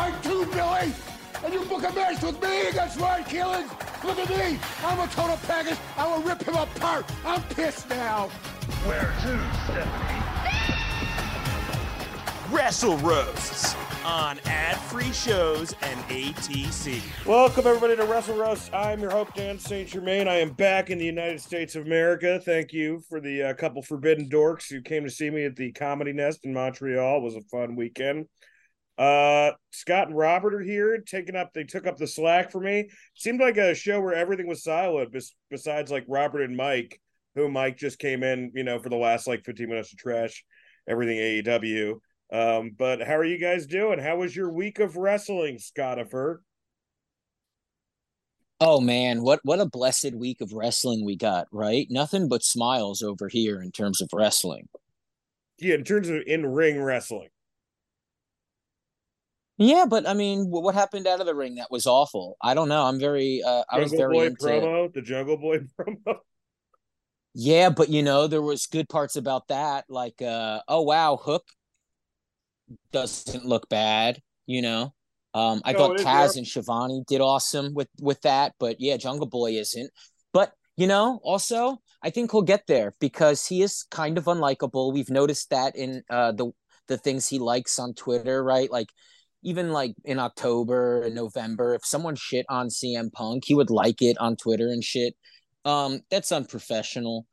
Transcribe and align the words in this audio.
Are 0.00 0.10
too 0.10 0.16
tight 0.16 0.22
too, 0.22 0.46
Billy! 0.46 0.94
And 1.44 1.54
you 1.54 1.64
book 1.64 1.82
a 1.88 1.92
match 1.94 2.22
with 2.22 2.42
me 2.42 2.68
against 2.68 2.98
Ryan 2.98 3.24
Keelan! 3.24 4.04
Look 4.04 4.18
at 4.18 4.28
me! 4.30 4.58
I'm 4.82 4.98
a 4.98 5.06
total 5.08 5.36
package! 5.46 5.78
I 5.96 6.06
will 6.06 6.22
rip 6.22 6.42
him 6.42 6.54
apart! 6.54 7.04
I'm 7.24 7.42
pissed 7.42 7.88
now! 7.90 8.28
Where 8.86 9.12
to, 9.22 9.40
Stephanie? 9.64 10.20
Wrestle 12.50 12.96
Roasts 12.98 13.76
on 14.04 14.40
ad-free 14.46 15.12
shows 15.12 15.74
and 15.82 16.00
ATC. 16.08 17.00
Welcome 17.26 17.66
everybody 17.66 17.96
to 17.96 18.04
Wrestle 18.04 18.36
Roast. 18.36 18.72
I'm 18.72 19.00
your 19.00 19.10
host 19.10 19.34
Dan 19.34 19.58
St. 19.58 19.88
Germain. 19.88 20.26
I 20.26 20.36
am 20.36 20.50
back 20.50 20.90
in 20.90 20.98
the 20.98 21.04
United 21.04 21.40
States 21.40 21.76
of 21.76 21.86
America. 21.86 22.40
Thank 22.42 22.72
you 22.72 23.02
for 23.08 23.20
the 23.20 23.42
uh, 23.42 23.54
couple 23.54 23.82
forbidden 23.82 24.28
dorks 24.28 24.68
who 24.68 24.80
came 24.80 25.04
to 25.04 25.10
see 25.10 25.30
me 25.30 25.44
at 25.44 25.56
the 25.56 25.70
Comedy 25.72 26.12
Nest 26.12 26.40
in 26.44 26.54
Montreal. 26.54 27.18
It 27.18 27.22
was 27.22 27.36
a 27.36 27.42
fun 27.42 27.76
weekend. 27.76 28.26
Uh, 29.00 29.52
Scott 29.70 30.08
and 30.08 30.16
Robert 30.16 30.54
are 30.54 30.60
here, 30.60 30.98
taking 30.98 31.34
up. 31.34 31.54
They 31.54 31.64
took 31.64 31.86
up 31.86 31.96
the 31.96 32.06
slack 32.06 32.52
for 32.52 32.60
me. 32.60 32.90
Seemed 33.14 33.40
like 33.40 33.56
a 33.56 33.74
show 33.74 33.98
where 33.98 34.12
everything 34.12 34.46
was 34.46 34.62
silent, 34.62 35.10
bes- 35.10 35.34
besides 35.48 35.90
like 35.90 36.04
Robert 36.06 36.42
and 36.42 36.54
Mike, 36.54 37.00
who 37.34 37.48
Mike 37.48 37.78
just 37.78 37.98
came 37.98 38.22
in, 38.22 38.52
you 38.54 38.62
know, 38.62 38.78
for 38.78 38.90
the 38.90 38.96
last 38.96 39.26
like 39.26 39.42
15 39.46 39.70
minutes 39.70 39.88
to 39.90 39.96
trash 39.96 40.44
everything 40.86 41.16
AEW. 41.16 41.94
Um, 42.30 42.72
but 42.76 43.00
how 43.00 43.16
are 43.16 43.24
you 43.24 43.38
guys 43.38 43.66
doing? 43.66 43.98
How 43.98 44.18
was 44.18 44.36
your 44.36 44.52
week 44.52 44.80
of 44.80 44.98
wrestling, 44.98 45.58
Scottifer? 45.58 46.42
Oh 48.60 48.82
man, 48.82 49.22
what 49.22 49.40
what 49.44 49.60
a 49.60 49.66
blessed 49.66 50.12
week 50.14 50.42
of 50.42 50.52
wrestling 50.52 51.06
we 51.06 51.16
got, 51.16 51.46
right? 51.50 51.86
Nothing 51.88 52.28
but 52.28 52.42
smiles 52.42 53.02
over 53.02 53.28
here 53.28 53.62
in 53.62 53.72
terms 53.72 54.02
of 54.02 54.10
wrestling. 54.12 54.68
Yeah, 55.58 55.76
in 55.76 55.84
terms 55.84 56.10
of 56.10 56.20
in 56.26 56.44
ring 56.44 56.82
wrestling. 56.82 57.30
Yeah, 59.60 59.84
but 59.88 60.08
I 60.08 60.14
mean, 60.14 60.46
what 60.50 60.74
happened 60.74 61.06
out 61.06 61.20
of 61.20 61.26
the 61.26 61.34
ring 61.36 61.56
that 61.56 61.70
was 61.70 61.86
awful? 61.86 62.36
I 62.42 62.54
don't 62.54 62.68
know. 62.68 62.84
I'm 62.86 62.98
very 62.98 63.42
uh 63.44 63.64
I 63.70 63.78
was 63.78 63.92
Jungle 63.92 63.94
very 63.94 64.22
Boy 64.22 64.26
into 64.26 64.68
promo, 64.70 64.92
the 64.92 65.02
Jungle 65.02 65.36
Boy 65.36 65.58
promo. 65.80 66.20
Yeah, 67.34 67.70
but 67.70 67.88
you 67.90 68.02
know, 68.02 68.26
there 68.26 68.42
was 68.42 68.66
good 68.66 68.88
parts 68.88 69.16
about 69.16 69.48
that 69.48 69.84
like 69.88 70.20
uh 70.22 70.62
oh 70.68 70.82
wow, 70.82 71.16
Hook 71.16 71.44
doesn't 72.92 73.44
look 73.44 73.68
bad, 73.68 74.20
you 74.46 74.62
know. 74.62 74.94
Um 75.34 75.62
I 75.64 75.72
No, 75.72 75.78
thought 75.78 75.96
Taz 75.96 76.36
and 76.36 76.46
Schiavone 76.46 77.04
did 77.06 77.20
awesome 77.20 77.74
with 77.74 77.88
with 78.00 78.20
that, 78.22 78.54
but 78.58 78.80
yeah, 78.80 78.96
Jungle 78.96 79.26
Boy 79.28 79.52
isn't. 79.52 79.90
But 80.32 80.52
you 80.76 80.86
know, 80.86 81.20
also, 81.22 81.78
I 82.02 82.10
think 82.10 82.30
he'll 82.32 82.42
get 82.42 82.66
there 82.66 82.94
because 83.00 83.46
he 83.46 83.62
is 83.62 83.84
kind 83.90 84.18
of 84.18 84.24
unlikable. 84.24 84.92
We've 84.92 85.10
noticed 85.10 85.50
that 85.50 85.76
in 85.76 86.02
uh 86.10 86.32
the 86.32 86.50
the 86.88 86.98
things 86.98 87.28
he 87.28 87.38
likes 87.38 87.78
on 87.78 87.94
Twitter, 87.94 88.42
right? 88.42 88.70
Like 88.70 88.88
even 89.42 89.70
like 89.72 89.94
in 90.04 90.18
October 90.18 91.02
and 91.02 91.14
November, 91.14 91.74
if 91.74 91.84
someone 91.84 92.16
shit 92.16 92.46
on 92.48 92.68
CM 92.68 93.12
Punk, 93.12 93.44
he 93.46 93.54
would 93.54 93.70
like 93.70 94.02
it 94.02 94.16
on 94.18 94.36
Twitter 94.36 94.68
and 94.68 94.84
shit. 94.84 95.14
Um, 95.64 96.00
that's 96.10 96.32
unprofessional. 96.32 97.26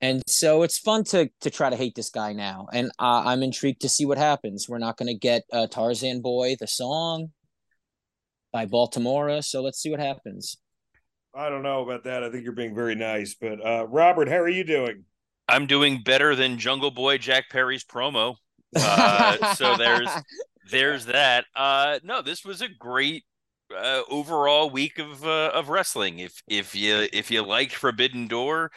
And 0.00 0.22
so 0.26 0.62
it's 0.62 0.78
fun 0.78 1.04
to 1.04 1.30
to 1.42 1.50
try 1.50 1.68
to 1.68 1.76
hate 1.76 1.94
this 1.94 2.08
guy 2.08 2.32
now, 2.32 2.68
and 2.72 2.90
uh, 2.98 3.22
I'm 3.26 3.42
intrigued 3.42 3.82
to 3.82 3.88
see 3.88 4.06
what 4.06 4.16
happens. 4.16 4.66
We're 4.66 4.78
not 4.78 4.96
going 4.96 5.08
to 5.08 5.18
get 5.18 5.42
uh, 5.52 5.66
Tarzan 5.66 6.22
Boy 6.22 6.56
the 6.58 6.66
song 6.66 7.32
by 8.50 8.64
Baltimora, 8.64 9.44
so 9.44 9.60
let's 9.60 9.78
see 9.78 9.90
what 9.90 10.00
happens. 10.00 10.56
I 11.34 11.48
don't 11.48 11.62
know 11.62 11.82
about 11.82 12.04
that. 12.04 12.24
I 12.24 12.30
think 12.30 12.44
you're 12.44 12.52
being 12.52 12.74
very 12.74 12.94
nice, 12.94 13.36
but 13.40 13.64
uh 13.64 13.86
Robert, 13.86 14.28
how 14.28 14.38
are 14.38 14.48
you 14.48 14.64
doing? 14.64 15.04
I'm 15.48 15.66
doing 15.66 16.02
better 16.02 16.34
than 16.34 16.58
Jungle 16.58 16.90
Boy 16.90 17.18
Jack 17.18 17.50
Perry's 17.50 17.84
promo. 17.84 18.36
Uh, 18.76 19.52
so 19.54 19.76
there's 19.76 20.08
there's 20.70 21.06
that. 21.06 21.44
Uh, 21.54 21.98
no, 22.02 22.22
this 22.22 22.44
was 22.44 22.62
a 22.62 22.68
great 22.68 23.24
uh, 23.76 24.02
overall 24.10 24.70
week 24.70 24.98
of 24.98 25.24
uh, 25.24 25.50
of 25.54 25.68
wrestling. 25.68 26.18
If 26.18 26.42
if 26.48 26.74
you 26.74 27.08
if 27.12 27.30
you 27.30 27.42
liked 27.42 27.74
Forbidden 27.74 28.28
Door, 28.28 28.70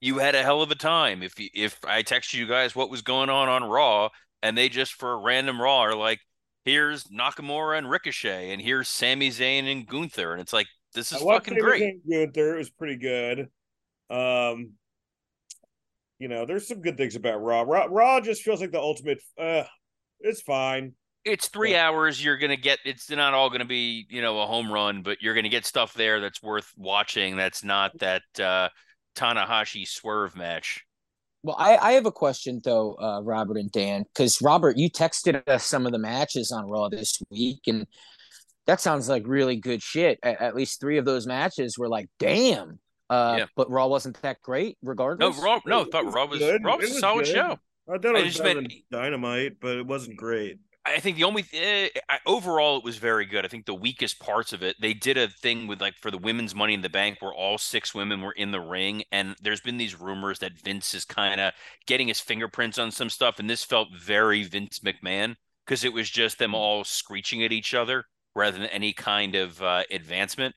you 0.00 0.18
had 0.18 0.34
a 0.34 0.42
hell 0.42 0.62
of 0.62 0.70
a 0.70 0.76
time. 0.76 1.22
If 1.22 1.38
you, 1.38 1.48
if 1.54 1.78
I 1.84 2.02
texted 2.02 2.34
you 2.34 2.46
guys 2.46 2.74
what 2.74 2.90
was 2.90 3.02
going 3.02 3.30
on 3.30 3.48
on 3.48 3.64
Raw, 3.64 4.10
and 4.42 4.56
they 4.56 4.68
just 4.68 4.94
for 4.94 5.12
a 5.12 5.16
random 5.16 5.60
Raw 5.60 5.80
are 5.80 5.96
like, 5.96 6.20
here's 6.64 7.04
Nakamura 7.04 7.78
and 7.78 7.90
Ricochet, 7.90 8.52
and 8.52 8.60
here's 8.60 8.88
Sami 8.88 9.30
Zayn 9.30 9.70
and 9.70 9.86
Gunther, 9.86 10.32
and 10.32 10.40
it's 10.40 10.52
like 10.52 10.66
this 10.94 11.12
is 11.12 11.22
I 11.22 11.24
fucking 11.24 11.58
great. 11.58 12.00
Gunther. 12.08 12.54
It 12.54 12.58
was 12.58 12.70
pretty 12.70 12.96
good. 12.96 13.48
Um, 14.10 14.72
you 16.18 16.28
know, 16.28 16.46
there's 16.46 16.66
some 16.68 16.80
good 16.80 16.96
things 16.96 17.16
about 17.16 17.42
Raw. 17.42 17.62
Raw, 17.62 17.86
Raw 17.90 18.20
just 18.20 18.42
feels 18.42 18.60
like 18.60 18.72
the 18.72 18.80
ultimate. 18.80 19.20
Uh, 19.38 19.64
it's 20.20 20.40
fine. 20.42 20.94
It's 21.26 21.48
three 21.48 21.76
hours 21.76 22.22
you're 22.24 22.38
gonna 22.38 22.56
get 22.56 22.78
it's 22.84 23.10
not 23.10 23.34
all 23.34 23.50
gonna 23.50 23.64
be 23.64 24.06
you 24.08 24.22
know 24.22 24.40
a 24.40 24.46
home 24.46 24.72
run 24.72 25.02
but 25.02 25.20
you're 25.20 25.34
gonna 25.34 25.48
get 25.48 25.66
stuff 25.66 25.92
there 25.94 26.20
that's 26.20 26.42
worth 26.42 26.72
watching 26.78 27.36
that's 27.36 27.62
not 27.64 27.90
that 27.98 28.22
uh 28.40 28.68
tanahashi 29.16 29.86
swerve 29.86 30.34
match 30.36 30.84
Well, 31.42 31.56
I, 31.58 31.76
I 31.76 31.92
have 31.92 32.06
a 32.06 32.12
question 32.12 32.60
though, 32.64 32.94
uh, 33.00 33.20
Robert 33.22 33.56
and 33.56 33.70
Dan, 33.72 34.04
because 34.04 34.40
Robert, 34.42 34.76
you 34.76 34.90
texted 34.90 35.42
us 35.48 35.64
some 35.64 35.86
of 35.86 35.92
the 35.92 35.98
matches 35.98 36.50
on 36.52 36.68
Raw 36.68 36.88
this 36.88 37.20
week, 37.30 37.60
and 37.68 37.86
that 38.66 38.80
sounds 38.80 39.08
like 39.08 39.22
really 39.26 39.56
good 39.56 39.80
shit. 39.82 40.18
At, 40.24 40.40
at 40.42 40.54
least 40.56 40.80
three 40.80 40.98
of 40.98 41.04
those 41.04 41.24
matches 41.26 41.78
were 41.78 41.88
like, 41.88 42.08
damn. 42.18 42.80
Uh, 43.08 43.36
Yeah. 43.38 43.46
but 43.54 43.70
Raw 43.70 43.86
wasn't 43.86 44.20
that 44.22 44.42
great, 44.42 44.76
no 44.82 44.90
regardless. 44.90 45.38
raw 45.38 45.60
no 45.64 45.82
i 45.82 45.84
thought 45.84 46.04
was 46.06 46.14
raw 46.14 46.24
was 46.26 46.38
good. 46.40 46.64
raw 46.64 46.74
It 46.74 46.80
was 46.80 46.96
a 46.96 46.98
solid 46.98 47.24
good. 47.26 47.34
show 47.34 47.58
I 47.88 47.98
thought 47.98 48.16
I 48.16 48.18
it 48.18 48.24
was 48.24 48.32
just 48.32 48.42
better 48.42 48.60
meant- 48.62 48.74
Dynamite, 48.90 49.60
but 49.60 49.76
it 49.78 49.86
wasn't 49.86 50.16
great. 50.16 50.58
I 50.86 51.00
think 51.00 51.16
the 51.16 51.24
only 51.24 51.42
th- 51.42 51.92
eh, 51.96 52.00
I, 52.08 52.18
overall 52.26 52.78
it 52.78 52.84
was 52.84 52.96
very 52.96 53.26
good. 53.26 53.44
I 53.44 53.48
think 53.48 53.66
the 53.66 53.74
weakest 53.74 54.20
parts 54.20 54.52
of 54.52 54.62
it, 54.62 54.76
they 54.80 54.94
did 54.94 55.16
a 55.16 55.28
thing 55.28 55.66
with 55.66 55.80
like 55.80 55.94
for 55.98 56.10
the 56.10 56.18
women's 56.18 56.54
Money 56.54 56.74
in 56.74 56.82
the 56.82 56.88
Bank, 56.88 57.18
where 57.20 57.32
all 57.34 57.58
six 57.58 57.94
women 57.94 58.20
were 58.22 58.32
in 58.32 58.52
the 58.52 58.60
ring, 58.60 59.02
and 59.10 59.34
there's 59.42 59.60
been 59.60 59.78
these 59.78 59.98
rumors 60.00 60.38
that 60.40 60.58
Vince 60.60 60.94
is 60.94 61.04
kind 61.04 61.40
of 61.40 61.52
getting 61.86 62.08
his 62.08 62.20
fingerprints 62.20 62.78
on 62.78 62.90
some 62.90 63.10
stuff, 63.10 63.38
and 63.38 63.50
this 63.50 63.64
felt 63.64 63.88
very 63.98 64.44
Vince 64.44 64.78
McMahon 64.80 65.36
because 65.66 65.82
it 65.84 65.92
was 65.92 66.08
just 66.08 66.38
them 66.38 66.54
all 66.54 66.84
screeching 66.84 67.42
at 67.42 67.52
each 67.52 67.74
other 67.74 68.04
rather 68.34 68.58
than 68.58 68.66
any 68.68 68.92
kind 68.92 69.34
of 69.34 69.60
uh, 69.62 69.82
advancement. 69.90 70.54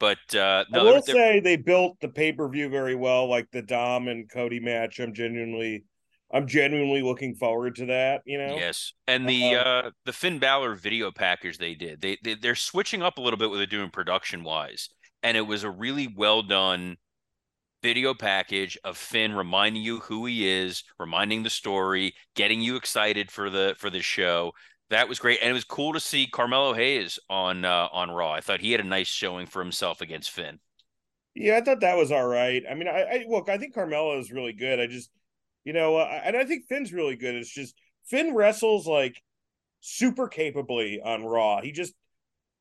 But 0.00 0.18
uh, 0.34 0.64
I 0.72 0.76
no, 0.76 0.84
will 0.84 0.92
there- 0.92 1.02
there- 1.06 1.14
say 1.14 1.40
they 1.40 1.56
built 1.56 1.98
the 2.00 2.08
pay 2.08 2.32
per 2.32 2.48
view 2.48 2.68
very 2.68 2.94
well, 2.94 3.28
like 3.28 3.50
the 3.52 3.62
Dom 3.62 4.08
and 4.08 4.28
Cody 4.30 4.60
match. 4.60 4.98
I'm 5.00 5.12
genuinely, 5.14 5.84
I'm 6.32 6.46
genuinely 6.46 7.02
looking 7.02 7.34
forward 7.34 7.76
to 7.76 7.86
that. 7.86 8.22
You 8.26 8.38
know, 8.38 8.56
Yes, 8.56 8.92
and 9.06 9.28
the 9.28 9.56
Uh, 9.56 9.62
uh 9.62 9.90
the 10.04 10.12
Finn 10.12 10.38
Balor 10.38 10.74
video 10.74 11.10
package 11.10 11.58
they 11.58 11.74
did, 11.74 12.00
they, 12.00 12.18
they 12.22 12.34
they're 12.34 12.54
switching 12.54 13.02
up 13.02 13.18
a 13.18 13.20
little 13.20 13.38
bit 13.38 13.50
what 13.50 13.56
they're 13.56 13.66
doing 13.66 13.90
production 13.90 14.44
wise, 14.44 14.88
and 15.22 15.36
it 15.36 15.46
was 15.46 15.64
a 15.64 15.70
really 15.70 16.06
well 16.06 16.42
done 16.42 16.96
video 17.82 18.12
package 18.14 18.76
of 18.84 18.96
Finn 18.96 19.34
reminding 19.34 19.82
you 19.82 20.00
who 20.00 20.26
he 20.26 20.48
is, 20.48 20.82
reminding 20.98 21.42
the 21.42 21.50
story, 21.50 22.14
getting 22.34 22.60
you 22.60 22.76
excited 22.76 23.30
for 23.30 23.50
the 23.50 23.74
for 23.78 23.90
the 23.90 24.02
show. 24.02 24.52
That 24.90 25.08
was 25.08 25.18
great, 25.18 25.38
and 25.42 25.50
it 25.50 25.54
was 25.54 25.64
cool 25.64 25.92
to 25.92 26.00
see 26.00 26.26
Carmelo 26.26 26.72
Hayes 26.74 27.18
on 27.28 27.64
uh, 27.64 27.88
on 27.92 28.10
Raw. 28.10 28.32
I 28.32 28.40
thought 28.40 28.60
he 28.60 28.72
had 28.72 28.80
a 28.80 28.84
nice 28.84 29.08
showing 29.08 29.46
for 29.46 29.62
himself 29.62 30.00
against 30.00 30.30
Finn. 30.30 30.60
Yeah, 31.34 31.56
I 31.56 31.60
thought 31.60 31.80
that 31.80 31.96
was 31.96 32.10
all 32.10 32.26
right. 32.26 32.62
I 32.68 32.74
mean, 32.74 32.88
I, 32.88 33.02
I 33.02 33.24
look, 33.28 33.48
I 33.48 33.58
think 33.58 33.74
Carmelo 33.74 34.18
is 34.18 34.32
really 34.32 34.52
good. 34.52 34.80
I 34.80 34.86
just, 34.86 35.10
you 35.64 35.72
know, 35.72 35.96
uh, 35.96 36.20
and 36.24 36.36
I 36.36 36.44
think 36.44 36.66
Finn's 36.68 36.92
really 36.92 37.16
good. 37.16 37.34
It's 37.34 37.52
just 37.52 37.74
Finn 38.06 38.34
wrestles 38.34 38.86
like 38.86 39.20
super 39.80 40.28
capably 40.28 41.00
on 41.00 41.24
Raw. 41.24 41.60
He 41.60 41.72
just, 41.72 41.94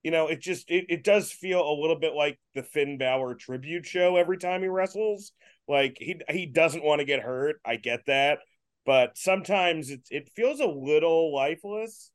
you 0.03 0.11
know, 0.11 0.27
it 0.27 0.41
just 0.41 0.69
it, 0.69 0.85
it 0.89 1.03
does 1.03 1.31
feel 1.31 1.61
a 1.61 1.79
little 1.79 1.99
bit 1.99 2.13
like 2.13 2.39
the 2.55 2.63
Finn 2.63 2.97
Balor 2.97 3.35
tribute 3.35 3.85
show 3.85 4.15
every 4.17 4.37
time 4.37 4.61
he 4.61 4.67
wrestles. 4.67 5.31
Like 5.67 5.97
he 5.99 6.19
he 6.29 6.45
doesn't 6.45 6.83
want 6.83 6.99
to 6.99 7.05
get 7.05 7.21
hurt. 7.21 7.57
I 7.65 7.75
get 7.75 8.05
that, 8.07 8.39
but 8.85 9.17
sometimes 9.17 9.89
it 9.89 10.01
it 10.09 10.29
feels 10.35 10.59
a 10.59 10.65
little 10.65 11.33
lifeless. 11.33 12.11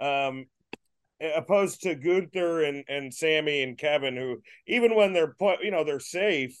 Um, 0.00 0.46
opposed 1.20 1.82
to 1.82 1.94
Gunther 1.94 2.64
and 2.64 2.84
and 2.88 3.12
Sami 3.12 3.62
and 3.62 3.78
Kevin, 3.78 4.16
who 4.16 4.42
even 4.66 4.94
when 4.94 5.12
they're 5.12 5.34
put, 5.38 5.62
you 5.62 5.70
know, 5.70 5.84
they're 5.84 6.00
safe, 6.00 6.58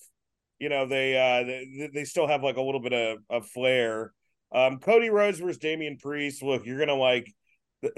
you 0.64 0.70
know, 0.70 0.86
they 0.86 1.14
uh 1.16 1.44
they, 1.44 1.90
they 1.92 2.04
still 2.04 2.26
have 2.26 2.42
like 2.42 2.56
a 2.56 2.62
little 2.62 2.80
bit 2.80 2.94
of, 2.94 3.18
of 3.28 3.46
flair. 3.48 4.12
Um, 4.50 4.78
Cody 4.78 5.10
Rhodes 5.10 5.38
versus 5.38 5.58
Damian 5.58 5.98
Priest. 5.98 6.42
Look, 6.42 6.64
you're 6.64 6.78
gonna 6.78 6.94
like 6.94 7.30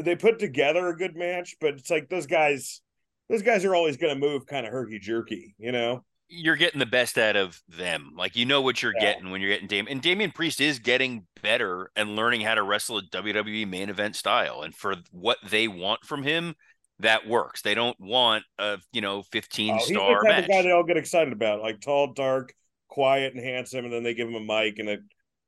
they 0.01 0.17
put 0.17 0.41
together 0.41 0.89
a 0.89 0.97
good 0.97 1.15
match, 1.15 1.55
but 1.61 1.75
it's 1.75 1.91
like 1.91 2.09
those 2.09 2.27
guys, 2.27 2.81
those 3.29 3.43
guys 3.43 3.65
are 3.65 3.77
always 3.77 3.97
going 3.97 4.13
to 4.13 4.19
move 4.19 4.45
kind 4.47 4.67
of 4.67 4.73
herky 4.73 4.99
jerky, 4.99 5.55
you 5.59 5.71
know. 5.71 6.05
You're 6.29 6.57
getting 6.57 6.81
the 6.81 6.87
best 6.87 7.19
out 7.19 7.37
of 7.37 7.63
them. 7.69 8.15
Like 8.17 8.35
you 8.35 8.47
know 8.47 8.61
what 8.63 8.83
you're 8.83 8.95
Yeah. 8.97 9.13
getting 9.13 9.31
when 9.31 9.41
you're 9.41 9.51
getting 9.51 9.69
Damian. 9.69 9.93
And 9.93 10.03
Damian 10.03 10.33
Priest 10.33 10.61
is 10.61 10.81
getting 10.81 11.25
better 11.41 11.93
and 11.95 12.17
learning 12.17 12.41
how 12.41 12.57
to 12.57 12.65
wrestle 12.65 12.99
a 12.99 13.03
WWE 13.03 13.69
main 13.69 13.89
event 13.91 14.17
style. 14.17 14.63
And 14.63 14.75
for 14.75 14.97
what 15.13 15.39
they 15.49 15.69
want 15.69 16.05
from 16.05 16.25
him, 16.25 16.57
that 17.01 17.27
works. 17.27 17.63
They 17.63 17.75
don't 17.75 17.99
want 18.01 18.45
a 18.59 18.79
you 18.93 19.01
know 19.01 19.23
15 19.23 19.79
Oh, 19.79 19.87
he's 19.87 20.01
the 20.01 20.01
star 20.01 20.25
type 20.25 20.37
match. 20.37 20.45
of 20.45 20.49
guy 20.49 20.63
they 20.63 20.71
all 20.73 20.85
get 20.85 20.97
excited 20.97 21.33
about, 21.33 21.61
like 21.61 21.81
tall, 21.81 22.13
dark, 22.13 22.55
quiet, 22.89 23.35
and 23.35 23.45
handsome, 23.45 23.85
and 23.85 23.93
then 23.93 24.03
they 24.03 24.15
give 24.15 24.29
him 24.29 24.35
a 24.35 24.41
mic 24.41 24.79
and 24.79 24.89
it, 24.89 25.01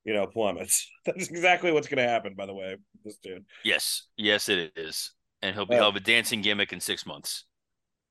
you 0.04 0.14
know, 0.14 0.26
plummets. 0.26 0.90
That's 1.06 1.28
exactly 1.28 1.72
what's 1.72 1.88
going 1.88 2.02
to 2.04 2.08
happen. 2.08 2.34
By 2.34 2.46
the 2.46 2.54
way, 2.54 2.76
this 3.04 3.18
dude. 3.18 3.44
Yes, 3.64 4.04
yes, 4.16 4.48
it 4.48 4.72
is. 4.76 5.12
And 5.42 5.54
he'll 5.54 5.66
be 5.66 5.74
Uh, 5.74 5.78
he'll 5.78 5.92
have 5.92 5.96
a 5.96 6.00
dancing 6.00 6.42
gimmick 6.42 6.72
in 6.72 6.80
six 6.80 7.06
months. 7.06 7.44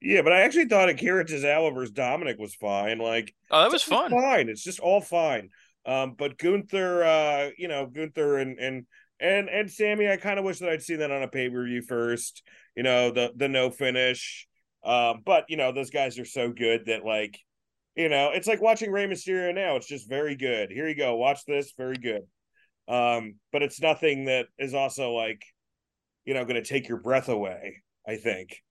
Yeah, 0.02 0.22
but 0.22 0.32
I 0.32 0.42
actually 0.42 0.66
thought 0.68 0.90
Akira 0.90 1.26
Tozawa 1.26 1.74
versus 1.74 1.92
Dominic 1.92 2.38
was 2.38 2.54
fine. 2.56 3.00
Like 3.00 3.34
Oh, 3.50 3.62
that 3.64 3.72
was 3.72 3.84
fun. 3.84 4.12
Fine, 4.12 4.50
it's 4.50 4.64
just 4.64 4.80
all 4.80 5.02
fine. 5.02 5.50
Um, 5.86 6.16
but 6.18 6.38
Gunther, 6.38 7.04
uh, 7.04 7.50
you 7.58 7.68
know, 7.68 7.86
Gunther 7.88 8.38
and 8.38 8.60
and 8.60 8.86
and 9.20 9.50
and 9.50 9.72
Sami, 9.72 10.10
I 10.10 10.18
kind 10.18 10.40
of 10.40 10.46
wish 10.46 10.60
that 10.60 10.70
I'd 10.70 10.84
seen 10.84 11.00
that 11.00 11.12
on 11.12 11.24
a 11.24 11.28
pay 11.28 11.50
per 11.50 11.64
view 11.66 11.82
first. 11.82 12.44
You 12.76 12.84
know, 12.84 13.12
the 13.12 13.32
the 13.36 13.48
no 13.48 13.70
finish. 13.70 14.48
Um, 14.84 15.22
but 15.26 15.46
you 15.50 15.58
know, 15.58 15.72
those 15.72 15.90
guys 15.90 16.20
are 16.20 16.26
so 16.26 16.52
good 16.52 16.86
that 16.86 17.04
like, 17.04 17.40
you 17.96 18.10
know, 18.10 18.32
it's 18.34 18.48
like 18.48 18.62
watching 18.62 18.92
Rey 18.92 19.08
Mysterio 19.08 19.54
now. 19.54 19.76
It's 19.76 19.88
just 19.88 20.08
very 20.08 20.36
good. 20.36 20.72
Here 20.72 20.88
you 20.88 20.96
go, 20.96 21.16
watch 21.16 21.46
this, 21.46 21.74
very 21.78 21.98
good. 21.98 22.22
Um, 22.88 23.36
but 23.52 23.64
it's 23.64 23.82
nothing 23.82 24.26
that 24.26 24.48
is 24.58 24.74
also 24.74 25.12
like, 25.12 25.44
you 26.26 26.34
know, 26.34 26.46
going 26.46 26.62
to 26.62 26.68
take 26.68 26.88
your 26.88 27.00
breath 27.00 27.28
away. 27.28 27.82
I 28.08 28.16
think. 28.16 28.62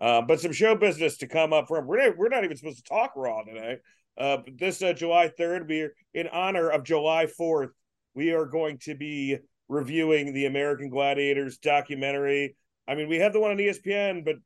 Uh, 0.00 0.22
but 0.22 0.40
some 0.40 0.52
show 0.52 0.74
business 0.74 1.18
to 1.18 1.26
come 1.26 1.52
up 1.52 1.68
from. 1.68 1.86
We're 1.86 2.08
not, 2.08 2.16
we're 2.16 2.28
not 2.28 2.44
even 2.44 2.56
supposed 2.56 2.78
to 2.78 2.84
talk 2.84 3.12
Raw 3.16 3.42
today. 3.42 3.78
Uh, 4.16 4.38
this 4.56 4.80
uh, 4.82 4.92
July 4.92 5.30
3rd, 5.38 5.68
we 5.68 5.82
are 5.82 5.94
in 6.12 6.28
honor 6.28 6.68
of 6.68 6.84
July 6.84 7.26
4th, 7.26 7.70
we 8.14 8.32
are 8.32 8.46
going 8.46 8.78
to 8.78 8.94
be 8.94 9.38
reviewing 9.68 10.32
the 10.32 10.46
American 10.46 10.88
Gladiators 10.88 11.58
documentary. 11.58 12.56
I 12.86 12.94
mean, 12.94 13.08
we 13.08 13.16
have 13.18 13.32
the 13.32 13.40
one 13.40 13.50
on 13.50 13.56
ESPN, 13.56 14.24
but 14.24 14.36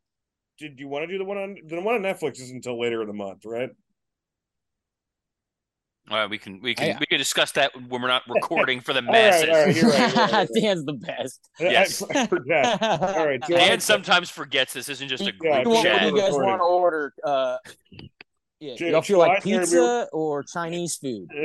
did 0.58 0.78
you 0.78 0.88
want 0.88 1.04
to 1.04 1.06
do 1.08 1.18
the 1.18 1.24
one 1.24 1.38
on 1.38 1.56
the 1.66 1.80
one 1.80 1.94
on 1.94 2.02
Netflix? 2.02 2.40
Is 2.40 2.50
until 2.50 2.80
later 2.80 3.00
in 3.02 3.08
the 3.08 3.14
month, 3.14 3.44
right? 3.44 3.70
All 6.10 6.16
right, 6.16 6.30
we 6.30 6.38
can 6.38 6.60
we 6.62 6.74
can 6.74 6.96
I- 6.96 6.98
we 6.98 7.06
can 7.06 7.18
discuss 7.18 7.52
that 7.52 7.70
when 7.88 8.00
we're 8.00 8.08
not 8.08 8.22
recording 8.28 8.80
for 8.80 8.92
the 8.94 9.00
All 9.02 9.06
right, 9.12 9.12
masses. 9.12 9.48
all 9.50 9.54
right, 9.66 9.76
you're 9.76 9.88
right, 9.90 9.98
you're 9.98 10.16
right, 10.16 10.30
you're 10.30 10.38
right. 10.38 10.48
Dan's 10.54 10.84
the 10.84 10.92
best. 10.94 11.48
Yes. 11.60 12.02
I, 12.02 12.28
I. 12.52 13.14
All 13.18 13.26
right, 13.26 13.40
July 13.46 13.58
Dan 13.68 13.80
sometimes 13.80 14.30
forgets 14.30 14.72
this 14.72 14.88
isn't 14.88 15.08
just 15.08 15.22
a 15.22 15.26
Yeah, 15.26 15.62
group 15.64 15.66
what, 15.66 15.66
what 15.66 15.84
chat. 15.84 16.06
you 16.06 16.16
guys 16.16 16.32
want 16.32 16.60
to 16.60 16.64
order? 16.64 17.12
Uh, 17.22 17.56
yeah, 18.60 18.74
Ju- 18.76 18.86
y'all 18.88 19.02
feel 19.02 19.18
like 19.18 19.42
July 19.42 19.56
third, 19.56 19.62
pizza 19.64 20.08
or 20.12 20.42
Chinese 20.42 20.96
food? 20.96 21.30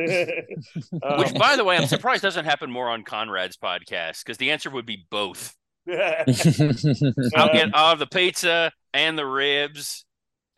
Um, 1.03 1.19
Which, 1.19 1.33
by 1.33 1.55
the 1.55 1.63
way, 1.63 1.77
I'm 1.77 1.87
surprised 1.87 2.21
doesn't 2.21 2.45
happen 2.45 2.71
more 2.71 2.89
on 2.89 3.03
Conrad's 3.03 3.57
podcast 3.57 4.23
because 4.23 4.37
the 4.37 4.51
answer 4.51 4.69
would 4.69 4.85
be 4.85 5.05
both. 5.09 5.55
I'll 5.89 6.25
get 7.53 7.69
I'll 7.73 7.95
the 7.97 8.07
pizza 8.09 8.71
and 8.93 9.17
the 9.17 9.25
ribs, 9.25 10.05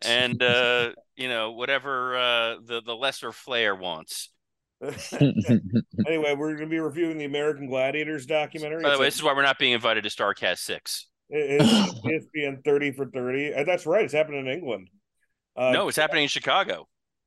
and 0.02 0.40
uh, 0.42 0.92
you 1.16 1.28
know 1.28 1.52
whatever 1.52 2.16
uh, 2.16 2.54
the 2.64 2.82
the 2.84 2.94
lesser 2.94 3.32
flair 3.32 3.74
wants. 3.74 4.30
anyway, 4.82 6.34
we're 6.36 6.54
going 6.54 6.58
to 6.58 6.66
be 6.66 6.78
reviewing 6.78 7.18
the 7.18 7.24
American 7.24 7.66
Gladiators 7.66 8.26
documentary. 8.26 8.82
By 8.82 8.90
the 8.90 8.92
It's 8.94 9.00
way, 9.00 9.06
a- 9.06 9.08
this 9.08 9.14
is 9.16 9.22
why 9.22 9.32
we're 9.34 9.42
not 9.42 9.58
being 9.58 9.72
invited 9.72 10.04
to 10.04 10.10
Starcast 10.10 10.58
Six. 10.58 11.08
It's 11.28 11.94
ESPN 12.04 12.64
30 12.64 12.92
for 12.92 13.06
30. 13.06 13.54
Uh, 13.54 13.64
That's 13.64 13.84
right. 13.84 14.04
It's 14.04 14.14
happening 14.14 14.46
in 14.46 14.52
England. 14.52 14.88
Uh, 15.56 15.72
no, 15.72 15.88
it's 15.88 15.96
happening 15.96 16.24
in 16.24 16.28
Chicago, 16.28 16.86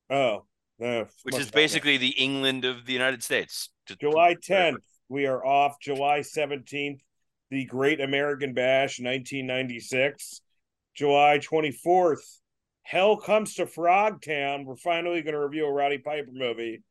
Oh, 0.09 0.45
no, 0.79 1.07
which 1.23 1.37
is 1.37 1.49
basically 1.51 1.97
the 1.97 2.09
England 2.11 2.63
of 2.65 2.85
the 2.85 2.93
United 2.93 3.23
States. 3.23 3.69
July 3.99 4.35
10th. 4.35 4.77
We 5.09 5.25
are 5.25 5.43
off 5.43 5.77
July 5.81 6.19
17th. 6.19 6.99
The 7.49 7.65
Great 7.65 7.99
American 7.99 8.53
Bash 8.53 8.99
1996. 8.99 10.41
July 10.95 11.39
24th. 11.39 12.19
Hell 12.83 13.17
comes 13.17 13.55
to 13.55 13.65
Frogtown. 13.65 14.65
We're 14.65 14.75
finally 14.75 15.21
going 15.21 15.33
to 15.33 15.39
review 15.39 15.65
a 15.65 15.71
Roddy 15.71 15.97
Piper 15.97 16.31
movie. 16.31 16.83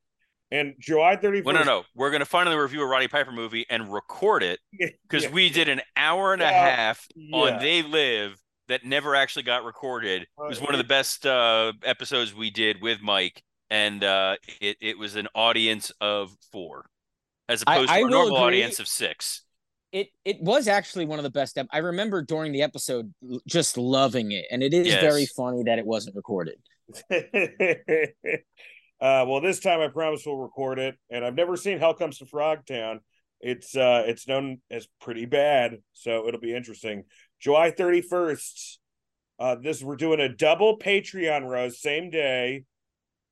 And 0.51 0.75
July 0.81 1.17
31st. 1.17 1.45
Well, 1.45 1.55
no, 1.57 1.63
no, 1.63 1.83
we're 1.95 2.11
going 2.11 2.21
to 2.21 2.27
finally 2.27 2.57
review 2.57 2.83
a 2.83 2.87
Roddy 2.87 3.07
Piper 3.09 3.33
movie 3.33 3.67
and 3.69 3.93
record 3.93 4.43
it 4.43 4.59
because 5.07 5.23
Yeah. 5.25 5.31
we 5.31 5.51
did 5.51 5.69
an 5.69 5.81
hour 5.97 6.33
and 6.33 6.41
a 6.43 6.49
half 6.49 7.07
Yeah. 7.15 7.37
on 7.37 7.59
They 7.63 7.83
Live 7.83 8.41
that 8.69 8.85
never 8.85 9.15
actually 9.15 9.43
got 9.45 9.65
recorded. 9.65 10.23
It 10.23 10.29
was 10.49 10.61
one 10.61 10.75
of 10.75 10.79
the 10.79 10.85
best 10.85 11.27
uh, 11.27 11.73
episodes 11.85 12.35
we 12.35 12.51
did 12.51 12.81
with 12.83 13.01
Mike, 13.03 13.43
and 13.71 14.03
uh, 14.05 14.37
it 14.61 14.77
it 14.81 14.99
was 14.99 15.17
an 15.17 15.29
audience 15.35 15.91
of 16.01 16.31
four, 16.53 16.87
as 17.49 17.63
opposed 17.63 17.91
I 17.91 18.01
to 18.01 18.07
a 18.07 18.11
normal 18.11 18.37
agree. 18.37 18.47
audience 18.63 18.79
of 18.81 18.89
six. 18.89 19.43
it 19.93 20.09
it 20.25 20.41
was 20.43 20.69
actually 20.69 21.07
one 21.07 21.19
of 21.19 21.23
the 21.23 21.31
best. 21.31 21.57
ep- 21.59 21.69
I 21.73 21.79
remember 21.79 22.23
during 22.23 22.53
the 22.53 22.63
episode 22.63 23.13
just 23.47 23.77
loving 23.79 24.33
it, 24.33 24.45
and 24.51 24.63
it 24.63 24.75
is 24.75 24.87
Yes. 24.89 25.01
very 25.01 25.27
funny 25.27 25.63
that 25.65 25.79
it 25.79 25.87
wasn't 25.87 26.15
recorded. 26.17 26.57
uh, 27.11 27.17
well, 29.01 29.41
this 29.41 29.61
time 29.61 29.81
I 29.81 29.89
promise 29.89 30.23
we'll 30.27 30.37
record 30.37 30.79
it. 30.79 30.97
And 31.11 31.25
I've 31.25 31.35
never 31.35 31.57
seen 31.57 31.79
Hell 31.79 31.95
Comes 31.95 32.19
to 32.19 32.25
Frogtown. 32.27 32.99
It's 33.41 33.77
uh, 33.77 34.03
it's 34.07 34.27
known 34.27 34.59
as 34.71 34.89
pretty 35.01 35.25
bad, 35.27 35.79
so 35.93 36.27
it'll 36.27 36.41
be 36.41 36.55
interesting. 36.55 37.05
July 37.41 37.71
thirty 37.71 38.01
first. 38.01 38.79
Uh, 39.39 39.55
this 39.55 39.83
we're 39.83 39.97
doing 39.97 40.21
a 40.21 40.29
double 40.29 40.79
Patreon 40.79 41.49
roast 41.49 41.81
same 41.81 42.11
day. 42.11 42.65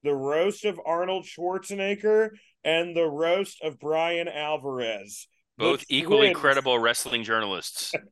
The 0.02 0.14
roast 0.14 0.64
of 0.64 0.80
Arnold 0.84 1.24
Schwarzenegger 1.24 2.30
and 2.64 2.96
the 2.96 3.06
roast 3.06 3.62
of 3.62 3.80
Bryan 3.80 4.28
Alvarez. 4.28 5.26
Both 5.58 5.84
equally 5.88 6.32
credible 6.34 6.78
wrestling 6.78 7.24
journalists. 7.24 7.92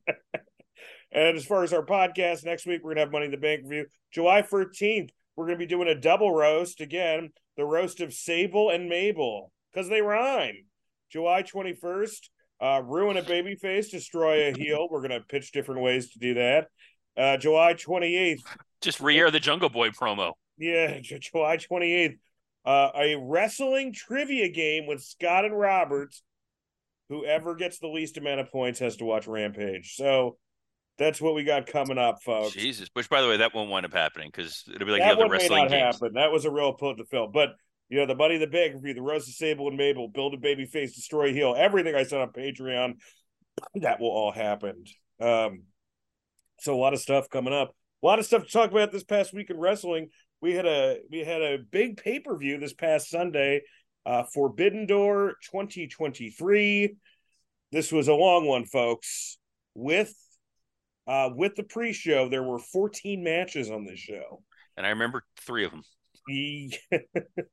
And 1.15 1.37
as 1.37 1.45
far 1.45 1.63
as 1.63 1.71
our 1.71 1.85
podcast, 1.85 2.43
next 2.43 2.67
week 2.67 2.81
we're 2.83 2.91
gonna 2.91 3.05
have 3.05 3.11
Money 3.11 3.25
in 3.25 3.31
the 3.31 3.37
Bank 3.37 3.61
review. 3.63 3.85
July 4.11 4.41
13th, 4.41 5.11
we're 5.35 5.45
gonna 5.45 5.57
be 5.57 5.65
doing 5.65 5.87
a 5.87 5.95
double 5.95 6.29
roast 6.29 6.81
again, 6.81 7.29
the 7.55 7.63
roast 7.63 8.01
of 8.01 8.13
Sable 8.13 8.69
and 8.69 8.89
Mabel, 8.89 9.49
because 9.71 9.87
they 9.87 10.01
rhyme. 10.01 10.65
July 11.09 11.41
21st, 11.43 12.29
uh, 12.61 12.81
ruin 12.83 13.17
a 13.17 13.21
baby 13.23 13.55
face, 13.55 13.89
destroy 13.89 14.47
a 14.49 14.57
heel. 14.57 14.87
We're 14.89 15.01
gonna 15.01 15.21
pitch 15.21 15.51
different 15.51 15.81
ways 15.81 16.11
to 16.11 16.19
do 16.19 16.33
that. 16.35 16.67
Uh, 17.17 17.37
July 17.37 17.73
28th, 17.73 18.41
Just 18.81 18.99
re-air 18.99 19.31
the 19.31 19.39
Jungle 19.39 19.69
Boy 19.69 19.89
promo. 19.89 20.33
yeah, 20.57 20.99
July 21.01 21.57
28th, 21.57 22.17
uh, 22.65 22.89
a 22.95 23.15
wrestling 23.15 23.93
trivia 23.93 24.49
game 24.49 24.85
with 24.87 25.01
Scott 25.01 25.45
and 25.45 25.57
Roberts. 25.57 26.23
Whoever 27.09 27.55
gets 27.55 27.77
the 27.79 27.87
least 27.87 28.17
amount 28.17 28.39
of 28.39 28.49
points 28.51 28.79
has 28.79 28.97
to 28.97 29.05
watch 29.05 29.27
Rampage. 29.27 29.93
So 29.95 30.37
that's 30.97 31.21
what 31.21 31.35
we 31.35 31.43
got 31.43 31.67
coming 31.67 31.97
up, 31.99 32.23
folks. 32.23 32.53
Jesus. 32.53 32.89
Which, 32.93 33.09
by 33.09 33.21
the 33.21 33.27
way, 33.27 33.37
that 33.37 33.53
won't 33.53 33.69
wind 33.69 33.85
up 33.85 33.93
happening 33.93 34.29
because 34.33 34.63
it'll 34.73 34.85
be 34.87 34.91
like 34.91 35.01
that 35.01 35.17
the 35.17 35.23
other 35.25 35.31
wrestling 35.31 35.67
games. 35.67 35.97
happen. 35.97 36.13
That 36.15 36.31
was 36.31 36.45
a 36.45 36.51
real 36.51 36.73
pull 36.73 36.95
to 36.95 37.05
fill. 37.05 37.27
But 37.27 37.49
you 37.89 37.99
know, 37.99 38.05
the 38.05 38.15
Money 38.15 38.37
the 38.37 38.47
Bank 38.47 38.75
review, 38.75 38.93
the 38.93 39.01
Rose 39.01 39.27
of 39.27 39.33
Sable 39.33 39.67
and 39.67 39.77
Mabel, 39.77 40.07
build 40.07 40.33
a 40.33 40.37
baby 40.37 40.65
face, 40.65 40.95
destroy 40.95 41.33
heel, 41.33 41.55
everything 41.57 41.95
I 41.95 42.03
said 42.03 42.21
on 42.21 42.31
Patreon, 42.31 42.95
that 43.75 43.99
will 43.99 44.09
all 44.09 44.31
happen. 44.31 44.83
Um, 45.19 45.63
so 46.59 46.73
a 46.73 46.79
lot 46.79 46.93
of 46.93 46.99
stuff 46.99 47.29
coming 47.29 47.53
up. 47.53 47.75
A 48.03 48.05
lot 48.05 48.19
of 48.19 48.25
stuff 48.25 48.45
to 48.45 48.51
talk 48.51 48.71
about 48.71 48.91
this 48.91 49.03
past 49.03 49.33
week 49.33 49.49
in 49.49 49.59
wrestling. 49.59 50.09
We 50.41 50.53
had 50.53 50.65
a 50.65 50.99
we 51.09 51.19
had 51.19 51.41
a 51.41 51.57
big 51.57 51.97
pay 51.97 52.19
per 52.19 52.37
view 52.37 52.59
this 52.59 52.73
past 52.73 53.09
Sunday, 53.09 53.61
uh, 54.05 54.23
Forbidden 54.33 54.85
Door 54.85 55.35
2023. 55.51 56.95
This 57.71 57.91
was 57.91 58.07
a 58.07 58.13
long 58.13 58.45
one, 58.45 58.65
folks. 58.65 59.37
With 59.73 60.13
uh, 61.07 61.29
with 61.35 61.55
the 61.55 61.63
pre 61.63 61.93
show, 61.93 62.29
there 62.29 62.43
were 62.43 62.59
14 62.59 63.23
matches 63.23 63.69
on 63.69 63.85
this 63.85 63.99
show. 63.99 64.43
And 64.77 64.85
I 64.85 64.89
remember 64.89 65.23
three 65.39 65.65
of 65.65 65.71
them. 65.71 65.83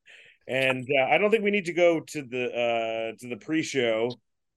And 0.49 0.89
uh, 0.91 1.05
I 1.05 1.19
don't 1.19 1.31
think 1.31 1.45
we 1.45 1.51
need 1.51 1.67
to 1.67 1.73
go 1.73 2.01
to 2.01 2.23
the 2.23 2.47
uh 2.47 3.17
to 3.21 3.29
the 3.29 3.37
pre-show 3.37 4.11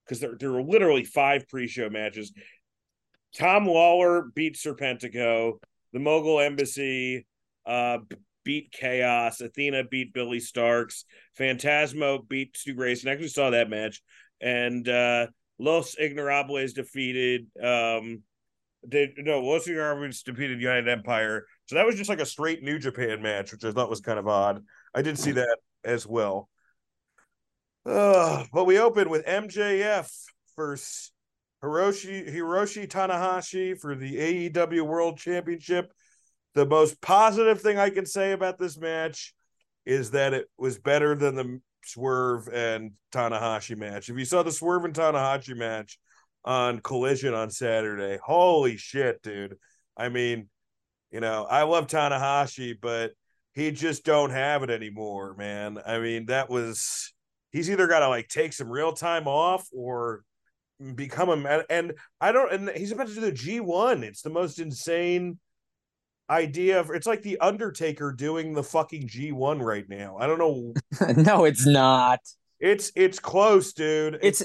because 0.04 0.20
there 0.20 0.36
there 0.40 0.52
were 0.52 0.64
literally 0.64 1.04
five 1.04 1.48
pre-show 1.48 1.90
matches. 1.90 2.32
Tom 3.38 3.66
Lawlor 3.66 4.34
beat 4.34 4.56
Serpentico, 4.56 5.60
the 5.94 6.00
Mogul 6.00 6.40
Embassy 6.40 7.26
uh 7.66 8.00
beat 8.44 8.72
Chaos, 8.72 9.42
Athena 9.42 9.84
beat 9.84 10.14
Billie 10.14 10.40
Starkz, 10.40 11.04
Phantasmo 11.40 12.28
beat 12.28 12.58
Stu 12.58 12.74
Grayson. 12.74 13.10
I 13.10 13.14
actually 13.14 13.28
saw 13.30 13.52
that 13.52 13.70
match, 13.70 14.02
and 14.42 14.88
uh 14.90 15.28
Los 15.60 15.96
Ingobernables 15.96 16.74
defeated 16.74 17.48
um 17.64 18.24
they 18.88 19.14
no 19.18 19.42
Los 19.42 19.68
Ingobernables 19.68 20.24
defeated 20.24 20.60
United 20.60 20.90
Empire. 20.90 21.46
So 21.68 21.76
that 21.76 21.86
was 21.86 21.96
just 21.96 22.10
like 22.10 22.20
a 22.20 22.26
straight 22.26 22.64
New 22.64 22.78
Japan 22.78 23.22
match, 23.22 23.52
which 23.52 23.64
I 23.64 23.72
thought 23.72 23.90
was 23.90 24.02
kind 24.02 24.20
of 24.20 24.28
odd. 24.28 24.64
I 24.94 25.02
did 25.02 25.18
see 25.18 25.32
that 25.32 25.58
as 25.84 26.06
well. 26.06 26.50
Uh, 27.86 28.44
but 28.54 28.66
we 28.66 28.80
opened 28.80 29.10
with 29.10 29.26
MJF 29.26 30.12
versus 30.56 31.12
Hiroshi 31.64 32.32
Hiroshi 32.32 32.88
Tanahashi 32.88 33.80
for 33.80 33.96
the 33.96 34.50
AEW 34.50 34.82
World 34.82 35.18
Championship. 35.18 35.92
The 36.54 36.66
most 36.66 37.02
positive 37.02 37.62
thing 37.62 37.78
I 37.78 37.90
can 37.90 38.06
say 38.06 38.32
about 38.32 38.58
this 38.58 38.78
match 38.78 39.34
is 39.86 40.12
that 40.12 40.34
it 40.34 40.48
was 40.58 40.80
better 40.80 41.16
than 41.16 41.36
the 41.36 41.62
Swerve 41.84 42.48
and 42.48 42.92
Tanahashi 43.12 43.78
match. 43.78 44.10
If 44.10 44.18
you 44.18 44.26
saw 44.26 44.44
the 44.44 44.52
Swerve 44.52 44.86
and 44.86 44.94
Tanahashi 44.94 45.56
match 45.56 46.00
on 46.44 46.80
Collision 46.80 47.34
on 47.34 47.50
Saturday, 47.50 48.20
holy 48.24 48.78
shit, 48.78 49.22
dude. 49.22 49.58
I 49.98 50.10
mean, 50.10 50.50
you 51.16 51.22
know, 51.22 51.46
I 51.50 51.64
love 51.64 51.88
Tanahashi, 51.88 52.76
but 52.80 53.14
he 53.54 53.72
just 53.72 54.04
don't 54.04 54.32
have 54.32 54.64
it 54.64 54.70
anymore, 54.70 55.34
man. 55.38 55.80
I 55.86 56.00
mean, 56.00 56.26
that 56.26 56.50
was 56.50 57.14
he's 57.54 57.70
either 57.70 57.88
got 57.88 58.00
to 58.00 58.10
like 58.10 58.28
take 58.28 58.52
some 58.52 58.70
real 58.70 58.92
time 58.92 59.26
off 59.26 59.66
or 59.72 60.24
become 60.94 61.30
a 61.30 61.38
man 61.38 61.64
and 61.70 61.94
I 62.20 62.34
don't 62.34 62.52
and 62.52 62.70
he's 62.76 62.92
about 62.92 63.08
to 63.08 63.14
do 63.14 63.22
the 63.22 63.32
G1. 63.32 64.04
It's 64.04 64.24
the 64.24 64.30
most 64.30 64.60
insane 64.60 65.40
idea 66.30 66.82
of 66.82 66.90
it's 66.90 67.08
like 67.08 67.22
the 67.22 67.40
Undertaker 67.40 68.12
doing 68.12 68.52
the 68.52 68.64
fucking 68.64 69.08
G1 69.08 69.64
right 69.64 69.88
now. 69.88 70.18
I 70.20 70.28
don't 70.28 70.38
know. 70.38 70.74
no, 71.24 71.46
it's 71.46 71.66
not. 71.66 72.20
It's 72.60 72.92
it's 72.94 73.20
close, 73.20 73.72
dude. 73.72 74.20
It's 74.22 74.44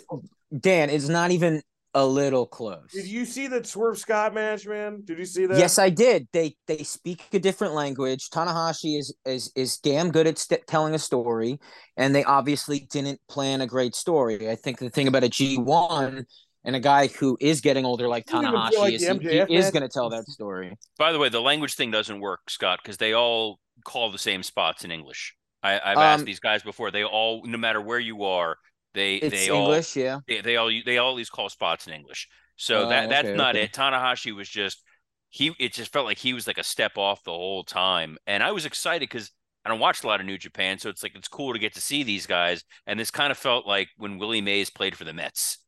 Dan, 0.56 0.88
it's 0.88 1.08
not 1.08 1.32
even 1.32 1.62
a 1.94 2.06
little 2.06 2.46
close. 2.46 2.92
Did 2.92 3.06
you 3.06 3.24
see 3.24 3.46
that 3.48 3.66
Swerve 3.66 3.98
Scott 3.98 4.34
match, 4.34 4.66
man? 4.66 5.02
Did 5.04 5.18
you 5.18 5.24
see 5.24 5.46
that? 5.46 5.58
Yes, 5.58 5.78
I 5.78 5.90
did. 5.90 6.28
They 6.32 6.56
they 6.66 6.84
speak 6.84 7.22
a 7.32 7.38
different 7.38 7.74
language. 7.74 8.30
Tanahashi 8.30 8.98
is 8.98 9.14
is 9.24 9.52
is 9.56 9.78
damn 9.78 10.10
good 10.10 10.26
at 10.26 10.38
st- 10.38 10.66
telling 10.66 10.94
a 10.94 10.98
story, 10.98 11.58
and 11.96 12.14
they 12.14 12.24
obviously 12.24 12.80
didn't 12.90 13.20
plan 13.28 13.60
a 13.60 13.66
great 13.66 13.94
story. 13.94 14.48
I 14.48 14.54
think 14.54 14.78
the 14.78 14.90
thing 14.90 15.08
about 15.08 15.24
a 15.24 15.28
G 15.28 15.58
one 15.58 16.26
and 16.64 16.76
a 16.76 16.80
guy 16.80 17.08
who 17.08 17.36
is 17.40 17.60
getting 17.60 17.84
older 17.84 18.06
like 18.06 18.26
Tanahashi 18.26 18.78
like 18.78 18.94
is 18.94 19.06
he, 19.06 19.44
he 19.48 19.56
is 19.56 19.70
going 19.70 19.82
to 19.82 19.88
tell 19.88 20.10
that 20.10 20.26
story. 20.28 20.76
By 20.98 21.12
the 21.12 21.18
way, 21.18 21.28
the 21.28 21.40
language 21.40 21.74
thing 21.74 21.90
doesn't 21.90 22.20
work, 22.20 22.50
Scott, 22.50 22.80
because 22.82 22.98
they 22.98 23.14
all 23.14 23.58
call 23.84 24.12
the 24.12 24.18
same 24.18 24.42
spots 24.42 24.84
in 24.84 24.90
English. 24.90 25.34
I, 25.62 25.72
have 25.72 25.96
um, 25.96 26.02
asked 26.02 26.24
these 26.24 26.40
guys 26.40 26.62
before. 26.62 26.90
They 26.90 27.04
all, 27.04 27.42
no 27.44 27.58
matter 27.58 27.80
where 27.80 27.98
you 27.98 28.24
are, 28.24 28.56
they 28.94 29.16
it's 29.16 29.34
they 29.34 29.54
English, 29.54 29.96
all, 29.96 30.02
yeah. 30.02 30.18
They, 30.26 30.40
they 30.40 30.56
all 30.56 30.70
they 30.84 30.98
always 30.98 31.30
call 31.30 31.48
spots 31.48 31.86
in 31.86 31.92
English. 31.92 32.28
So 32.56 32.88
that 32.88 33.06
oh, 33.06 33.08
that's 33.08 33.28
okay, 33.28 33.36
not 33.36 33.56
okay. 33.56 33.64
it. 33.64 33.72
Tanahashi 33.72 34.34
was 34.34 34.48
just 34.48 34.82
he. 35.28 35.54
It 35.58 35.72
just 35.72 35.92
felt 35.92 36.06
like 36.06 36.18
he 36.18 36.32
was 36.32 36.46
like 36.46 36.58
a 36.58 36.64
step 36.64 36.98
off 36.98 37.24
the 37.24 37.30
whole 37.30 37.64
time, 37.64 38.18
and 38.26 38.42
I 38.42 38.52
was 38.52 38.66
excited 38.66 39.08
because 39.08 39.30
I 39.64 39.70
don't 39.70 39.80
watch 39.80 40.02
a 40.02 40.06
lot 40.06 40.20
of 40.20 40.26
New 40.26 40.38
Japan, 40.38 40.78
so 40.78 40.88
it's 40.88 41.02
like 41.02 41.12
it's 41.14 41.28
cool 41.28 41.52
to 41.52 41.58
get 41.58 41.74
to 41.74 41.80
see 41.80 42.02
these 42.02 42.26
guys. 42.26 42.64
And 42.86 42.98
this 42.98 43.10
kind 43.10 43.30
of 43.30 43.38
felt 43.38 43.66
like 43.66 43.88
when 43.96 44.18
Willie 44.18 44.40
Mays 44.40 44.70
played 44.70 44.96
for 44.96 45.04
the 45.04 45.12
Mets. 45.12 45.58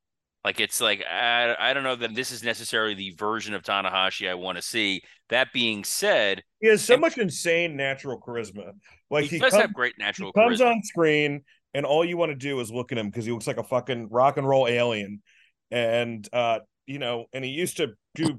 Like 0.44 0.58
it's 0.58 0.80
like 0.80 1.04
I, 1.08 1.54
I 1.58 1.72
don't 1.72 1.84
know 1.84 1.94
that 1.96 2.14
this 2.14 2.32
is 2.32 2.42
necessarily 2.42 2.94
the 2.94 3.14
version 3.16 3.54
of 3.54 3.62
Tanahashi 3.62 4.28
I 4.28 4.34
want 4.34 4.56
to 4.56 4.62
see. 4.62 5.02
That 5.28 5.52
being 5.52 5.84
said, 5.84 6.42
he 6.60 6.68
has 6.68 6.82
so 6.82 6.94
and, 6.94 7.00
much 7.00 7.16
insane 7.16 7.76
natural 7.76 8.20
charisma. 8.20 8.72
Like 9.08 9.24
he, 9.24 9.36
he 9.36 9.38
does 9.38 9.52
come, 9.52 9.60
have 9.60 9.72
great 9.72 9.94
natural. 9.98 10.32
He 10.34 10.40
comes 10.40 10.60
on 10.60 10.82
screen, 10.82 11.42
and 11.74 11.86
all 11.86 12.04
you 12.04 12.16
want 12.16 12.30
to 12.30 12.36
do 12.36 12.60
is 12.60 12.70
look 12.70 12.92
at 12.92 12.98
him 12.98 13.08
because 13.08 13.24
he 13.24 13.32
looks 13.32 13.46
like 13.46 13.58
a 13.58 13.64
fucking 13.64 14.08
rock 14.10 14.36
and 14.36 14.48
roll 14.48 14.68
alien. 14.68 15.22
And 15.70 16.28
uh, 16.32 16.60
you 16.86 16.98
know, 16.98 17.26
and 17.32 17.44
he 17.44 17.50
used 17.50 17.78
to 17.78 17.94
do. 18.14 18.36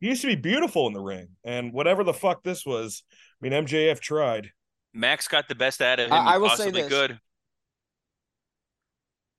he 0.00 0.08
used 0.08 0.22
to 0.22 0.28
be 0.28 0.36
beautiful 0.36 0.86
in 0.86 0.92
the 0.92 1.00
ring, 1.00 1.28
and 1.44 1.72
whatever 1.72 2.04
the 2.04 2.14
fuck 2.14 2.42
this 2.44 2.64
was, 2.64 3.02
I 3.10 3.48
mean, 3.48 3.66
MJF 3.66 4.00
tried. 4.00 4.50
Max 4.94 5.28
got 5.28 5.48
the 5.48 5.54
best 5.54 5.82
out 5.82 5.98
of 5.98 6.06
him. 6.06 6.12
I, 6.12 6.34
I 6.34 6.38
will 6.38 6.50
say 6.50 6.70
this. 6.70 6.88
Good 6.88 7.18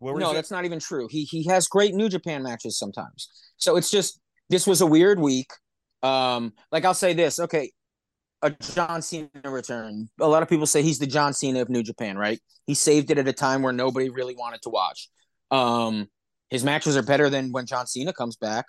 no, 0.02 0.34
that's 0.34 0.52
not 0.52 0.66
even 0.66 0.80
true. 0.80 1.08
He 1.10 1.24
he 1.24 1.46
has 1.46 1.68
great 1.68 1.94
New 1.94 2.10
Japan 2.10 2.44
matches 2.44 2.78
sometimes. 2.78 3.30
So 3.58 3.78
it's 3.78 3.90
just 3.90 4.20
this 4.50 4.68
was 4.68 4.82
a 4.82 4.86
weird 4.86 5.20
week. 5.20 5.52
Um, 6.04 6.54
like 6.72 6.86
I'll 6.86 6.94
say 6.94 7.14
this, 7.14 7.40
okay, 7.40 7.72
a 8.42 8.52
John 8.52 9.02
Cena 9.02 9.30
return. 9.46 10.10
A 10.20 10.28
lot 10.28 10.44
of 10.44 10.50
people 10.50 10.66
say 10.66 10.82
he's 10.82 11.00
the 11.00 11.08
John 11.08 11.34
Cena 11.34 11.62
of 11.62 11.70
New 11.70 11.84
Japan, 11.84 12.18
right? 12.18 12.40
He 12.66 12.74
saved 12.74 13.12
it 13.12 13.18
at 13.18 13.28
a 13.28 13.34
time 13.34 13.62
where 13.62 13.74
nobody 13.74 14.10
really 14.10 14.36
wanted 14.36 14.62
to 14.64 14.70
watch. 14.70 15.10
Um, 15.52 16.08
his 16.50 16.64
matches 16.64 16.96
are 16.96 17.04
better 17.04 17.30
than 17.30 17.52
when 17.52 17.66
John 17.66 17.88
Cena 17.88 18.14
comes 18.14 18.36
back. 18.36 18.66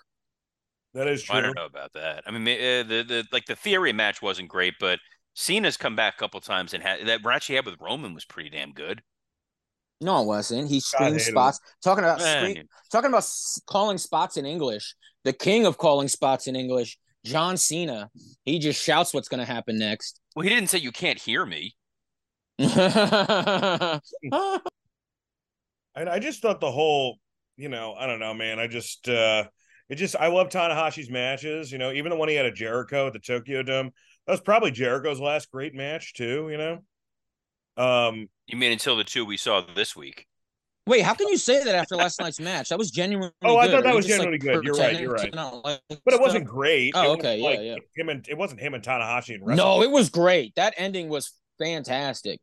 That 0.94 1.06
is 1.06 1.22
true. 1.22 1.36
I 1.36 1.40
don't 1.42 1.54
know 1.54 1.66
about 1.66 1.92
that. 1.94 2.24
I 2.26 2.30
mean, 2.30 2.42
uh, 2.42 2.82
the 2.88 3.04
the 3.06 3.24
like 3.30 3.44
the 3.46 3.56
theory 3.56 3.92
match 3.92 4.22
wasn't 4.22 4.48
great, 4.48 4.74
but 4.80 4.98
Cena's 5.34 5.76
come 5.76 5.94
back 5.94 6.14
a 6.14 6.18
couple 6.18 6.40
times 6.40 6.74
and 6.74 6.82
had 6.82 7.06
that 7.06 7.22
match 7.22 7.46
he 7.46 7.54
had 7.54 7.66
with 7.66 7.76
Roman 7.80 8.14
was 8.14 8.24
pretty 8.24 8.50
damn 8.50 8.72
good. 8.72 9.02
No, 10.00 10.22
it 10.22 10.26
wasn't. 10.26 10.68
He 10.68 10.80
screamed 10.80 11.20
spots. 11.20 11.60
Talking 11.82 12.04
about 12.04 12.20
scream, 12.20 12.66
talking 12.90 13.08
about 13.08 13.28
calling 13.66 13.98
spots 13.98 14.36
in 14.36 14.46
English. 14.46 14.94
The 15.24 15.32
king 15.32 15.66
of 15.66 15.76
calling 15.76 16.08
spots 16.08 16.46
in 16.46 16.56
English, 16.56 16.98
John 17.24 17.56
Cena. 17.56 18.10
He 18.44 18.58
just 18.58 18.82
shouts 18.82 19.12
what's 19.12 19.28
going 19.28 19.44
to 19.44 19.50
happen 19.50 19.78
next. 19.78 20.20
Well, 20.34 20.42
he 20.42 20.48
didn't 20.48 20.68
say 20.68 20.78
you 20.78 20.92
can't 20.92 21.18
hear 21.18 21.44
me. 21.44 21.74
and 22.58 22.70
I 25.96 26.18
just 26.20 26.42
thought 26.42 26.60
the 26.60 26.70
whole, 26.70 27.18
you 27.56 27.68
know, 27.68 27.94
I 27.94 28.06
don't 28.06 28.20
know, 28.20 28.34
man. 28.34 28.58
I 28.58 28.66
just, 28.66 29.08
uh 29.08 29.44
it 29.88 29.94
just, 29.94 30.16
I 30.16 30.26
love 30.26 30.48
Tanahashi's 30.50 31.08
matches. 31.10 31.72
You 31.72 31.78
know, 31.78 31.92
even 31.92 32.10
the 32.10 32.16
one 32.16 32.28
he 32.28 32.34
had 32.34 32.46
at 32.46 32.54
Jericho 32.54 33.06
at 33.06 33.14
the 33.14 33.18
Tokyo 33.18 33.62
Dome. 33.62 33.90
That 34.26 34.32
was 34.32 34.40
probably 34.40 34.70
Jericho's 34.70 35.20
last 35.20 35.50
great 35.50 35.74
match 35.74 36.14
too. 36.14 36.48
You 36.50 36.58
know. 36.58 36.78
Um, 37.82 38.28
you 38.46 38.58
mean 38.58 38.72
until 38.72 38.96
the 38.96 39.04
two 39.04 39.24
we 39.24 39.36
saw 39.36 39.62
this 39.74 39.96
week? 39.96 40.26
Wait, 40.88 41.02
how 41.02 41.12
can 41.12 41.28
you 41.28 41.36
say 41.36 41.62
that 41.62 41.74
after 41.74 41.96
last 41.96 42.18
night's 42.18 42.40
match? 42.40 42.70
That 42.70 42.78
was 42.78 42.90
genuinely. 42.90 43.30
Oh, 43.44 43.58
I 43.58 43.68
thought 43.68 43.84
that 43.84 43.94
was 43.94 44.06
genuinely 44.06 44.38
like, 44.38 44.40
good. 44.40 44.64
You're 44.64 44.74
right. 44.74 44.98
You're 44.98 45.12
right. 45.12 45.34
Like 45.34 45.80
but 46.04 46.14
it 46.14 46.20
wasn't 46.20 46.46
great. 46.46 46.92
Oh, 46.94 47.12
okay. 47.12 47.42
Like 47.42 47.58
yeah, 47.58 47.74
yeah. 47.74 47.76
Him 47.94 48.08
and 48.08 48.26
it 48.26 48.38
wasn't 48.38 48.60
him 48.60 48.72
and 48.72 48.82
Tanahashi 48.82 49.34
and 49.34 49.44
No, 49.56 49.82
it 49.82 49.90
was 49.90 50.08
great. 50.08 50.54
That 50.54 50.72
ending 50.78 51.10
was 51.10 51.32
fantastic. 51.58 52.40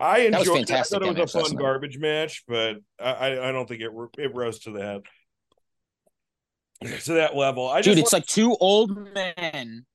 I 0.00 0.22
enjoyed. 0.22 0.62
It. 0.62 0.72
I 0.72 0.82
thought 0.82 1.02
it 1.02 1.16
was 1.16 1.34
a 1.34 1.40
fun 1.40 1.56
garbage 1.56 1.98
match, 1.98 2.42
but 2.48 2.78
I 3.00 3.38
I 3.38 3.52
don't 3.52 3.68
think 3.68 3.80
it 3.80 3.92
it 4.18 4.34
rose 4.34 4.58
to 4.60 4.72
that 4.72 5.02
to 7.04 7.12
that 7.14 7.36
level. 7.36 7.68
I 7.68 7.80
dude, 7.80 7.98
it's 7.98 8.12
like 8.12 8.26
two 8.26 8.56
old 8.56 9.14
men 9.14 9.86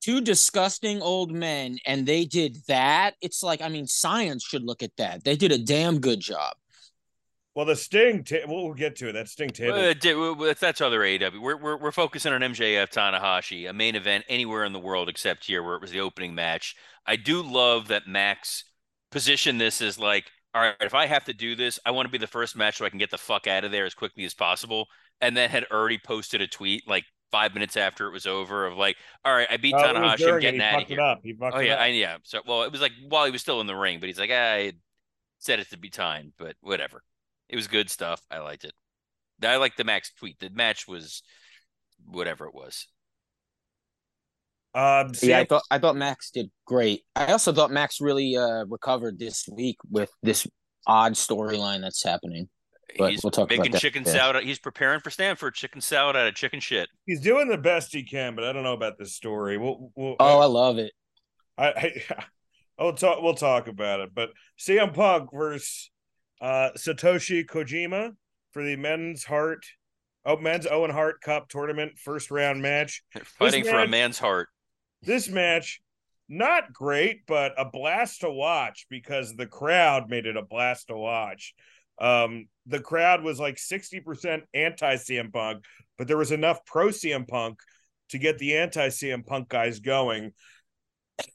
two 0.00 0.20
disgusting 0.20 1.02
old 1.02 1.30
men 1.30 1.76
and 1.86 2.06
they 2.06 2.24
did 2.24 2.56
that 2.66 3.14
it's 3.20 3.42
like 3.42 3.60
i 3.60 3.68
mean 3.68 3.86
science 3.86 4.42
should 4.42 4.62
look 4.62 4.82
at 4.82 4.96
that 4.96 5.22
they 5.24 5.36
did 5.36 5.52
a 5.52 5.58
damn 5.58 6.00
good 6.00 6.20
job 6.20 6.54
well 7.60 7.66
the 7.66 7.76
sting 7.76 8.24
t- 8.24 8.40
we'll 8.46 8.72
get 8.72 8.96
to 8.96 9.10
it 9.10 9.12
that 9.12 9.28
sting 9.28 9.50
table 9.50 9.78
uh, 9.78 10.54
that's 10.58 10.80
other 10.80 11.04
aw 11.04 11.30
we're, 11.38 11.58
we're, 11.58 11.76
we're 11.76 11.92
focusing 11.92 12.32
on 12.32 12.40
mjf 12.40 12.90
tanahashi 12.90 13.68
a 13.68 13.72
main 13.74 13.94
event 13.94 14.24
anywhere 14.30 14.64
in 14.64 14.72
the 14.72 14.78
world 14.78 15.10
except 15.10 15.44
here 15.44 15.62
where 15.62 15.76
it 15.76 15.82
was 15.82 15.90
the 15.90 16.00
opening 16.00 16.34
match 16.34 16.74
i 17.06 17.16
do 17.16 17.42
love 17.42 17.88
that 17.88 18.06
max 18.06 18.64
positioned 19.10 19.60
this 19.60 19.82
as 19.82 19.98
like 19.98 20.30
all 20.54 20.62
right 20.62 20.74
if 20.80 20.94
i 20.94 21.04
have 21.04 21.22
to 21.22 21.34
do 21.34 21.54
this 21.54 21.78
i 21.84 21.90
want 21.90 22.06
to 22.06 22.10
be 22.10 22.16
the 22.16 22.26
first 22.26 22.56
match 22.56 22.78
so 22.78 22.86
i 22.86 22.88
can 22.88 22.98
get 22.98 23.10
the 23.10 23.18
fuck 23.18 23.46
out 23.46 23.62
of 23.62 23.70
there 23.70 23.84
as 23.84 23.92
quickly 23.92 24.24
as 24.24 24.32
possible 24.32 24.86
and 25.20 25.36
then 25.36 25.50
had 25.50 25.66
already 25.70 25.98
posted 25.98 26.40
a 26.40 26.46
tweet 26.46 26.88
like 26.88 27.04
five 27.30 27.52
minutes 27.52 27.76
after 27.76 28.08
it 28.08 28.10
was 28.10 28.26
over 28.26 28.66
of 28.66 28.76
like, 28.76 28.96
all 29.24 29.32
right, 29.32 29.46
I 29.48 29.56
beat 29.56 29.72
uh, 29.72 29.84
Tanahashi. 29.84 30.32
I'm 30.32 30.40
getting 30.40 30.60
out 30.60 30.82
of 30.82 30.88
here. 30.88 30.98
oh 31.52 31.60
yeah, 31.60 31.76
I, 31.76 31.86
yeah. 31.88 32.16
So 32.24 32.40
well, 32.44 32.64
it 32.64 32.72
was 32.72 32.80
like 32.80 32.90
while 33.08 33.24
he 33.24 33.30
was 33.30 33.40
still 33.40 33.60
in 33.60 33.68
the 33.68 33.76
ring, 33.76 34.00
but 34.00 34.08
he's 34.08 34.18
like, 34.18 34.30
ah, 34.32 34.54
I 34.54 34.72
said 35.38 35.60
it 35.60 35.70
to 35.70 35.78
be 35.78 35.90
time, 35.90 36.32
but 36.38 36.56
whatever. 36.60 37.04
It 37.50 37.56
was 37.56 37.66
good 37.66 37.90
stuff. 37.90 38.22
I 38.30 38.38
liked 38.38 38.64
it. 38.64 38.72
I 39.42 39.56
liked 39.56 39.76
the 39.76 39.84
Max 39.84 40.12
tweet. 40.12 40.38
The 40.38 40.50
match 40.50 40.86
was 40.86 41.22
whatever 42.06 42.46
it 42.46 42.54
was. 42.54 42.86
Um, 44.72 45.12
yeah, 45.20 45.40
I 45.40 45.44
thought 45.44 45.62
I 45.68 45.78
thought 45.78 45.96
Max 45.96 46.30
did 46.30 46.48
great. 46.64 47.02
I 47.16 47.26
also 47.32 47.52
thought 47.52 47.72
Max 47.72 48.00
really 48.00 48.36
uh, 48.36 48.64
recovered 48.66 49.18
this 49.18 49.48
week 49.50 49.76
with 49.90 50.10
this 50.22 50.46
odd 50.86 51.14
storyline 51.14 51.80
that's 51.80 52.04
happening. 52.04 52.48
But 52.96 53.10
he's 53.10 53.24
we'll 53.24 53.32
talk 53.32 53.50
making 53.50 53.68
about 53.68 53.80
chicken 53.80 54.04
salad. 54.04 54.44
He's 54.44 54.60
preparing 54.60 55.00
for 55.00 55.10
Stanford 55.10 55.54
chicken 55.54 55.80
salad 55.80 56.14
out 56.14 56.28
of 56.28 56.34
chicken 56.34 56.60
shit. 56.60 56.88
He's 57.04 57.20
doing 57.20 57.48
the 57.48 57.58
best 57.58 57.92
he 57.92 58.04
can, 58.04 58.36
but 58.36 58.44
I 58.44 58.52
don't 58.52 58.62
know 58.62 58.72
about 58.72 58.98
this 58.98 59.14
story. 59.14 59.58
We'll, 59.58 59.90
we'll 59.96 60.16
oh, 60.20 60.38
I, 60.38 60.42
I 60.42 60.46
love 60.46 60.78
it. 60.78 60.92
I, 61.58 61.68
I 61.68 62.02
I'll 62.78 62.92
talk. 62.92 63.22
We'll 63.22 63.34
talk 63.34 63.66
about 63.66 64.00
it. 64.00 64.10
But 64.14 64.30
CM 64.58 64.94
Punk 64.94 65.30
versus 65.32 65.90
uh, 66.40 66.70
Satoshi 66.76 67.44
Kojima 67.44 68.12
for 68.52 68.64
the 68.64 68.76
men's 68.76 69.24
heart, 69.24 69.64
oh 70.24 70.36
men's 70.36 70.66
Owen 70.66 70.90
Hart 70.90 71.20
Cup 71.20 71.48
tournament 71.48 71.98
first 71.98 72.30
round 72.30 72.62
match. 72.62 73.02
Fighting 73.38 73.64
for 73.64 73.80
a 73.80 73.88
man's 73.88 74.18
heart. 74.18 74.48
This 75.02 75.28
match, 75.28 75.80
not 76.28 76.72
great, 76.72 77.26
but 77.26 77.52
a 77.56 77.64
blast 77.64 78.20
to 78.20 78.30
watch 78.30 78.86
because 78.90 79.34
the 79.34 79.46
crowd 79.46 80.08
made 80.08 80.26
it 80.26 80.36
a 80.36 80.42
blast 80.42 80.88
to 80.88 80.96
watch. 80.96 81.54
Um, 82.00 82.48
the 82.66 82.80
crowd 82.80 83.22
was 83.22 83.38
like 83.38 83.56
60% 83.56 84.42
anti 84.54 84.94
CM 84.96 85.32
Punk, 85.32 85.64
but 85.98 86.08
there 86.08 86.16
was 86.16 86.32
enough 86.32 86.64
pro 86.64 86.88
CM 86.88 87.28
Punk 87.28 87.60
to 88.10 88.18
get 88.18 88.38
the 88.38 88.56
anti 88.56 88.88
CM 88.88 89.26
Punk 89.26 89.48
guys 89.48 89.80
going. 89.80 90.32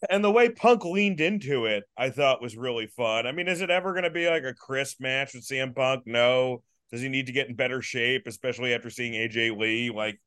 And 0.09 0.23
the 0.23 0.31
way 0.31 0.49
Punk 0.49 0.85
leaned 0.85 1.21
into 1.21 1.65
it, 1.65 1.83
I 1.97 2.09
thought 2.09 2.41
was 2.41 2.55
really 2.55 2.87
fun. 2.87 3.27
I 3.27 3.31
mean, 3.31 3.47
is 3.47 3.61
it 3.61 3.69
ever 3.69 3.93
going 3.93 4.03
to 4.03 4.09
be 4.09 4.29
like 4.29 4.43
a 4.43 4.53
crisp 4.53 5.01
match 5.01 5.33
with 5.33 5.47
CM 5.47 5.75
Punk? 5.75 6.03
No. 6.05 6.63
Does 6.91 7.01
he 7.01 7.09
need 7.09 7.25
to 7.25 7.33
get 7.33 7.49
in 7.49 7.55
better 7.55 7.81
shape, 7.81 8.27
especially 8.27 8.73
after 8.73 8.89
seeing 8.89 9.13
AJ 9.13 9.57
Lee 9.57 9.89
like 9.89 10.19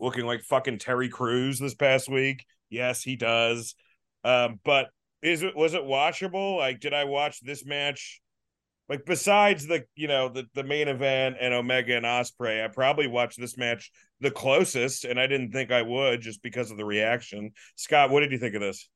looking 0.00 0.26
like 0.26 0.42
fucking 0.42 0.78
Terry 0.78 1.08
Crews 1.08 1.58
this 1.58 1.74
past 1.74 2.08
week? 2.08 2.44
Yes, 2.68 3.02
he 3.02 3.16
does. 3.16 3.74
Um, 4.24 4.60
but 4.64 4.88
is 5.22 5.42
it 5.42 5.54
was 5.56 5.74
it 5.74 5.82
watchable? 5.82 6.56
Like, 6.56 6.80
did 6.80 6.94
I 6.94 7.04
watch 7.04 7.40
this 7.40 7.64
match? 7.64 8.20
Like, 8.88 9.04
besides 9.06 9.66
the 9.66 9.84
you 9.94 10.08
know 10.08 10.28
the 10.28 10.46
the 10.54 10.64
main 10.64 10.88
event 10.88 11.36
and 11.40 11.54
Omega 11.54 11.96
and 11.96 12.06
Ospreay, 12.06 12.64
I 12.64 12.68
probably 12.68 13.06
watched 13.06 13.40
this 13.40 13.56
match 13.56 13.90
the 14.20 14.30
closest, 14.30 15.04
and 15.04 15.18
I 15.20 15.26
didn't 15.26 15.52
think 15.52 15.70
I 15.70 15.82
would 15.82 16.20
just 16.20 16.42
because 16.42 16.70
of 16.70 16.76
the 16.76 16.84
reaction. 16.84 17.52
Scott, 17.76 18.10
what 18.10 18.20
did 18.20 18.32
you 18.32 18.38
think 18.38 18.54
of 18.54 18.60
this? 18.60 18.88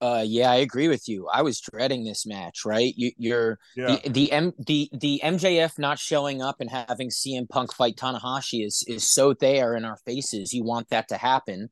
Uh, 0.00 0.24
yeah, 0.26 0.50
I 0.50 0.56
agree 0.56 0.88
with 0.88 1.08
you. 1.08 1.28
I 1.28 1.42
was 1.42 1.60
dreading 1.60 2.04
this 2.04 2.24
match. 2.26 2.64
Right, 2.64 2.94
you, 2.96 3.12
you're 3.18 3.58
Yeah. 3.76 3.98
the 4.04 4.08
the 4.10 4.32
M 4.32 4.52
the 4.66 4.88
the 4.92 5.20
MJF 5.22 5.78
not 5.78 5.98
showing 5.98 6.40
up 6.40 6.56
and 6.60 6.70
having 6.70 7.10
CM 7.10 7.48
Punk 7.48 7.74
fight 7.74 7.96
Tanahashi 7.96 8.64
is 8.64 8.82
is 8.86 9.08
so 9.08 9.34
there 9.34 9.76
in 9.76 9.84
our 9.84 9.98
faces. 10.06 10.52
You 10.54 10.64
want 10.64 10.88
that 10.88 11.08
to 11.08 11.16
happen, 11.16 11.68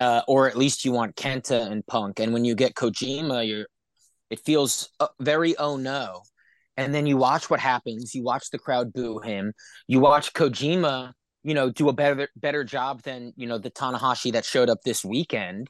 uh, 0.00 0.22
or 0.26 0.48
at 0.48 0.56
least 0.56 0.84
you 0.84 0.92
want 0.92 1.14
Kenta 1.16 1.70
and 1.70 1.86
Punk. 1.86 2.18
And 2.18 2.32
when 2.32 2.44
you 2.44 2.54
get 2.56 2.74
Kojima, 2.74 3.46
you're 3.46 3.66
it 4.30 4.40
feels 4.40 4.88
uh, 4.98 5.08
very 5.20 5.56
oh 5.56 5.76
no. 5.76 6.22
And 6.76 6.94
then 6.94 7.06
you 7.06 7.16
watch 7.18 7.50
what 7.50 7.60
happens. 7.60 8.14
You 8.14 8.24
watch 8.24 8.50
the 8.50 8.58
crowd 8.58 8.92
boo 8.92 9.20
him. 9.20 9.52
You 9.86 10.00
watch 10.00 10.32
Kojima, 10.32 11.12
you 11.44 11.52
know, 11.54 11.70
do 11.70 11.90
a 11.90 11.92
better 11.92 12.28
better 12.34 12.64
job 12.64 13.02
than 13.02 13.32
you 13.36 13.46
know 13.46 13.58
the 13.58 13.70
Tanahashi 13.70 14.32
that 14.32 14.44
showed 14.44 14.70
up 14.70 14.78
this 14.84 15.04
weekend 15.04 15.68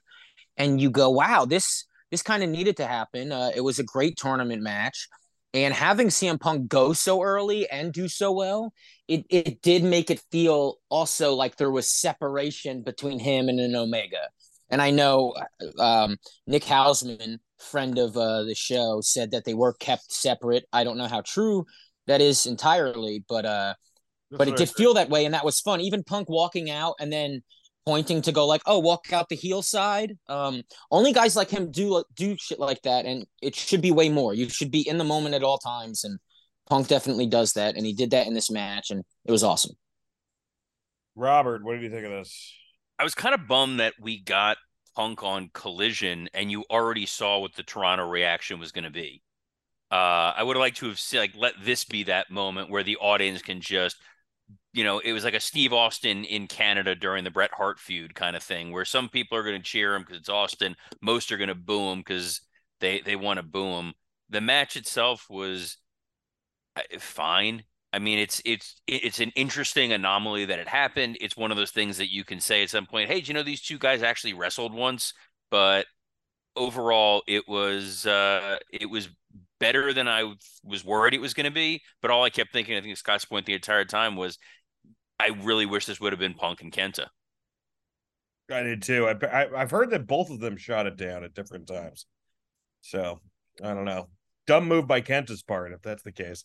and 0.56 0.80
you 0.80 0.90
go, 0.90 1.10
wow, 1.10 1.44
this 1.44 1.84
this 2.10 2.22
kind 2.22 2.42
of 2.42 2.50
needed 2.50 2.76
to 2.76 2.86
happen. 2.86 3.32
Uh, 3.32 3.50
it 3.54 3.62
was 3.62 3.78
a 3.78 3.84
great 3.84 4.16
tournament 4.16 4.62
match, 4.62 5.08
and 5.54 5.74
having 5.74 6.08
CM 6.08 6.40
Punk 6.40 6.68
go 6.68 6.92
so 6.92 7.22
early 7.22 7.68
and 7.70 7.92
do 7.92 8.08
so 8.08 8.32
well, 8.32 8.72
it 9.08 9.24
it 9.30 9.62
did 9.62 9.84
make 9.84 10.10
it 10.10 10.22
feel 10.30 10.76
also 10.88 11.34
like 11.34 11.56
there 11.56 11.70
was 11.70 11.92
separation 11.92 12.82
between 12.82 13.18
him 13.18 13.48
and 13.48 13.60
an 13.60 13.74
Omega. 13.74 14.28
And 14.70 14.80
I 14.80 14.90
know 14.90 15.34
um, 15.78 16.16
Nick 16.46 16.64
Hausman, 16.64 17.38
friend 17.58 17.98
of 17.98 18.16
uh, 18.16 18.44
the 18.44 18.54
show, 18.54 19.02
said 19.02 19.30
that 19.32 19.44
they 19.44 19.52
were 19.52 19.74
kept 19.74 20.10
separate. 20.10 20.64
I 20.72 20.82
don't 20.82 20.96
know 20.96 21.08
how 21.08 21.20
true 21.20 21.66
that 22.06 22.22
is 22.22 22.46
entirely, 22.46 23.22
but 23.28 23.44
uh, 23.44 23.74
but 24.30 24.48
it 24.48 24.56
did 24.56 24.70
feel 24.70 24.94
that 24.94 25.10
way, 25.10 25.26
and 25.26 25.34
that 25.34 25.44
was 25.44 25.60
fun. 25.60 25.80
Even 25.80 26.02
Punk 26.02 26.28
walking 26.28 26.70
out 26.70 26.94
and 26.98 27.12
then 27.12 27.42
pointing 27.86 28.22
to 28.22 28.32
go 28.32 28.46
like, 28.46 28.62
"Oh, 28.66 28.78
walk 28.78 29.12
out 29.12 29.28
the 29.28 29.36
heel 29.36 29.62
side." 29.62 30.16
Um, 30.28 30.62
only 30.90 31.12
guys 31.12 31.36
like 31.36 31.50
him 31.50 31.70
do 31.70 32.02
do 32.14 32.36
shit 32.38 32.58
like 32.58 32.82
that, 32.82 33.06
and 33.06 33.26
it 33.40 33.54
should 33.54 33.82
be 33.82 33.90
way 33.90 34.08
more. 34.08 34.34
You 34.34 34.48
should 34.48 34.70
be 34.70 34.86
in 34.88 34.98
the 34.98 35.04
moment 35.04 35.34
at 35.34 35.42
all 35.42 35.58
times, 35.58 36.04
and 36.04 36.18
Punk 36.68 36.88
definitely 36.88 37.26
does 37.26 37.52
that, 37.54 37.76
and 37.76 37.84
he 37.84 37.92
did 37.92 38.10
that 38.10 38.26
in 38.26 38.34
this 38.34 38.50
match, 38.50 38.90
and 38.90 39.02
it 39.24 39.32
was 39.32 39.44
awesome. 39.44 39.76
Robert, 41.14 41.64
what 41.64 41.74
did 41.74 41.82
you 41.82 41.90
think 41.90 42.06
of 42.06 42.12
this? 42.12 42.54
I 42.98 43.04
was 43.04 43.14
kind 43.14 43.34
of 43.34 43.46
bummed 43.46 43.80
that 43.80 43.94
we 44.00 44.22
got 44.22 44.56
Punk 44.96 45.22
on 45.22 45.50
Collision, 45.52 46.28
and 46.34 46.50
you 46.50 46.64
already 46.70 47.06
saw 47.06 47.38
what 47.38 47.54
the 47.54 47.62
Toronto 47.62 48.08
reaction 48.08 48.58
was 48.58 48.72
going 48.72 48.84
to 48.84 48.90
be. 48.90 49.22
Uh, 49.90 50.32
I 50.36 50.42
would 50.42 50.56
have 50.56 50.60
liked 50.60 50.78
to 50.78 50.88
have 50.88 50.98
seen, 50.98 51.20
like 51.20 51.34
let 51.36 51.54
this 51.62 51.84
be 51.84 52.04
that 52.04 52.30
moment 52.30 52.70
where 52.70 52.82
the 52.82 52.96
audience 52.96 53.42
can 53.42 53.60
just, 53.60 53.96
you 54.72 54.84
know, 54.84 54.98
it 55.00 55.12
was 55.12 55.24
like 55.24 55.34
a 55.34 55.40
Steve 55.40 55.72
Austin 55.72 56.24
in 56.24 56.46
Canada 56.46 56.94
during 56.94 57.24
the 57.24 57.30
Bret 57.30 57.52
Hart 57.52 57.78
feud 57.78 58.14
kind 58.14 58.36
of 58.36 58.42
thing, 58.42 58.72
where 58.72 58.84
some 58.84 59.08
people 59.08 59.36
are 59.36 59.42
going 59.42 59.56
to 59.56 59.62
cheer 59.62 59.94
him 59.94 60.02
because 60.02 60.18
it's 60.18 60.28
Austin, 60.28 60.76
most 61.00 61.30
are 61.30 61.36
going 61.36 61.48
to 61.48 61.54
boo 61.54 61.90
him 61.92 61.98
because 61.98 62.40
they 62.80 63.00
they 63.00 63.16
want 63.16 63.38
to 63.38 63.42
boo 63.42 63.78
him. 63.78 63.92
The 64.30 64.40
match 64.40 64.76
itself 64.76 65.26
was 65.28 65.76
fine. 66.98 67.64
I 67.92 67.98
mean, 67.98 68.18
it's 68.18 68.40
it's 68.44 68.80
it's 68.86 69.20
an 69.20 69.32
interesting 69.36 69.92
anomaly 69.92 70.46
that 70.46 70.58
it 70.58 70.68
happened. 70.68 71.18
It's 71.20 71.36
one 71.36 71.50
of 71.50 71.58
those 71.58 71.70
things 71.70 71.98
that 71.98 72.12
you 72.12 72.24
can 72.24 72.40
say 72.40 72.62
at 72.62 72.70
some 72.70 72.86
point, 72.86 73.10
"Hey, 73.10 73.20
do 73.20 73.28
you 73.28 73.34
know 73.34 73.42
these 73.42 73.60
two 73.60 73.78
guys 73.78 74.02
actually 74.02 74.32
wrestled 74.32 74.72
once?" 74.72 75.12
But 75.50 75.86
overall, 76.56 77.22
it 77.26 77.46
was 77.46 78.06
uh, 78.06 78.56
it 78.70 78.88
was 78.88 79.08
better 79.60 79.92
than 79.92 80.08
I 80.08 80.32
was 80.64 80.84
worried 80.84 81.14
it 81.14 81.20
was 81.20 81.34
going 81.34 81.44
to 81.44 81.52
be. 81.52 81.82
But 82.00 82.10
all 82.10 82.24
I 82.24 82.30
kept 82.30 82.52
thinking, 82.52 82.76
I 82.76 82.80
think 82.80 82.96
Scott's 82.96 83.24
point 83.24 83.46
the 83.46 83.54
entire 83.54 83.84
time 83.84 84.16
was, 84.16 84.38
I 85.22 85.28
really 85.42 85.66
wish 85.66 85.86
this 85.86 86.00
would 86.00 86.12
have 86.12 86.18
been 86.18 86.34
Punk 86.34 86.62
and 86.62 86.72
Kenta. 86.72 87.06
I 88.50 88.62
did 88.64 88.82
too. 88.82 89.06
I, 89.06 89.26
I 89.26 89.62
I've 89.62 89.70
heard 89.70 89.90
that 89.90 90.08
both 90.08 90.30
of 90.30 90.40
them 90.40 90.56
shot 90.56 90.86
it 90.88 90.96
down 90.96 91.22
at 91.22 91.32
different 91.32 91.68
times. 91.68 92.06
So 92.80 93.20
I 93.62 93.72
don't 93.72 93.84
know. 93.84 94.08
Dumb 94.48 94.66
move 94.66 94.88
by 94.88 95.00
Kenta's 95.00 95.44
part, 95.44 95.72
if 95.72 95.80
that's 95.80 96.02
the 96.02 96.10
case. 96.10 96.44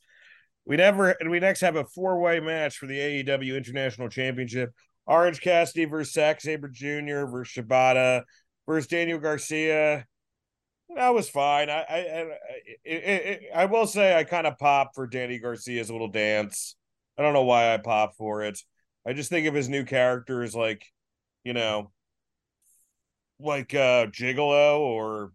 We 0.66 0.78
never 0.78 1.10
and 1.10 1.32
we 1.32 1.40
next 1.40 1.62
have 1.62 1.76
a 1.76 1.86
four 1.86 2.20
way 2.20 2.40
match 2.40 2.78
for 2.78 2.86
the 2.86 3.24
AEW 3.24 3.58
International 3.58 4.10
Championship. 4.10 4.72
Orange 5.08 5.42
Cassidy 5.42 5.86
versus 5.86 6.14
Zack 6.14 6.40
Sabre 6.40 6.68
Jr. 6.68 7.26
versus 7.26 7.56
Shibata 7.56 8.24
versus 8.68 8.88
Daniel 8.88 9.18
Garcia. 9.18 10.06
That 10.96 11.14
was 11.16 11.30
fine. 11.30 11.72
I 11.72 11.82
I 11.82 11.98
I, 11.98 12.26
it, 12.86 13.04
it, 13.04 13.42
I 13.56 13.66
will 13.66 13.88
say 13.88 14.16
I 14.16 14.24
kind 14.24 14.46
of 14.46 14.60
popped 14.60 14.94
for 14.94 15.08
Danny 15.08 15.40
Garcia's 15.40 15.90
little 15.90 16.10
dance. 16.10 16.76
I 17.18 17.24
don't 17.24 17.34
know 17.34 17.44
why 17.44 17.74
I 17.74 17.78
pop 17.78 18.16
for 18.16 18.44
it. 18.44 18.60
I 19.06 19.14
just 19.14 19.30
think 19.30 19.48
of 19.48 19.54
his 19.54 19.70
new 19.70 19.86
character 19.86 20.44
as 20.44 20.56
like, 20.56 20.86
you 21.44 21.54
know, 21.54 21.92
like 23.40 23.74
uh 23.74 24.08
Gigolo 24.08 24.80
or 24.80 25.32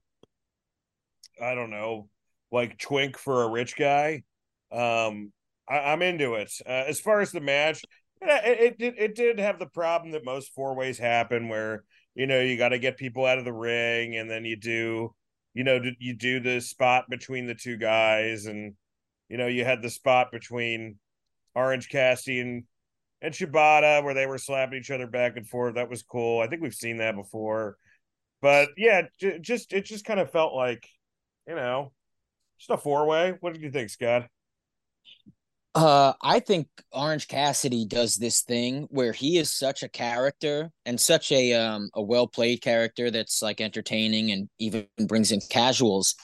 I 1.40 1.55
don't 1.55 1.71
know, 1.71 2.09
like 2.51 2.79
Twink 2.79 3.18
for 3.18 3.42
a 3.42 3.49
rich 3.49 3.77
guy. 3.77 4.23
Um, 4.71 5.33
I, 5.68 5.92
am 5.92 6.03
into 6.03 6.35
it. 6.35 6.53
Uh, 6.66 6.85
as 6.87 7.01
far 7.01 7.21
as 7.21 7.33
the 7.33 7.40
match, 7.40 7.83
it, 8.21 8.77
it 8.79 8.95
it 8.99 9.14
did 9.14 9.38
have 9.38 9.59
the 9.59 9.66
problem 9.66 10.12
that 10.12 10.25
most 10.25 10.53
four 10.55 10.75
ways 10.75 10.99
happen, 10.99 11.49
where 11.49 11.85
you 12.14 12.27
know 12.27 12.40
you 12.40 12.57
got 12.57 12.71
to 12.71 12.79
get 12.79 12.97
people 12.97 13.27
out 13.27 13.38
of 13.38 13.45
the 13.45 13.53
ring, 13.53 14.16
and 14.16 14.31
then 14.31 14.45
you 14.45 14.57
do, 14.57 15.14
you 15.55 15.64
know, 15.64 15.81
you 15.99 16.14
do 16.14 16.40
the 16.40 16.61
spot 16.61 17.07
between 17.11 17.47
the 17.47 17.55
two 17.55 17.77
guys, 17.77 18.47
and 18.47 18.75
you 19.29 19.37
know 19.37 19.47
you 19.47 19.64
had 19.64 19.83
the 19.83 19.90
spot 19.90 20.31
between 20.31 20.99
Orange 21.55 21.88
Cassidy 21.88 22.41
and 22.41 22.65
Shibata 23.33 24.03
where 24.03 24.15
they 24.15 24.27
were 24.27 24.38
slapping 24.38 24.79
each 24.79 24.91
other 24.91 25.07
back 25.07 25.37
and 25.37 25.47
forth. 25.49 25.77
That 25.77 25.91
was 25.91 26.03
cool. 26.03 26.41
I 26.41 26.49
think 26.49 26.62
we've 26.62 26.75
seen 26.75 26.99
that 26.99 27.17
before, 27.17 27.77
but 28.41 28.71
yeah, 28.77 29.03
j- 29.21 29.38
just 29.38 29.73
it 29.73 29.85
just 29.85 30.05
kind 30.05 30.21
of 30.21 30.31
felt 30.31 30.55
like, 30.55 30.88
you 31.47 31.55
know, 31.55 31.93
just 32.59 32.71
a 32.71 32.77
four 32.77 33.07
way. 33.07 33.35
What 33.41 33.53
did 33.53 33.62
you 33.62 33.71
think, 33.71 33.91
Scott? 33.91 34.29
Uh, 35.75 36.12
I 36.21 36.41
think 36.41 36.69
Orange 36.93 37.29
Cassidy 37.29 37.87
does 37.87 38.17
this 38.17 38.43
thing 38.43 38.88
where 38.91 39.12
he 39.12 39.38
is 39.38 39.51
such 39.51 39.83
a 39.83 39.88
character 39.88 40.71
and 40.85 41.01
such 41.01 41.33
a 41.33 41.55
um 41.55 41.88
a 41.95 42.03
well 42.03 42.27
played 42.27 42.61
character 42.61 43.11
that's 43.11 43.41
like 43.41 43.61
entertaining 43.61 44.33
and 44.33 44.51
even 44.59 44.87
brings 45.07 45.33
in 45.33 45.41
casuals 45.49 46.15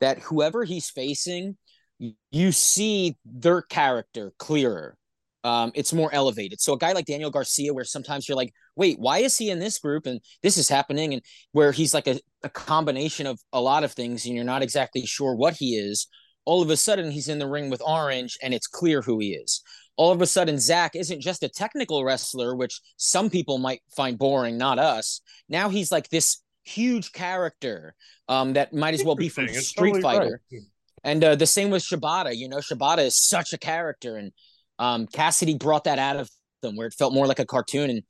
that 0.00 0.20
whoever 0.20 0.64
he's 0.64 0.90
facing, 0.90 1.56
you 1.98 2.52
see 2.52 3.16
their 3.24 3.62
character 3.62 4.32
clearer. 4.38 4.96
Um, 5.44 5.72
it's 5.74 5.92
more 5.92 6.12
elevated. 6.14 6.60
So 6.60 6.72
a 6.72 6.78
guy 6.78 6.92
like 6.92 7.04
Daniel 7.04 7.30
Garcia, 7.30 7.74
where 7.74 7.84
sometimes 7.84 8.26
you're 8.26 8.36
like, 8.36 8.54
wait, 8.76 8.98
why 8.98 9.18
is 9.18 9.36
he 9.36 9.50
in 9.50 9.58
this 9.58 9.78
group 9.78 10.06
and 10.06 10.20
this 10.42 10.56
is 10.56 10.68
happening, 10.68 11.12
and 11.12 11.22
where 11.52 11.70
he's 11.70 11.92
like 11.92 12.06
a, 12.06 12.18
a 12.42 12.48
combination 12.48 13.26
of 13.26 13.38
a 13.52 13.60
lot 13.60 13.84
of 13.84 13.92
things, 13.92 14.24
and 14.24 14.34
you're 14.34 14.44
not 14.44 14.62
exactly 14.62 15.04
sure 15.04 15.34
what 15.34 15.54
he 15.54 15.76
is 15.76 16.08
all 16.44 16.62
of 16.62 16.70
a 16.70 16.76
sudden 16.76 17.10
he's 17.10 17.28
in 17.28 17.38
the 17.38 17.48
ring 17.48 17.70
with 17.70 17.82
Orange 17.84 18.36
and 18.42 18.52
it's 18.52 18.66
clear 18.66 19.02
who 19.02 19.18
he 19.18 19.34
is. 19.34 19.62
All 19.96 20.10
of 20.10 20.20
a 20.20 20.26
sudden, 20.26 20.58
Zack 20.58 20.96
isn't 20.96 21.20
just 21.20 21.44
a 21.44 21.48
technical 21.48 22.04
wrestler, 22.04 22.56
which 22.56 22.80
some 22.96 23.30
people 23.30 23.58
might 23.58 23.80
find 23.96 24.18
boring, 24.18 24.58
not 24.58 24.78
us. 24.78 25.20
Now 25.48 25.68
he's 25.68 25.92
like 25.92 26.08
this 26.08 26.42
huge 26.64 27.12
character 27.12 27.94
um, 28.28 28.54
that 28.54 28.72
might 28.72 28.94
as 28.94 29.04
well 29.04 29.14
be 29.14 29.28
from 29.28 29.46
Street 29.48 29.92
totally 29.92 30.02
Fighter. 30.02 30.40
right. 30.52 30.62
And 31.04 31.22
uh, 31.22 31.34
the 31.36 31.46
same 31.46 31.70
with 31.70 31.84
Shibata. 31.84 32.36
You 32.36 32.48
know, 32.48 32.56
Shibata 32.58 33.04
is 33.04 33.16
such 33.16 33.52
a 33.52 33.58
character, 33.58 34.16
and 34.16 34.32
um, 34.78 35.06
Cassidy 35.06 35.54
brought 35.54 35.84
that 35.84 35.98
out 35.98 36.16
of 36.16 36.30
them 36.62 36.76
where 36.76 36.86
it 36.86 36.94
felt 36.94 37.14
more 37.14 37.26
like 37.26 37.38
a 37.38 37.46
cartoon. 37.46 37.90
And 37.90 38.02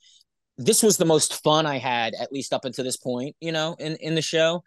this 0.57 0.83
was 0.83 0.96
the 0.96 1.04
most 1.04 1.42
fun 1.42 1.66
I 1.66 1.78
had, 1.78 2.14
at 2.18 2.33
least 2.33 2.52
up 2.52 2.64
until 2.64 2.85
this 2.85 2.96
point. 2.96 3.37
You 3.40 3.52
know, 3.52 3.76
in 3.78 3.96
in 3.96 4.14
the 4.14 4.22
show, 4.22 4.62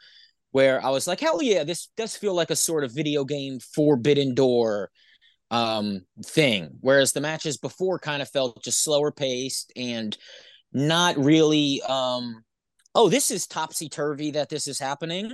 where 0.52 0.84
I 0.86 0.90
was 0.90 1.08
like, 1.08 1.22
hell 1.22 1.42
yeah, 1.42 1.64
this 1.64 1.90
does 1.98 2.16
feel 2.16 2.34
like 2.34 2.52
a 2.52 2.56
sort 2.56 2.84
of 2.84 2.94
video 2.94 3.24
game 3.24 3.60
Forbidden 3.74 4.36
Door 4.36 4.92
um 5.50 6.02
thing. 6.26 6.72
Whereas 6.82 7.14
the 7.14 7.22
matches 7.22 7.58
before 7.58 8.00
kind 8.00 8.22
of 8.22 8.30
felt 8.30 8.62
just 8.64 8.84
slower 8.84 9.14
paced 9.14 9.72
and 9.78 10.18
not 10.74 11.18
really 11.18 11.82
um 11.88 12.44
oh, 12.94 13.10
this 13.10 13.30
is 13.30 13.46
topsy 13.48 13.88
turvy 13.88 14.32
that 14.32 14.50
this 14.50 14.68
is 14.68 14.80
happening, 14.80 15.32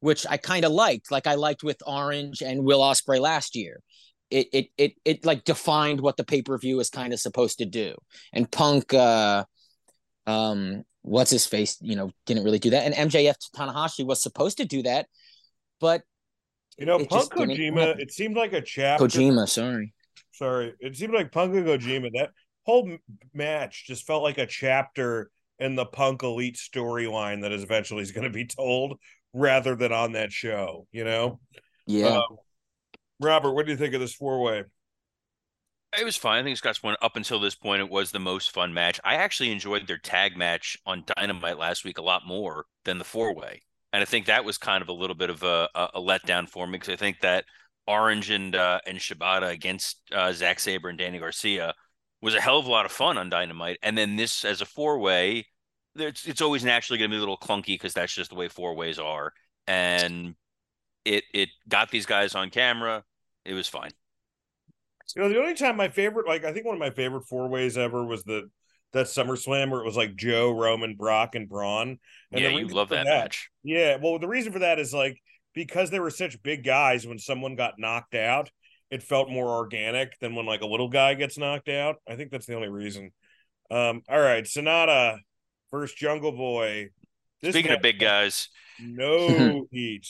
which 0.00 0.26
I 0.28 0.36
kind 0.36 0.64
of 0.64 0.72
liked. 0.72 1.10
Like 1.10 1.26
I 1.26 1.34
liked 1.34 1.62
with 1.62 1.78
Orange 1.86 2.42
and 2.42 2.64
Will 2.64 2.80
Ospreay 2.80 3.20
last 3.20 3.56
year. 3.56 3.80
It 4.30 4.48
it 4.52 4.66
it 4.76 4.92
it 5.04 5.24
like 5.24 5.44
defined 5.44 6.00
what 6.00 6.16
the 6.16 6.24
pay 6.24 6.42
per 6.42 6.58
view 6.58 6.80
is 6.80 6.90
kind 6.90 7.12
of 7.12 7.20
supposed 7.20 7.58
to 7.58 7.66
do. 7.66 7.94
And 8.32 8.50
Punk, 8.50 8.92
uh, 8.92 9.44
um, 10.26 10.82
what's 11.02 11.30
his 11.30 11.46
face, 11.46 11.78
you 11.80 11.96
know, 11.96 12.10
didn't 12.26 12.44
really 12.44 12.58
do 12.58 12.70
that. 12.70 12.84
And 12.84 13.10
MJF 13.10 13.36
Tanahashi 13.56 14.04
was 14.04 14.22
supposed 14.22 14.58
to 14.58 14.64
do 14.64 14.82
that, 14.82 15.06
but 15.80 16.02
You 16.78 16.86
know, 16.86 16.98
Punk 16.98 17.32
Kojima, 17.32 17.98
it 18.00 18.12
seemed 18.12 18.36
like 18.36 18.52
a 18.52 18.60
chapter 18.60 19.06
Kojima, 19.06 19.48
sorry. 19.48 19.94
Sorry, 20.32 20.74
it 20.80 20.96
seemed 20.96 21.14
like 21.14 21.32
Punk 21.32 21.54
and 21.54 21.66
Kojima. 21.66 22.10
That 22.14 22.30
whole 22.64 22.98
match 23.32 23.86
just 23.86 24.06
felt 24.06 24.22
like 24.22 24.38
a 24.38 24.46
chapter 24.46 25.30
in 25.58 25.74
the 25.74 25.86
Punk 25.86 26.22
Elite 26.22 26.56
storyline 26.56 27.42
that 27.42 27.52
is 27.52 27.62
eventually 27.62 28.02
is 28.02 28.12
going 28.12 28.24
to 28.24 28.30
be 28.30 28.44
told, 28.46 28.98
rather 29.32 29.76
than 29.76 29.92
on 29.92 30.12
that 30.12 30.32
show. 30.32 30.86
You 30.92 31.04
know, 31.04 31.40
Yeah. 31.86 32.18
Um, 32.18 32.36
Robert, 33.20 33.52
what 33.52 33.66
do 33.66 33.72
you 33.72 33.78
think 33.78 33.94
of 33.94 34.00
this 34.00 34.14
four 34.14 34.42
way? 34.42 34.64
It 35.98 36.04
was 36.04 36.16
fine. 36.16 36.40
I 36.40 36.42
think 36.42 36.58
Scott's 36.58 36.82
one 36.82 36.96
up 37.00 37.16
until 37.16 37.40
this 37.40 37.54
point. 37.54 37.80
It 37.80 37.88
was 37.88 38.10
the 38.10 38.18
most 38.18 38.50
fun 38.50 38.74
match. 38.74 39.00
I 39.04 39.14
actually 39.14 39.50
enjoyed 39.50 39.86
their 39.86 39.98
tag 39.98 40.36
match 40.36 40.76
on 40.84 41.04
Dynamite 41.16 41.58
last 41.58 41.84
week 41.84 41.96
a 41.96 42.02
lot 42.02 42.26
more 42.26 42.66
than 42.84 42.98
the 42.98 43.04
four 43.04 43.34
way, 43.34 43.62
and 43.92 44.02
I 44.02 44.04
think 44.04 44.26
that 44.26 44.44
was 44.44 44.58
kind 44.58 44.82
of 44.82 44.88
a 44.88 44.92
little 44.92 45.16
bit 45.16 45.30
of 45.30 45.42
a, 45.42 45.68
a, 45.74 45.88
a 45.94 46.00
letdown 46.00 46.48
for 46.48 46.66
me 46.66 46.72
because 46.72 46.92
I 46.92 46.96
think 46.96 47.20
that 47.20 47.44
Orange 47.86 48.30
and 48.30 48.54
uh, 48.54 48.80
and 48.86 48.98
Shibata 48.98 49.50
against 49.50 49.98
uh, 50.12 50.32
Zack 50.32 50.60
Sabre 50.60 50.88
and 50.88 50.98
Danny 50.98 51.18
Garcia 51.18 51.72
was 52.20 52.34
a 52.34 52.40
hell 52.40 52.58
of 52.58 52.66
a 52.66 52.70
lot 52.70 52.84
of 52.84 52.92
fun 52.92 53.16
on 53.16 53.30
Dynamite, 53.30 53.78
and 53.82 53.96
then 53.96 54.16
this 54.16 54.44
as 54.44 54.60
a 54.60 54.66
four 54.66 54.98
way, 54.98 55.46
it's 55.96 56.26
it's 56.26 56.40
always 56.40 56.64
naturally 56.64 56.98
going 56.98 57.10
to 57.10 57.14
be 57.14 57.18
a 57.18 57.20
little 57.20 57.38
clunky 57.38 57.74
because 57.74 57.94
that's 57.94 58.14
just 58.14 58.30
the 58.30 58.36
way 58.36 58.48
four 58.48 58.74
ways 58.74 58.98
are, 58.98 59.32
and 59.66 60.34
it 61.04 61.24
it 61.32 61.48
got 61.68 61.90
these 61.90 62.06
guys 62.06 62.34
on 62.34 62.50
camera. 62.50 63.04
It 63.44 63.54
was 63.54 63.68
fine. 63.68 63.90
You 65.14 65.22
know, 65.22 65.28
the 65.28 65.38
only 65.38 65.54
time 65.54 65.76
my 65.76 65.88
favorite, 65.88 66.26
like 66.26 66.44
I 66.44 66.52
think 66.52 66.66
one 66.66 66.74
of 66.74 66.80
my 66.80 66.90
favorite 66.90 67.24
four 67.28 67.48
ways 67.48 67.78
ever 67.78 68.04
was 68.04 68.24
the 68.24 68.50
that 68.92 69.06
SummerSlam 69.06 69.70
where 69.70 69.80
it 69.80 69.86
was 69.86 69.96
like 69.96 70.16
Joe, 70.16 70.50
Roman, 70.50 70.96
Brock, 70.96 71.34
and 71.34 71.48
Braun. 71.48 71.98
And 72.32 72.40
yeah, 72.40 72.48
you 72.48 72.66
love 72.68 72.88
for 72.88 72.94
that, 72.94 73.04
match. 73.04 73.50
Yeah, 73.62 73.98
well, 74.02 74.18
the 74.18 74.28
reason 74.28 74.52
for 74.52 74.60
that 74.60 74.78
is 74.78 74.92
like 74.92 75.20
because 75.54 75.90
they 75.90 76.00
were 76.00 76.10
such 76.10 76.42
big 76.42 76.64
guys. 76.64 77.06
When 77.06 77.18
someone 77.18 77.56
got 77.56 77.78
knocked 77.78 78.14
out, 78.14 78.50
it 78.90 79.02
felt 79.02 79.30
more 79.30 79.48
organic 79.48 80.18
than 80.20 80.34
when 80.34 80.46
like 80.46 80.62
a 80.62 80.66
little 80.66 80.88
guy 80.88 81.14
gets 81.14 81.38
knocked 81.38 81.68
out. 81.68 81.96
I 82.08 82.16
think 82.16 82.30
that's 82.30 82.46
the 82.46 82.54
only 82.54 82.68
reason. 82.68 83.12
Um, 83.70 84.02
all 84.08 84.20
right, 84.20 84.44
Sanada 84.44 85.18
versus 85.70 85.94
Jungle 85.94 86.32
Boy. 86.32 86.90
This 87.42 87.54
Speaking 87.54 87.72
of 87.72 87.82
big 87.82 87.98
guys, 87.98 88.48
no 88.80 89.66
heat. 89.70 90.06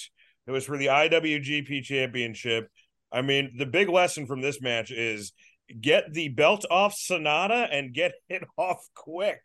It 0.46 0.50
was 0.50 0.64
for 0.64 0.76
the 0.78 0.86
IWGP 0.86 1.82
Championship. 1.82 2.68
I 3.10 3.22
mean, 3.22 3.54
the 3.58 3.66
big 3.66 3.88
lesson 3.88 4.26
from 4.26 4.40
this 4.40 4.60
match 4.60 4.90
is 4.90 5.32
get 5.80 6.12
the 6.12 6.28
belt 6.28 6.64
off 6.70 6.96
Sanada 6.96 7.68
and 7.70 7.92
get 7.92 8.12
it 8.28 8.44
off 8.56 8.86
quick. 8.94 9.40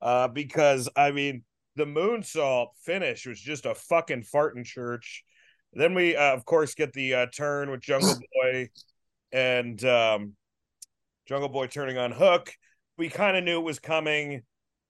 Uh, 0.00 0.26
because 0.28 0.88
I 0.96 1.12
mean, 1.12 1.44
the 1.76 1.84
moonsault 1.84 2.68
finish 2.84 3.26
was 3.26 3.40
just 3.40 3.66
a 3.66 3.74
fucking 3.74 4.24
fart 4.24 4.56
in 4.56 4.64
church. 4.64 5.24
Then 5.72 5.94
we, 5.94 6.16
uh, 6.16 6.34
of 6.34 6.44
course, 6.44 6.74
get 6.74 6.92
the 6.92 7.14
uh, 7.14 7.26
turn 7.26 7.70
with 7.70 7.80
Jungle 7.80 8.14
Boy 8.42 8.68
and 9.32 9.82
um, 9.84 10.34
Jungle 11.26 11.48
Boy 11.48 11.66
turning 11.68 11.98
on 11.98 12.12
Hook. 12.12 12.52
We 12.98 13.08
kind 13.08 13.36
of 13.36 13.44
knew 13.44 13.58
it 13.58 13.64
was 13.64 13.78
coming 13.78 14.42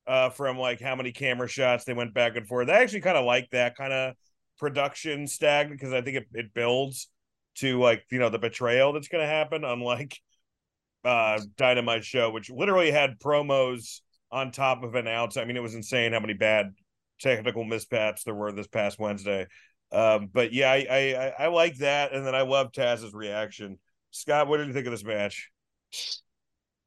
uh, 0.07 0.31
from 0.31 0.59
like 0.59 0.81
how 0.81 0.97
many 0.97 1.13
camera 1.13 1.49
shots 1.49 1.85
they 1.85 1.95
went 1.95 2.15
back 2.15 2.37
and 2.37 2.47
forth. 2.47 2.69
I 2.69 2.83
actually 2.83 3.03
kind 3.03 3.17
of 3.17 3.25
like 3.25 3.51
that 3.51 3.77
kind 3.77 3.93
of 3.93 4.15
production 4.59 5.27
stag 5.27 5.71
because 5.71 5.93
I 5.93 6.01
think 6.03 6.19
it, 6.19 6.27
it 6.33 6.55
builds 6.55 7.09
to 7.57 7.79
like 7.81 8.05
you 8.11 8.19
know 8.19 8.31
the 8.31 8.39
betrayal 8.39 8.93
that's 8.93 9.09
going 9.09 9.23
to 9.23 9.29
happen. 9.33 9.65
Unlike 9.65 10.19
uh, 11.05 11.41
Dynamite 11.57 12.05
show, 12.05 12.31
which 12.31 12.51
literally 12.51 12.91
had 12.91 13.19
promos 13.19 14.01
on 14.31 14.51
top 14.51 14.83
of 14.83 14.95
an 14.95 15.09
outs. 15.09 15.37
I 15.37 15.45
mean, 15.45 15.57
it 15.57 15.63
was 15.63 15.75
insane 15.75 16.13
how 16.13 16.21
many 16.21 16.35
bad 16.35 16.73
technical 17.21 17.65
mishaps 17.65 18.25
there 18.25 18.35
were 18.35 18.53
this 18.53 18.67
past 18.67 18.99
Wednesday. 18.99 19.47
Um, 19.93 20.31
but 20.33 20.53
yeah, 20.53 20.71
I, 20.71 20.87
I 20.91 21.45
I 21.45 21.47
like 21.49 21.77
that, 21.79 22.13
and 22.13 22.27
then 22.27 22.35
I 22.35 22.43
love 22.43 22.73
Taz's 22.73 23.13
reaction. 23.13 23.79
Scott, 24.11 24.49
what 24.49 24.57
did 24.59 24.67
you 24.67 24.73
think 24.73 24.87
of 24.87 24.93
this 24.93 25.05
match? 25.05 25.51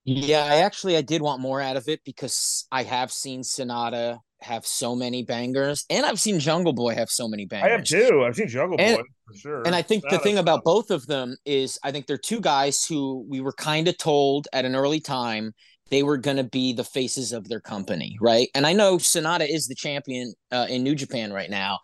Yeah, 0.06 0.46
I 0.46 0.58
actually 0.58 0.96
I 0.98 1.02
did 1.02 1.22
want 1.22 1.41
more 1.41 1.60
out 1.62 1.78
of 1.78 1.88
it 1.88 2.02
because 2.06 2.68
I 2.72 2.84
have 2.84 3.12
seen 3.12 3.41
Sanada 3.41 4.20
have 4.41 4.65
so 4.65 4.96
many 4.96 5.24
bangers, 5.24 5.84
and 5.89 6.06
I've 6.06 6.20
seen 6.20 6.39
Jungle 6.39 6.74
Boy 6.74 6.94
have 6.94 7.10
so 7.10 7.28
many 7.28 7.46
bangers. 7.46 7.68
I 7.68 7.72
have 7.72 7.84
too. 7.84 8.24
I've 8.24 8.36
seen 8.36 8.48
Jungle 8.48 8.78
And- 8.80 8.98
Boy 8.98 9.04
for 9.26 9.36
sure. 9.36 9.63
And 9.65 9.74
I 9.76 9.82
think 9.82 10.04
the 10.10 10.20
thing 10.20 10.38
about 10.38 10.63
both 10.63 10.91
of 10.91 11.08
them 11.08 11.36
is 11.46 11.80
I 11.84 11.91
think 11.91 12.06
they're 12.06 12.18
two 12.18 12.39
guys 12.39 12.86
who 12.86 13.26
we 13.28 13.41
were 13.41 13.54
kind 13.54 13.88
of 13.88 13.98
told 13.98 14.48
at 14.54 14.65
an 14.65 14.76
early 14.76 15.00
time 15.00 15.54
they 15.89 16.04
were 16.04 16.18
going 16.18 16.38
to 16.38 16.44
be 16.44 16.74
the 16.74 16.84
faces 16.84 17.32
of 17.32 17.48
their 17.48 17.60
company, 17.60 18.18
right? 18.22 18.50
And 18.54 18.68
I 18.68 18.74
know 18.74 18.98
Sanada 18.98 19.48
is 19.50 19.68
the 19.68 19.76
champion 19.76 20.34
uh, 20.52 20.68
in 20.70 20.84
New 20.84 20.94
Japan 20.96 21.34
right 21.34 21.50
now, 21.50 21.80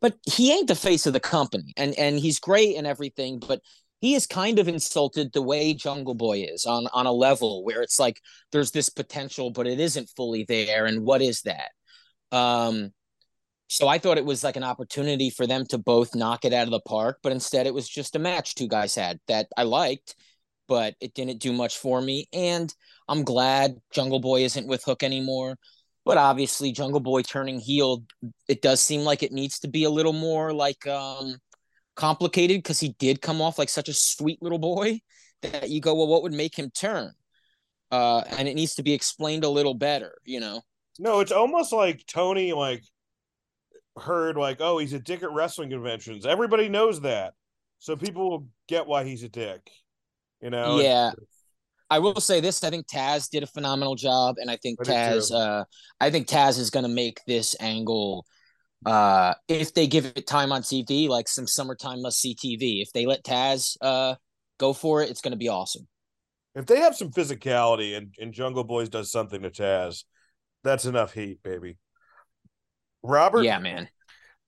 but 0.00 0.14
he 0.24 0.52
ain't 0.52 0.68
the 0.68 0.74
face 0.76 1.06
of 1.06 1.12
the 1.12 1.20
company. 1.20 1.72
And 1.76 1.98
and 1.98 2.20
he's 2.20 2.38
great 2.38 2.76
and 2.76 2.86
everything, 2.86 3.40
but 3.40 3.60
he 4.04 4.14
is 4.14 4.26
kind 4.26 4.58
of 4.58 4.68
insulted 4.68 5.32
the 5.32 5.40
way 5.40 5.72
Jungle 5.72 6.14
Boy 6.14 6.42
is 6.46 6.66
on 6.66 6.88
on 6.92 7.06
a 7.06 7.12
level 7.12 7.64
where 7.64 7.80
it's 7.80 7.98
like 7.98 8.20
there's 8.52 8.70
this 8.70 8.90
potential, 8.90 9.50
but 9.50 9.66
it 9.66 9.80
isn't 9.80 10.10
fully 10.14 10.44
there. 10.44 10.84
And 10.84 11.06
what 11.06 11.22
is 11.22 11.40
that? 11.42 11.70
Um, 12.30 12.92
so 13.68 13.88
I 13.88 13.96
thought 13.96 14.18
it 14.18 14.26
was 14.26 14.44
like 14.44 14.56
an 14.56 14.62
opportunity 14.62 15.30
for 15.30 15.46
them 15.46 15.64
to 15.70 15.78
both 15.78 16.14
knock 16.14 16.44
it 16.44 16.52
out 16.52 16.66
of 16.66 16.70
the 16.70 16.80
park, 16.80 17.20
but 17.22 17.32
instead 17.32 17.66
it 17.66 17.72
was 17.72 17.88
just 17.88 18.14
a 18.14 18.18
match 18.18 18.54
two 18.54 18.68
guys 18.68 18.94
had 18.94 19.20
that 19.26 19.46
I 19.56 19.62
liked, 19.62 20.16
but 20.68 20.96
it 21.00 21.14
didn't 21.14 21.40
do 21.40 21.54
much 21.54 21.78
for 21.78 22.02
me. 22.02 22.28
And 22.30 22.70
I'm 23.08 23.24
glad 23.24 23.80
Jungle 23.90 24.20
Boy 24.20 24.42
isn't 24.42 24.66
with 24.68 24.84
Hook 24.84 25.02
anymore. 25.02 25.56
But 26.04 26.18
obviously, 26.18 26.72
Jungle 26.72 27.00
Boy 27.00 27.22
turning 27.22 27.58
heel, 27.58 28.04
it 28.48 28.60
does 28.60 28.82
seem 28.82 29.00
like 29.00 29.22
it 29.22 29.32
needs 29.32 29.60
to 29.60 29.68
be 29.68 29.84
a 29.84 29.90
little 29.90 30.12
more 30.12 30.52
like 30.52 30.86
um 30.86 31.38
complicated 31.96 32.58
because 32.58 32.80
he 32.80 32.90
did 32.98 33.20
come 33.20 33.40
off 33.40 33.58
like 33.58 33.68
such 33.68 33.88
a 33.88 33.94
sweet 33.94 34.42
little 34.42 34.58
boy 34.58 35.00
that 35.42 35.70
you 35.70 35.80
go, 35.80 35.94
well, 35.94 36.06
what 36.06 36.22
would 36.22 36.32
make 36.32 36.58
him 36.58 36.70
turn? 36.70 37.12
Uh, 37.90 38.22
and 38.38 38.48
it 38.48 38.54
needs 38.54 38.74
to 38.74 38.82
be 38.82 38.92
explained 38.92 39.44
a 39.44 39.48
little 39.48 39.74
better, 39.74 40.16
you 40.24 40.40
know. 40.40 40.62
No, 40.98 41.20
it's 41.20 41.32
almost 41.32 41.72
like 41.72 42.04
Tony 42.06 42.52
like 42.52 42.82
heard 43.96 44.36
like, 44.36 44.60
oh, 44.60 44.78
he's 44.78 44.92
a 44.92 44.98
dick 44.98 45.22
at 45.22 45.32
wrestling 45.32 45.70
conventions. 45.70 46.26
Everybody 46.26 46.68
knows 46.68 47.00
that, 47.02 47.34
so 47.78 47.96
people 47.96 48.30
will 48.30 48.48
get 48.68 48.86
why 48.86 49.04
he's 49.04 49.22
a 49.22 49.28
dick. 49.28 49.70
You 50.40 50.50
know? 50.50 50.80
Yeah. 50.80 51.12
I 51.90 51.98
will 51.98 52.20
say 52.20 52.40
this: 52.40 52.64
I 52.64 52.70
think 52.70 52.86
Taz 52.86 53.28
did 53.28 53.42
a 53.42 53.46
phenomenal 53.46 53.94
job, 53.94 54.36
and 54.38 54.50
I 54.50 54.56
think 54.56 54.80
I 54.80 54.84
Taz, 54.84 55.32
uh, 55.32 55.64
I 56.00 56.10
think 56.10 56.26
Taz 56.26 56.58
is 56.58 56.70
going 56.70 56.84
to 56.84 56.88
make 56.88 57.20
this 57.26 57.54
angle. 57.60 58.26
Uh, 58.84 59.34
if 59.48 59.72
they 59.74 59.86
give 59.86 60.04
it 60.04 60.26
time 60.26 60.52
on 60.52 60.62
TV, 60.62 61.08
like 61.08 61.28
some 61.28 61.46
summertime 61.46 62.02
must 62.02 62.20
see 62.20 62.34
TV, 62.34 62.82
if 62.82 62.92
they 62.92 63.06
let 63.06 63.24
Taz 63.24 63.76
uh 63.80 64.14
go 64.58 64.72
for 64.72 65.02
it, 65.02 65.10
it's 65.10 65.20
going 65.20 65.32
to 65.32 65.38
be 65.38 65.48
awesome. 65.48 65.86
If 66.54 66.66
they 66.66 66.78
have 66.80 66.94
some 66.94 67.10
physicality 67.10 67.96
and, 67.96 68.14
and 68.20 68.32
Jungle 68.32 68.64
Boys 68.64 68.88
does 68.88 69.10
something 69.10 69.42
to 69.42 69.50
Taz, 69.50 70.04
that's 70.62 70.84
enough 70.84 71.12
heat, 71.12 71.42
baby. 71.42 71.76
Robert, 73.02 73.42
Yeah, 73.42 73.58
man. 73.58 73.88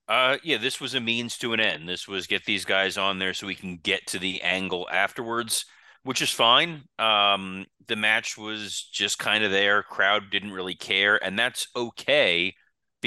Uh, 0.07 0.37
yeah, 0.41 0.57
this 0.57 0.79
was 0.79 0.95
a 0.95 1.01
means 1.01 1.37
to 1.37 1.51
an 1.53 1.59
end. 1.59 1.87
This 1.87 2.07
was 2.07 2.27
get 2.27 2.45
these 2.45 2.63
guys 2.63 2.97
on 2.97 3.19
there 3.19 3.33
so 3.33 3.45
we 3.45 3.55
can 3.55 3.77
get 3.77 4.07
to 4.07 4.19
the 4.19 4.41
angle 4.41 4.87
afterwards, 4.89 5.65
which 6.03 6.21
is 6.21 6.31
fine. 6.31 6.83
Um, 6.97 7.65
the 7.87 7.97
match 7.97 8.37
was 8.37 8.89
just 8.91 9.19
kind 9.19 9.43
of 9.43 9.51
there. 9.51 9.83
Crowd 9.83 10.29
didn't 10.31 10.53
really 10.53 10.75
care, 10.75 11.21
and 11.21 11.37
that's 11.37 11.67
okay 11.75 12.55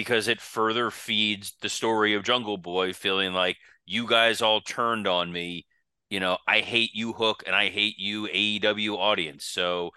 because 0.01 0.29
it 0.29 0.41
further 0.41 0.91
feeds 0.91 1.53
the 1.61 1.69
story 1.69 2.15
of 2.15 2.25
Jungle 2.25 2.57
Boy 2.57 2.95
feeling 2.95 3.35
like 3.35 3.59
you 3.85 4.07
guys 4.07 4.41
all 4.41 4.63
turned 4.63 5.07
on 5.07 5.31
me. 5.31 5.67
You 6.09 6.21
know, 6.21 6.39
I 6.49 6.61
hate 6.61 6.93
you, 6.95 7.13
Hook, 7.13 7.43
and 7.47 7.55
I 7.55 7.69
hate 7.69 7.97
you, 7.99 8.27
AEW 8.29 8.97
audience. 8.97 9.45
So 9.45 9.91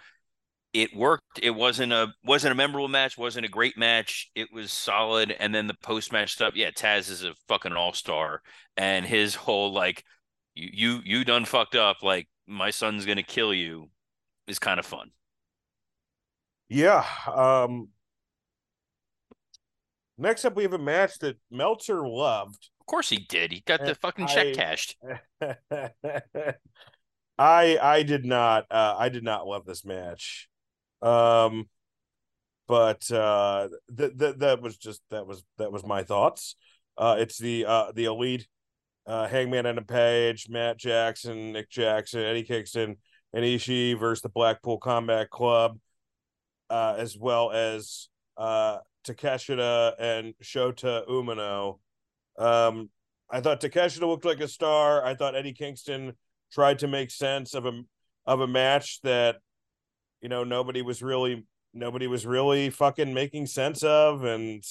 it 0.74 0.96
worked. 0.96 1.40
It 1.42 1.52
wasn't 1.52 1.94
a 1.94 2.14
wasn't 2.26 2.52
a 2.54 2.56
memorable 2.56 2.90
match, 2.90 3.18
wasn't 3.18 3.46
a 3.46 3.50
great 3.50 3.78
match. 3.78 4.30
It 4.36 4.50
was 4.54 4.74
solid. 4.74 5.32
And 5.40 5.56
then 5.56 5.68
the 5.68 5.76
post 5.76 6.12
match 6.12 6.34
stuff, 6.34 6.56
yeah, 6.56 6.72
Taz 6.72 7.10
is 7.10 7.24
a 7.24 7.36
fucking 7.48 7.74
all 7.74 7.94
star, 7.94 8.42
and 8.78 9.06
his 9.06 9.36
whole 9.36 9.72
like, 9.74 10.04
you 10.56 10.70
you 10.74 11.02
you 11.20 11.26
done 11.26 11.46
fucked 11.46 11.76
up. 11.76 12.04
Like 12.04 12.28
my 12.48 12.72
son's 12.72 13.06
gonna 13.06 13.24
kill 13.24 13.54
you, 13.54 13.90
is 14.48 14.60
kind 14.60 14.80
of 14.80 14.86
fun. 14.86 15.12
yeah. 16.70 17.06
Um, 17.28 17.90
next 20.24 20.44
up, 20.46 20.56
we 20.56 20.64
have 20.64 20.74
a 20.74 20.78
match 20.80 21.20
that 21.20 21.38
Meltzer 21.52 22.08
loved. 22.08 22.70
Of 22.80 22.86
course 22.88 23.10
he 23.10 23.18
did. 23.20 23.52
He 23.52 23.62
got 23.66 23.82
the 23.82 23.92
Uh, 23.92 23.96
fucking 24.02 24.28
check 24.28 24.48
I- 24.48 24.54
cashed. 24.54 24.98
I 27.38 27.78
I 27.82 28.04
did 28.04 28.26
not 28.26 28.66
uh 28.72 28.96
I 28.98 29.10
did 29.10 29.24
not 29.24 29.48
love 29.48 29.66
this 29.66 29.84
match. 29.86 30.48
Um 31.02 31.68
but 32.68 33.10
uh 33.12 33.70
that 33.90 34.18
that 34.18 34.40
that 34.40 34.62
was 34.62 34.78
just 34.78 35.02
that 35.10 35.26
was 35.26 35.44
that 35.58 35.72
was 35.72 35.86
my 35.86 36.04
thoughts. 36.04 36.56
Uh 36.98 37.16
it's 37.20 37.38
the 37.38 37.66
uh 37.66 37.92
the 37.94 38.06
elite 38.06 38.48
uh 39.08 39.28
Hangman 39.28 39.66
a 39.66 39.82
Page, 39.82 40.48
Matt 40.50 40.78
Jackson, 40.78 41.54
Nick 41.54 41.70
Jackson, 41.70 42.22
Eddie 42.22 42.44
Kingston, 42.44 42.98
and 43.34 43.44
Ishii 43.44 44.00
versus 44.00 44.22
the 44.22 44.30
Blackpool 44.30 44.78
Combat 44.78 45.30
Club, 45.30 45.80
uh 46.70 46.96
as 46.98 47.18
well 47.18 47.52
as 47.52 48.10
uh 48.38 48.78
Takeshita 49.04 49.94
and 50.00 50.34
Shota 50.44 51.08
Umino. 51.08 51.80
Um 52.38 52.90
I 53.30 53.42
thought 53.42 53.62
Takeshita 53.62 54.02
looked 54.02 54.26
like 54.26 54.42
a 54.42 54.48
star. 54.48 55.04
I 55.04 55.16
thought 55.16 55.36
Eddie 55.36 55.54
Kingston 55.54 56.14
tried 56.52 56.80
to 56.80 56.88
make 56.88 57.10
sense 57.10 57.54
of 57.54 57.66
him 57.66 57.88
of 58.26 58.40
a 58.40 58.48
match 58.48 59.02
that 59.02 59.38
you 60.22 60.30
know 60.30 60.44
nobody 60.44 60.82
was 60.82 61.02
really 61.02 61.46
nobody 61.74 62.08
was 62.08 62.26
really 62.26 62.70
fucking 62.70 63.14
making 63.14 63.48
sense 63.48 63.84
of 63.84 64.24
and 64.24 64.64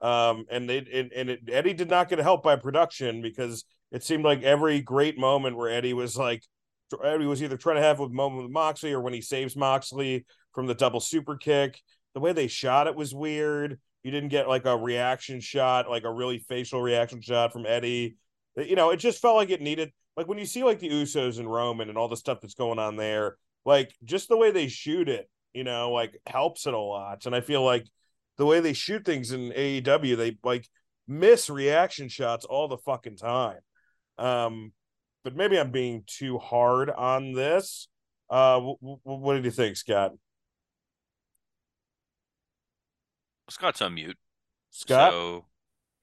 um 0.00 0.44
and 0.50 0.68
they 0.68 0.78
and, 0.78 1.12
and 1.12 1.30
it, 1.30 1.40
Eddie 1.50 1.72
did 1.72 1.90
not 1.90 2.08
get 2.08 2.18
help 2.18 2.42
by 2.42 2.56
production 2.56 3.22
because 3.22 3.64
it 3.90 4.04
seemed 4.04 4.24
like 4.24 4.42
every 4.42 4.80
great 4.80 5.18
moment 5.18 5.56
where 5.56 5.70
Eddie 5.70 5.94
was 5.94 6.16
like 6.16 6.42
Eddie 7.04 7.26
was 7.26 7.42
either 7.42 7.56
trying 7.56 7.76
to 7.76 7.82
have 7.82 8.00
a 8.00 8.08
moment 8.08 8.42
with 8.42 8.52
Moxley 8.52 8.92
or 8.92 9.00
when 9.00 9.12
he 9.12 9.20
saves 9.20 9.56
Moxley 9.56 10.24
from 10.52 10.66
the 10.66 10.74
double 10.74 11.00
super 11.00 11.36
kick. 11.36 11.80
The 12.18 12.22
way 12.22 12.32
they 12.32 12.48
shot 12.48 12.88
it 12.88 12.96
was 12.96 13.14
weird. 13.14 13.78
You 14.02 14.10
didn't 14.10 14.30
get 14.30 14.48
like 14.48 14.64
a 14.64 14.76
reaction 14.76 15.38
shot, 15.38 15.88
like 15.88 16.02
a 16.02 16.12
really 16.12 16.40
facial 16.40 16.82
reaction 16.82 17.20
shot 17.20 17.52
from 17.52 17.64
Eddie. 17.64 18.16
You 18.56 18.74
know, 18.74 18.90
it 18.90 18.96
just 18.96 19.22
felt 19.22 19.36
like 19.36 19.50
it 19.50 19.60
needed 19.60 19.92
like 20.16 20.26
when 20.26 20.36
you 20.36 20.44
see 20.44 20.64
like 20.64 20.80
the 20.80 20.90
Usos 20.90 21.38
and 21.38 21.48
Roman 21.48 21.88
and 21.88 21.96
all 21.96 22.08
the 22.08 22.16
stuff 22.16 22.40
that's 22.40 22.54
going 22.54 22.80
on 22.80 22.96
there, 22.96 23.36
like 23.64 23.94
just 24.02 24.28
the 24.28 24.36
way 24.36 24.50
they 24.50 24.66
shoot 24.66 25.08
it, 25.08 25.30
you 25.52 25.62
know, 25.62 25.92
like 25.92 26.20
helps 26.26 26.66
it 26.66 26.74
a 26.74 26.78
lot. 26.78 27.24
And 27.24 27.36
I 27.36 27.40
feel 27.40 27.62
like 27.62 27.86
the 28.36 28.46
way 28.46 28.58
they 28.58 28.72
shoot 28.72 29.04
things 29.04 29.30
in 29.30 29.52
AEW, 29.52 30.16
they 30.16 30.38
like 30.42 30.68
miss 31.06 31.48
reaction 31.48 32.08
shots 32.08 32.44
all 32.44 32.66
the 32.66 32.78
fucking 32.78 33.16
time. 33.16 33.60
Um, 34.18 34.72
but 35.22 35.36
maybe 35.36 35.56
I'm 35.56 35.70
being 35.70 36.02
too 36.04 36.38
hard 36.38 36.90
on 36.90 37.30
this. 37.30 37.86
Uh, 38.28 38.54
w- 38.54 38.76
w- 38.82 39.00
what 39.04 39.34
did 39.34 39.44
you 39.44 39.52
think, 39.52 39.76
Scott? 39.76 40.14
Scott's 43.50 43.82
on 43.82 43.94
mute. 43.94 44.16
Scott, 44.70 45.12
So 45.12 45.44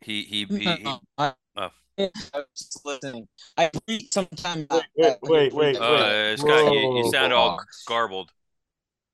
he 0.01 0.23
he, 0.23 0.45
he, 0.45 0.57
he 0.57 0.83
No, 0.83 0.99
I, 1.17 1.33
oh. 1.55 1.69
I 1.97 2.09
was 2.33 2.45
just 2.57 2.85
listening. 2.85 3.27
I 3.57 3.71
read 3.87 4.13
sometimes. 4.13 4.67
Wait, 4.69 4.83
wait, 5.21 5.53
wait, 5.53 5.53
wait, 5.53 5.77
uh, 5.77 6.37
Scott, 6.37 6.73
you, 6.73 7.03
you 7.03 7.11
sound 7.11 7.33
all 7.33 7.59
garbled. 7.87 8.31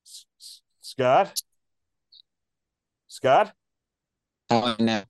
S- 0.06 0.26
S- 0.40 0.62
Scott, 0.82 1.42
Scott. 3.08 3.54
Oh, 4.50 4.76
no. 4.80 5.04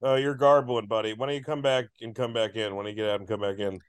Oh, 0.00 0.14
you're 0.14 0.34
garbling, 0.34 0.86
buddy. 0.86 1.12
Why 1.12 1.26
don't 1.26 1.34
you 1.34 1.44
come 1.44 1.60
back 1.60 1.86
and 2.00 2.14
come 2.14 2.32
back 2.32 2.54
in? 2.56 2.74
Why 2.74 2.84
don't 2.84 2.90
you 2.90 2.96
get 2.96 3.10
out 3.10 3.20
and 3.20 3.28
come 3.28 3.40
back 3.40 3.58
in? 3.58 3.80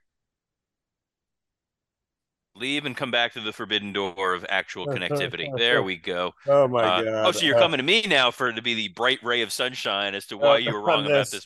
Leave 2.55 2.85
and 2.85 2.97
come 2.97 3.11
back 3.11 3.33
to 3.33 3.41
the 3.41 3.53
forbidden 3.53 3.93
door 3.93 4.33
of 4.33 4.45
actual 4.49 4.85
connectivity. 4.93 5.47
There 5.57 5.81
we 5.83 5.95
go. 5.97 6.33
Oh 6.47 6.67
my 6.67 6.83
Uh, 6.83 7.01
god! 7.03 7.27
oh, 7.27 7.31
so 7.31 7.45
you're 7.45 7.55
Uh, 7.57 7.59
coming 7.59 7.77
to 7.77 7.83
me 7.83 8.01
now 8.07 8.31
for 8.31 8.49
it 8.49 8.53
to 8.53 8.61
be 8.61 8.73
the 8.73 8.89
bright 8.89 9.19
ray 9.23 9.41
of 9.41 9.51
sunshine 9.51 10.15
as 10.15 10.25
to 10.27 10.37
why 10.37 10.55
Uh, 10.55 10.57
you 10.57 10.73
were 10.73 10.79
on 10.81 10.85
wrong 10.85 11.05
about 11.05 11.29
this. 11.29 11.31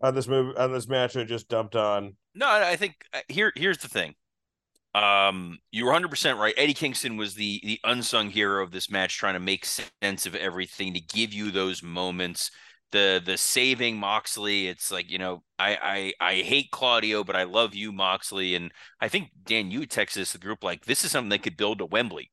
on 0.00 0.14
this 0.14 0.26
move 0.28 0.56
on 0.56 0.72
this 0.72 0.88
match 0.88 1.16
I 1.16 1.24
just 1.24 1.48
dumped 1.48 1.76
on. 1.76 2.16
No, 2.34 2.46
I 2.46 2.70
I 2.70 2.76
think 2.76 2.94
uh, 3.12 3.20
here 3.28 3.52
here's 3.56 3.78
the 3.78 3.88
thing. 3.88 4.14
Um, 4.94 5.58
you 5.72 5.84
were 5.84 5.90
100 5.90 6.08
percent 6.08 6.38
right. 6.38 6.54
Eddie 6.56 6.72
Kingston 6.74 7.16
was 7.16 7.34
the 7.34 7.60
the 7.64 7.80
unsung 7.84 8.30
hero 8.30 8.62
of 8.62 8.70
this 8.70 8.88
match, 8.90 9.16
trying 9.18 9.34
to 9.34 9.40
make 9.40 9.64
sense 9.66 10.24
of 10.26 10.34
everything 10.36 10.94
to 10.94 11.00
give 11.00 11.32
you 11.32 11.50
those 11.50 11.82
moments. 11.82 12.50
The 12.92 13.20
the 13.24 13.36
saving 13.36 13.98
Moxley. 13.98 14.68
It's 14.68 14.90
like 14.90 15.10
you 15.10 15.18
know, 15.18 15.42
I 15.58 16.12
I 16.20 16.28
I 16.32 16.34
hate 16.42 16.70
Claudio, 16.70 17.24
but 17.24 17.36
I 17.36 17.44
love 17.44 17.74
you, 17.74 17.92
Moxley. 17.92 18.54
And 18.54 18.72
I 19.00 19.08
think 19.08 19.30
Dan, 19.44 19.70
you 19.70 19.86
to 19.86 20.04
the 20.06 20.38
group 20.38 20.62
like 20.62 20.84
this 20.84 21.04
is 21.04 21.10
something 21.10 21.28
they 21.28 21.38
could 21.38 21.56
build 21.56 21.78
to 21.78 21.86
Wembley 21.86 22.30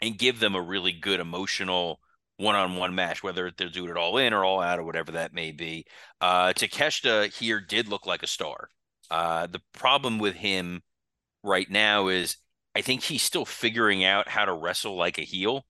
and 0.00 0.18
give 0.18 0.40
them 0.40 0.54
a 0.54 0.62
really 0.62 0.92
good 0.92 1.20
emotional 1.20 2.00
one-on-one 2.36 2.94
match, 2.94 3.22
whether 3.22 3.50
they're 3.50 3.68
doing 3.68 3.90
it 3.90 3.96
all 3.96 4.16
in 4.16 4.32
or 4.32 4.44
all 4.44 4.60
out 4.60 4.78
or 4.78 4.84
whatever 4.84 5.12
that 5.12 5.32
may 5.32 5.50
be. 5.50 5.84
Uh, 6.20 6.52
Takeshita 6.52 7.34
here 7.34 7.60
did 7.60 7.88
look 7.88 8.06
like 8.06 8.22
a 8.22 8.28
star. 8.28 8.68
Uh, 9.10 9.46
the 9.48 9.60
problem 9.72 10.18
with 10.18 10.34
him 10.34 10.82
right 11.42 11.68
now 11.68 12.08
is 12.08 12.36
I 12.76 12.82
think 12.82 13.02
he's 13.02 13.22
still 13.22 13.44
figuring 13.44 14.04
out 14.04 14.28
how 14.28 14.44
to 14.44 14.52
wrestle 14.52 14.96
like 14.96 15.18
a 15.18 15.22
heel. 15.22 15.64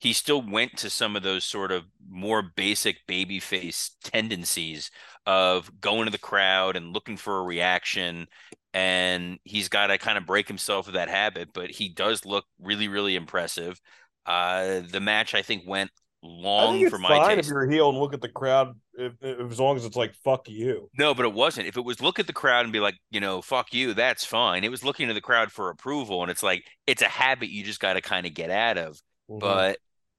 He 0.00 0.12
still 0.12 0.42
went 0.42 0.76
to 0.78 0.90
some 0.90 1.16
of 1.16 1.22
those 1.22 1.44
sort 1.44 1.72
of 1.72 1.84
more 2.08 2.42
basic 2.42 3.06
babyface 3.08 3.90
tendencies 4.04 4.90
of 5.26 5.80
going 5.80 6.04
to 6.04 6.10
the 6.12 6.18
crowd 6.18 6.76
and 6.76 6.92
looking 6.92 7.16
for 7.16 7.38
a 7.38 7.42
reaction. 7.42 8.26
And 8.74 9.38
he's 9.44 9.68
got 9.68 9.88
to 9.88 9.98
kind 9.98 10.18
of 10.18 10.26
break 10.26 10.46
himself 10.46 10.86
of 10.88 10.94
that 10.94 11.08
habit, 11.08 11.50
but 11.52 11.70
he 11.70 11.88
does 11.88 12.24
look 12.24 12.44
really, 12.60 12.86
really 12.88 13.16
impressive. 13.16 13.80
Uh, 14.26 14.80
the 14.88 15.00
match 15.00 15.34
I 15.34 15.42
think 15.42 15.64
went 15.66 15.90
long 16.22 16.84
for 16.84 16.98
my 16.98 17.08
fine 17.08 17.36
taste. 17.36 17.48
if 17.48 17.52
you're 17.52 17.64
a 17.64 17.70
heel 17.72 17.88
and 17.90 17.98
look 17.98 18.12
at 18.12 18.20
the 18.20 18.28
crowd, 18.28 18.74
if, 18.94 19.14
if 19.20 19.50
as 19.50 19.58
long 19.60 19.76
as 19.76 19.84
it's 19.84 19.96
like 19.96 20.14
"fuck 20.24 20.48
you." 20.48 20.90
No, 20.98 21.14
but 21.14 21.24
it 21.24 21.32
wasn't. 21.32 21.66
If 21.68 21.76
it 21.76 21.84
was 21.84 22.02
look 22.02 22.18
at 22.18 22.26
the 22.26 22.32
crowd 22.32 22.64
and 22.64 22.72
be 22.72 22.80
like, 22.80 22.96
you 23.10 23.20
know, 23.20 23.40
fuck 23.40 23.72
you, 23.72 23.94
that's 23.94 24.24
fine. 24.24 24.64
It 24.64 24.70
was 24.70 24.84
looking 24.84 25.08
to 25.08 25.14
the 25.14 25.20
crowd 25.20 25.50
for 25.50 25.70
approval, 25.70 26.22
and 26.22 26.30
it's 26.30 26.42
like 26.42 26.64
it's 26.86 27.02
a 27.02 27.08
habit 27.08 27.48
you 27.50 27.64
just 27.64 27.80
got 27.80 27.94
to 27.94 28.00
kind 28.00 28.26
of 28.26 28.34
get 28.34 28.50
out 28.50 28.76
of. 28.78 29.00
Mhm. 29.30 29.40
But 29.40 29.78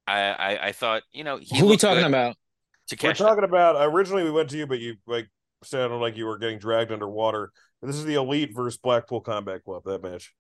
I, 0.09 0.31
I, 0.31 0.67
I 0.67 0.71
thought, 0.71 1.03
you 1.11 1.23
know, 1.23 1.37
he 1.37 1.59
Who 1.59 1.67
are 1.67 1.69
we 1.69 1.77
talking 1.77 2.03
about? 2.03 2.35
we're 3.03 3.13
talking 3.13 3.43
about 3.43 3.75
originally 3.93 4.23
we 4.23 4.31
went 4.31 4.49
to 4.49 4.57
you, 4.57 4.65
but 4.65 4.79
you 4.79 4.95
like 5.05 5.27
sounded 5.63 5.97
like 5.97 6.17
you 6.17 6.25
were 6.25 6.37
getting 6.37 6.59
dragged 6.59 6.91
underwater. 6.91 7.51
This 7.81 7.95
is 7.95 8.05
the 8.05 8.15
Elite 8.15 8.53
versus 8.53 8.77
Blackpool 8.77 9.21
Combat 9.21 9.63
Club. 9.63 9.83
That 9.85 10.01
match. 10.03 10.33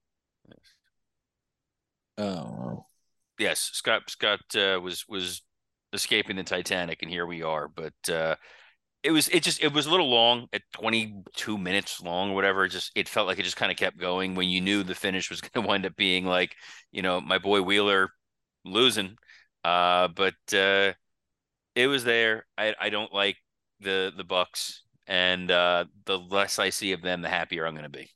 Oh, 2.17 2.85
Yes, 3.39 3.71
Scott 3.73 4.09
Scott 4.09 4.41
uh, 4.55 4.79
was 4.83 5.05
was 5.07 5.41
escaping 5.93 6.35
the 6.35 6.43
Titanic, 6.43 7.01
and 7.01 7.09
here 7.09 7.25
we 7.25 7.41
are. 7.41 7.69
But 7.69 7.93
uh, 8.11 8.35
it 9.01 9.11
was 9.11 9.29
it 9.29 9.43
just 9.43 9.63
it 9.63 9.73
was 9.73 9.85
a 9.85 9.91
little 9.91 10.09
long 10.09 10.47
at 10.51 10.61
22 10.73 11.57
minutes 11.57 12.01
long 12.01 12.31
or 12.31 12.35
whatever. 12.35 12.65
It 12.65 12.69
just 12.69 12.91
it 12.95 13.07
felt 13.07 13.27
like 13.27 13.39
it 13.39 13.43
just 13.43 13.55
kind 13.55 13.71
of 13.71 13.77
kept 13.77 13.97
going 13.97 14.35
when 14.35 14.49
you 14.49 14.59
knew 14.59 14.83
the 14.83 14.93
finish 14.93 15.29
was 15.29 15.41
going 15.41 15.63
to 15.63 15.67
wind 15.67 15.85
up 15.85 15.95
being 15.95 16.25
like, 16.25 16.53
you 16.91 17.01
know, 17.01 17.21
my 17.21 17.37
boy 17.37 17.61
Wheeler 17.61 18.09
losing. 18.65 19.15
Uh, 19.63 20.07
but 20.09 20.35
uh, 20.53 20.93
it 21.75 21.87
was 21.87 22.03
there. 22.03 22.45
I 22.57 22.75
I 22.79 22.89
don't 22.89 23.13
like 23.13 23.37
the 23.79 24.11
the 24.15 24.23
Bucks, 24.23 24.83
and 25.07 25.49
uh, 25.51 25.85
the 26.05 26.17
less 26.17 26.59
I 26.59 26.69
see 26.69 26.91
of 26.93 27.01
them, 27.01 27.21
the 27.21 27.29
happier 27.29 27.65
I'm 27.65 27.73
going 27.73 27.83
to 27.83 27.89
be. 27.89 28.09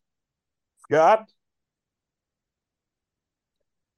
Scott. 0.84 1.25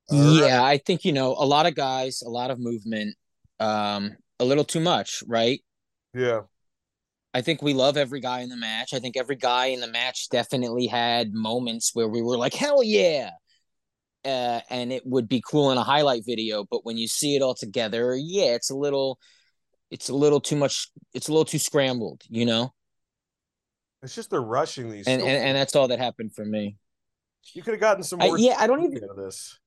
All 0.09 0.19
right. 0.19 0.47
yeah. 0.47 0.63
I 0.63 0.77
think 0.77 1.03
you 1.05 1.13
know 1.13 1.35
a 1.37 1.45
lot 1.45 1.65
of 1.65 1.75
guys, 1.75 2.21
a 2.21 2.29
lot 2.29 2.51
of 2.51 2.59
movement, 2.59 3.15
um, 3.59 4.15
a 4.39 4.45
little 4.45 4.63
too 4.63 4.79
much, 4.79 5.23
right? 5.27 5.61
Yeah. 6.13 6.41
I 7.33 7.41
think 7.41 7.61
we 7.61 7.73
love 7.73 7.97
every 7.97 8.21
guy 8.21 8.39
in 8.41 8.49
the 8.49 8.55
match. 8.55 8.93
I 8.93 8.99
think 8.99 9.17
every 9.17 9.35
guy 9.35 9.65
in 9.65 9.81
the 9.81 9.89
match 9.89 10.29
definitely 10.29 10.87
had 10.87 11.33
moments 11.33 11.91
where 11.93 12.07
we 12.07 12.21
were 12.21 12.37
like, 12.37 12.53
hell 12.53 12.81
yeah. 12.81 13.31
Uh, 14.25 14.59
and 14.71 14.91
it 14.91 15.05
would 15.05 15.29
be 15.29 15.41
cool 15.47 15.71
in 15.71 15.77
a 15.77 15.83
highlight 15.83 16.23
video, 16.25 16.65
but 16.69 16.83
when 16.83 16.97
you 16.97 17.07
see 17.07 17.35
it 17.35 17.43
all 17.43 17.53
together, 17.53 18.15
yeah, 18.15 18.55
it's 18.55 18.71
a 18.71 18.75
little 18.75 19.19
it's 19.91 20.09
a 20.09 20.15
little 20.15 20.41
too 20.41 20.55
much 20.55 20.89
it's 21.13 21.27
a 21.27 21.31
little 21.31 21.45
too 21.45 21.59
scrambled, 21.59 22.23
you 22.27 22.45
know? 22.45 22.73
It's 24.01 24.15
just 24.15 24.31
they're 24.31 24.41
rushing 24.41 24.89
these. 24.89 25.07
And 25.07 25.21
and, 25.21 25.31
and 25.31 25.55
that's 25.55 25.75
all 25.75 25.87
that 25.89 25.99
happened 25.99 26.33
for 26.33 26.43
me. 26.43 26.77
you 27.53 27.61
could 27.61 27.75
have 27.75 27.81
gotten 27.81 28.03
some 28.03 28.19
I, 28.19 28.27
more. 28.27 28.39
yeah, 28.39 28.55
I 28.57 28.65
don't 28.65 28.83
even 28.83 29.03
out 29.03 29.11
of 29.11 29.15
this. 29.17 29.59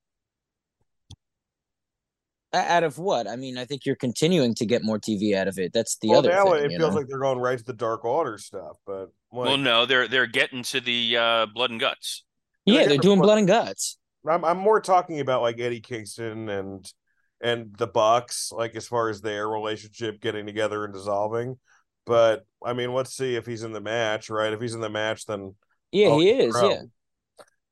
out 2.53 2.83
of 2.83 2.99
what? 2.99 3.29
I 3.29 3.37
mean, 3.37 3.59
I 3.59 3.64
think 3.64 3.87
you're 3.87 3.97
continuing 3.97 4.55
to 4.57 4.66
get 4.66 4.83
more 4.83 4.99
TV 4.99 5.35
out 5.35 5.47
of 5.47 5.59
it. 5.59 5.73
That's 5.73 5.99
the 5.99 6.09
well, 6.09 6.18
other 6.18 6.31
now 6.31 6.53
thing. 6.53 6.64
it 6.64 6.68
feels 6.71 6.81
know? 6.81 6.97
like 6.97 7.07
they're 7.09 7.21
going 7.21 7.38
right 7.38 7.59
to 7.59 7.64
the 7.64 7.73
Dark 7.73 8.05
Order 8.05 8.38
stuff, 8.38 8.77
but 8.85 9.11
like, 9.33 9.47
well, 9.47 9.57
no, 9.57 9.87
they're 9.87 10.09
they're 10.09 10.27
getting 10.27 10.64
to 10.64 10.81
the 10.81 11.16
uh, 11.16 11.47
blood 11.47 11.71
and 11.71 11.79
guts. 11.79 12.25
yeah, 12.64 12.87
they're 12.87 12.99
doing 12.99 13.21
blood 13.21 13.38
and 13.38 13.47
guts. 13.47 13.99
I'm 14.29 14.45
I'm 14.45 14.59
more 14.59 14.81
talking 14.81 15.21
about 15.21 15.43
like 15.43 15.59
Eddie 15.61 15.81
Kingston 15.81 16.49
and 16.49 16.93
and 17.41 17.75
the 17.77 17.87
Bucks, 17.87 18.51
like 18.53 18.75
as 18.75 18.87
far 18.87 19.09
as 19.09 19.21
their 19.21 19.49
relationship 19.49 20.21
getting 20.21 20.47
together 20.47 20.85
and 20.85 20.93
dissolving. 20.93 21.59
But 22.05 22.45
I 22.64 22.73
mean, 22.73 22.93
let's 22.93 23.14
see 23.17 23.37
if 23.37 23.47
he's 23.47 23.62
in 23.62 23.73
the 23.73 23.81
match, 23.81 24.31
right? 24.31 24.53
If 24.53 24.61
he's 24.61 24.75
in 24.75 24.81
the 24.81 24.88
match, 24.88 25.27
then 25.27 25.55
Yeah, 25.93 26.09
Oh, 26.09 26.19
he 26.21 26.31
is. 26.31 26.53
bro. 26.53 26.71
Yeah. 26.71 26.83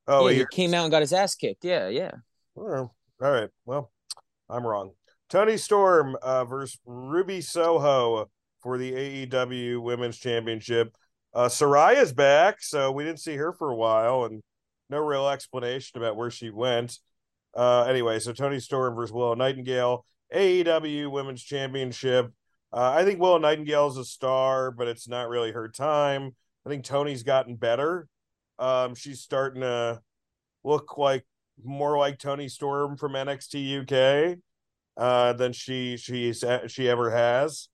oh, 0.06 0.28
yeah, 0.28 0.38
he 0.38 0.46
came 0.52 0.74
out 0.74 0.84
and 0.84 0.90
got 0.90 1.00
his 1.02 1.12
ass 1.12 1.34
kicked. 1.34 1.64
Yeah, 1.64 1.88
yeah. 1.88 2.12
All 2.56 2.90
right. 3.18 3.48
Well, 3.64 3.90
I'm 4.48 4.66
wrong. 4.66 4.92
Toni 5.28 5.56
Storm 5.56 6.16
uh, 6.22 6.44
versus 6.44 6.78
Ruby 6.86 7.40
Soho 7.40 8.30
for 8.60 8.78
the 8.78 8.92
AEW 9.26 9.82
Women's 9.82 10.18
Championship. 10.18 10.94
Uh, 11.34 11.48
Saraya's 11.48 12.12
back, 12.12 12.62
so 12.62 12.92
we 12.92 13.04
didn't 13.04 13.20
see 13.20 13.36
her 13.36 13.52
for 13.52 13.70
a 13.70 13.76
while, 13.76 14.24
and 14.24 14.42
no 14.90 14.98
real 14.98 15.28
explanation 15.28 15.98
about 15.98 16.16
where 16.16 16.30
she 16.30 16.50
went. 16.50 16.98
Uh, 17.54 17.84
anyway, 17.84 18.18
so 18.18 18.32
Toni 18.32 18.60
Storm 18.60 18.94
versus 18.94 19.12
Willow 19.12 19.34
Nightingale, 19.34 20.04
AEW 20.34 21.10
Women's 21.10 21.42
Championship. 21.42 22.32
Uh, 22.72 22.92
I 22.94 23.04
think 23.04 23.20
Willow 23.20 23.38
Nightingale 23.38 23.88
is 23.88 23.96
a 23.96 24.04
star, 24.04 24.70
but 24.70 24.88
it's 24.88 25.08
not 25.08 25.28
really 25.28 25.52
her 25.52 25.68
time. 25.68 26.34
I 26.66 26.68
think 26.68 26.84
Toni's 26.84 27.22
gotten 27.22 27.56
better. 27.56 28.08
Um, 28.58 28.94
she's 28.94 29.20
starting 29.20 29.62
to 29.62 30.00
look 30.64 30.98
like 30.98 31.24
more 31.62 31.96
like 31.96 32.18
Toni 32.18 32.48
Storm 32.48 32.96
from 32.96 33.12
NXT 33.12 33.82
UK 33.82 34.38
uh, 34.96 35.32
than 35.34 35.52
she 35.52 35.96
she's 35.96 36.44
she 36.66 36.88
ever 36.88 37.10
has. 37.10 37.68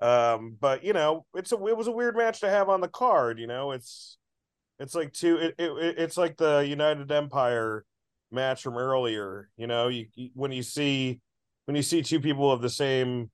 Um, 0.00 0.56
but 0.60 0.84
you 0.84 0.92
know, 0.92 1.26
it's 1.34 1.52
a 1.52 1.66
it 1.66 1.76
was 1.76 1.86
a 1.86 1.92
weird 1.92 2.16
match 2.16 2.40
to 2.40 2.48
have 2.48 2.68
on 2.68 2.80
the 2.80 2.88
card. 2.88 3.38
You 3.38 3.46
know, 3.46 3.72
it's 3.72 4.18
it's 4.78 4.94
like 4.94 5.12
two 5.12 5.36
it, 5.36 5.54
it 5.58 5.94
it's 5.98 6.16
like 6.16 6.36
the 6.36 6.60
United 6.60 7.10
Empire 7.10 7.84
match 8.30 8.62
from 8.62 8.76
earlier. 8.76 9.48
You 9.56 9.66
know, 9.66 9.88
you, 9.88 10.06
you 10.14 10.30
when 10.34 10.52
you 10.52 10.62
see 10.62 11.20
when 11.64 11.76
you 11.76 11.82
see 11.82 12.02
two 12.02 12.20
people 12.20 12.50
of 12.50 12.60
the 12.60 12.70
same 12.70 13.30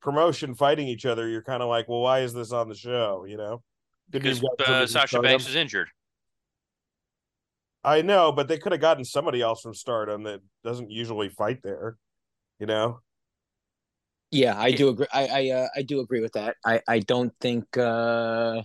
promotion 0.00 0.54
fighting 0.54 0.88
each 0.88 1.06
other, 1.06 1.28
you're 1.28 1.42
kind 1.42 1.62
of 1.62 1.68
like, 1.68 1.88
well, 1.88 2.00
why 2.00 2.20
is 2.20 2.32
this 2.32 2.52
on 2.52 2.68
the 2.68 2.74
show? 2.74 3.24
You 3.26 3.36
know, 3.36 3.62
because 4.10 4.40
you 4.40 4.48
uh, 4.66 4.86
Sasha 4.86 5.20
Banks 5.20 5.48
is 5.48 5.56
injured. 5.56 5.88
I 7.82 8.00
know, 8.00 8.32
but 8.32 8.48
they 8.48 8.56
could 8.56 8.72
have 8.72 8.80
gotten 8.80 9.04
somebody 9.04 9.42
else 9.42 9.60
from 9.60 9.74
Stardom 9.74 10.22
that 10.22 10.40
doesn't 10.62 10.90
usually 10.90 11.28
fight 11.28 11.60
there. 11.62 11.96
You 12.58 12.66
know, 12.66 13.00
Yeah, 14.30 14.58
I 14.58 14.72
do 14.72 14.88
agree. 14.88 15.06
I 15.12 15.26
I 15.26 15.50
uh, 15.50 15.68
I 15.76 15.82
do 15.82 16.00
agree 16.00 16.20
with 16.20 16.32
that. 16.32 16.56
I 16.64 16.80
I 16.86 17.00
don't 17.00 17.32
think. 17.40 17.76
uh 17.76 18.62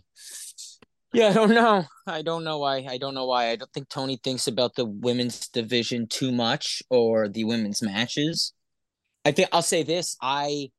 Yeah, 1.14 1.30
I 1.30 1.34
don't 1.34 1.50
know. 1.54 1.86
I 2.08 2.22
don't 2.22 2.44
know 2.44 2.60
why. 2.60 2.86
I 2.88 2.98
don't 2.98 3.16
know 3.16 3.26
why. 3.26 3.50
I 3.50 3.56
don't 3.56 3.72
think 3.74 3.90
Tony 3.90 4.20
thinks 4.24 4.48
about 4.48 4.76
the 4.76 4.86
women's 4.86 5.48
division 5.48 6.08
too 6.08 6.32
much 6.32 6.84
or 6.90 7.28
the 7.28 7.44
women's 7.46 7.82
matches. 7.82 8.54
I 9.26 9.32
think 9.32 9.50
I'll 9.52 9.62
say 9.62 9.84
this. 9.84 10.16
I. 10.22 10.72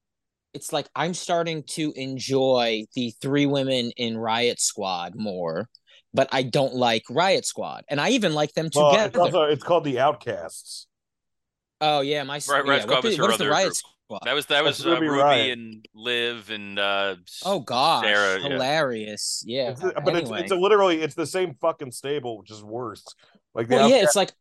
It's 0.52 0.72
like 0.72 0.88
I'm 0.96 1.14
starting 1.14 1.62
to 1.74 1.92
enjoy 1.94 2.84
the 2.96 3.12
three 3.22 3.46
women 3.46 3.92
in 3.96 4.18
Riot 4.18 4.60
Squad 4.60 5.12
more, 5.14 5.68
but 6.12 6.28
I 6.32 6.42
don't 6.42 6.74
like 6.74 7.04
Riot 7.08 7.46
Squad, 7.46 7.84
and 7.88 8.00
I 8.00 8.10
even 8.10 8.34
like 8.34 8.52
them 8.54 8.68
well, 8.74 8.90
together. 8.90 9.08
it's 9.10 9.18
also 9.18 9.42
it's 9.44 9.62
called 9.62 9.84
the 9.84 10.00
Outcasts. 10.00 10.88
oh 11.80 12.00
yeah, 12.00 12.24
my 12.24 12.40
Right, 12.48 12.48
yeah, 12.48 12.54
Riot 12.54 12.66
what 12.66 12.80
Squad 12.82 13.00
the- 13.02 13.08
was 13.08 13.16
her 13.16 13.22
what 13.22 13.32
is 13.32 13.38
the 13.38 13.48
Riot 13.48 13.66
group. 13.68 13.76
Squad? 14.10 14.22
That 14.24 14.34
was 14.34 14.46
that 14.46 14.64
was 14.64 14.78
That's 14.78 14.86
uh, 14.86 14.90
Ruby 14.94 15.08
Ruby 15.08 15.18
Riot. 15.22 15.58
and 15.58 15.88
Liv 15.94 16.50
and 16.50 16.78
uh, 16.78 17.16
Oh 17.44 17.60
gosh, 17.60 18.04
Sarah, 18.04 18.40
yeah. 18.40 18.48
hilarious! 18.48 19.42
Yeah, 19.46 19.70
It's, 19.70 19.80
but 19.80 20.16
it's 20.16 20.30
anyway. 20.30 20.40
it's 20.40 20.50
a, 20.52 20.56
literally 20.56 21.00
it's 21.00 21.14
the 21.14 21.26
same 21.26 21.54
fucking 21.60 21.92
stable, 21.92 22.38
which 22.38 22.50
is 22.50 22.62
worse. 22.62 23.04
Like 23.54 23.68
well, 23.70 23.88
yeah, 23.88 24.02
it's 24.02 24.16
like 24.16 24.32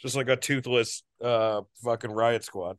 just 0.00 0.16
like 0.16 0.28
a 0.28 0.36
toothless 0.36 1.02
uh 1.22 1.62
fucking 1.84 2.12
riot 2.12 2.44
squad. 2.44 2.78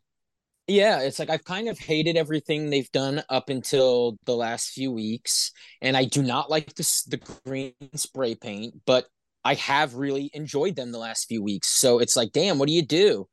yeah, 0.68 1.00
it's 1.02 1.20
like 1.20 1.30
I've 1.30 1.46
kind 1.46 1.70
of 1.70 1.80
hated 1.80 2.18
everything 2.18 2.70
they've 2.70 2.92
done 2.92 3.24
up 3.30 3.50
until 3.50 4.18
the 4.26 4.36
last 4.36 4.70
few 4.72 4.92
weeks, 4.92 5.52
and 5.82 5.96
I 5.96 6.06
do 6.06 6.22
not 6.22 6.50
like 6.50 6.74
this 6.76 7.04
the 7.04 7.18
green 7.46 7.74
spray 7.96 8.36
paint, 8.36 8.76
but 8.86 9.06
I 9.46 9.54
have 9.56 9.96
really 9.96 10.30
enjoyed 10.34 10.76
them 10.76 10.92
the 10.92 10.98
last 11.00 11.26
few 11.28 11.42
weeks. 11.42 11.70
So 11.70 12.00
it's 12.00 12.18
like, 12.18 12.34
damn, 12.34 12.60
what 12.60 12.68
do 12.68 12.74
you 12.74 12.82
do? 12.82 13.28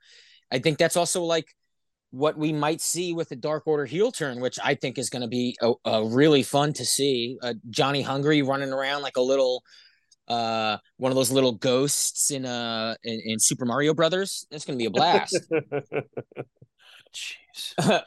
I 0.51 0.61
think 0.61 0.79
that's 0.79 0.97
also 0.97 1.25
like 1.25 1.47
what 2.15 2.39
we 2.39 2.53
might 2.53 2.81
see 2.81 3.13
with 3.13 3.29
the 3.29 3.35
Dark 3.35 3.67
Order 3.67 3.87
heel 3.87 4.13
turn, 4.13 4.41
which 4.41 4.57
I 4.63 4.77
think 4.77 4.99
is 4.99 5.11
going 5.11 5.23
to 5.23 5.29
be 5.29 5.57
a, 5.61 5.73
a 5.85 6.05
really 6.05 6.45
fun 6.45 6.73
to 6.75 6.85
see. 6.85 7.37
Uh, 7.43 7.55
Johnny 7.71 8.05
Hungee 8.05 8.47
running 8.47 8.73
around 8.73 9.03
like 9.03 9.17
a 9.17 9.21
little, 9.21 9.65
uh, 10.29 10.77
one 10.97 11.11
of 11.11 11.17
those 11.17 11.33
little 11.33 11.53
ghosts 11.53 12.31
in 12.31 12.47
uh 12.47 12.95
in, 13.03 13.21
in 13.25 13.39
Super 13.41 13.65
Mario 13.65 13.95
Brothers. 13.95 14.47
It's 14.53 14.65
going 14.65 14.79
to 14.79 14.83
be 14.83 14.87
a 14.87 14.91
blast. 14.91 15.37
jeez. 17.15 17.75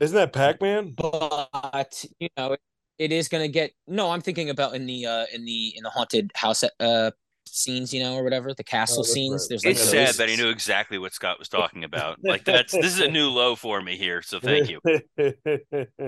Isn't 0.00 0.16
that 0.16 0.34
Pac 0.34 0.60
Man? 0.60 0.92
but 0.94 2.04
you 2.20 2.28
know, 2.36 2.52
it, 2.52 2.60
it 2.98 3.10
is 3.10 3.28
going 3.28 3.42
to 3.42 3.48
get. 3.48 3.72
No, 3.86 4.10
I'm 4.10 4.20
thinking 4.20 4.50
about 4.50 4.74
in 4.74 4.84
the 4.84 5.06
uh 5.06 5.24
in 5.32 5.46
the 5.46 5.72
in 5.74 5.82
the 5.82 5.90
haunted 5.90 6.30
house 6.34 6.62
uh 6.62 7.10
scenes, 7.48 7.92
you 7.94 8.02
know, 8.02 8.14
or 8.16 8.24
whatever 8.24 8.52
the 8.54 8.64
castle 8.64 9.00
Oh, 9.00 9.02
scenes. 9.02 9.42
right. 9.42 9.48
There's 9.48 9.64
like 9.64 9.72
It's 9.76 9.92
Like 9.92 10.08
sad 10.08 10.14
that 10.16 10.28
he 10.28 10.36
knew 10.36 10.48
exactly 10.50 10.98
what 10.98 11.12
Scott 11.14 11.38
was 11.38 11.48
talking 11.48 11.84
about. 11.84 12.18
Like 12.22 12.44
that's 12.46 12.72
this 12.72 12.86
is 12.86 13.00
a 13.00 13.08
new 13.08 13.28
low 13.28 13.56
for 13.56 13.80
me 13.80 13.96
here. 13.96 14.22
So 14.22 14.40
thank 14.40 14.68
you. 14.68 14.80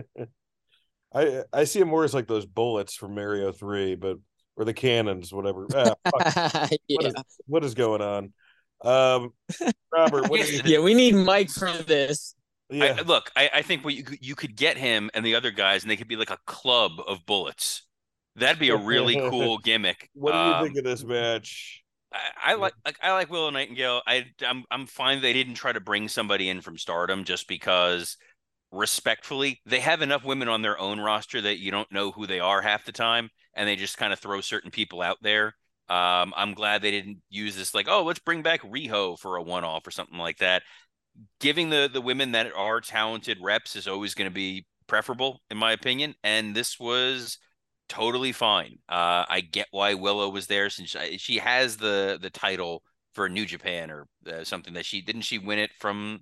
I 1.14 1.42
I 1.52 1.64
see 1.64 1.80
him 1.80 1.88
more 1.88 2.04
as 2.04 2.14
like 2.14 2.26
those 2.26 2.46
bullets 2.46 2.94
from 2.94 3.14
Mario 3.14 3.52
Three, 3.52 3.94
but 3.94 4.18
or 4.56 4.64
the 4.64 4.74
cannons, 4.74 5.32
whatever. 5.32 5.66
Ah, 5.74 6.68
yeah. 6.88 7.10
what 7.46 7.64
is 7.64 7.74
going 7.74 8.02
on? 8.02 8.32
Um, 8.84 9.32
Robert, 9.92 10.28
what 10.28 10.44
do 10.44 10.52
you? 10.52 10.60
yeah, 10.64 10.80
we 10.80 10.94
need 10.94 11.14
Mike 11.14 11.50
for 11.50 11.72
this. 11.72 12.34
Yeah, 12.70 12.96
I, 12.98 13.02
look, 13.02 13.30
I, 13.34 13.50
I 13.54 13.62
think 13.62 13.84
what 13.84 13.94
you 13.94 14.04
you 14.20 14.34
could 14.34 14.54
get 14.54 14.76
him 14.76 15.10
and 15.14 15.24
the 15.24 15.34
other 15.36 15.50
guys, 15.50 15.82
and 15.82 15.90
they 15.90 15.96
could 15.96 16.08
be 16.08 16.16
like 16.16 16.30
a 16.30 16.38
club 16.46 16.92
of 17.06 17.24
bullets. 17.24 17.84
That'd 18.38 18.58
be 18.58 18.70
a 18.70 18.76
really 18.76 19.16
cool 19.24 19.58
gimmick. 19.58 20.10
what 20.14 20.32
do 20.32 20.38
you 20.38 20.54
Um, 20.54 20.56
think 20.56 20.76
of 20.76 20.84
this 20.84 21.04
match? 21.04 21.84
I, 22.12 22.52
I 22.52 22.54
like 22.54 22.74
like 22.84 22.98
I 23.02 23.12
like 23.12 23.30
Willow 23.30 23.50
Nightingale. 23.50 24.02
I 24.06 24.26
I'm 24.46 24.64
I'm 24.70 24.86
fine 24.86 25.20
they 25.20 25.32
didn't 25.32 25.54
try 25.54 25.72
to 25.72 25.80
bring 25.80 26.08
somebody 26.08 26.48
in 26.48 26.60
from 26.60 26.78
Stardom 26.78 27.24
just 27.24 27.48
because 27.48 28.16
respectfully 28.72 29.60
they 29.66 29.80
have 29.80 30.02
enough 30.02 30.24
women 30.24 30.48
on 30.48 30.62
their 30.62 30.78
own 30.78 31.00
roster 31.00 31.40
that 31.42 31.58
you 31.58 31.70
don't 31.70 31.92
know 31.92 32.12
who 32.12 32.26
they 32.26 32.40
are 32.40 32.62
half 32.62 32.84
the 32.86 32.92
time 32.92 33.30
and 33.54 33.68
they 33.68 33.76
just 33.76 33.98
kind 33.98 34.12
of 34.12 34.20
throw 34.20 34.40
certain 34.40 34.70
people 34.70 35.02
out 35.02 35.18
there. 35.22 35.54
Um, 35.88 36.34
I'm 36.36 36.54
glad 36.54 36.82
they 36.82 36.90
didn't 36.90 37.22
use 37.30 37.56
this 37.56 37.74
like 37.74 37.88
oh 37.88 38.04
let's 38.04 38.20
bring 38.20 38.42
back 38.42 38.62
Riho 38.62 39.18
for 39.18 39.36
a 39.36 39.42
one 39.42 39.64
off 39.64 39.86
or 39.86 39.90
something 39.90 40.18
like 40.18 40.38
that. 40.38 40.62
Giving 41.40 41.70
the 41.70 41.90
the 41.92 42.00
women 42.00 42.32
that 42.32 42.52
are 42.54 42.80
talented 42.80 43.38
reps 43.40 43.76
is 43.76 43.88
always 43.88 44.14
going 44.14 44.30
to 44.30 44.34
be 44.34 44.66
preferable 44.86 45.42
in 45.50 45.56
my 45.58 45.72
opinion, 45.72 46.14
and 46.22 46.54
this 46.54 46.78
was 46.78 47.38
totally 47.88 48.32
fine. 48.32 48.78
Uh, 48.88 49.24
I 49.28 49.40
get 49.40 49.68
why 49.70 49.94
Willow 49.94 50.28
was 50.28 50.46
there 50.46 50.70
since 50.70 50.90
she, 50.90 51.18
she 51.18 51.38
has 51.38 51.76
the 51.76 52.18
the 52.20 52.30
title 52.30 52.82
for 53.14 53.28
New 53.28 53.46
Japan 53.46 53.90
or 53.90 54.06
uh, 54.30 54.44
something 54.44 54.74
that 54.74 54.86
she 54.86 55.00
didn't 55.00 55.22
she 55.22 55.38
win 55.38 55.58
it 55.58 55.70
from 55.78 56.20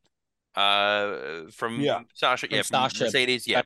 uh 0.54 1.42
from 1.52 1.80
Yeah. 1.80 2.02
Sasha 2.14 2.46
From 2.46 2.56
yeah 2.56 2.62
from 2.62 2.90
Sasha. 2.90 3.04
Mercedes 3.04 3.46
yeah. 3.46 3.62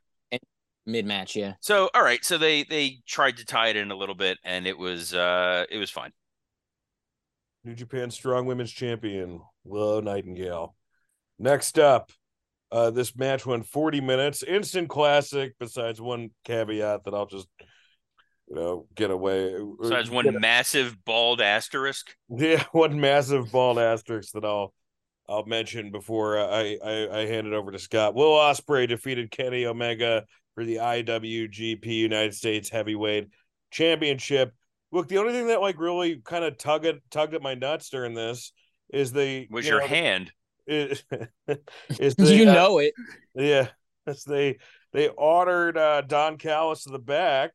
Mid 0.87 1.05
match, 1.07 1.37
yeah. 1.37 1.55
So 1.61 1.91
all 1.95 2.03
right, 2.03 2.25
so 2.25 2.39
they 2.39 2.65
they 2.65 2.99
tried 3.07 3.37
to 3.37 3.45
tie 3.45 3.69
it 3.69 3.77
in 3.77 3.91
a 3.91 3.95
little 3.95 4.15
bit 4.15 4.39
and 4.45 4.67
it 4.67 4.77
was 4.77 5.15
uh 5.15 5.67
it 5.71 5.79
was 5.79 5.91
fine. 5.91 6.11
New 7.65 7.75
Japan 7.75 8.11
Strong 8.11 8.47
Women's 8.47 8.73
Champion 8.73 9.41
Willow 9.65 10.01
Nightingale. 10.01 10.75
Next 11.39 11.79
up, 11.79 12.11
uh, 12.73 12.91
this 12.91 13.17
match 13.17 13.45
went 13.45 13.67
40 13.67 14.01
minutes, 14.01 14.43
instant 14.43 14.89
classic. 14.89 15.55
Besides 15.59 16.01
one 16.01 16.31
caveat 16.45 17.05
that 17.05 17.15
I'll 17.15 17.27
just, 17.27 17.49
you 18.51 18.57
know, 18.57 18.87
get 18.95 19.11
away. 19.11 19.57
Besides 19.81 20.11
get 20.11 20.15
one 20.15 20.41
massive 20.41 20.97
bald 21.05 21.41
asterisk. 21.41 22.15
Yeah, 22.29 22.65
one 22.73 23.01
massive 23.01 23.51
bald 23.51 23.79
asterisk 23.79 24.33
that 24.33 24.45
I'll 24.45 24.75
I'll 25.29 25.47
mention 25.47 25.91
before 25.93 26.39
I 26.39 26.77
I, 26.85 27.21
I 27.21 27.27
hand 27.27 27.47
it 27.47 27.53
over 27.53 27.71
to 27.71 27.79
Scott. 27.79 28.15
Will 28.15 28.33
Ospreay 28.33 28.89
defeated 28.89 29.31
Kenny 29.31 29.67
Omega 29.67 30.25
for 30.55 30.65
the 30.65 30.77
IWGP 30.77 31.87
United 31.87 32.35
States 32.35 32.69
Heavyweight 32.69 33.29
Championship. 33.71 34.53
Look, 34.93 35.09
the 35.09 35.19
only 35.19 35.33
thing 35.33 35.47
that 35.47 35.61
like 35.61 35.79
really 35.79 36.21
kind 36.25 36.45
of 36.45 36.59
tugged 36.59 36.87
at 36.87 36.97
tugged 37.11 37.35
at 37.35 37.43
my 37.43 37.55
nuts 37.55 37.91
during 37.91 38.15
this 38.15 38.53
is 38.93 39.13
the 39.13 39.47
Was 39.51 39.65
you 39.65 39.73
your 39.73 39.81
know, 39.81 39.87
hand? 39.87 40.33
is, 40.67 41.05
is 41.99 42.15
the, 42.17 42.35
you 42.37 42.49
uh, 42.49 42.53
know 42.55 42.79
it. 42.79 42.95
yeah, 43.35 43.69
as 44.07 44.25
they 44.25 44.59
they 44.93 45.09
ordered 45.09 45.79
uh, 45.79 46.01
Don 46.03 46.37
Callis 46.39 46.85
to 46.85 46.91
the 46.91 46.99
back. 46.99 47.53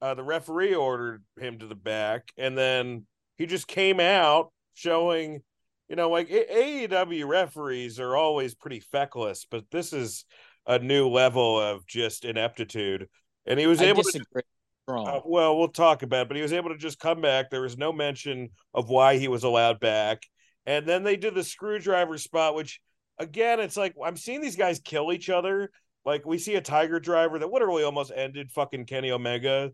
Uh, 0.00 0.14
the 0.14 0.22
referee 0.22 0.74
ordered 0.74 1.22
him 1.38 1.58
to 1.58 1.66
the 1.66 1.74
back, 1.74 2.28
and 2.36 2.56
then 2.56 3.06
he 3.36 3.46
just 3.46 3.66
came 3.66 4.00
out 4.00 4.52
showing, 4.74 5.42
you 5.88 5.96
know, 5.96 6.10
like 6.10 6.28
AEW 6.28 7.26
referees 7.26 7.98
are 7.98 8.16
always 8.16 8.54
pretty 8.54 8.80
feckless, 8.80 9.46
but 9.50 9.64
this 9.70 9.92
is 9.92 10.24
a 10.66 10.78
new 10.78 11.08
level 11.08 11.60
of 11.60 11.86
just 11.86 12.24
ineptitude. 12.24 13.08
And 13.46 13.58
he 13.58 13.66
was 13.66 13.80
I 13.80 13.86
able 13.86 14.02
to 14.02 14.12
disagree. 14.12 14.42
Strong. 14.88 15.08
uh, 15.08 15.20
well, 15.24 15.58
we'll 15.58 15.68
talk 15.68 16.02
about 16.02 16.22
it, 16.22 16.28
but 16.28 16.36
he 16.36 16.42
was 16.42 16.52
able 16.52 16.70
to 16.70 16.76
just 16.76 17.00
come 17.00 17.20
back. 17.20 17.50
There 17.50 17.62
was 17.62 17.76
no 17.76 17.92
mention 17.92 18.50
of 18.74 18.88
why 18.88 19.18
he 19.18 19.28
was 19.28 19.44
allowed 19.44 19.80
back. 19.80 20.22
And 20.64 20.86
then 20.86 21.02
they 21.04 21.16
did 21.16 21.34
the 21.34 21.44
screwdriver 21.44 22.18
spot, 22.18 22.54
which 22.54 22.80
again, 23.18 23.60
it's 23.60 23.76
like 23.76 23.94
I'm 24.04 24.16
seeing 24.16 24.40
these 24.40 24.56
guys 24.56 24.78
kill 24.78 25.12
each 25.12 25.30
other. 25.30 25.70
Like 26.04 26.24
we 26.24 26.38
see 26.38 26.54
a 26.54 26.60
tiger 26.60 27.00
driver 27.00 27.38
that 27.38 27.50
literally 27.50 27.82
almost 27.82 28.12
ended 28.14 28.52
fucking 28.52 28.86
Kenny 28.86 29.10
Omega. 29.10 29.72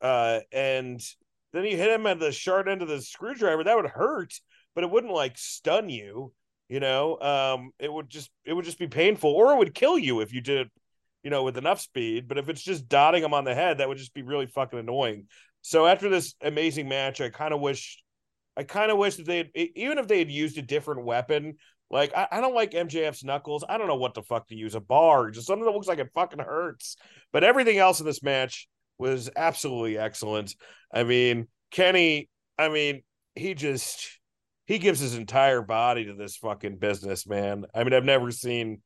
Uh, 0.00 0.40
and 0.52 1.00
then 1.52 1.64
you 1.64 1.76
hit 1.76 1.90
him 1.90 2.06
at 2.06 2.18
the 2.18 2.32
sharp 2.32 2.66
end 2.66 2.82
of 2.82 2.88
the 2.88 3.00
screwdriver, 3.00 3.64
that 3.64 3.76
would 3.76 3.86
hurt, 3.90 4.34
but 4.74 4.84
it 4.84 4.90
wouldn't 4.90 5.12
like 5.12 5.38
stun 5.38 5.88
you, 5.88 6.32
you 6.68 6.80
know. 6.80 7.18
Um, 7.20 7.70
it 7.78 7.92
would 7.92 8.10
just 8.10 8.30
it 8.44 8.52
would 8.52 8.64
just 8.64 8.78
be 8.78 8.88
painful, 8.88 9.30
or 9.30 9.52
it 9.52 9.58
would 9.58 9.74
kill 9.74 9.98
you 9.98 10.20
if 10.20 10.32
you 10.32 10.40
did 10.40 10.66
it 10.66 10.72
you 11.24 11.30
know, 11.30 11.42
with 11.42 11.56
enough 11.56 11.80
speed. 11.80 12.28
But 12.28 12.38
if 12.38 12.48
it's 12.48 12.62
just 12.62 12.88
dotting 12.88 13.24
him 13.24 13.34
on 13.34 13.44
the 13.44 13.54
head, 13.54 13.78
that 13.78 13.88
would 13.88 13.98
just 13.98 14.14
be 14.14 14.22
really 14.22 14.46
fucking 14.46 14.78
annoying. 14.78 15.26
So 15.62 15.86
after 15.86 16.08
this 16.10 16.34
amazing 16.42 16.88
match, 16.88 17.20
I 17.20 17.30
kind 17.30 17.54
of 17.54 17.60
wish, 17.60 18.02
I 18.56 18.62
kind 18.62 18.92
of 18.92 18.98
wish 18.98 19.16
that 19.16 19.26
they, 19.26 19.50
even 19.74 19.98
if 19.98 20.06
they 20.06 20.18
had 20.18 20.30
used 20.30 20.58
a 20.58 20.62
different 20.62 21.04
weapon, 21.04 21.56
like 21.90 22.14
I, 22.14 22.28
I 22.30 22.40
don't 22.40 22.54
like 22.54 22.72
MJF's 22.72 23.24
knuckles. 23.24 23.64
I 23.66 23.78
don't 23.78 23.88
know 23.88 23.96
what 23.96 24.12
the 24.12 24.22
fuck 24.22 24.48
to 24.48 24.54
use, 24.54 24.74
a 24.74 24.80
bar, 24.80 25.30
just 25.30 25.46
something 25.46 25.64
that 25.64 25.72
looks 25.72 25.88
like 25.88 25.98
it 25.98 26.10
fucking 26.14 26.40
hurts. 26.40 26.96
But 27.32 27.42
everything 27.42 27.78
else 27.78 28.00
in 28.00 28.06
this 28.06 28.22
match 28.22 28.68
was 28.98 29.30
absolutely 29.34 29.98
excellent. 29.98 30.54
I 30.92 31.04
mean, 31.04 31.48
Kenny, 31.70 32.28
I 32.58 32.68
mean, 32.68 33.02
he 33.34 33.54
just 33.54 34.20
he 34.66 34.78
gives 34.78 35.00
his 35.00 35.14
entire 35.14 35.62
body 35.62 36.06
to 36.06 36.14
this 36.14 36.36
fucking 36.36 36.78
business, 36.78 37.26
man. 37.26 37.66
I 37.74 37.84
mean, 37.84 37.92
I've 37.92 38.04
never 38.04 38.30
seen 38.30 38.80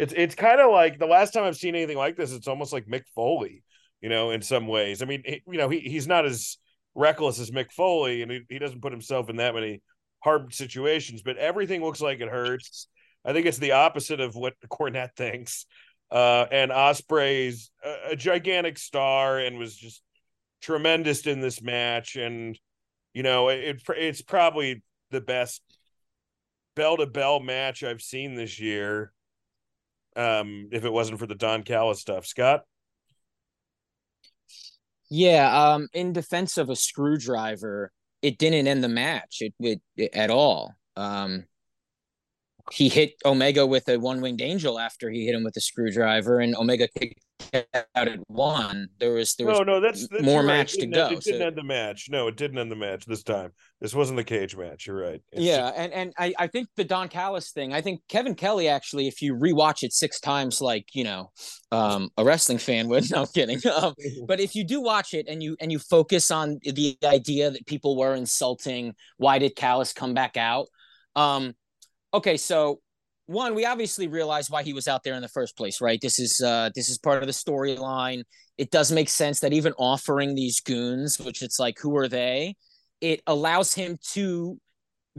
it's 0.00 0.14
it's 0.16 0.34
kind 0.34 0.60
of 0.60 0.72
like 0.72 0.98
the 0.98 1.06
last 1.06 1.32
time 1.32 1.44
I've 1.44 1.56
seen 1.56 1.74
anything 1.74 1.98
like 1.98 2.16
this. 2.16 2.32
It's 2.32 2.48
almost 2.48 2.72
like 2.72 2.86
Mick 2.86 3.04
Foley, 3.14 3.62
you 4.00 4.08
know, 4.08 4.30
in 4.30 4.40
some 4.40 4.66
ways. 4.66 5.02
I 5.02 5.04
mean, 5.04 5.22
he, 5.26 5.42
you 5.46 5.58
know, 5.58 5.68
he 5.68 5.80
he's 5.80 6.06
not 6.06 6.24
as 6.24 6.56
reckless 6.94 7.38
as 7.38 7.50
Mick 7.50 7.70
Foley, 7.70 8.22
and 8.22 8.32
he, 8.32 8.40
he 8.48 8.58
doesn't 8.58 8.80
put 8.80 8.92
himself 8.92 9.28
in 9.28 9.36
that 9.36 9.54
many 9.54 9.82
hard 10.20 10.54
situations, 10.54 11.22
but 11.22 11.36
everything 11.36 11.84
looks 11.84 12.00
like 12.00 12.20
it 12.20 12.28
hurts. 12.28 12.88
I 13.26 13.34
think 13.34 13.44
it's 13.44 13.58
the 13.58 13.72
opposite 13.72 14.20
of 14.20 14.34
what 14.34 14.54
Cornette 14.70 15.10
thinks. 15.16 15.66
Uh, 16.10 16.46
and 16.50 16.70
Ospreay's 16.70 17.70
a, 17.84 18.12
a 18.12 18.16
gigantic 18.16 18.78
star 18.78 19.38
and 19.38 19.58
was 19.58 19.76
just 19.76 20.02
tremendous 20.60 21.26
in 21.26 21.40
this 21.40 21.62
match. 21.62 22.16
And 22.16 22.58
you 23.14 23.22
know, 23.22 23.48
it, 23.48 23.82
it's 23.88 24.22
probably 24.22 24.82
the 25.10 25.20
best 25.20 25.62
bell 26.76 26.96
to 26.96 27.06
bell 27.06 27.40
match 27.40 27.82
I've 27.82 28.02
seen 28.02 28.34
this 28.34 28.60
year. 28.60 29.12
Um, 30.16 30.68
if 30.72 30.84
it 30.84 30.92
wasn't 30.92 31.18
for 31.18 31.26
the 31.26 31.34
Don 31.34 31.62
Callis 31.62 32.00
stuff, 32.00 32.26
Scott. 32.26 32.62
Yeah, 35.08 35.72
um, 35.72 35.88
in 35.92 36.12
defense 36.12 36.56
of 36.56 36.70
a 36.70 36.76
screwdriver, 36.76 37.90
it 38.22 38.38
didn't 38.38 38.68
end 38.68 38.84
the 38.84 38.88
match 38.88 39.38
it, 39.40 39.54
it, 39.58 39.80
it 39.96 40.14
at 40.14 40.30
all. 40.30 40.74
Um, 40.96 41.46
he 42.72 42.88
hit 42.88 43.14
Omega 43.24 43.66
with 43.66 43.88
a 43.88 43.98
one 43.98 44.20
winged 44.20 44.40
angel 44.40 44.78
after 44.78 45.10
he 45.10 45.26
hit 45.26 45.34
him 45.34 45.44
with 45.44 45.56
a 45.56 45.60
screwdriver, 45.60 46.40
and 46.40 46.54
Omega 46.54 46.88
kicked 46.88 47.20
out 47.54 48.08
at 48.08 48.18
one. 48.28 48.88
There 48.98 49.12
was 49.14 49.34
there 49.34 49.46
was 49.46 49.58
no, 49.58 49.64
no, 49.64 49.80
that's, 49.80 50.06
that's 50.08 50.22
more 50.22 50.40
right. 50.40 50.46
match 50.46 50.74
It 50.74 50.80
to 50.80 50.80
didn't 50.82 50.94
go. 50.94 51.04
end- 51.06 51.12
It 51.14 51.24
didn't 51.24 51.40
so- 51.40 51.46
end 51.46 51.56
the 51.56 51.62
match. 51.64 52.08
No, 52.10 52.28
it 52.28 52.36
didn't 52.36 52.58
end 52.58 52.70
the 52.70 52.76
match 52.76 53.06
this 53.06 53.22
time. 53.22 53.52
This 53.80 53.94
wasn't 53.94 54.18
the 54.18 54.24
cage 54.24 54.56
match. 54.56 54.86
You're 54.86 55.00
right. 55.00 55.20
It's 55.32 55.42
yeah, 55.42 55.56
just- 55.70 55.74
and 55.78 55.92
and 55.92 56.12
I, 56.18 56.34
I 56.38 56.46
think 56.46 56.68
the 56.76 56.84
Don 56.84 57.08
Callis 57.08 57.50
thing, 57.50 57.72
I 57.72 57.80
think 57.80 58.00
Kevin 58.08 58.34
Kelly 58.34 58.68
actually, 58.68 59.08
if 59.08 59.20
you 59.22 59.34
rewatch 59.34 59.82
it 59.82 59.92
six 59.92 60.20
times, 60.20 60.60
like 60.60 60.86
you 60.94 61.04
know, 61.04 61.30
um, 61.72 62.10
a 62.16 62.24
wrestling 62.24 62.58
fan 62.58 62.88
would. 62.88 63.04
No, 63.10 63.22
I'm 63.22 63.26
kidding. 63.28 63.60
Um, 63.74 63.94
but 64.28 64.38
if 64.38 64.54
you 64.54 64.62
do 64.64 64.80
watch 64.80 65.14
it 65.14 65.26
and 65.28 65.42
you 65.42 65.56
and 65.60 65.72
you 65.72 65.78
focus 65.78 66.30
on 66.30 66.58
the 66.62 66.96
idea 67.04 67.50
that 67.50 67.66
people 67.66 67.96
were 67.96 68.14
insulting, 68.14 68.94
why 69.16 69.38
did 69.38 69.56
Callis 69.56 69.92
come 69.92 70.14
back 70.14 70.36
out? 70.36 70.66
Um, 71.16 71.54
okay, 72.12 72.36
so 72.36 72.80
one, 73.26 73.54
we 73.54 73.64
obviously 73.64 74.08
realize 74.08 74.50
why 74.50 74.64
he 74.64 74.72
was 74.72 74.88
out 74.88 75.04
there 75.04 75.14
in 75.14 75.22
the 75.22 75.28
first 75.28 75.56
place, 75.56 75.80
right? 75.80 76.00
This 76.00 76.18
is 76.18 76.40
uh 76.40 76.70
this 76.74 76.88
is 76.88 76.98
part 76.98 77.22
of 77.22 77.26
the 77.26 77.32
storyline. 77.32 78.24
It 78.58 78.70
does 78.70 78.90
make 78.90 79.08
sense 79.08 79.40
that 79.40 79.52
even 79.52 79.72
offering 79.78 80.34
these 80.34 80.60
goons, 80.60 81.18
which 81.18 81.42
it's 81.42 81.58
like, 81.58 81.78
who 81.78 81.96
are 81.96 82.08
they? 82.08 82.56
It 83.00 83.22
allows 83.26 83.72
him 83.72 83.98
to 84.12 84.58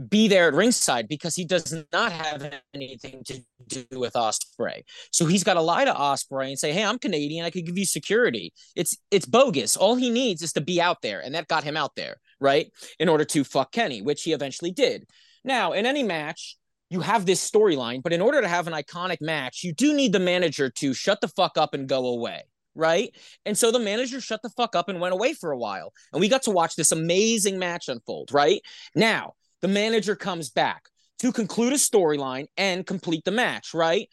be 0.08 0.28
there 0.28 0.48
at 0.48 0.54
ringside 0.54 1.06
because 1.08 1.34
he 1.34 1.44
does 1.44 1.74
not 1.92 2.12
have 2.12 2.50
anything 2.74 3.22
to 3.24 3.42
do 3.66 3.84
with 3.92 4.14
Ospreay. 4.14 4.82
So 5.10 5.26
he's 5.26 5.44
got 5.44 5.54
to 5.54 5.60
lie 5.60 5.84
to 5.84 5.92
Ospreay 5.92 6.48
and 6.48 6.58
say, 6.58 6.72
"Hey, 6.72 6.84
I'm 6.84 6.98
Canadian. 6.98 7.44
I 7.44 7.50
could 7.50 7.66
give 7.66 7.78
you 7.78 7.84
security." 7.84 8.52
It's 8.76 8.96
it's 9.10 9.26
bogus. 9.26 9.76
All 9.76 9.94
he 9.94 10.10
needs 10.10 10.42
is 10.42 10.52
to 10.54 10.60
be 10.60 10.80
out 10.80 11.02
there, 11.02 11.20
and 11.20 11.34
that 11.34 11.48
got 11.48 11.64
him 11.64 11.76
out 11.76 11.94
there, 11.96 12.16
right? 12.40 12.70
In 12.98 13.08
order 13.08 13.24
to 13.24 13.44
fuck 13.44 13.72
Kenny, 13.72 14.02
which 14.02 14.22
he 14.22 14.32
eventually 14.32 14.70
did. 14.70 15.06
Now, 15.44 15.72
in 15.72 15.86
any 15.86 16.02
match, 16.02 16.56
you 16.92 17.00
have 17.00 17.24
this 17.24 17.50
storyline, 17.50 18.02
but 18.02 18.12
in 18.12 18.20
order 18.20 18.42
to 18.42 18.48
have 18.48 18.66
an 18.66 18.74
iconic 18.74 19.22
match, 19.22 19.64
you 19.64 19.72
do 19.72 19.94
need 19.94 20.12
the 20.12 20.20
manager 20.20 20.68
to 20.68 20.92
shut 20.92 21.22
the 21.22 21.28
fuck 21.28 21.56
up 21.56 21.72
and 21.72 21.88
go 21.88 22.06
away. 22.06 22.42
Right. 22.74 23.14
And 23.44 23.56
so 23.56 23.70
the 23.70 23.78
manager 23.78 24.20
shut 24.20 24.40
the 24.42 24.50
fuck 24.50 24.76
up 24.76 24.88
and 24.88 25.00
went 25.00 25.14
away 25.14 25.34
for 25.34 25.52
a 25.52 25.58
while. 25.58 25.92
And 26.12 26.20
we 26.20 26.28
got 26.28 26.42
to 26.44 26.50
watch 26.50 26.74
this 26.74 26.92
amazing 26.92 27.58
match 27.58 27.88
unfold. 27.88 28.32
Right 28.32 28.60
now, 28.94 29.32
the 29.60 29.68
manager 29.68 30.16
comes 30.16 30.50
back 30.50 30.88
to 31.18 31.32
conclude 31.32 31.72
a 31.72 31.76
storyline 31.76 32.46
and 32.56 32.86
complete 32.86 33.24
the 33.24 33.30
match. 33.30 33.74
Right. 33.74 34.08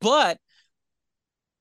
But 0.00 0.38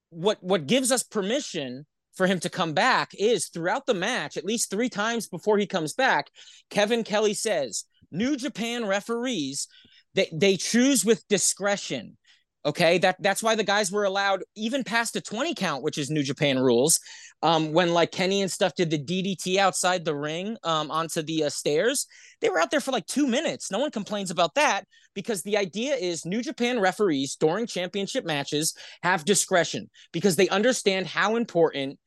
what 0.10 0.42
what 0.42 0.68
gives 0.68 0.92
us 0.92 1.04
permission 1.04 1.86
for 2.16 2.28
him 2.28 2.40
to 2.42 2.50
come 2.50 2.74
back 2.74 3.12
is 3.18 3.48
throughout 3.48 3.86
the 3.86 3.94
match, 3.94 4.38
at 4.38 4.46
least 4.46 4.70
three 4.70 4.90
times 4.90 5.28
before 5.28 5.58
he 5.58 5.66
comes 5.66 5.94
back, 5.94 6.30
Kevin 6.70 7.04
Kelly 7.04 7.34
says, 7.34 7.86
New 8.12 8.36
Japan 8.36 8.86
referees 8.86 9.68
they 10.16 10.30
they 10.34 10.58
choose 10.58 11.06
with 11.06 11.28
discretion. 11.28 12.18
Okay, 12.64 13.00
that 13.00 13.16
that's 13.22 13.42
why 13.42 13.56
the 13.56 13.64
guys 13.64 13.92
were 13.92 14.04
allowed 14.04 14.44
even 14.56 14.84
past 14.84 15.16
a 15.16 15.22
20 15.22 15.56
count, 15.56 15.84
which 15.84 15.98
is 15.98 16.12
New 16.12 16.22
Japan 16.22 16.60
rules. 16.60 17.00
Um, 17.42 17.74
when 17.74 17.92
like 17.92 18.12
Kenny 18.12 18.44
and 18.44 18.52
stuff 18.52 18.76
did 18.76 18.92
the 18.92 19.00
DDT 19.00 19.58
outside 19.58 20.06
the 20.06 20.16
ring 20.16 20.58
um, 20.64 20.92
onto 20.92 21.24
the 21.24 21.46
uh, 21.46 21.50
stairs, 21.50 22.06
they 22.40 22.50
were 22.50 22.60
out 22.60 22.70
there 22.70 22.80
for 22.80 22.92
like 22.92 23.08
two 23.08 23.26
minutes. 23.26 23.72
No 23.72 23.80
one 23.80 23.90
complains 23.90 24.30
about 24.30 24.54
that 24.56 24.84
because 25.16 25.42
the 25.42 25.58
idea 25.58 25.96
is 25.96 26.24
New 26.24 26.44
Japan 26.44 26.80
referees 26.80 27.36
during 27.36 27.66
championship 27.66 28.26
matches 28.26 28.76
have 29.02 29.26
discretion 29.26 29.90
because 30.12 30.36
they 30.36 30.50
understand 30.50 31.08
how 31.08 31.36
important 31.36 31.98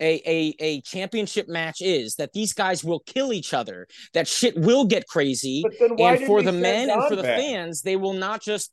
a, 0.00 0.20
a 0.26 0.54
a 0.60 0.80
championship 0.82 1.48
match 1.48 1.80
is 1.80 2.16
that 2.16 2.32
these 2.32 2.52
guys 2.52 2.84
will 2.84 3.00
kill 3.00 3.32
each 3.32 3.54
other 3.54 3.86
that 4.12 4.28
shit 4.28 4.56
will 4.56 4.84
get 4.84 5.06
crazy 5.06 5.62
But 5.62 5.72
then 5.78 5.96
why 5.96 6.16
and 6.16 6.26
for 6.26 6.42
the 6.42 6.52
men 6.52 6.90
and 6.90 7.02
for 7.08 7.16
the 7.16 7.22
back? 7.22 7.38
fans 7.38 7.82
they 7.82 7.96
will 7.96 8.12
not 8.12 8.42
just 8.42 8.70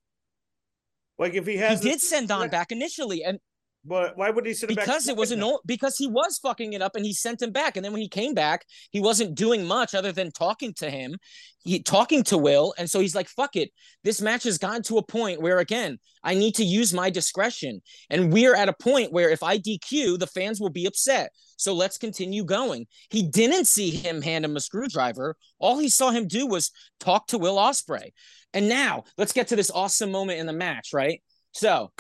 like 1.18 1.34
if 1.34 1.46
he 1.48 1.58
has 1.58 1.82
he 1.82 1.90
did 1.92 2.02
send 2.02 2.28
Don 2.28 2.50
back 2.50 2.72
initially 2.72 3.24
and 3.24 3.40
But 3.86 4.18
why 4.18 4.30
would 4.30 4.46
he 4.46 4.54
send 4.54 4.72
him 4.72 4.76
back? 4.76 4.86
because 4.86 5.08
it 5.08 5.18
was 5.18 5.30
second 5.30 5.44
annoying 5.44 5.58
because 5.66 5.98
he 5.98 6.08
was 6.08 6.38
fucking 6.38 6.74
it 6.74 6.82
up 6.82 6.96
and 6.96 7.06
he 7.06 7.14
sent 7.14 7.42
him 7.42 7.52
back. 7.52 7.76
And 7.76 7.84
then 7.84 7.92
when 7.92 8.02
he 8.02 8.08
came 8.08 8.34
back 8.34 8.66
he 8.92 9.02
wasn't 9.02 9.36
doing 9.36 9.66
much 9.66 9.94
other 9.94 10.12
than 10.12 10.32
talking 10.32 10.74
to 10.76 10.90
him 10.90 11.18
he 11.64 11.82
talking 11.82 12.24
to 12.24 12.38
will. 12.38 12.74
And 12.78 12.90
so 12.90 13.00
he's 13.00 13.16
like 13.16 13.28
fuck 13.28 13.56
it. 13.56 13.72
This 14.04 14.22
match 14.22 14.44
has 14.44 14.58
gotten 14.58 14.84
to 14.84 14.98
a 14.98 15.06
point 15.06 15.42
where 15.42 15.60
again 15.60 15.98
i 16.24 16.34
need 16.34 16.56
to 16.56 16.64
use 16.64 16.94
my 16.94 17.10
discretion. 17.10 17.82
And 18.10 18.32
we're 18.32 18.56
at 18.56 18.70
a 18.70 18.74
point 18.74 19.12
where 19.12 19.30
if 19.30 19.44
i 19.44 19.58
dq 19.58 20.18
the 20.18 20.28
fans 20.28 20.62
will 20.62 20.70
be 20.70 20.86
upset. 20.86 21.32
So 21.58 21.74
let's 21.74 21.98
continue 21.98 22.46
going. 22.46 22.88
He 23.10 23.24
didn't 23.24 23.66
see 23.66 23.90
him 23.90 24.22
hand 24.22 24.44
him 24.46 24.56
a 24.56 24.62
screwdriver. 24.62 25.36
All 25.60 25.78
he 25.78 25.90
saw 25.90 26.12
him 26.12 26.28
do 26.28 26.48
was 26.48 26.72
talk 27.00 27.28
to 27.28 27.38
will 27.38 27.58
ospreay 27.58 28.12
and 28.54 28.70
now 28.70 29.04
let's 29.18 29.34
get 29.34 29.50
to 29.50 29.58
this 29.58 29.72
awesome 29.72 30.12
moment 30.12 30.40
in 30.40 30.46
the 30.46 30.54
match 30.54 30.92
right? 30.94 31.22
So 31.52 31.92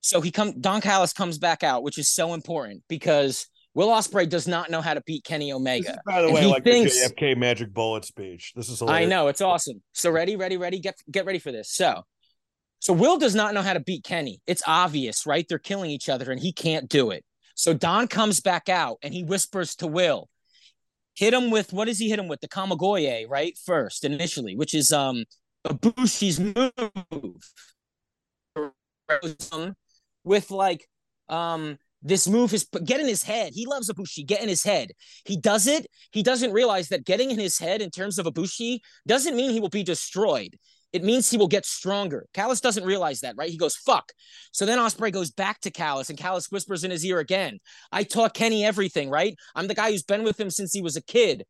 so 0.00 0.20
he 0.20 0.30
come 0.30 0.60
Don 0.60 0.80
Callis 0.80 1.12
comes 1.12 1.38
back 1.38 1.62
out, 1.62 1.82
which 1.82 1.98
is 1.98 2.08
so 2.08 2.34
important 2.34 2.82
because 2.88 3.46
Will 3.74 3.88
Ospreay 3.88 4.28
does 4.28 4.48
not 4.48 4.70
know 4.70 4.80
how 4.80 4.94
to 4.94 5.02
beat 5.02 5.24
Kenny 5.24 5.52
Omega. 5.52 5.92
is, 5.92 5.98
by 6.04 6.22
the 6.22 6.32
way, 6.32 6.46
like 6.46 6.64
thinks- 6.64 7.00
the 7.00 7.14
JFK 7.14 7.36
Magic 7.36 7.72
Bullet 7.72 8.04
speech. 8.04 8.52
This 8.56 8.68
is 8.68 8.82
I 8.82 9.04
know 9.04 9.28
it's 9.28 9.40
awesome. 9.40 9.82
So 9.92 10.10
ready, 10.10 10.36
ready, 10.36 10.56
ready. 10.56 10.80
Get 10.80 10.96
get 11.10 11.26
ready 11.26 11.38
for 11.38 11.52
this. 11.52 11.70
So, 11.70 12.02
so 12.78 12.92
Will 12.92 13.18
does 13.18 13.34
not 13.34 13.54
know 13.54 13.62
how 13.62 13.74
to 13.74 13.80
beat 13.80 14.04
Kenny. 14.04 14.40
It's 14.46 14.62
obvious, 14.66 15.26
right? 15.26 15.46
They're 15.48 15.58
killing 15.58 15.90
each 15.90 16.08
other, 16.08 16.30
and 16.32 16.40
he 16.40 16.52
can't 16.52 16.88
do 16.88 17.10
it. 17.10 17.24
So 17.54 17.74
Don 17.74 18.08
comes 18.08 18.40
back 18.40 18.68
out 18.70 18.96
and 19.02 19.12
he 19.12 19.22
whispers 19.22 19.76
to 19.76 19.86
Will, 19.86 20.30
hit 21.14 21.34
him 21.34 21.50
with 21.50 21.72
what 21.72 21.84
does 21.84 21.98
he 21.98 22.08
hit 22.08 22.18
him 22.18 22.26
with? 22.26 22.40
The 22.40 22.48
Kamigoye, 22.48 23.28
right? 23.28 23.56
First, 23.66 24.04
initially, 24.04 24.56
which 24.56 24.74
is 24.74 24.92
um 24.92 25.24
Ibushi's 25.66 26.40
move. 26.40 27.52
With 30.24 30.50
like 30.50 30.86
um 31.28 31.78
this 32.02 32.26
move 32.26 32.52
is 32.54 32.66
get 32.84 33.00
in 33.00 33.06
his 33.06 33.22
head. 33.22 33.52
He 33.54 33.66
loves 33.66 33.90
Ibushi. 33.90 34.26
Get 34.26 34.42
in 34.42 34.48
his 34.48 34.62
head. 34.62 34.92
He 35.24 35.36
does 35.36 35.66
it. 35.66 35.86
He 36.12 36.22
doesn't 36.22 36.52
realize 36.52 36.88
that 36.88 37.04
getting 37.04 37.30
in 37.30 37.38
his 37.38 37.58
head 37.58 37.82
in 37.82 37.90
terms 37.90 38.18
of 38.18 38.26
Ibushi 38.26 38.78
doesn't 39.06 39.36
mean 39.36 39.50
he 39.50 39.60
will 39.60 39.68
be 39.68 39.82
destroyed. 39.82 40.56
It 40.92 41.04
means 41.04 41.30
he 41.30 41.36
will 41.36 41.46
get 41.46 41.66
stronger. 41.66 42.26
Callis 42.34 42.60
doesn't 42.60 42.84
realize 42.84 43.20
that, 43.20 43.36
right? 43.36 43.50
He 43.50 43.56
goes, 43.56 43.76
fuck. 43.76 44.12
So 44.52 44.66
then 44.66 44.78
Ospreay 44.78 45.12
goes 45.12 45.30
back 45.30 45.60
to 45.60 45.70
Callis, 45.70 46.10
and 46.10 46.18
Callis 46.18 46.50
whispers 46.50 46.82
in 46.82 46.90
his 46.90 47.04
ear 47.04 47.20
again. 47.20 47.60
I 47.92 48.02
taught 48.02 48.34
Kenny 48.34 48.64
everything, 48.64 49.08
right? 49.08 49.36
I'm 49.54 49.68
the 49.68 49.74
guy 49.74 49.92
who's 49.92 50.02
been 50.02 50.24
with 50.24 50.40
him 50.40 50.50
since 50.50 50.72
he 50.72 50.82
was 50.82 50.96
a 50.96 51.02
kid. 51.02 51.44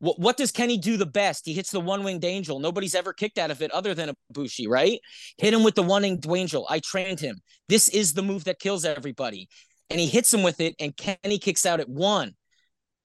What, 0.00 0.18
what 0.18 0.36
does 0.36 0.50
Kenny 0.50 0.78
do 0.78 0.96
the 0.96 1.06
best? 1.06 1.46
He 1.46 1.52
hits 1.52 1.70
the 1.70 1.80
one 1.80 2.02
winged 2.02 2.24
angel. 2.24 2.58
Nobody's 2.58 2.94
ever 2.94 3.12
kicked 3.12 3.38
out 3.38 3.50
of 3.50 3.62
it 3.62 3.70
other 3.70 3.94
than 3.94 4.08
a 4.08 4.14
Ibushi, 4.32 4.66
right? 4.68 4.98
Hit 5.36 5.54
him 5.54 5.62
with 5.62 5.74
the 5.74 5.82
one 5.82 6.02
winged 6.02 6.26
angel. 6.26 6.66
I 6.68 6.80
trained 6.80 7.20
him. 7.20 7.40
This 7.68 7.88
is 7.88 8.14
the 8.14 8.22
move 8.22 8.44
that 8.44 8.58
kills 8.58 8.84
everybody. 8.84 9.48
And 9.90 10.00
he 10.00 10.06
hits 10.06 10.32
him 10.32 10.42
with 10.42 10.60
it, 10.60 10.74
and 10.78 10.96
Kenny 10.96 11.38
kicks 11.38 11.66
out 11.66 11.80
at 11.80 11.88
one 11.88 12.34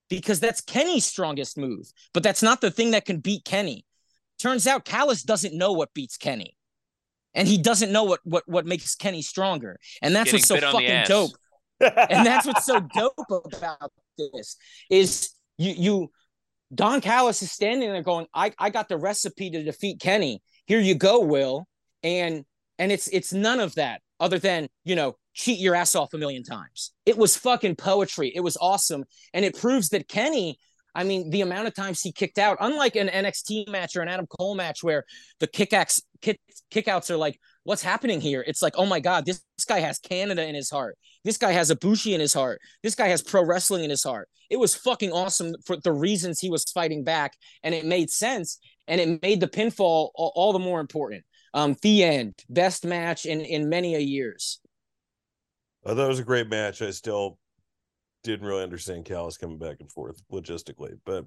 because 0.09 0.39
that's 0.39 0.61
Kenny's 0.61 1.05
strongest 1.05 1.57
move. 1.57 1.91
But 2.13 2.23
that's 2.23 2.43
not 2.43 2.61
the 2.61 2.71
thing 2.71 2.91
that 2.91 3.05
can 3.05 3.19
beat 3.19 3.43
Kenny. 3.43 3.85
Turns 4.39 4.67
out 4.67 4.85
Callis 4.85 5.23
doesn't 5.23 5.57
know 5.57 5.71
what 5.73 5.93
beats 5.93 6.17
Kenny. 6.17 6.57
And 7.33 7.47
he 7.47 7.57
doesn't 7.57 7.91
know 7.91 8.03
what 8.03 8.21
what 8.23 8.43
what 8.47 8.65
makes 8.65 8.95
Kenny 8.95 9.21
stronger. 9.21 9.77
And 10.01 10.15
that's 10.15 10.31
Getting 10.31 10.37
what's 10.37 10.47
so 10.47 10.55
bit 10.55 10.63
on 10.63 10.73
the 10.73 10.87
fucking 10.87 11.03
dope. 11.07 11.31
And 12.09 12.25
that's 12.25 12.45
what's 12.45 12.65
so 12.65 12.79
dope 12.79 13.13
about 13.29 13.91
this 14.17 14.55
is 14.89 15.31
you 15.57 15.73
you 15.77 16.11
Don 16.75 17.01
Callis 17.01 17.41
is 17.41 17.51
standing 17.51 17.89
there 17.89 18.03
going, 18.03 18.27
I, 18.33 18.51
I 18.59 18.69
got 18.69 18.89
the 18.89 18.97
recipe 18.97 19.49
to 19.49 19.63
defeat 19.63 19.99
Kenny. 19.99 20.41
Here 20.65 20.79
you 20.79 20.95
go, 20.95 21.21
Will. 21.21 21.67
And 22.03 22.45
and 22.77 22.91
it's 22.91 23.07
it's 23.07 23.33
none 23.33 23.59
of 23.59 23.75
that 23.75 24.01
other 24.19 24.39
than, 24.39 24.67
you 24.83 24.95
know, 24.95 25.15
cheat 25.33 25.59
your 25.59 25.75
ass 25.75 25.95
off 25.95 26.13
a 26.13 26.17
million 26.17 26.43
times. 26.43 26.91
It 27.05 27.17
was 27.17 27.35
fucking 27.37 27.75
poetry. 27.75 28.31
It 28.33 28.41
was 28.41 28.57
awesome. 28.59 29.05
And 29.33 29.43
it 29.45 29.57
proves 29.57 29.89
that 29.89 30.07
Kenny, 30.07 30.57
I 30.93 31.03
mean, 31.03 31.29
the 31.29 31.41
amount 31.41 31.67
of 31.67 31.75
times 31.75 32.01
he 32.01 32.11
kicked 32.11 32.37
out, 32.37 32.57
unlike 32.59 32.95
an 32.95 33.07
NXT 33.07 33.69
match 33.69 33.95
or 33.95 34.01
an 34.01 34.07
Adam 34.07 34.27
Cole 34.27 34.55
match 34.55 34.83
where 34.83 35.03
the 35.39 35.47
kickouts 35.47 36.01
kick, 36.21 36.39
kickouts 36.71 37.09
are 37.09 37.17
like, 37.17 37.39
what's 37.65 37.81
happening 37.81 38.21
here? 38.21 38.43
It's 38.47 38.61
like, 38.61 38.75
oh 38.77 38.85
my 38.85 39.01
God, 39.01 39.25
this, 39.25 39.43
this 39.57 39.65
guy 39.65 39.79
has 39.79 39.99
Canada 39.99 40.47
in 40.47 40.55
his 40.55 40.69
heart. 40.69 40.97
This 41.25 41.37
guy 41.37 41.51
has 41.51 41.69
Ibushi 41.71 42.13
in 42.13 42.21
his 42.21 42.33
heart. 42.33 42.61
This 42.81 42.95
guy 42.95 43.09
has 43.09 43.21
pro 43.21 43.43
wrestling 43.43 43.83
in 43.83 43.89
his 43.89 44.03
heart. 44.03 44.29
It 44.49 44.57
was 44.57 44.75
fucking 44.75 45.11
awesome 45.11 45.55
for 45.65 45.75
the 45.75 45.91
reasons 45.91 46.39
he 46.39 46.49
was 46.49 46.63
fighting 46.63 47.03
back, 47.03 47.33
and 47.63 47.75
it 47.75 47.83
made 47.83 48.09
sense. 48.09 48.59
and 48.87 49.01
it 49.01 49.21
made 49.21 49.39
the 49.39 49.47
pinfall 49.47 50.11
all, 50.15 50.31
all 50.35 50.53
the 50.53 50.59
more 50.59 50.79
important. 50.79 51.23
Um, 51.53 51.75
the 51.81 52.03
end, 52.03 52.35
best 52.49 52.85
match 52.85 53.25
in 53.25 53.41
in 53.41 53.69
many 53.69 53.95
a 53.95 53.99
years. 53.99 54.59
I 55.85 55.89
thought 55.89 56.05
it 56.05 56.07
was 56.07 56.19
a 56.19 56.23
great 56.23 56.49
match. 56.49 56.81
I 56.81 56.91
still 56.91 57.39
didn't 58.23 58.45
really 58.45 58.63
understand 58.63 59.05
Callis 59.05 59.37
coming 59.37 59.57
back 59.57 59.77
and 59.79 59.91
forth 59.91 60.21
logistically, 60.31 60.99
but 61.05 61.25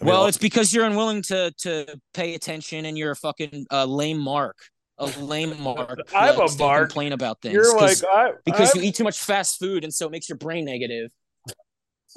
I 0.00 0.04
mean, 0.04 0.12
well, 0.12 0.26
it's 0.26 0.38
because 0.38 0.72
you're 0.72 0.86
unwilling 0.86 1.22
to 1.22 1.52
to 1.58 2.00
pay 2.14 2.34
attention, 2.34 2.86
and 2.86 2.96
you're 2.98 3.12
a 3.12 3.16
fucking 3.16 3.66
uh, 3.70 3.84
lame 3.84 4.18
mark, 4.18 4.56
a 4.98 5.06
lame 5.20 5.60
mark. 5.60 5.98
I'm 6.14 6.40
a 6.40 6.48
mark. 6.58 6.88
Complain 6.88 7.12
about 7.12 7.42
things. 7.42 7.54
you're 7.54 7.76
like 7.76 7.98
I, 8.04 8.32
because 8.44 8.74
I'm- 8.74 8.82
you 8.82 8.88
eat 8.88 8.94
too 8.94 9.04
much 9.04 9.18
fast 9.18 9.58
food, 9.58 9.84
and 9.84 9.92
so 9.92 10.06
it 10.06 10.12
makes 10.12 10.28
your 10.28 10.38
brain 10.38 10.64
negative. 10.64 11.10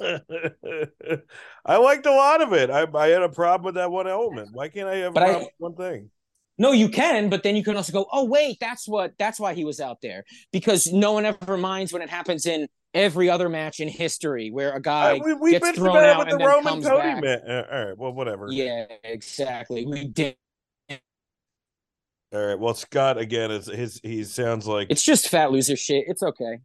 I 0.00 1.76
liked 1.76 2.06
a 2.06 2.10
lot 2.12 2.40
of 2.42 2.52
it. 2.54 2.70
I 2.70 2.86
I 2.94 3.08
had 3.08 3.22
a 3.22 3.28
problem 3.28 3.66
with 3.66 3.74
that 3.74 3.90
one 3.90 4.08
element. 4.08 4.50
Why 4.52 4.68
can't 4.68 4.88
I 4.88 4.96
have 4.96 5.16
a 5.16 5.20
I- 5.20 5.38
with 5.38 5.48
one 5.58 5.74
thing? 5.74 6.10
No, 6.58 6.72
you 6.72 6.90
can, 6.90 7.30
but 7.30 7.42
then 7.42 7.56
you 7.56 7.64
can 7.64 7.74
also 7.74 7.90
go, 7.90 8.06
oh 8.12 8.24
wait, 8.24 8.58
that's 8.60 8.86
what 8.86 9.12
that's 9.18 9.40
why 9.40 9.54
he 9.54 9.64
was 9.64 9.80
out 9.80 10.02
there 10.02 10.24
because 10.52 10.92
no 10.92 11.12
one 11.12 11.24
ever 11.24 11.56
minds 11.56 11.90
when 11.90 12.02
it 12.02 12.10
happens 12.10 12.44
in 12.44 12.68
every 12.92 13.30
other 13.30 13.48
match 13.48 13.80
in 13.80 13.88
history 13.88 14.50
where 14.50 14.72
a 14.72 14.80
guy 14.82 15.16
I, 15.16 15.20
we 15.24 15.32
we 15.34 15.50
gets 15.52 15.70
thrown 15.70 15.96
out 15.96 16.18
with 16.18 16.28
the 16.28 16.32
and 16.34 16.40
then 16.40 16.48
Roman 16.48 16.64
comes 16.64 16.86
Cody 16.86 16.98
back. 17.02 17.22
man. 17.22 17.38
Uh, 17.48 17.66
all 17.72 17.84
right, 17.86 17.98
well, 17.98 18.12
whatever. 18.12 18.48
Yeah, 18.50 18.84
exactly. 19.04 19.86
We 19.86 20.08
did. 20.08 20.36
All 22.32 22.40
right. 22.46 22.58
Well, 22.58 22.74
Scott 22.74 23.18
again 23.18 23.50
is 23.50 23.66
his. 23.66 24.00
He 24.02 24.22
sounds 24.24 24.66
like. 24.66 24.86
It's 24.90 25.02
just 25.02 25.28
fat 25.28 25.50
loser 25.50 25.76
shit. 25.76 26.04
It's 26.06 26.22
okay. 26.22 26.58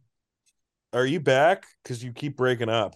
Are 0.92 1.06
you 1.06 1.18
back? 1.20 1.64
Because 1.82 2.02
you 2.04 2.12
keep 2.12 2.36
breaking 2.36 2.68
up. 2.68 2.94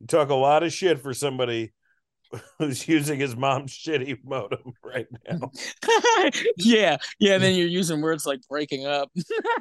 You 0.00 0.06
talk 0.06 0.30
a 0.30 0.34
lot 0.34 0.62
of 0.62 0.72
shit 0.72 1.00
for 1.00 1.12
somebody 1.12 1.72
who's 2.58 2.86
using 2.86 3.18
his 3.18 3.34
mom's 3.36 3.72
shitty 3.72 4.18
modem 4.24 4.72
right 4.84 5.06
now. 5.28 5.50
yeah, 6.56 6.96
yeah. 7.18 7.34
And 7.34 7.42
then 7.42 7.54
you're 7.56 7.66
using 7.66 8.00
words 8.00 8.24
like 8.24 8.38
breaking 8.48 8.86
up. 8.86 9.10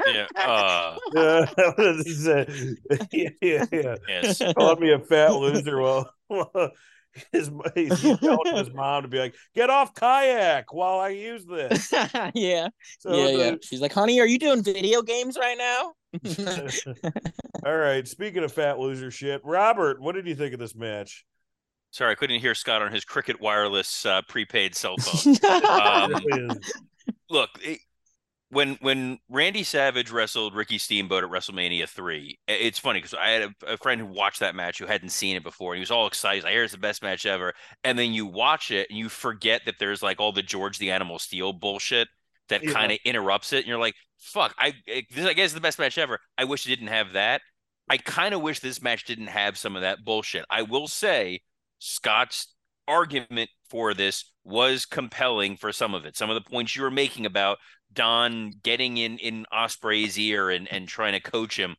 Yeah. 0.05 0.27
Uh, 0.35 0.95
Uh, 1.15 1.45
this 1.77 2.05
is 2.05 2.27
a- 2.27 2.75
yeah, 3.11 3.29
yeah, 3.41 3.65
yeah. 3.71 3.95
yes. 4.07 4.41
Calling 4.55 4.79
me 4.79 4.91
a 4.91 4.99
fat 4.99 5.33
loser. 5.33 5.81
Well, 5.81 6.09
his 7.31 7.51
he's 7.75 8.01
telling 8.01 8.55
his 8.55 8.69
mom 8.73 9.03
to 9.03 9.07
be 9.09 9.19
like, 9.19 9.35
"Get 9.55 9.69
off 9.69 9.93
kayak 9.93 10.73
while 10.73 10.99
I 10.99 11.09
use 11.09 11.45
this." 11.45 11.91
yeah, 12.33 12.69
So 12.99 13.13
yeah, 13.15 13.25
the- 13.31 13.37
yeah. 13.37 13.55
She's 13.61 13.81
like, 13.81 13.93
"Honey, 13.93 14.19
are 14.19 14.27
you 14.27 14.39
doing 14.39 14.63
video 14.63 15.01
games 15.01 15.37
right 15.39 15.57
now?" 15.57 15.93
All 17.65 17.77
right. 17.77 18.07
Speaking 18.07 18.43
of 18.43 18.51
fat 18.51 18.79
loser 18.79 19.11
shit, 19.11 19.41
Robert, 19.43 20.01
what 20.01 20.15
did 20.15 20.27
you 20.27 20.35
think 20.35 20.53
of 20.53 20.59
this 20.59 20.75
match? 20.75 21.25
Sorry, 21.91 22.11
I 22.11 22.15
couldn't 22.15 22.39
hear 22.39 22.53
Scott 22.53 22.81
on 22.81 22.91
his 22.91 23.03
Cricket 23.03 23.41
Wireless 23.41 24.05
uh, 24.05 24.21
prepaid 24.27 24.75
cell 24.75 24.95
phone. 24.97 25.35
Um, 25.71 26.59
look, 27.29 27.49
it, 27.61 27.79
when 28.49 28.75
when 28.81 29.19
Randy 29.29 29.63
Savage 29.63 30.09
wrestled 30.11 30.55
Ricky 30.55 30.77
Steamboat 30.77 31.23
at 31.23 31.29
WrestleMania 31.29 31.87
three, 31.87 32.39
it's 32.47 32.79
funny 32.79 32.99
because 32.99 33.13
I 33.13 33.29
had 33.29 33.41
a, 33.43 33.73
a 33.73 33.77
friend 33.77 34.01
who 34.01 34.07
watched 34.07 34.39
that 34.39 34.55
match 34.55 34.79
who 34.79 34.85
hadn't 34.87 35.09
seen 35.09 35.35
it 35.35 35.43
before, 35.43 35.73
and 35.73 35.77
he 35.77 35.81
was 35.81 35.91
all 35.91 36.07
excited. 36.07 36.45
I 36.45 36.51
hear 36.51 36.63
it's 36.63 36.73
the 36.73 36.79
best 36.79 37.03
match 37.03 37.25
ever, 37.25 37.53
and 37.83 37.97
then 37.97 38.11
you 38.13 38.25
watch 38.25 38.71
it 38.71 38.87
and 38.89 38.97
you 38.97 39.07
forget 39.09 39.61
that 39.65 39.75
there's 39.79 40.01
like 40.01 40.19
all 40.19 40.31
the 40.31 40.41
George 40.41 40.77
the 40.79 40.91
Animal 40.91 41.19
Steel 41.19 41.53
bullshit 41.53 42.07
that 42.49 42.63
Yeah. 42.63 42.71
kind 42.71 42.91
of 42.91 42.97
interrupts 43.05 43.53
it, 43.53 43.59
and 43.59 43.67
you're 43.67 43.77
like, 43.79 43.95
"Fuck, 44.17 44.55
I 44.57 44.73
it- 44.87 45.05
this 45.11 45.25
I 45.25 45.33
guess 45.33 45.47
is 45.49 45.53
the 45.53 45.61
best 45.61 45.77
match 45.79 45.97
ever." 45.97 46.19
I 46.37 46.45
wish 46.45 46.65
it 46.65 46.69
didn't 46.69 46.87
have 46.87 47.13
that. 47.13 47.41
I 47.89 47.97
kind 47.97 48.33
of 48.33 48.41
wish 48.41 48.59
this 48.59 48.81
match 48.81 49.05
didn't 49.05 49.27
have 49.27 49.57
some 49.57 49.75
of 49.75 49.81
that 49.83 50.03
bullshit. 50.03 50.45
I 50.49 50.61
will 50.63 50.87
say, 50.87 51.41
Scott's 51.79 52.53
argument 52.87 53.49
for 53.69 53.93
this 53.93 54.31
was 54.43 54.85
compelling 54.85 55.57
for 55.57 55.71
some 55.71 55.93
of 55.93 56.05
it. 56.05 56.17
Some 56.17 56.29
of 56.29 56.35
the 56.35 56.49
points 56.49 56.75
you 56.75 56.81
were 56.83 56.91
making 56.91 57.25
about 57.25 57.57
Don 57.93 58.51
getting 58.63 58.97
in 58.97 59.17
in 59.17 59.45
Ospreay's 59.51 60.17
ear 60.17 60.49
and 60.49 60.67
and 60.67 60.87
trying 60.87 61.13
to 61.13 61.19
coach 61.19 61.57
him, 61.57 61.75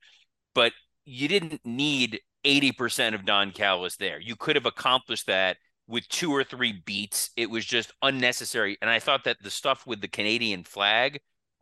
but 0.54 0.72
you 1.04 1.28
didn't 1.28 1.64
need 1.64 2.20
80% 2.44 3.14
of 3.14 3.24
Don 3.24 3.52
Callis 3.52 3.96
there. 3.96 4.20
You 4.20 4.36
could 4.36 4.56
have 4.56 4.66
accomplished 4.66 5.26
that 5.26 5.56
with 5.86 6.08
two 6.08 6.32
or 6.32 6.44
three 6.44 6.82
beats. 6.84 7.30
It 7.36 7.50
was 7.50 7.64
just 7.64 7.92
unnecessary. 8.02 8.78
And 8.80 8.88
I 8.88 8.98
thought 8.98 9.24
that 9.24 9.38
the 9.42 9.50
stuff 9.50 9.86
with 9.86 10.00
the 10.00 10.08
Canadian 10.08 10.64
flag 10.64 11.20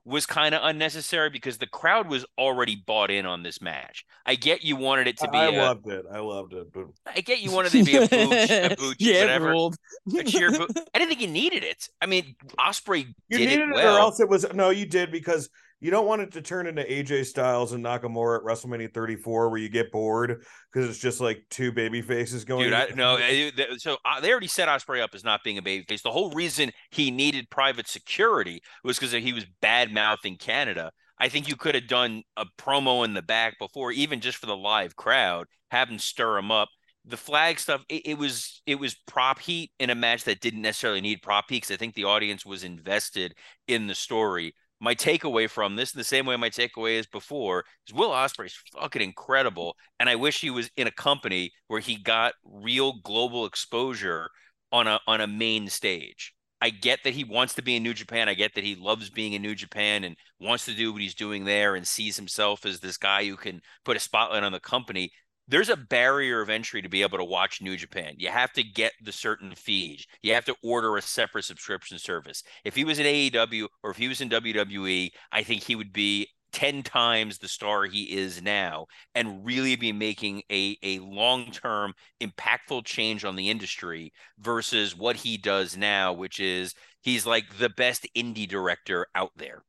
was 0.09 0.25
kind 0.27 0.55
of 0.55 0.61
unnecessary 0.65 1.29
because 1.31 1.59
the 1.59 1.67
crowd 1.67 2.09
was 2.09 2.25
already 2.39 2.75
bought 2.75 3.11
in 3.11 3.27
on 3.27 3.43
this 3.43 3.61
match. 3.61 4.05
I 4.25 4.35
get 4.37 4.65
you 4.65 4.75
wanted 4.77 5.07
it 5.07 5.19
to 5.19 5.29
be 5.31 5.37
I 5.39 5.47
a- 5.47 5.53
loved 5.53 5.87
it. 5.89 6.05
I 6.11 6.19
loved 6.21 6.55
it, 6.55 6.73
but 6.73 6.87
I 7.15 7.21
get 7.21 7.41
you 7.41 7.53
wanted 7.53 7.75
it 7.75 7.79
to 7.79 7.85
be 7.85 7.97
a 7.97 8.01
booch, 8.09 8.51
a 8.51 8.77
booch, 8.77 8.97
yeah, 8.99 9.21
whatever. 9.21 9.49
ruled. 9.51 9.77
A 10.19 10.25
cheer 10.25 10.51
boo- 10.51 10.67
I 10.95 10.99
didn't 10.99 11.09
think 11.11 11.21
you 11.21 11.29
needed 11.29 11.63
it. 11.63 11.89
I 12.01 12.07
mean, 12.07 12.35
Ospreay 12.59 13.07
you 13.29 13.39
did 13.39 13.49
needed 13.51 13.61
it 13.61 13.69
it, 13.69 13.75
well. 13.75 13.97
or 13.97 14.01
else 14.01 14.19
it 14.21 14.29
was 14.29 14.47
no. 14.55 14.71
You 14.71 14.87
did 14.87 15.13
because 15.13 15.51
you 15.81 15.91
don't 15.91 16.07
want 16.07 16.23
it 16.23 16.33
to 16.33 16.43
turn 16.43 16.67
into 16.67 16.83
AJ 16.83 17.27
Styles 17.27 17.73
and 17.73 17.85
Nakamura 17.85 18.39
at 18.39 18.45
WrestleMania 18.45 18.93
34, 18.93 19.49
where 19.49 19.59
you 19.59 19.69
get 19.69 19.93
bored 19.93 20.45
because 20.73 20.89
it's 20.89 20.99
just 20.99 21.21
like 21.21 21.45
two 21.51 21.71
baby 21.71 22.03
faces 22.03 22.45
going. 22.45 22.65
Dude, 22.65 22.73
I, 22.73 22.89
no. 22.97 23.17
th- 23.17 23.81
So 23.81 23.97
uh, 24.05 24.21
they 24.21 24.31
already 24.31 24.49
set 24.49 24.69
Ospreay 24.69 25.01
up 25.01 25.11
as 25.15 25.23
not 25.23 25.45
being 25.45 25.59
a 25.59 25.63
babyface. 25.63 26.03
The 26.03 26.11
whole 26.11 26.31
reason 26.33 26.73
he 26.91 27.11
needed 27.11 27.49
private 27.51 27.87
security 27.87 28.61
was 28.83 28.99
because 28.99 29.13
he 29.13 29.33
was 29.33 29.47
bad 29.61 29.93
mouthing 29.93 30.37
Canada. 30.37 30.91
I 31.21 31.29
think 31.29 31.49
you 31.49 31.57
could 31.57 31.75
have 31.75 31.87
done 31.89 32.23
a 32.37 32.47
promo 32.59 33.05
in 33.05 33.15
the 33.15 33.23
back 33.23 33.59
before, 33.59 33.93
even 33.93 34.21
just 34.21 34.39
for 34.39 34.47
the 34.47 34.57
live 34.57 34.97
crowd, 34.97 35.47
have 35.71 35.89
him 35.89 35.99
stir 35.99 36.39
him 36.39 36.51
up. 36.51 36.69
The 37.05 37.17
flag 37.17 37.59
stuff, 37.59 37.83
it, 37.89 38.03
it 38.05 38.19
was 38.19 38.63
it 38.67 38.77
was 38.77 38.95
prop 39.07 39.39
heat 39.39 39.71
in 39.79 39.91
a 39.91 39.95
match 39.95 40.25
that 40.25 40.41
didn't 40.41 40.63
necessarily 40.63 41.01
need 41.01 41.23
prop 41.23 41.47
heat 41.49 41.63
because 41.63 41.71
I 41.71 41.77
think 41.77 41.95
the 41.95 42.05
audience 42.05 42.45
was 42.45 42.65
invested 42.65 43.35
in 43.67 43.87
the 43.87 43.95
story. 43.95 44.55
My 44.81 44.95
takeaway 44.95 45.51
from 45.51 45.77
this, 45.77 45.93
in 45.93 45.99
the 45.99 46.05
same 46.05 46.25
way 46.25 46.37
my 46.37 46.51
takeaway 46.51 46.99
is 46.99 47.07
before, 47.07 47.65
is 47.87 47.95
Will 47.95 48.11
Ospreay's 48.11 48.55
fucking 48.73 49.03
incredible, 49.03 49.77
and 49.99 50.09
I 50.09 50.15
wish 50.15 50.41
he 50.41 50.51
was 50.51 50.71
in 50.77 50.87
a 50.87 50.93
company 50.93 51.53
where 51.67 51.81
he 51.81 51.97
got 51.97 52.35
real 52.45 53.01
global 53.03 53.45
exposure 53.45 54.31
on 54.71 54.87
a 54.87 55.01
on 55.07 55.21
a 55.21 55.27
main 55.27 55.69
stage. 55.69 56.33
I 56.61 56.71
get 56.71 57.01
that 57.05 57.15
he 57.15 57.25
wants 57.25 57.55
to 57.55 57.63
be 57.63 57.77
in 57.77 57.83
New 57.83 57.95
Japan. 57.95 58.29
I 58.29 58.35
get 58.35 58.55
that 58.55 58.65
he 58.65 58.75
loves 58.75 59.11
being 59.11 59.33
in 59.33 59.43
New 59.43 59.55
Japan 59.55 60.05
and 60.05 60.17
wants 60.41 60.65
to 60.65 60.75
do 60.75 60.93
what 60.93 61.03
he's 61.03 61.15
doing 61.15 61.45
there 61.45 61.77
and 61.77 61.87
sees 61.87 62.17
himself 62.17 62.67
as 62.67 62.81
this 62.81 62.97
guy 62.97 63.25
who 63.25 63.37
can 63.37 63.61
put 63.85 63.97
a 63.97 64.01
spotlight 64.01 64.43
on 64.43 64.53
the 64.53 64.61
company. 64.61 65.13
There's 65.49 65.71
a 65.71 65.77
barrier 65.77 66.43
of 66.43 66.51
entry 66.51 66.83
to 66.83 66.91
be 66.91 67.01
able 67.01 67.17
to 67.17 67.25
watch 67.25 67.63
New 67.63 67.77
Japan. 67.77 68.15
You 68.19 68.29
have 68.29 68.53
to 68.53 68.63
get 68.63 68.93
the 69.03 69.13
certain 69.13 69.55
fees. 69.55 70.07
You 70.21 70.35
have 70.35 70.45
to 70.45 70.55
order 70.63 70.97
a 70.97 71.03
separate 71.03 71.47
subscription 71.47 71.99
service. 71.99 72.43
If 72.65 72.77
he 72.77 72.85
was 72.85 72.99
in 72.99 73.07
AEW 73.07 73.67
or 73.83 73.91
if 73.91 73.97
he 73.97 74.09
was 74.09 74.21
in 74.21 74.29
WWE, 74.29 75.11
I 75.33 75.43
think 75.43 75.63
he 75.63 75.75
would 75.75 75.93
be 75.93 76.29
10 76.53 76.83
times 76.83 77.39
the 77.39 77.49
star 77.49 77.85
he 77.85 78.17
is 78.17 78.43
now 78.43 78.87
and 79.15 79.45
really 79.45 79.77
be 79.77 79.93
making 79.93 80.43
a, 80.51 80.77
a 80.83 80.99
long-term 80.99 81.95
impactful 82.21 82.85
change 82.85 83.25
on 83.25 83.37
the 83.37 83.51
industry 83.51 84.13
versus 84.39 84.97
what 84.97 85.17
he 85.17 85.37
does 85.37 85.77
now 85.77 86.13
which 86.13 86.41
is 86.41 86.75
he's 87.03 87.27
like 87.27 87.59
the 87.59 87.69
best 87.69 88.07
indie 88.17 88.49
director 88.49 89.07
out 89.15 89.33
there 89.37 89.63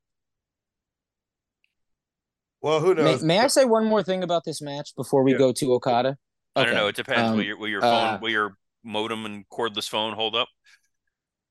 Well, 2.61 2.81
who 2.81 2.93
May, 2.93 3.13
knows? 3.13 3.23
may 3.23 3.39
I 3.39 3.47
say 3.47 3.65
one 3.65 3.85
more 3.85 4.03
thing 4.03 4.23
about 4.23 4.43
this 4.45 4.61
match 4.61 4.95
before 4.95 5.23
we 5.23 5.31
Yeah. 5.31 5.37
go 5.39 5.51
to 5.53 5.73
Okada? 5.73 6.17
i 6.55 6.65
don't 6.65 6.73
know 6.75 6.87
it 6.87 6.95
depends 6.95 7.29
Um, 7.29 7.37
will 7.37 7.43
your 7.43 7.57
will 7.57 7.67
your 7.69 7.81
phone 7.81 8.15
uh, 8.15 8.19
will 8.19 8.29
your 8.29 8.57
modem 8.83 9.25
and 9.25 9.47
cordless 9.49 9.87
phone 9.87 10.13
hold 10.13 10.35
up 10.35 10.49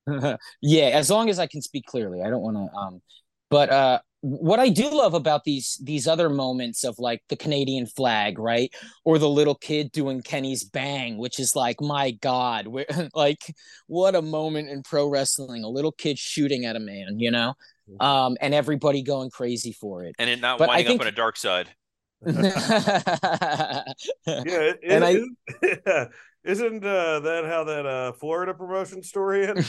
yeah, 0.62 0.86
as 0.86 1.10
long 1.10 1.28
as 1.28 1.38
I 1.38 1.46
can 1.46 1.62
speak 1.62 1.86
clearly. 1.86 2.22
I 2.22 2.30
don't 2.30 2.42
want 2.42 2.56
to 2.56 2.76
um 2.76 3.02
but 3.50 3.70
uh 3.70 3.98
what 4.20 4.58
I 4.58 4.68
do 4.68 4.90
love 4.90 5.14
about 5.14 5.44
these 5.44 5.78
these 5.84 6.08
other 6.08 6.28
moments 6.28 6.82
of 6.82 6.98
like 6.98 7.22
the 7.28 7.36
Canadian 7.36 7.86
flag, 7.86 8.38
right? 8.38 8.72
Or 9.04 9.18
the 9.18 9.28
little 9.28 9.54
kid 9.54 9.92
doing 9.92 10.22
Kenny's 10.22 10.64
bang, 10.64 11.18
which 11.18 11.38
is 11.38 11.54
like 11.54 11.80
my 11.80 12.10
god, 12.12 12.66
like 13.14 13.54
what 13.86 14.14
a 14.16 14.22
moment 14.22 14.70
in 14.70 14.82
pro 14.82 15.06
wrestling, 15.08 15.62
a 15.62 15.68
little 15.68 15.92
kid 15.92 16.18
shooting 16.18 16.64
at 16.64 16.74
a 16.76 16.80
man, 16.80 17.18
you 17.20 17.30
know? 17.30 17.54
Um 18.00 18.36
and 18.40 18.54
everybody 18.54 19.02
going 19.02 19.30
crazy 19.30 19.72
for 19.72 20.04
it. 20.04 20.14
and 20.18 20.28
it 20.30 20.40
not 20.40 20.58
But 20.58 20.64
I 20.70 20.74
winding 20.76 20.86
think- 20.86 21.00
up 21.00 21.06
on 21.06 21.12
a 21.12 21.16
dark 21.16 21.36
side 21.36 21.70
yeah, 22.26 23.84
it, 24.26 24.78
And 24.86 25.04
I- 25.04 25.10
isn't, 25.10 26.10
isn't 26.44 26.84
uh, 26.84 27.20
that 27.20 27.44
how 27.46 27.64
that 27.64 27.86
uh, 27.86 28.12
Florida 28.12 28.54
promotion 28.54 29.02
story 29.02 29.46
ended? 29.46 29.66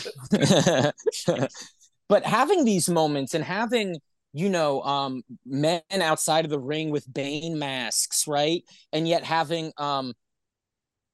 but 2.08 2.26
having 2.26 2.66
these 2.66 2.90
moments 2.90 3.34
and 3.34 3.44
having 3.44 3.98
you 4.34 4.50
know 4.50 4.82
um 4.84 5.24
men 5.46 5.82
outside 6.02 6.46
of 6.46 6.52
the 6.52 6.60
ring 6.60 6.92
with 6.92 7.12
bane 7.12 7.58
masks 7.58 8.28
right 8.28 8.64
and 8.94 9.08
yet 9.08 9.24
having 9.24 9.72
um 9.78 10.14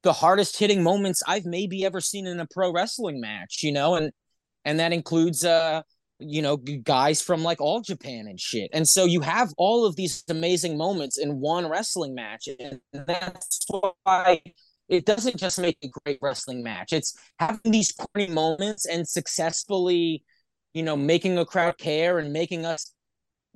the 0.02 0.12
hardest 0.12 0.58
hitting 0.58 0.82
moments 0.82 1.22
i've 1.26 1.46
maybe 1.46 1.84
ever 1.84 2.00
seen 2.00 2.26
in 2.26 2.38
a 2.40 2.46
pro 2.50 2.70
wrestling 2.72 3.18
match 3.20 3.60
you 3.62 3.72
know 3.72 3.94
and 3.94 4.10
and 4.66 4.78
that 4.80 4.92
includes 4.92 5.44
uh 5.46 5.80
you 6.18 6.40
know 6.40 6.56
guys 6.56 7.20
from 7.20 7.42
like 7.42 7.60
all 7.60 7.82
japan 7.82 8.26
and 8.26 8.40
shit 8.40 8.70
and 8.72 8.88
so 8.88 9.04
you 9.04 9.20
have 9.20 9.52
all 9.58 9.84
of 9.84 9.96
these 9.96 10.24
amazing 10.30 10.78
moments 10.78 11.18
in 11.18 11.40
one 11.40 11.68
wrestling 11.68 12.14
match 12.14 12.48
and 12.58 12.80
that's 12.92 13.66
why 14.04 14.40
it 14.88 15.04
doesn't 15.04 15.36
just 15.36 15.58
make 15.58 15.78
a 15.82 15.88
great 15.88 16.18
wrestling 16.22 16.62
match. 16.62 16.92
It's 16.92 17.18
having 17.38 17.72
these 17.72 17.92
corny 17.92 18.28
moments 18.28 18.86
and 18.86 19.06
successfully, 19.06 20.22
you 20.74 20.82
know, 20.82 20.96
making 20.96 21.38
a 21.38 21.44
crowd 21.44 21.78
care 21.78 22.18
and 22.18 22.32
making 22.32 22.64
us 22.64 22.92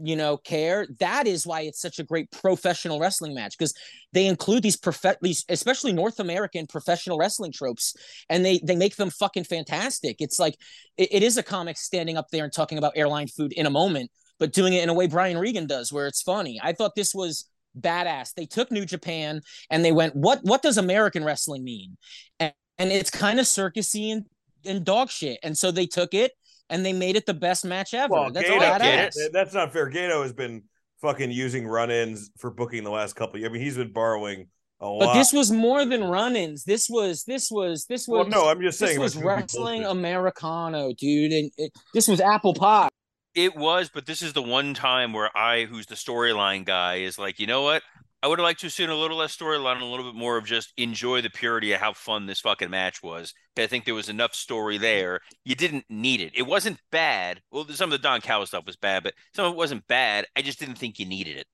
you 0.03 0.17
know 0.17 0.37
care 0.37 0.87
that 0.99 1.27
is 1.27 1.47
why 1.47 1.63
it's 1.63 1.81
such 1.81 1.99
a 1.99 2.05
great 2.05 2.31
professional 2.31 2.99
wrestling 2.99 3.35
match 3.35 3.57
because 3.59 3.75
they 4.13 4.27
include 4.27 4.63
these 4.63 4.77
prof 4.77 5.17
these 5.21 5.45
especially 5.49 5.93
north 5.93 6.19
american 6.19 6.67
professional 6.67 7.19
wrestling 7.19 7.53
tropes 7.53 7.95
and 8.29 8.45
they 8.45 8.59
they 8.65 8.77
make 8.77 8.97
them 8.97 9.11
fucking 9.11 9.45
fantastic. 9.45 10.17
It's 10.21 10.39
like 10.39 10.57
it, 10.97 11.09
it 11.13 11.23
is 11.23 11.37
a 11.37 11.43
comic 11.43 11.77
standing 11.77 12.17
up 12.17 12.29
there 12.31 12.45
and 12.45 12.53
talking 12.53 12.79
about 12.79 12.93
airline 12.97 13.29
food 13.29 13.53
in 13.53 13.67
a 13.67 13.71
moment 13.71 14.11
but 14.39 14.53
doing 14.53 14.73
it 14.73 14.83
in 14.83 14.89
a 14.89 14.95
way 14.95 15.07
brian 15.07 15.39
regan 15.39 15.67
does 15.67 15.93
where 15.93 16.07
it's 16.07 16.23
funny. 16.23 16.61
I 16.63 16.73
thought 16.73 16.95
this 16.95 17.15
was 17.15 17.49
badass. 17.79 18.35
They 18.35 18.47
took 18.47 18.71
new 18.71 18.85
japan 18.85 19.43
and 19.71 19.85
they 19.85 19.93
went 19.93 20.17
what 20.17 20.41
what 20.43 20.63
does 20.63 20.79
american 20.79 21.25
wrestling 21.25 21.65
mean? 21.65 21.97
And, 22.39 22.53
and 22.79 22.91
it's 22.91 23.11
kind 23.11 23.39
of 23.39 23.47
circusy 23.47 24.13
and, 24.13 24.25
and 24.65 24.85
dog 24.85 25.11
shit. 25.11 25.39
And 25.43 25.57
so 25.57 25.71
they 25.71 25.87
took 25.87 26.15
it 26.15 26.33
and 26.71 26.87
they 26.87 26.93
made 26.93 27.17
it 27.17 27.27
the 27.27 27.35
best 27.35 27.65
match 27.65 27.93
ever. 27.93 28.13
Well, 28.13 28.31
That's 28.31 28.49
Gedo, 28.49 28.79
badass. 28.79 29.33
that's 29.33 29.53
not 29.53 29.73
fair. 29.73 29.91
Gedo 29.91 30.23
has 30.23 30.33
been 30.33 30.63
fucking 31.01 31.31
using 31.31 31.67
run-ins 31.67 32.31
for 32.39 32.51
booking 32.51 32.85
the 32.85 32.91
last 32.91 33.17
couple. 33.17 33.41
Of, 33.41 33.47
I 33.47 33.53
mean, 33.53 33.63
he's 33.63 33.77
been 33.77 33.93
borrowing 33.93 34.49
a 34.81 34.87
lot. 34.87 35.07
But 35.07 35.15
this 35.15 35.33
was 35.33 35.51
more 35.51 35.85
than 35.85 36.05
run-ins. 36.05 36.65
This 36.65 36.89
was 36.89 37.25
this 37.25 37.51
was 37.51 37.85
this 37.87 38.09
was. 38.09 38.27
well, 38.27 38.29
no, 38.29 38.49
I'm 38.49 38.61
just 38.61 38.79
saying. 38.79 38.99
this 39.01 39.15
it 39.15 39.19
was 39.19 39.25
wrestling. 39.25 39.85
Americano, 39.85 40.93
dude, 40.93 41.33
and 41.33 41.51
it, 41.57 41.73
this 41.93 42.09
was 42.09 42.21
apple 42.21 42.55
pie. 42.55 42.89
It 43.35 43.55
was, 43.55 43.91
but 43.93 44.07
this 44.07 44.23
is 44.23 44.33
the 44.33 44.43
one 44.43 44.75
time 44.75 45.13
where 45.13 45.31
I, 45.37 45.65
who's 45.65 45.87
the 45.87 45.95
storyline 45.95 46.65
guy, 46.65 46.97
is 46.97 47.17
like, 47.17 47.39
you 47.39 47.47
know 47.47 47.63
what? 47.63 47.83
I 48.23 48.29
would 48.29 48.39
have 48.39 48.45
liked 48.45 48.61
to 48.61 48.67
have 48.67 48.75
seen 48.75 48.91
a 48.91 48.95
little 48.95 49.17
less 49.17 49.35
storyline, 49.35 49.75
and 49.75 49.83
a 49.83 49.87
little 49.87 50.05
bit 50.05 50.19
more 50.19 50.37
of 50.37 50.45
just 50.45 50.75
enjoy 50.77 51.23
the 51.23 51.31
purity 51.31 51.73
of 51.73 51.81
how 51.81 51.95
fun 51.95 52.27
this 52.27 52.41
fucking 52.41 52.69
match 52.69 53.03
was. 53.03 53.33
But 53.57 53.63
I 53.63 53.67
think 53.67 53.85
there 53.87 53.95
was 53.95 54.11
enough 54.11 54.35
story 54.35 54.77
there. 54.77 55.21
You 55.45 55.55
didn't 55.55 55.87
need 55.89 56.21
it. 56.21 56.33
It 56.35 56.47
wasn't 56.47 56.81
bad. 56.93 57.41
Well, 57.51 57.67
some 57.69 57.91
of 57.91 57.99
the 57.99 58.03
Don 58.03 58.21
Callis 58.21 58.51
stuff 58.51 58.67
was 58.67 58.77
bad, 58.77 59.03
but 59.05 59.15
some 59.35 59.47
of 59.47 59.53
it 59.53 59.57
wasn't 59.57 59.87
bad. 59.87 60.27
I 60.37 60.43
just 60.43 60.61
didn't 60.61 60.77
think 60.77 60.99
you 60.99 61.07
needed 61.07 61.39
it. 61.39 61.47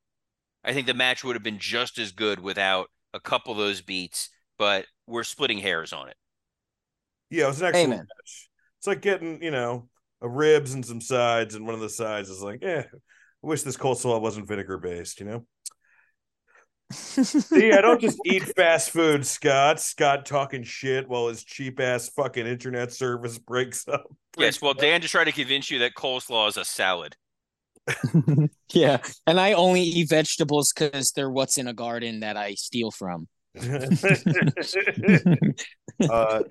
I 0.64 0.72
think 0.72 0.88
the 0.88 0.94
match 0.94 1.22
would 1.22 1.36
have 1.36 1.44
been 1.44 1.60
just 1.60 1.98
as 1.98 2.10
good 2.10 2.40
without 2.40 2.88
a 3.14 3.20
couple 3.20 3.52
of 3.52 3.58
those 3.58 3.80
beats, 3.80 4.28
but 4.58 4.86
we're 5.06 5.22
splitting 5.22 5.58
hairs 5.58 5.92
on 5.92 6.08
it. 6.08 6.16
Yeah, 7.30 7.44
it 7.44 7.48
was 7.48 7.60
an 7.60 7.68
excellent 7.68 7.86
Amen. 7.86 7.98
match. 7.98 8.48
It's 8.78 8.86
like 8.88 9.02
getting, 9.02 9.40
you 9.40 9.52
know, 9.52 9.88
a 10.20 10.28
ribs 10.28 10.74
and 10.74 10.84
some 10.84 11.00
sides, 11.00 11.54
and 11.54 11.64
one 11.64 11.76
of 11.76 11.80
the 11.80 11.88
sides 11.88 12.28
is 12.28 12.42
like, 12.42 12.64
eh, 12.64 12.82
I 12.82 13.46
wish 13.46 13.62
this 13.62 13.76
coleslaw 13.76 14.20
wasn't 14.20 14.48
vinegar 14.48 14.78
based, 14.78 15.20
you 15.20 15.26
know? 15.26 15.46
See, 16.92 17.72
I 17.72 17.80
don't 17.80 18.00
just 18.00 18.18
eat 18.26 18.44
fast 18.54 18.90
food, 18.90 19.26
Scott. 19.26 19.80
Scott 19.80 20.24
talking 20.24 20.62
shit 20.62 21.08
while 21.08 21.28
his 21.28 21.42
cheap 21.42 21.80
ass 21.80 22.08
fucking 22.10 22.46
internet 22.46 22.92
service 22.92 23.38
breaks 23.38 23.88
up. 23.88 24.06
Yes, 24.38 24.62
well, 24.62 24.74
Dan 24.74 25.00
just 25.00 25.12
tried 25.12 25.24
to 25.24 25.32
convince 25.32 25.70
you 25.70 25.80
that 25.80 25.94
coleslaw 25.94 26.48
is 26.48 26.56
a 26.56 26.64
salad. 26.64 27.16
yeah, 28.72 28.98
and 29.26 29.40
I 29.40 29.52
only 29.54 29.82
eat 29.82 30.08
vegetables 30.10 30.72
because 30.72 31.12
they're 31.12 31.30
what's 31.30 31.58
in 31.58 31.68
a 31.68 31.74
garden 31.74 32.20
that 32.20 32.36
I 32.36 32.54
steal 32.54 32.90
from. 32.90 33.28
uh, 36.10 36.42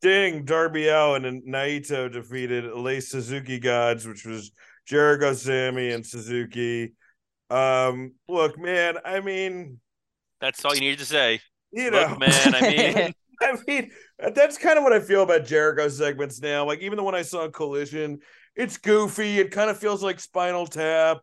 Sting, 0.00 0.44
Darby 0.44 0.88
Allin, 0.88 1.24
and 1.24 1.42
Naito 1.44 2.12
defeated 2.12 2.64
Le 2.72 3.00
Suzuki 3.00 3.58
Gods, 3.58 4.06
which 4.06 4.26
was 4.26 4.50
Jericho, 4.86 5.32
Sammy, 5.34 5.92
and 5.92 6.04
Suzuki. 6.04 6.92
Um, 7.50 8.12
look, 8.28 8.58
man, 8.58 8.96
I 9.04 9.20
mean, 9.20 9.80
That's 10.40 10.64
all 10.64 10.74
you 10.74 10.80
needed 10.80 10.98
to 11.00 11.06
say. 11.06 11.40
you 11.72 11.90
know, 11.90 12.06
Look, 12.08 12.20
man, 12.20 12.54
I 12.54 12.60
mean, 12.60 13.14
I 13.42 13.56
mean, 13.66 13.90
that's 14.34 14.58
kind 14.58 14.78
of 14.78 14.84
what 14.84 14.92
I 14.92 15.00
feel 15.00 15.22
about 15.22 15.44
Jericho 15.44 15.88
segments 15.88 16.40
now. 16.40 16.64
Like, 16.64 16.80
even 16.80 16.96
the 16.96 17.02
one 17.02 17.14
I 17.14 17.22
saw 17.22 17.44
in 17.44 17.52
Collision, 17.52 18.20
it's 18.54 18.78
goofy. 18.78 19.38
It 19.38 19.50
kind 19.50 19.70
of 19.70 19.78
feels 19.78 20.02
like 20.02 20.20
Spinal 20.20 20.66
Tap. 20.66 21.18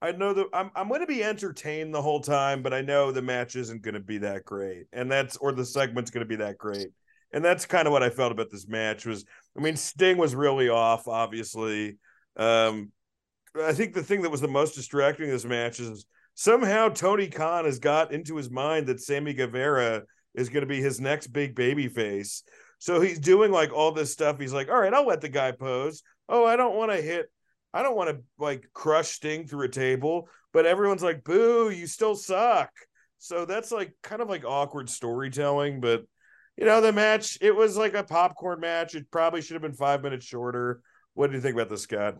I 0.00 0.10
know 0.12 0.32
that 0.34 0.46
I'm 0.52 0.70
I'm 0.74 0.88
going 0.88 1.00
to 1.00 1.06
be 1.06 1.22
entertained 1.22 1.94
the 1.94 2.02
whole 2.02 2.20
time, 2.20 2.62
but 2.62 2.74
I 2.74 2.80
know 2.80 3.12
the 3.12 3.22
match 3.22 3.54
isn't 3.54 3.82
going 3.82 3.94
to 3.94 4.00
be 4.00 4.18
that 4.18 4.44
great, 4.44 4.86
and 4.92 5.10
that's 5.10 5.36
or 5.36 5.52
the 5.52 5.64
segment's 5.64 6.10
going 6.10 6.24
to 6.24 6.28
be 6.28 6.42
that 6.42 6.58
great, 6.58 6.88
and 7.32 7.44
that's 7.44 7.66
kind 7.66 7.86
of 7.86 7.92
what 7.92 8.02
I 8.02 8.10
felt 8.10 8.32
about 8.32 8.50
this 8.50 8.66
match. 8.66 9.06
Was 9.06 9.24
I 9.56 9.60
mean, 9.60 9.76
Sting 9.76 10.16
was 10.16 10.34
really 10.34 10.68
off, 10.68 11.06
obviously. 11.06 11.98
Um, 12.36 12.90
I 13.60 13.72
think 13.72 13.94
the 13.94 14.02
thing 14.02 14.22
that 14.22 14.30
was 14.30 14.40
the 14.40 14.48
most 14.48 14.74
distracting 14.74 15.26
in 15.26 15.32
this 15.32 15.44
match 15.44 15.78
is 15.80 16.06
somehow 16.34 16.88
Tony 16.88 17.28
Khan 17.28 17.64
has 17.64 17.78
got 17.78 18.12
into 18.12 18.36
his 18.36 18.50
mind 18.50 18.86
that 18.86 19.00
Sammy 19.00 19.34
Guevara 19.34 20.02
is 20.34 20.48
going 20.48 20.62
to 20.62 20.66
be 20.66 20.80
his 20.80 21.00
next 21.00 21.28
big 21.28 21.54
baby 21.54 21.88
face. 21.88 22.42
So 22.78 23.00
he's 23.00 23.18
doing 23.18 23.52
like 23.52 23.72
all 23.72 23.92
this 23.92 24.12
stuff. 24.12 24.40
He's 24.40 24.52
like, 24.52 24.68
all 24.68 24.80
right, 24.80 24.92
I'll 24.92 25.06
let 25.06 25.20
the 25.20 25.28
guy 25.28 25.52
pose. 25.52 26.02
Oh, 26.28 26.44
I 26.44 26.56
don't 26.56 26.74
want 26.74 26.90
to 26.90 26.96
hit, 26.96 27.30
I 27.74 27.82
don't 27.82 27.96
want 27.96 28.10
to 28.10 28.22
like 28.38 28.68
crush 28.72 29.08
Sting 29.08 29.46
through 29.46 29.66
a 29.66 29.68
table, 29.68 30.28
but 30.52 30.66
everyone's 30.66 31.02
like, 31.02 31.22
boo, 31.22 31.70
you 31.70 31.86
still 31.86 32.14
suck. 32.14 32.70
So 33.18 33.44
that's 33.44 33.70
like 33.70 33.94
kind 34.02 34.22
of 34.22 34.28
like 34.28 34.44
awkward 34.44 34.88
storytelling. 34.90 35.80
But 35.80 36.04
you 36.56 36.64
know, 36.64 36.80
the 36.80 36.92
match, 36.92 37.38
it 37.40 37.54
was 37.54 37.76
like 37.76 37.94
a 37.94 38.02
popcorn 38.02 38.60
match. 38.60 38.94
It 38.94 39.10
probably 39.10 39.42
should 39.42 39.54
have 39.54 39.62
been 39.62 39.74
five 39.74 40.02
minutes 40.02 40.26
shorter. 40.26 40.80
What 41.14 41.28
do 41.28 41.36
you 41.36 41.42
think 41.42 41.54
about 41.54 41.68
this, 41.68 41.82
Scott? 41.82 42.16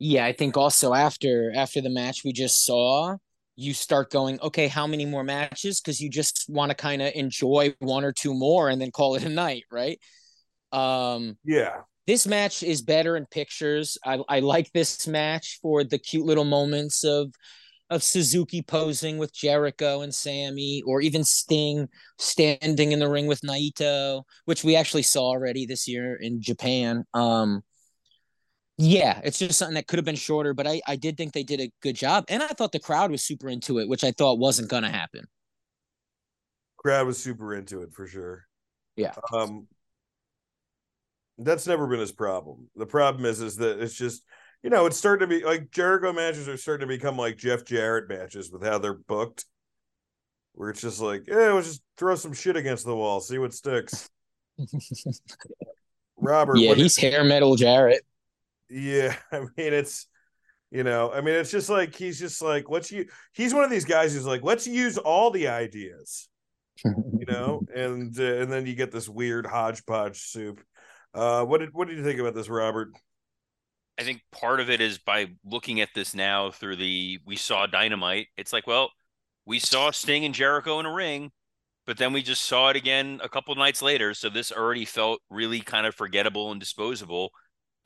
Yeah, 0.00 0.24
I 0.24 0.32
think 0.32 0.56
also 0.56 0.94
after 0.94 1.52
after 1.54 1.80
the 1.82 1.90
match 1.90 2.24
we 2.24 2.32
just 2.32 2.64
saw, 2.64 3.18
you 3.56 3.74
start 3.74 4.10
going, 4.10 4.40
okay, 4.40 4.66
how 4.66 4.86
many 4.86 5.04
more 5.04 5.22
matches? 5.22 5.80
Because 5.80 6.00
you 6.00 6.08
just 6.08 6.46
want 6.48 6.70
to 6.70 6.74
kind 6.74 7.02
of 7.02 7.12
enjoy 7.14 7.74
one 7.80 8.04
or 8.04 8.12
two 8.12 8.32
more 8.34 8.70
and 8.70 8.80
then 8.80 8.90
call 8.90 9.14
it 9.16 9.24
a 9.24 9.28
night, 9.28 9.64
right? 9.70 10.00
Um, 10.72 11.38
Yeah. 11.44 11.82
this 12.06 12.26
match 12.26 12.62
is 12.62 12.82
better 12.82 13.16
in 13.16 13.26
pictures. 13.26 13.98
I, 14.04 14.20
I 14.28 14.40
like 14.40 14.72
this 14.72 15.06
match 15.08 15.58
for 15.62 15.84
the 15.84 15.98
cute 15.98 16.26
little 16.26 16.44
moments 16.44 17.04
of 17.04 17.32
of 17.90 18.02
Suzuki 18.04 18.62
posing 18.62 19.18
with 19.18 19.34
Jericho 19.34 20.02
and 20.02 20.14
Sammy, 20.14 20.82
or 20.86 21.00
even 21.02 21.24
Sting 21.24 21.88
standing 22.18 22.92
in 22.92 23.00
the 23.00 23.08
ring 23.10 23.26
with 23.26 23.42
Naito, 23.42 24.24
which 24.46 24.64
we 24.64 24.76
actually 24.76 25.02
saw 25.02 25.24
already 25.26 25.66
this 25.66 25.88
year 25.88 26.16
in 26.16 26.40
Japan. 26.42 27.04
Um, 27.14 27.62
yeah, 28.80 29.20
it's 29.22 29.38
just 29.38 29.58
something 29.58 29.74
that 29.74 29.86
could 29.86 29.98
have 29.98 30.06
been 30.06 30.16
shorter, 30.16 30.54
but 30.54 30.66
I, 30.66 30.80
I 30.86 30.96
did 30.96 31.18
think 31.18 31.34
they 31.34 31.42
did 31.42 31.60
a 31.60 31.70
good 31.82 31.96
job. 31.96 32.24
And 32.28 32.42
I 32.42 32.48
thought 32.48 32.72
the 32.72 32.78
crowd 32.78 33.10
was 33.10 33.22
super 33.22 33.48
into 33.50 33.78
it, 33.78 33.88
which 33.88 34.04
I 34.04 34.10
thought 34.10 34.38
wasn't 34.38 34.70
going 34.70 34.84
to 34.84 34.88
happen. 34.88 35.26
Crowd 36.78 37.06
was 37.06 37.22
super 37.22 37.54
into 37.54 37.82
it 37.82 37.92
for 37.92 38.06
sure. 38.06 38.46
Yeah. 38.96 39.12
Um 39.32 39.66
that's 41.36 41.66
never 41.66 41.86
been 41.86 42.00
his 42.00 42.12
problem. 42.12 42.68
The 42.74 42.86
problem 42.86 43.26
is 43.26 43.42
is 43.42 43.56
that 43.56 43.80
it's 43.80 43.94
just 43.94 44.24
you 44.62 44.70
know, 44.70 44.86
it's 44.86 44.96
starting 44.96 45.28
to 45.28 45.34
be 45.38 45.44
like 45.44 45.70
Jericho 45.70 46.12
matches 46.14 46.48
are 46.48 46.56
starting 46.56 46.88
to 46.88 46.94
become 46.94 47.18
like 47.18 47.36
Jeff 47.36 47.66
Jarrett 47.66 48.08
matches 48.08 48.50
with 48.50 48.62
how 48.62 48.78
they're 48.78 48.94
booked. 48.94 49.44
Where 50.54 50.70
it's 50.70 50.80
just 50.80 51.00
like, 51.00 51.26
yeah, 51.26 51.52
we'll 51.52 51.62
just 51.62 51.82
throw 51.96 52.14
some 52.14 52.32
shit 52.32 52.56
against 52.56 52.84
the 52.84 52.96
wall, 52.96 53.20
see 53.20 53.38
what 53.38 53.54
sticks. 53.54 54.08
Robert, 56.16 56.58
yeah, 56.58 56.74
he's 56.74 56.96
hair 56.96 57.24
metal 57.24 57.56
Jarrett. 57.56 58.04
Yeah, 58.70 59.16
I 59.32 59.40
mean 59.40 59.50
it's 59.56 60.06
you 60.70 60.84
know, 60.84 61.12
I 61.12 61.20
mean 61.20 61.34
it's 61.34 61.50
just 61.50 61.68
like 61.68 61.94
he's 61.94 62.18
just 62.18 62.40
like 62.40 62.70
let's 62.70 62.92
you 62.92 63.06
he's 63.32 63.52
one 63.52 63.64
of 63.64 63.70
these 63.70 63.84
guys 63.84 64.14
who's 64.14 64.26
like 64.26 64.42
let's 64.42 64.66
use 64.66 64.98
all 64.98 65.30
the 65.30 65.48
ideas, 65.48 66.28
you 66.84 67.26
know, 67.26 67.62
and 67.74 68.18
uh, 68.18 68.22
and 68.22 68.52
then 68.52 68.66
you 68.66 68.74
get 68.74 68.92
this 68.92 69.08
weird 69.08 69.46
hodgepodge 69.46 70.20
soup. 70.20 70.60
Uh 71.12 71.44
what 71.44 71.58
did 71.58 71.70
what 71.72 71.88
did 71.88 71.98
you 71.98 72.04
think 72.04 72.20
about 72.20 72.34
this 72.34 72.48
Robert? 72.48 72.92
I 73.98 74.02
think 74.02 74.22
part 74.32 74.60
of 74.60 74.70
it 74.70 74.80
is 74.80 74.96
by 74.96 75.26
looking 75.44 75.82
at 75.82 75.90
this 75.94 76.14
now 76.14 76.50
through 76.50 76.76
the 76.76 77.18
we 77.26 77.36
saw 77.36 77.66
dynamite. 77.66 78.28
It's 78.38 78.52
like, 78.52 78.66
well, 78.66 78.90
we 79.44 79.58
saw 79.58 79.90
Sting 79.90 80.24
and 80.24 80.34
Jericho 80.34 80.80
in 80.80 80.86
a 80.86 80.92
ring, 80.92 81.32
but 81.86 81.98
then 81.98 82.14
we 82.14 82.22
just 82.22 82.44
saw 82.44 82.70
it 82.70 82.76
again 82.76 83.20
a 83.22 83.28
couple 83.28 83.54
nights 83.56 83.82
later. 83.82 84.14
So 84.14 84.30
this 84.30 84.52
already 84.52 84.86
felt 84.86 85.20
really 85.28 85.60
kind 85.60 85.86
of 85.86 85.94
forgettable 85.94 86.50
and 86.50 86.58
disposable. 86.58 87.30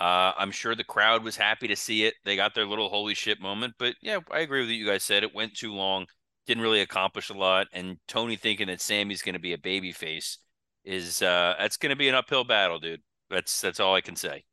Uh, 0.01 0.33
I'm 0.37 0.51
sure 0.51 0.75
the 0.75 0.85
crowd 0.85 1.23
was 1.23 1.37
happy 1.37 1.69
to 1.69 1.77
see 1.77 2.05
it. 2.05 2.15
They 2.25 2.37
got 2.37 2.55
their 2.55 2.67
little 2.67 2.89
holy 2.89 3.15
shit 3.15 3.41
moment. 3.41 3.75
But 3.79 3.95
yeah, 4.03 4.19
I 4.31 4.41
agree 4.41 4.61
with 4.61 4.69
what 4.69 4.77
you 4.77 4.87
guys 4.87 5.05
said. 5.05 5.23
It 5.23 5.35
went 5.35 5.55
too 5.55 5.73
long, 5.73 6.07
didn't 6.47 6.63
really 6.63 6.81
accomplish 6.81 7.31
a 7.31 7.35
lot. 7.35 7.69
And 7.73 7.99
Tony 8.09 8.37
thinking 8.37 8.67
that 8.67 8.81
Sammy's 8.81 9.23
going 9.23 9.35
to 9.35 9.41
be 9.41 9.53
a 9.53 9.59
baby 9.59 9.93
face 9.93 10.39
is 10.85 11.23
uh, 11.23 11.55
that's 11.59 11.77
going 11.77 11.91
to 11.91 11.97
be 11.97 12.09
an 12.09 12.15
uphill 12.15 12.45
battle, 12.45 12.79
dude. 12.79 13.01
That's 13.31 13.61
that's 13.61 13.81
all 13.81 13.95
I 13.95 14.01
can 14.01 14.17
say. 14.17 14.45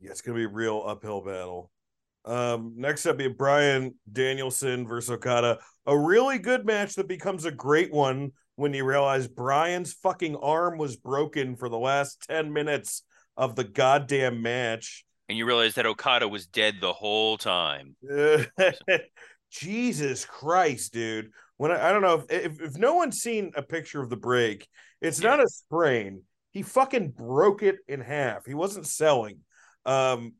Yeah, 0.00 0.10
it's 0.10 0.20
gonna 0.20 0.36
be 0.36 0.44
a 0.44 0.48
real 0.48 0.82
uphill 0.86 1.22
battle. 1.22 1.70
Um, 2.24 2.74
next 2.76 3.06
up, 3.06 3.18
be 3.18 3.28
Bryan 3.28 3.94
Danielson 4.10 4.86
versus 4.86 5.10
Okada. 5.10 5.58
A 5.86 5.96
really 5.96 6.38
good 6.38 6.66
match 6.66 6.94
that 6.96 7.08
becomes 7.08 7.44
a 7.44 7.52
great 7.52 7.92
one 7.92 8.32
when 8.56 8.74
you 8.74 8.84
realize 8.84 9.28
Bryan's 9.28 9.92
fucking 9.92 10.36
arm 10.36 10.76
was 10.76 10.96
broken 10.96 11.56
for 11.56 11.68
the 11.68 11.78
last 11.78 12.26
10 12.28 12.52
minutes 12.52 13.04
of 13.36 13.56
the 13.56 13.64
goddamn 13.64 14.42
match. 14.42 15.04
And 15.28 15.36
you 15.36 15.46
realize 15.46 15.74
that 15.74 15.86
Okada 15.86 16.28
was 16.28 16.46
dead 16.46 16.76
the 16.80 16.92
whole 16.92 17.36
time. 17.36 17.96
Jesus 19.50 20.24
Christ, 20.24 20.92
dude. 20.92 21.30
when 21.56 21.70
I, 21.70 21.88
I 21.88 21.92
don't 21.92 22.02
know 22.02 22.24
if, 22.28 22.44
if 22.44 22.60
if 22.60 22.78
no 22.78 22.94
one's 22.94 23.20
seen 23.20 23.52
a 23.56 23.62
picture 23.62 24.00
of 24.00 24.10
the 24.10 24.16
break, 24.16 24.68
it's 25.00 25.20
not 25.20 25.40
a 25.40 25.48
sprain. 25.48 26.22
He 26.50 26.62
fucking 26.62 27.10
broke 27.10 27.62
it 27.62 27.76
in 27.88 28.00
half. 28.00 28.46
He 28.46 28.54
wasn't 28.54 28.86
selling. 28.86 29.40
Um, 29.84 30.34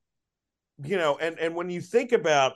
you 0.82 0.97
know, 0.97 1.18
and 1.18 1.38
and 1.38 1.55
when 1.55 1.70
you 1.70 1.80
think 1.80 2.12
about 2.12 2.55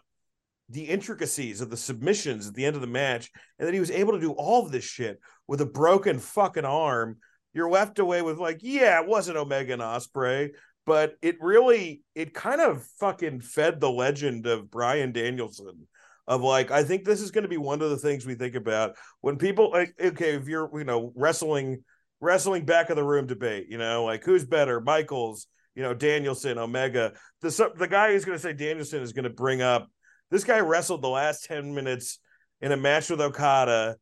the 0.68 0.84
intricacies 0.84 1.60
of 1.60 1.70
the 1.70 1.76
submissions 1.76 2.46
at 2.46 2.54
the 2.54 2.64
end 2.64 2.76
of 2.76 2.82
the 2.82 2.86
match, 2.86 3.30
and 3.58 3.66
that 3.66 3.74
he 3.74 3.80
was 3.80 3.90
able 3.90 4.12
to 4.12 4.20
do 4.20 4.32
all 4.32 4.64
of 4.64 4.72
this 4.72 4.84
shit 4.84 5.18
with 5.46 5.60
a 5.60 5.66
broken 5.66 6.18
fucking 6.18 6.64
arm, 6.64 7.18
you're 7.52 7.70
left 7.70 7.98
away 7.98 8.22
with 8.22 8.38
like, 8.38 8.58
yeah, 8.62 9.00
it 9.00 9.08
wasn't 9.08 9.36
Omega 9.36 9.72
and 9.72 9.82
Ospreay, 9.82 10.50
but 10.86 11.14
it 11.22 11.36
really 11.40 12.02
it 12.14 12.34
kind 12.34 12.60
of 12.60 12.84
fucking 12.98 13.40
fed 13.40 13.80
the 13.80 13.90
legend 13.90 14.46
of 14.46 14.70
Bryan 14.70 15.12
Danielson 15.12 15.86
of 16.26 16.42
like 16.42 16.70
I 16.70 16.84
think 16.84 17.04
this 17.04 17.20
is 17.20 17.30
going 17.30 17.42
to 17.42 17.48
be 17.48 17.56
one 17.56 17.82
of 17.82 17.90
the 17.90 17.96
things 17.96 18.24
we 18.24 18.34
think 18.34 18.54
about 18.54 18.96
when 19.20 19.36
people 19.36 19.70
like 19.72 19.94
okay 20.00 20.34
if 20.36 20.48
you're 20.48 20.70
you 20.78 20.84
know 20.84 21.12
wrestling 21.16 21.84
wrestling 22.20 22.64
back 22.64 22.90
of 22.90 22.96
the 22.96 23.04
room 23.04 23.26
debate 23.26 23.66
you 23.68 23.78
know 23.78 24.04
like 24.04 24.24
who's 24.24 24.44
better 24.44 24.80
Michaels 24.80 25.46
you 25.74 25.82
know 25.82 25.92
Danielson 25.92 26.58
Omega 26.58 27.12
the 27.40 27.72
the 27.76 27.88
guy 27.88 28.12
who's 28.12 28.24
going 28.24 28.38
to 28.38 28.42
say 28.42 28.52
Danielson 28.52 29.02
is 29.02 29.12
going 29.12 29.24
to 29.24 29.30
bring 29.30 29.60
up 29.60 29.88
this 30.30 30.44
guy 30.44 30.60
wrestled 30.60 31.02
the 31.02 31.08
last 31.08 31.44
10 31.44 31.74
minutes 31.74 32.20
in 32.60 32.72
a 32.72 32.76
match 32.76 33.10
with 33.10 33.20
Okada 33.20 33.96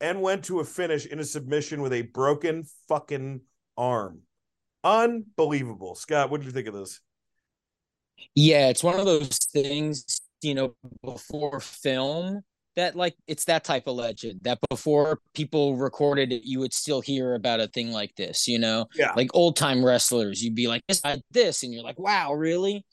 and 0.00 0.20
went 0.20 0.44
to 0.44 0.60
a 0.60 0.64
finish 0.64 1.06
in 1.06 1.18
a 1.18 1.24
submission 1.24 1.82
with 1.82 1.92
a 1.92 2.02
broken 2.02 2.64
fucking 2.88 3.40
arm. 3.76 4.20
Unbelievable. 4.82 5.94
Scott 5.94 6.30
what 6.30 6.40
do 6.40 6.46
you 6.46 6.52
think 6.52 6.68
of 6.68 6.74
this? 6.74 7.00
Yeah 8.34 8.68
it's 8.68 8.84
one 8.84 8.98
of 8.98 9.06
those 9.06 9.38
things 9.52 10.20
you 10.42 10.54
know 10.54 10.74
before 11.02 11.58
film 11.60 12.42
that 12.76 12.96
like 12.96 13.14
it's 13.26 13.44
that 13.44 13.64
type 13.64 13.86
of 13.86 13.94
legend 13.96 14.40
that 14.42 14.58
before 14.68 15.20
people 15.32 15.76
recorded 15.76 16.32
it 16.32 16.42
you 16.44 16.58
would 16.58 16.72
still 16.72 17.00
hear 17.00 17.34
about 17.34 17.60
a 17.60 17.68
thing 17.68 17.92
like 17.92 18.14
this 18.16 18.46
you 18.46 18.58
know? 18.58 18.86
Yeah. 18.94 19.12
Like 19.16 19.30
old 19.34 19.56
time 19.56 19.84
wrestlers 19.84 20.42
you'd 20.42 20.54
be 20.54 20.68
like 20.68 20.82
this 20.86 21.02
this 21.30 21.62
and 21.62 21.72
you're 21.72 21.84
like 21.84 21.98
wow 21.98 22.32
really? 22.32 22.84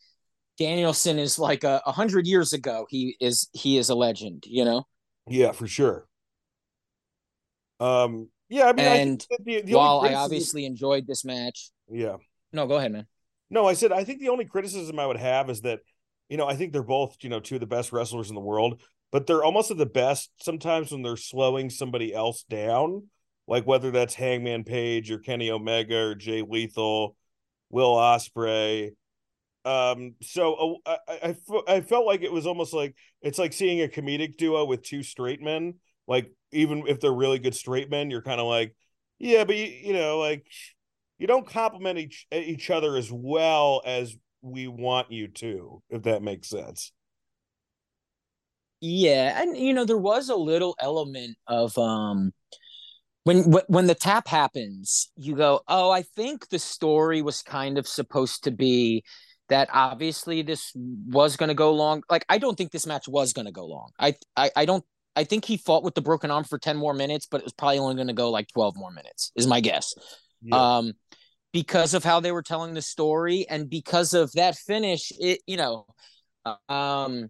Danielson 0.58 1.18
is 1.18 1.40
like 1.40 1.64
a, 1.64 1.82
a 1.86 1.92
hundred 1.92 2.28
years 2.28 2.54
ago 2.54 2.86
he 2.90 3.16
is 3.20 3.50
he 3.54 3.78
is 3.78 3.90
a 3.90 3.96
legend 3.96 4.44
you 4.48 4.64
know? 4.64 4.86
Yeah 5.28 5.52
for 5.52 5.68
sure 5.68 6.08
um 7.82 8.30
yeah 8.50 8.66
i 8.66 8.74
mean 8.74 8.86
and 8.86 9.28
I 9.32 9.36
the, 9.44 9.62
the 9.62 9.76
while 9.76 10.02
i 10.02 10.14
obviously 10.14 10.66
enjoyed 10.66 11.08
this 11.08 11.26
match 11.26 11.72
yeah 11.90 12.18
no 12.54 12.68
go 12.68 12.76
ahead 12.76 12.92
man 12.92 13.08
no 13.50 13.68
i 13.68 13.74
said 13.74 13.92
i 13.92 14.04
think 14.04 14.20
the 14.20 14.30
only 14.30 14.46
criticism 14.46 15.00
i 15.00 15.06
would 15.06 15.18
have 15.18 15.50
is 15.50 15.62
that 15.62 15.80
you 16.32 16.38
know, 16.38 16.48
I 16.48 16.56
think 16.56 16.72
they're 16.72 16.82
both, 16.82 17.18
you 17.24 17.30
know, 17.30 17.42
two 17.42 17.56
of 17.56 17.60
the 17.60 17.68
best 17.68 17.92
wrestlers 17.92 18.30
in 18.30 18.36
the 18.36 18.42
world, 18.42 18.82
but 19.12 19.28
they're 19.28 19.44
almost 19.44 19.70
at 19.70 19.78
the 19.78 19.86
best 19.86 20.32
sometimes 20.42 20.90
when 20.90 21.02
they're 21.02 21.18
slowing 21.18 21.70
somebody 21.70 22.14
else 22.14 22.44
down, 22.44 23.08
like 23.50 23.68
whether 23.68 23.92
that's 23.92 24.14
Hangman 24.14 24.64
Page 24.64 25.12
or 25.12 25.20
Kenny 25.20 25.52
Omega 25.52 25.98
or 25.98 26.16
Jay 26.16 26.42
Lethal, 26.42 27.18
Will 27.70 27.94
Ospreay. 27.96 28.92
Um, 29.66 30.16
so 30.22 30.78
uh, 30.86 30.96
I, 31.10 31.36
I, 31.50 31.62
I 31.68 31.82
felt 31.82 32.06
like 32.06 32.22
it 32.22 32.32
was 32.32 32.48
almost 32.48 32.74
like 32.74 32.96
it's 33.22 33.38
like 33.38 33.52
seeing 33.52 33.82
a 33.82 33.90
comedic 33.90 34.38
duo 34.38 34.64
with 34.64 34.84
two 34.84 35.04
straight 35.04 35.42
men. 35.42 35.76
Like 36.08 36.32
even 36.52 36.84
if 36.88 37.00
they're 37.00 37.12
really 37.14 37.40
good 37.40 37.56
straight 37.56 37.90
men, 37.90 38.10
you're 38.10 38.22
kind 38.22 38.42
of 38.42 38.48
like, 38.48 38.76
yeah, 39.20 39.44
but 39.44 39.56
you, 39.56 39.66
you 39.66 39.94
know, 39.94 40.20
like 40.20 40.46
you 41.18 41.28
don't 41.28 41.48
compliment 41.48 42.00
each 42.00 42.28
each 42.32 42.70
other 42.70 42.96
as 42.98 43.12
well 43.12 43.82
as 43.86 44.16
we 44.42 44.68
want 44.68 45.12
you 45.12 45.28
to, 45.28 45.82
if 45.90 46.04
that 46.04 46.24
makes 46.24 46.50
sense. 46.50 46.92
Yeah, 48.80 49.40
and 49.42 49.56
you 49.56 49.74
know 49.74 49.86
there 49.86 49.98
was 49.98 50.30
a 50.30 50.36
little 50.36 50.76
element 50.80 51.38
of 51.48 51.78
um 51.78 52.34
when 53.24 53.44
when 53.68 53.88
the 53.88 53.96
tap 53.96 54.28
happens, 54.28 55.12
you 55.16 55.36
go, 55.36 55.62
"Oh, 55.68 55.92
I 55.92 56.02
think 56.02 56.50
the 56.50 56.60
story 56.60 57.22
was 57.22 57.44
kind 57.44 57.78
of 57.78 57.88
supposed 57.88 58.44
to 58.46 58.52
be 58.52 59.04
that 59.50 59.70
obviously 59.74 60.42
this 60.42 60.72
was 61.08 61.36
going 61.36 61.50
to 61.50 61.54
go 61.54 61.74
long. 61.74 62.04
Like 62.10 62.26
I 62.30 62.38
don't 62.38 62.58
think 62.58 62.72
this 62.72 62.88
match 62.88 63.08
was 63.08 63.34
going 63.34 63.46
to 63.46 63.52
go 63.52 63.66
long. 63.66 63.92
I, 64.00 64.16
I 64.36 64.50
I 64.56 64.66
don't 64.66 64.84
I 65.16 65.24
think 65.24 65.46
he 65.46 65.58
fought 65.58 65.84
with 65.84 65.96
the 65.96 66.02
broken 66.02 66.32
arm 66.32 66.44
for 66.44 66.58
10 66.58 66.78
more 66.78 66.94
minutes, 66.94 67.28
but 67.30 67.42
it 67.42 67.44
was 67.44 67.54
probably 67.54 67.80
only 67.80 67.96
going 67.96 68.08
to 68.08 68.14
go 68.14 68.30
like 68.30 68.48
12 68.54 68.76
more 68.78 68.92
minutes. 68.92 69.32
Is 69.36 69.48
my 69.48 69.60
guess. 69.60 69.94
Yeah. 70.42 70.78
Um 70.78 70.94
because 71.54 71.94
of 71.94 72.04
how 72.04 72.20
they 72.20 72.32
were 72.32 72.42
telling 72.42 72.74
the 72.74 72.82
story 72.82 73.46
and 73.50 73.70
because 73.70 74.14
of 74.14 74.32
that 74.34 74.56
finish 74.56 75.12
it 75.20 75.42
you 75.46 75.58
know 75.58 75.86
um 76.70 77.30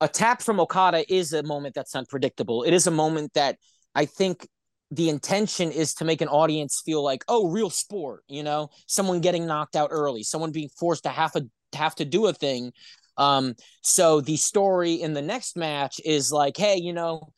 a 0.00 0.08
tap 0.08 0.42
from 0.42 0.60
okada 0.60 1.04
is 1.12 1.32
a 1.32 1.42
moment 1.42 1.74
that's 1.74 1.94
unpredictable 1.94 2.62
it 2.62 2.72
is 2.72 2.86
a 2.86 2.90
moment 2.90 3.32
that 3.34 3.56
i 3.94 4.04
think 4.04 4.46
the 4.90 5.08
intention 5.08 5.70
is 5.70 5.94
to 5.94 6.04
make 6.04 6.20
an 6.20 6.28
audience 6.28 6.82
feel 6.84 7.02
like 7.02 7.24
oh 7.28 7.48
real 7.48 7.70
sport 7.70 8.22
you 8.28 8.42
know 8.42 8.68
someone 8.86 9.20
getting 9.20 9.46
knocked 9.46 9.76
out 9.76 9.88
early 9.92 10.22
someone 10.22 10.52
being 10.52 10.68
forced 10.68 11.02
to 11.02 11.10
have 11.10 11.34
a 11.36 11.42
have 11.74 11.94
to 11.94 12.04
do 12.04 12.26
a 12.26 12.32
thing 12.32 12.72
um 13.18 13.54
so 13.82 14.20
the 14.20 14.36
story 14.36 14.94
in 14.94 15.12
the 15.12 15.22
next 15.22 15.56
match 15.56 16.00
is 16.04 16.32
like 16.32 16.56
hey 16.56 16.76
you 16.76 16.92
know 16.92 17.32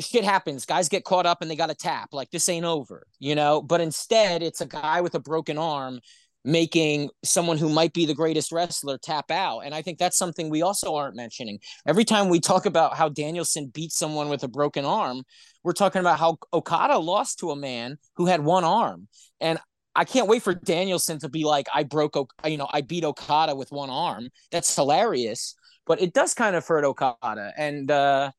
shit 0.00 0.24
happens. 0.24 0.66
Guys 0.66 0.88
get 0.88 1.04
caught 1.04 1.26
up 1.26 1.40
and 1.40 1.50
they 1.50 1.56
got 1.56 1.68
to 1.68 1.74
tap. 1.74 2.10
Like 2.12 2.30
this 2.30 2.48
ain't 2.48 2.66
over, 2.66 3.06
you 3.18 3.34
know. 3.34 3.62
But 3.62 3.80
instead, 3.80 4.42
it's 4.42 4.60
a 4.60 4.66
guy 4.66 5.00
with 5.00 5.14
a 5.14 5.20
broken 5.20 5.58
arm 5.58 6.00
making 6.44 7.10
someone 7.24 7.58
who 7.58 7.68
might 7.68 7.92
be 7.92 8.06
the 8.06 8.14
greatest 8.14 8.52
wrestler 8.52 8.98
tap 8.98 9.32
out. 9.32 9.60
And 9.60 9.74
I 9.74 9.82
think 9.82 9.98
that's 9.98 10.16
something 10.16 10.48
we 10.48 10.62
also 10.62 10.94
aren't 10.94 11.16
mentioning. 11.16 11.58
Every 11.86 12.04
time 12.04 12.28
we 12.28 12.38
talk 12.38 12.66
about 12.66 12.96
how 12.96 13.08
Danielson 13.08 13.66
beat 13.66 13.90
someone 13.90 14.28
with 14.28 14.44
a 14.44 14.48
broken 14.48 14.84
arm, 14.84 15.24
we're 15.64 15.72
talking 15.72 16.00
about 16.00 16.20
how 16.20 16.38
Okada 16.52 16.98
lost 16.98 17.40
to 17.40 17.50
a 17.50 17.56
man 17.56 17.98
who 18.14 18.26
had 18.26 18.44
one 18.44 18.62
arm. 18.62 19.08
And 19.40 19.58
I 19.96 20.04
can't 20.04 20.28
wait 20.28 20.42
for 20.42 20.54
Danielson 20.54 21.18
to 21.20 21.28
be 21.28 21.44
like, 21.44 21.66
I 21.74 21.82
broke, 21.82 22.16
you 22.44 22.56
know, 22.56 22.68
I 22.70 22.82
beat 22.82 23.04
Okada 23.04 23.56
with 23.56 23.72
one 23.72 23.90
arm. 23.90 24.28
That's 24.52 24.72
hilarious. 24.74 25.56
But 25.86 26.00
it 26.00 26.12
does 26.12 26.34
kind 26.34 26.54
of 26.54 26.66
hurt 26.66 26.84
Okada. 26.84 27.52
And, 27.56 27.90
uh, 27.90 28.30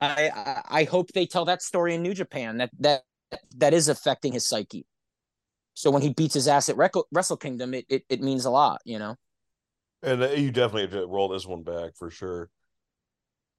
I, 0.00 0.62
I 0.68 0.84
hope 0.84 1.12
they 1.12 1.26
tell 1.26 1.44
that 1.46 1.62
story 1.62 1.94
in 1.94 2.02
New 2.02 2.14
Japan 2.14 2.58
that 2.58 2.70
that 2.80 3.02
that 3.56 3.72
is 3.72 3.88
affecting 3.88 4.32
his 4.32 4.46
psyche. 4.46 4.86
So 5.74 5.90
when 5.90 6.02
he 6.02 6.12
beats 6.12 6.34
his 6.34 6.46
ass 6.46 6.68
at 6.68 6.76
Wrestle 6.76 7.36
Kingdom, 7.36 7.74
it, 7.74 7.86
it 7.88 8.04
it 8.08 8.20
means 8.20 8.44
a 8.44 8.50
lot, 8.50 8.80
you 8.84 8.98
know. 8.98 9.16
And 10.02 10.22
uh, 10.22 10.30
you 10.30 10.50
definitely 10.50 10.82
have 10.82 10.90
to 10.92 11.06
roll 11.06 11.28
this 11.28 11.46
one 11.46 11.62
back 11.62 11.96
for 11.96 12.10
sure. 12.10 12.50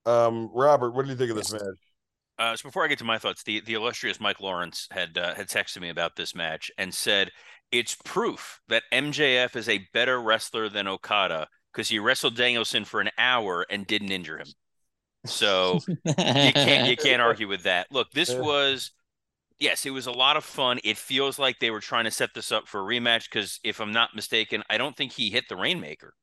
Um, 0.04 0.50
Robert, 0.54 0.92
what 0.92 1.04
do 1.04 1.10
you 1.10 1.16
think 1.16 1.30
of 1.30 1.36
this 1.36 1.52
match? 1.52 1.62
Uh, 2.38 2.54
so 2.54 2.68
before 2.68 2.84
I 2.84 2.88
get 2.88 2.98
to 2.98 3.04
my 3.04 3.18
thoughts, 3.18 3.42
the, 3.42 3.60
the 3.60 3.74
illustrious 3.74 4.20
Mike 4.20 4.40
Lawrence 4.40 4.88
had 4.90 5.16
uh, 5.16 5.34
had 5.34 5.48
texted 5.48 5.80
me 5.80 5.88
about 5.88 6.16
this 6.16 6.34
match 6.34 6.70
and 6.76 6.92
said 6.92 7.30
it's 7.72 7.96
proof 8.04 8.60
that 8.68 8.82
MJF 8.92 9.56
is 9.56 9.68
a 9.68 9.86
better 9.92 10.20
wrestler 10.20 10.68
than 10.68 10.86
Okada 10.86 11.48
because 11.72 11.88
he 11.88 11.98
wrestled 11.98 12.36
Danielson 12.36 12.84
for 12.84 13.00
an 13.00 13.10
hour 13.18 13.66
and 13.70 13.86
didn't 13.86 14.12
injure 14.12 14.38
him. 14.38 14.48
So 15.24 15.80
you 15.88 16.52
can't 16.52 16.88
you 16.88 16.96
can't 16.96 17.22
argue 17.22 17.48
with 17.48 17.64
that. 17.64 17.86
Look, 17.90 18.10
this 18.12 18.34
was 18.34 18.92
yes, 19.58 19.86
it 19.86 19.90
was 19.90 20.06
a 20.06 20.12
lot 20.12 20.36
of 20.36 20.44
fun. 20.44 20.78
It 20.84 20.96
feels 20.98 21.38
like 21.38 21.58
they 21.58 21.70
were 21.70 21.80
trying 21.80 22.04
to 22.04 22.10
set 22.10 22.34
this 22.34 22.52
up 22.52 22.68
for 22.68 22.80
a 22.80 22.84
rematch 22.84 23.30
because 23.30 23.60
if 23.64 23.80
I'm 23.80 23.92
not 23.92 24.14
mistaken, 24.14 24.62
I 24.70 24.78
don't 24.78 24.96
think 24.96 25.12
he 25.12 25.30
hit 25.30 25.48
the 25.48 25.56
Rainmaker. 25.56 26.14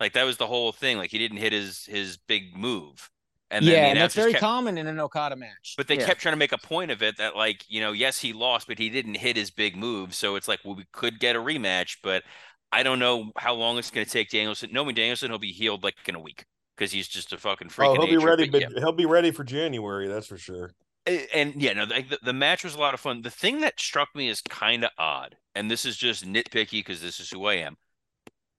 Like 0.00 0.12
that 0.14 0.24
was 0.24 0.36
the 0.36 0.46
whole 0.46 0.72
thing. 0.72 0.98
Like 0.98 1.10
he 1.10 1.18
didn't 1.18 1.38
hit 1.38 1.52
his 1.52 1.84
his 1.86 2.16
big 2.16 2.56
move. 2.56 3.10
And 3.50 3.64
yeah, 3.64 3.86
and 3.86 3.98
that's 3.98 4.14
very 4.14 4.32
kept, 4.32 4.42
common 4.42 4.76
in 4.76 4.88
an 4.88 4.98
Okada 4.98 5.36
match. 5.36 5.74
But 5.76 5.86
they 5.86 5.96
yeah. 5.96 6.06
kept 6.06 6.20
trying 6.20 6.32
to 6.32 6.38
make 6.38 6.50
a 6.50 6.58
point 6.58 6.90
of 6.90 7.00
it 7.00 7.16
that, 7.18 7.36
like, 7.36 7.64
you 7.68 7.80
know, 7.80 7.92
yes, 7.92 8.18
he 8.18 8.32
lost, 8.32 8.66
but 8.66 8.76
he 8.76 8.90
didn't 8.90 9.14
hit 9.14 9.36
his 9.36 9.52
big 9.52 9.76
move. 9.76 10.14
So 10.14 10.34
it's 10.34 10.48
like, 10.48 10.60
well, 10.64 10.74
we 10.74 10.84
could 10.92 11.20
get 11.20 11.36
a 11.36 11.38
rematch, 11.38 11.98
but 12.02 12.24
I 12.72 12.82
don't 12.82 12.98
know 12.98 13.30
how 13.36 13.54
long 13.54 13.78
it's 13.78 13.90
going 13.90 14.04
to 14.04 14.10
take 14.10 14.30
Danielson. 14.30 14.70
Knowing 14.72 14.96
Danielson, 14.96 15.30
he'll 15.30 15.38
be 15.38 15.52
healed 15.52 15.84
like 15.84 15.94
in 16.08 16.16
a 16.16 16.20
week 16.20 16.44
because 16.76 16.90
he's 16.90 17.06
just 17.06 17.32
a 17.32 17.38
fucking 17.38 17.68
freak. 17.68 17.90
Oh, 17.90 17.92
he'll 17.92 18.02
nature, 18.02 18.18
be 18.18 18.24
ready, 18.24 18.48
but, 18.50 18.60
yeah. 18.62 18.68
he'll 18.78 18.90
be 18.90 19.06
ready 19.06 19.30
for 19.30 19.44
January. 19.44 20.08
That's 20.08 20.26
for 20.26 20.38
sure. 20.38 20.72
And, 21.06 21.26
and 21.32 21.62
yeah, 21.62 21.72
no, 21.74 21.86
the, 21.86 22.18
the 22.24 22.32
match 22.32 22.64
was 22.64 22.74
a 22.74 22.80
lot 22.80 22.94
of 22.94 23.00
fun. 23.00 23.22
The 23.22 23.30
thing 23.30 23.60
that 23.60 23.78
struck 23.78 24.08
me 24.16 24.28
as 24.28 24.40
kind 24.40 24.82
of 24.84 24.90
odd, 24.98 25.36
and 25.54 25.70
this 25.70 25.84
is 25.84 25.96
just 25.96 26.26
nitpicky 26.26 26.80
because 26.80 27.00
this 27.00 27.20
is 27.20 27.30
who 27.30 27.46
I 27.46 27.54
am. 27.54 27.76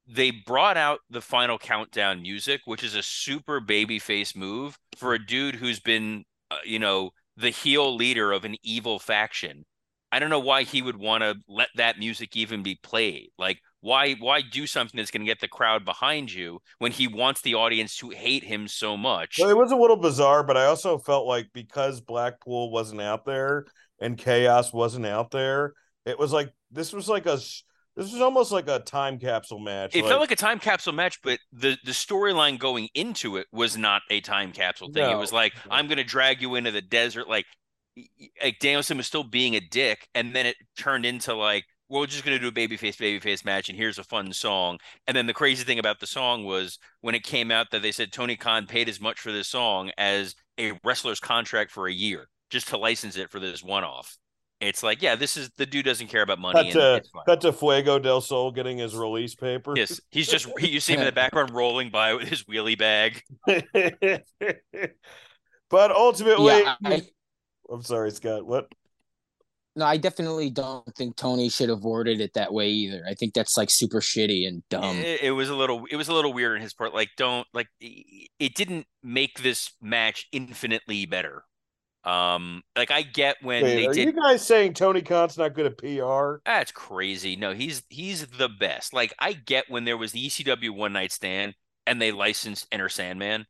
They 0.08 0.32
brought 0.32 0.78
out 0.78 1.00
the 1.10 1.22
final 1.22 1.58
countdown 1.58 2.22
music, 2.22 2.62
which 2.66 2.84
is 2.84 2.96
a 2.96 3.04
super 3.04 3.60
babyface 3.60 4.36
move 4.36 4.78
for 4.98 5.14
a 5.14 5.24
dude 5.24 5.56
who's 5.56 5.80
been, 5.80 6.24
uh, 6.50 6.58
you 6.66 6.80
know, 6.80 7.12
the 7.36 7.50
heel 7.50 7.96
leader 7.96 8.32
of 8.32 8.46
an 8.46 8.56
evil 8.64 9.00
faction. 9.00 9.66
I 10.12 10.20
don't 10.20 10.30
know 10.30 10.40
why 10.40 10.64
he 10.64 10.82
would 10.82 10.98
want 10.98 11.24
to 11.24 11.36
let 11.50 11.68
that 11.76 12.00
music 12.00 12.38
even 12.38 12.64
be 12.64 12.80
played. 12.82 13.30
Like, 13.38 13.60
why 13.82 14.14
why 14.14 14.42
do 14.42 14.66
something 14.66 14.98
that's 14.98 15.12
going 15.12 15.22
to 15.22 15.30
get 15.30 15.40
the 15.40 15.48
crowd 15.48 15.86
behind 15.86 16.32
you 16.34 16.60
when 16.80 16.92
he 16.92 17.08
wants 17.08 17.42
the 17.42 17.56
audience 17.56 17.96
to 17.98 18.10
hate 18.10 18.44
him 18.44 18.68
so 18.68 18.98
much 18.98 19.38
well, 19.40 19.50
it 19.50 19.58
was 19.58 19.72
a 19.72 19.76
little 19.76 19.98
bizarre 19.98 20.44
but 20.44 20.58
i 20.58 20.66
also 20.66 20.98
felt 20.98 21.28
like 21.28 21.48
because 21.54 22.02
blackpool 22.02 22.72
wasn't 22.72 23.00
out 23.00 23.26
there 23.26 23.66
and 24.02 24.18
chaos 24.18 24.74
wasn't 24.74 25.06
out 25.06 25.32
there 25.32 25.74
it 26.06 26.18
was 26.18 26.34
like 26.34 26.52
this 26.72 26.92
was 26.92 27.08
like 27.08 27.26
a 27.26 27.40
This 27.98 28.14
is 28.14 28.22
almost 28.22 28.52
like 28.52 28.68
a 28.68 28.80
time 28.80 29.18
capsule 29.18 29.58
match. 29.58 29.96
It 29.96 30.06
felt 30.06 30.22
like 30.22 30.30
a 30.30 30.36
time 30.36 30.60
capsule 30.60 30.94
match, 30.94 31.20
but 31.24 31.40
the 31.52 31.78
the 31.84 31.92
storyline 31.92 32.60
going 32.60 32.90
into 32.94 33.38
it 33.38 33.48
was 33.52 33.76
not 33.76 34.04
a 34.12 34.22
time 34.22 34.52
capsule 34.52 34.92
thing. 34.94 35.10
It 35.10 35.18
was 35.18 35.34
like 35.34 35.54
I'm 35.72 35.88
going 35.88 35.98
to 35.98 36.04
drag 36.04 36.40
you 36.40 36.54
into 36.54 36.70
the 36.70 36.82
desert, 36.82 37.28
like 37.28 37.46
like 38.42 38.60
Danielson 38.60 38.98
was 38.98 39.08
still 39.08 39.24
being 39.24 39.56
a 39.56 39.60
dick, 39.60 40.08
and 40.14 40.36
then 40.36 40.46
it 40.46 40.58
turned 40.78 41.08
into 41.08 41.34
like 41.34 41.66
we're 41.90 42.06
just 42.06 42.24
going 42.24 42.40
to 42.40 42.42
do 42.42 42.50
a 42.50 42.68
babyface 42.68 42.98
babyface 42.98 43.44
match, 43.44 43.68
and 43.68 43.78
here's 43.78 43.98
a 43.98 44.04
fun 44.04 44.32
song. 44.32 44.78
And 45.08 45.18
then 45.18 45.26
the 45.26 45.34
crazy 45.34 45.64
thing 45.64 45.80
about 45.80 46.00
the 46.00 46.06
song 46.06 46.44
was 46.44 46.78
when 47.02 47.16
it 47.16 47.24
came 47.24 47.50
out 47.50 47.72
that 47.72 47.82
they 47.82 47.92
said 47.92 48.12
Tony 48.12 48.36
Khan 48.36 48.68
paid 48.68 48.90
as 48.90 49.02
much 49.02 49.20
for 49.20 49.32
this 49.32 49.48
song 49.48 49.90
as 49.98 50.36
a 50.60 50.74
wrestler's 50.84 51.20
contract 51.20 51.72
for 51.72 51.88
a 51.88 51.94
year 51.94 52.28
just 52.52 52.68
to 52.68 52.78
license 52.78 53.18
it 53.18 53.32
for 53.32 53.40
this 53.40 53.64
one 53.64 53.84
off. 53.84 54.18
It's 54.60 54.82
like, 54.82 55.04
yeah, 55.04 55.16
this 55.16 55.38
is 55.38 55.52
the 55.58 55.68
dude 55.68 55.86
doesn't 55.86 56.08
care 56.08 56.24
about 56.24 56.40
money. 56.40 56.54
cut 56.56 56.66
and 56.66 56.74
to 56.74 56.96
it's 56.96 57.10
fine. 57.10 57.24
cut 57.26 57.42
to 57.42 57.54
Fuego 57.54 58.00
del 58.00 58.22
Sol 58.22 58.52
getting 58.52 58.80
his 58.80 58.96
release 58.96 59.36
paper. 59.36 59.74
Yes, 59.76 60.02
he's 60.10 60.28
just 60.28 60.48
he, 60.60 60.68
you 60.70 60.80
see 60.80 60.94
him 60.94 61.02
in 61.02 61.06
the 61.06 61.12
background 61.14 61.52
rolling 61.54 61.92
by 61.92 62.16
with 62.16 62.28
his 62.28 62.44
wheelie 62.46 62.78
bag. 62.78 63.22
but 65.70 65.92
ultimately, 65.92 66.60
Yeah, 66.60 66.76
I, 66.84 67.04
I'm 67.72 67.84
sorry, 67.84 68.10
Scott. 68.12 68.48
What? 68.48 68.68
no, 69.78 69.86
I 69.86 69.98
definitely 69.98 70.50
don't 70.50 70.84
think 70.96 71.16
Tony 71.16 71.50
should 71.50 71.70
have 71.70 71.84
worded 71.84 72.20
it 72.20 72.34
that 72.34 72.52
way 72.52 72.70
either. 72.70 73.04
I 73.08 73.14
think 73.14 73.36
that's 73.36 73.58
like 73.58 73.70
super 73.70 74.02
shitty 74.02 74.48
and 74.48 74.68
dumb. 74.70 74.98
it, 74.98 75.22
it 75.22 75.32
was 75.32 75.50
a 75.50 75.56
little 75.56 75.86
it 75.92 75.96
was 75.96 76.08
a 76.08 76.14
little 76.14 76.34
weird 76.34 76.56
in 76.56 76.64
his 76.64 76.74
part. 76.74 76.96
Like, 76.96 77.10
don't 77.16 77.46
like 77.54 77.68
it 77.80 78.56
didn't 78.56 78.88
make 79.04 79.44
this 79.44 79.72
match 79.80 80.28
infinitely 80.32 81.06
better. 81.06 81.44
Um, 82.08 82.64
like 82.78 82.90
I 82.90 83.02
get 83.02 83.36
when 83.42 83.64
Wait, 83.64 83.76
they 83.76 83.88
are 83.88 83.94
did 83.94 84.06
you 84.06 84.14
guys 84.14 84.46
saying 84.46 84.76
Tony 84.76 85.02
Khan's 85.02 85.38
not 85.38 85.54
good 85.54 85.66
at 85.66 85.78
PR? 85.78 86.38
That's 86.46 86.72
crazy. 86.72 87.36
No, 87.36 87.54
he's 87.54 87.84
he's 87.90 88.26
the 88.28 88.48
best. 88.48 88.94
Like 88.94 89.14
I 89.20 89.34
get 89.34 89.66
when 89.70 89.84
there 89.84 89.98
was 89.98 90.14
the 90.14 90.26
ECW 90.26 90.70
one 90.70 90.94
night 90.94 91.12
stand 91.12 91.54
and 91.86 92.02
they 92.02 92.14
licensed 92.14 92.66
Enter 92.72 92.88
Sandman. 92.88 93.46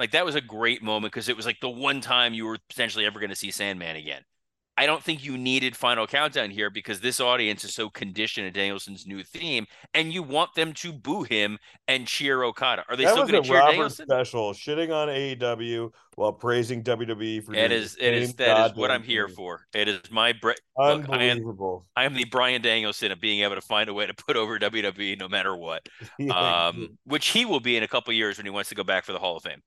Like 0.00 0.10
that 0.10 0.24
was 0.24 0.34
a 0.34 0.40
great 0.40 0.82
moment 0.82 1.12
because 1.12 1.28
it 1.28 1.36
was 1.36 1.46
like 1.46 1.60
the 1.60 1.70
one 1.70 2.00
time 2.00 2.34
you 2.34 2.46
were 2.46 2.58
potentially 2.68 3.06
ever 3.06 3.20
going 3.20 3.30
to 3.30 3.36
see 3.36 3.52
Sandman 3.52 3.94
again. 3.94 4.22
I 4.80 4.86
don't 4.86 5.02
think 5.02 5.22
you 5.22 5.36
needed 5.36 5.76
Final 5.76 6.06
Countdown 6.06 6.48
here 6.50 6.70
because 6.70 7.00
this 7.02 7.20
audience 7.20 7.64
is 7.64 7.74
so 7.74 7.90
conditioned 7.90 8.46
to 8.46 8.50
Danielson's 8.50 9.06
new 9.06 9.22
theme, 9.22 9.66
and 9.92 10.10
you 10.10 10.22
want 10.22 10.54
them 10.54 10.72
to 10.72 10.90
boo 10.90 11.22
him 11.24 11.58
and 11.86 12.06
cheer 12.06 12.42
Okada. 12.42 12.84
Are 12.88 12.96
they 12.96 13.04
that 13.04 13.12
still 13.12 13.26
going 13.26 13.42
to 13.42 13.46
cheer 13.46 13.58
Robert 13.58 13.72
Danielson? 13.72 14.06
special, 14.06 14.52
shitting 14.54 14.90
on 14.90 15.08
AEW 15.08 15.92
while 16.14 16.32
praising 16.32 16.82
WWE 16.82 17.44
for 17.44 17.52
It 17.52 17.68
doing 17.68 17.72
is. 17.82 17.94
the 17.96 18.06
It 18.08 18.14
is. 18.14 18.28
same 18.30 18.36
That 18.38 18.70
is 18.70 18.76
what 18.78 18.90
I'm 18.90 19.02
here 19.02 19.28
for. 19.28 19.66
It 19.74 19.86
is 19.86 20.00
my. 20.10 20.32
Bre- 20.32 20.52
Look, 20.78 21.10
I 21.10 21.24
am- 21.24 21.36
Unbelievable. 21.36 21.84
I 21.94 22.04
am 22.04 22.14
the 22.14 22.24
Bryan 22.24 22.62
Danielson 22.62 23.12
of 23.12 23.20
being 23.20 23.40
able 23.42 23.56
to 23.56 23.60
find 23.60 23.90
a 23.90 23.92
way 23.94 24.06
to 24.06 24.14
put 24.14 24.38
over 24.38 24.58
WWE 24.58 25.18
no 25.18 25.28
matter 25.28 25.54
what. 25.54 25.86
Um, 26.30 26.96
which 27.04 27.26
he 27.28 27.44
will 27.44 27.60
be 27.60 27.76
in 27.76 27.82
a 27.82 27.88
couple 27.88 28.14
years 28.14 28.38
when 28.38 28.46
he 28.46 28.50
wants 28.50 28.70
to 28.70 28.74
go 28.74 28.82
back 28.84 29.04
for 29.04 29.12
the 29.12 29.18
Hall 29.18 29.36
of 29.36 29.42
Fame. 29.42 29.60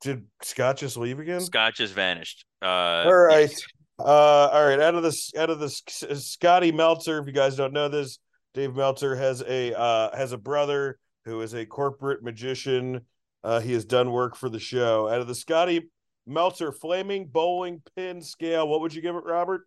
Did 0.00 0.26
Scott 0.42 0.76
just 0.76 0.96
leave 0.96 1.18
again? 1.18 1.40
Scott 1.40 1.74
just 1.74 1.92
vanished. 1.92 2.44
Uh, 2.62 2.66
all 3.06 3.12
right. 3.16 3.52
Uh, 4.04 4.50
all 4.52 4.66
right. 4.66 4.80
Out 4.80 4.94
of 4.94 5.02
this, 5.02 5.32
out 5.36 5.50
of 5.50 5.58
this, 5.58 5.82
Scotty 6.14 6.72
Meltzer. 6.72 7.18
If 7.18 7.26
you 7.26 7.32
guys 7.32 7.56
don't 7.56 7.72
know 7.72 7.88
this, 7.88 8.18
Dave 8.54 8.74
Meltzer 8.74 9.14
has 9.16 9.42
a 9.42 9.78
uh, 9.78 10.16
has 10.16 10.32
a 10.32 10.38
brother 10.38 10.98
who 11.24 11.40
is 11.42 11.54
a 11.54 11.66
corporate 11.66 12.22
magician. 12.22 13.02
Uh, 13.42 13.60
he 13.60 13.72
has 13.72 13.84
done 13.84 14.10
work 14.10 14.36
for 14.36 14.48
the 14.48 14.58
show. 14.58 15.08
Out 15.08 15.20
of 15.20 15.26
the 15.26 15.34
Scotty 15.34 15.90
Meltzer 16.26 16.72
flaming 16.72 17.26
bowling 17.26 17.82
pin 17.96 18.22
scale, 18.22 18.68
what 18.68 18.80
would 18.80 18.94
you 18.94 19.02
give 19.02 19.16
it, 19.16 19.24
Robert? 19.24 19.62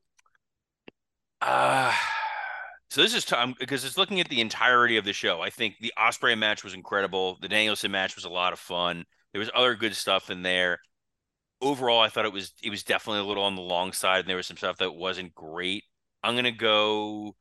Uh, 1.42 1.94
so 2.90 3.02
this 3.02 3.14
is 3.14 3.26
time 3.26 3.56
because 3.60 3.84
it's 3.84 3.98
looking 3.98 4.20
at 4.20 4.30
the 4.30 4.40
entirety 4.40 4.98
of 4.98 5.06
the 5.06 5.14
show. 5.14 5.42
I 5.42 5.50
think 5.50 5.76
the 5.82 5.94
Ospreay 5.98 6.38
match 6.38 6.64
was 6.64 6.74
incredible. 6.74 7.38
The 7.42 7.50
Danielson 7.50 7.92
match 7.92 8.16
was 8.16 8.26
a 8.26 8.30
lot 8.30 8.54
of 8.54 8.60
fun. 8.60 9.04
There 9.32 9.40
was 9.40 9.50
other 9.56 9.76
good 9.76 9.96
stuff 9.96 10.30
in 10.30 10.44
there. 10.44 10.80
Overall, 11.64 12.01
I 12.01 12.09
thought 12.09 12.26
it 12.26 12.34
was 12.34 12.53
it 12.61 12.70
was 12.70 12.84
definitely 12.84 13.22
a 13.22 13.26
little 13.26 13.43
on 13.43 13.55
the 13.55 13.61
long 13.61 13.93
side, 13.93 14.20
and 14.20 14.30
there 14.30 14.38
was 14.38 14.47
some 14.47 14.57
stuff 14.57 14.78
that 14.78 14.93
wasn't 14.93 15.34
great. 15.34 15.84
I'm 16.24 16.36
gonna 16.36 16.51
go 16.51 17.36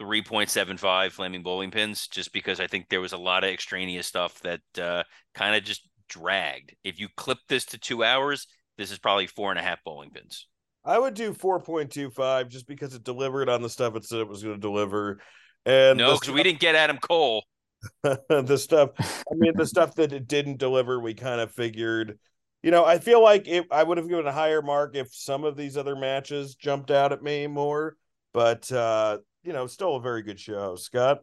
3.75 0.00 1.12
flaming 1.12 1.42
bowling 1.42 1.70
pins 1.70 2.06
just 2.08 2.32
because 2.32 2.60
I 2.60 2.66
think 2.66 2.88
there 2.88 3.00
was 3.00 3.12
a 3.12 3.18
lot 3.18 3.44
of 3.44 3.50
extraneous 3.50 4.06
stuff 4.06 4.40
that 4.40 4.60
uh, 4.80 5.04
kind 5.34 5.56
of 5.56 5.64
just 5.64 5.88
dragged. 6.08 6.74
If 6.84 7.00
you 7.00 7.08
clip 7.16 7.38
this 7.48 7.64
to 7.66 7.78
two 7.78 8.04
hours, 8.04 8.46
this 8.76 8.90
is 8.90 8.98
probably 8.98 9.26
four 9.26 9.50
and 9.50 9.58
a 9.58 9.62
half 9.62 9.82
bowling 9.84 10.10
pins. 10.10 10.46
I 10.84 10.98
would 10.98 11.14
do 11.14 11.32
four 11.32 11.60
point 11.60 11.90
two 11.90 12.10
five 12.10 12.48
just 12.48 12.66
because 12.66 12.94
it 12.94 13.04
delivered 13.04 13.48
on 13.48 13.62
the 13.62 13.70
stuff 13.70 13.96
it 13.96 14.04
said 14.04 14.20
it 14.20 14.28
was 14.28 14.42
going 14.42 14.54
to 14.54 14.60
deliver. 14.60 15.20
And 15.64 15.98
No, 15.98 16.14
because 16.14 16.32
we 16.32 16.42
didn't 16.42 16.60
get 16.60 16.74
Adam 16.74 16.98
Cole. 16.98 17.44
the 18.02 18.56
stuff 18.56 18.90
i 18.98 19.34
mean 19.34 19.52
the 19.54 19.66
stuff 19.66 19.94
that 19.94 20.10
it 20.12 20.26
didn't 20.26 20.58
deliver 20.58 20.98
we 20.98 21.14
kind 21.14 21.40
of 21.40 21.52
figured 21.52 22.18
you 22.62 22.70
know 22.70 22.84
i 22.84 22.98
feel 22.98 23.22
like 23.22 23.46
if 23.48 23.64
i 23.70 23.82
would 23.82 23.98
have 23.98 24.08
given 24.08 24.26
a 24.26 24.32
higher 24.32 24.62
mark 24.62 24.96
if 24.96 25.14
some 25.14 25.44
of 25.44 25.56
these 25.56 25.76
other 25.76 25.96
matches 25.96 26.54
jumped 26.54 26.90
out 26.90 27.12
at 27.12 27.22
me 27.22 27.46
more 27.46 27.96
but 28.32 28.70
uh 28.72 29.18
you 29.42 29.52
know 29.52 29.66
still 29.66 29.96
a 29.96 30.00
very 30.00 30.22
good 30.22 30.40
show 30.40 30.76
scott 30.76 31.20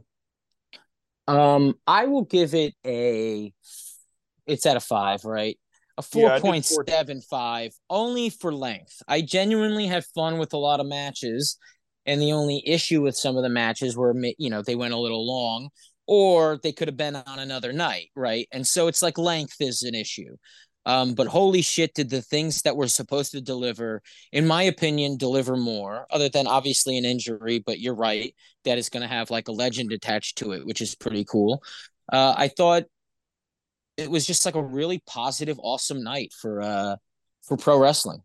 Um, 1.27 1.75
I 1.87 2.05
will 2.05 2.25
give 2.25 2.53
it 2.53 2.73
a. 2.85 3.53
It's 4.45 4.65
at 4.65 4.77
a 4.77 4.81
five, 4.81 5.23
right? 5.23 5.57
A 5.97 6.01
Yeah, 6.01 6.09
four 6.11 6.31
point 6.31 6.65
seven 6.65 7.21
five, 7.21 7.71
only 7.89 8.29
for 8.29 8.53
length. 8.53 9.01
I 9.07 9.21
genuinely 9.21 9.87
had 9.87 10.03
fun 10.05 10.37
with 10.37 10.53
a 10.53 10.57
lot 10.57 10.79
of 10.79 10.87
matches, 10.87 11.57
and 12.05 12.21
the 12.21 12.33
only 12.33 12.61
issue 12.65 13.01
with 13.01 13.15
some 13.15 13.37
of 13.37 13.43
the 13.43 13.49
matches 13.49 13.95
were, 13.95 14.13
you 14.37 14.49
know, 14.49 14.61
they 14.61 14.75
went 14.75 14.93
a 14.93 14.97
little 14.99 15.25
long, 15.25 15.69
or 16.07 16.59
they 16.61 16.71
could 16.73 16.87
have 16.87 16.97
been 16.97 17.15
on 17.15 17.39
another 17.39 17.71
night, 17.71 18.09
right? 18.15 18.47
And 18.51 18.67
so 18.67 18.87
it's 18.87 19.01
like 19.01 19.17
length 19.17 19.55
is 19.61 19.83
an 19.83 19.95
issue. 19.95 20.35
Um, 20.85 21.13
but 21.13 21.27
holy 21.27 21.61
shit, 21.61 21.93
did 21.93 22.09
the 22.09 22.21
things 22.21 22.61
that 22.63 22.75
were 22.75 22.87
supposed 22.87 23.31
to 23.31 23.41
deliver, 23.41 24.01
in 24.31 24.45
my 24.47 24.63
opinion, 24.63 25.17
deliver 25.17 25.55
more, 25.55 26.07
other 26.11 26.29
than 26.29 26.47
obviously 26.47 26.97
an 26.97 27.05
injury. 27.05 27.59
But 27.59 27.79
you're 27.79 27.95
right, 27.95 28.35
that 28.65 28.77
is 28.77 28.89
going 28.89 29.01
to 29.03 29.07
have 29.07 29.29
like 29.31 29.47
a 29.47 29.53
legend 29.53 29.91
attached 29.93 30.37
to 30.39 30.51
it, 30.51 30.65
which 30.65 30.81
is 30.81 30.95
pretty 30.95 31.23
cool. 31.25 31.63
Uh, 32.11 32.33
I 32.37 32.49
thought 32.49 32.83
it 33.97 34.09
was 34.09 34.25
just 34.25 34.45
like 34.45 34.55
a 34.55 34.63
really 34.63 35.01
positive, 35.05 35.57
awesome 35.61 36.03
night 36.03 36.33
for 36.33 36.61
uh 36.61 36.95
for 37.43 37.57
pro 37.57 37.77
wrestling. 37.77 38.19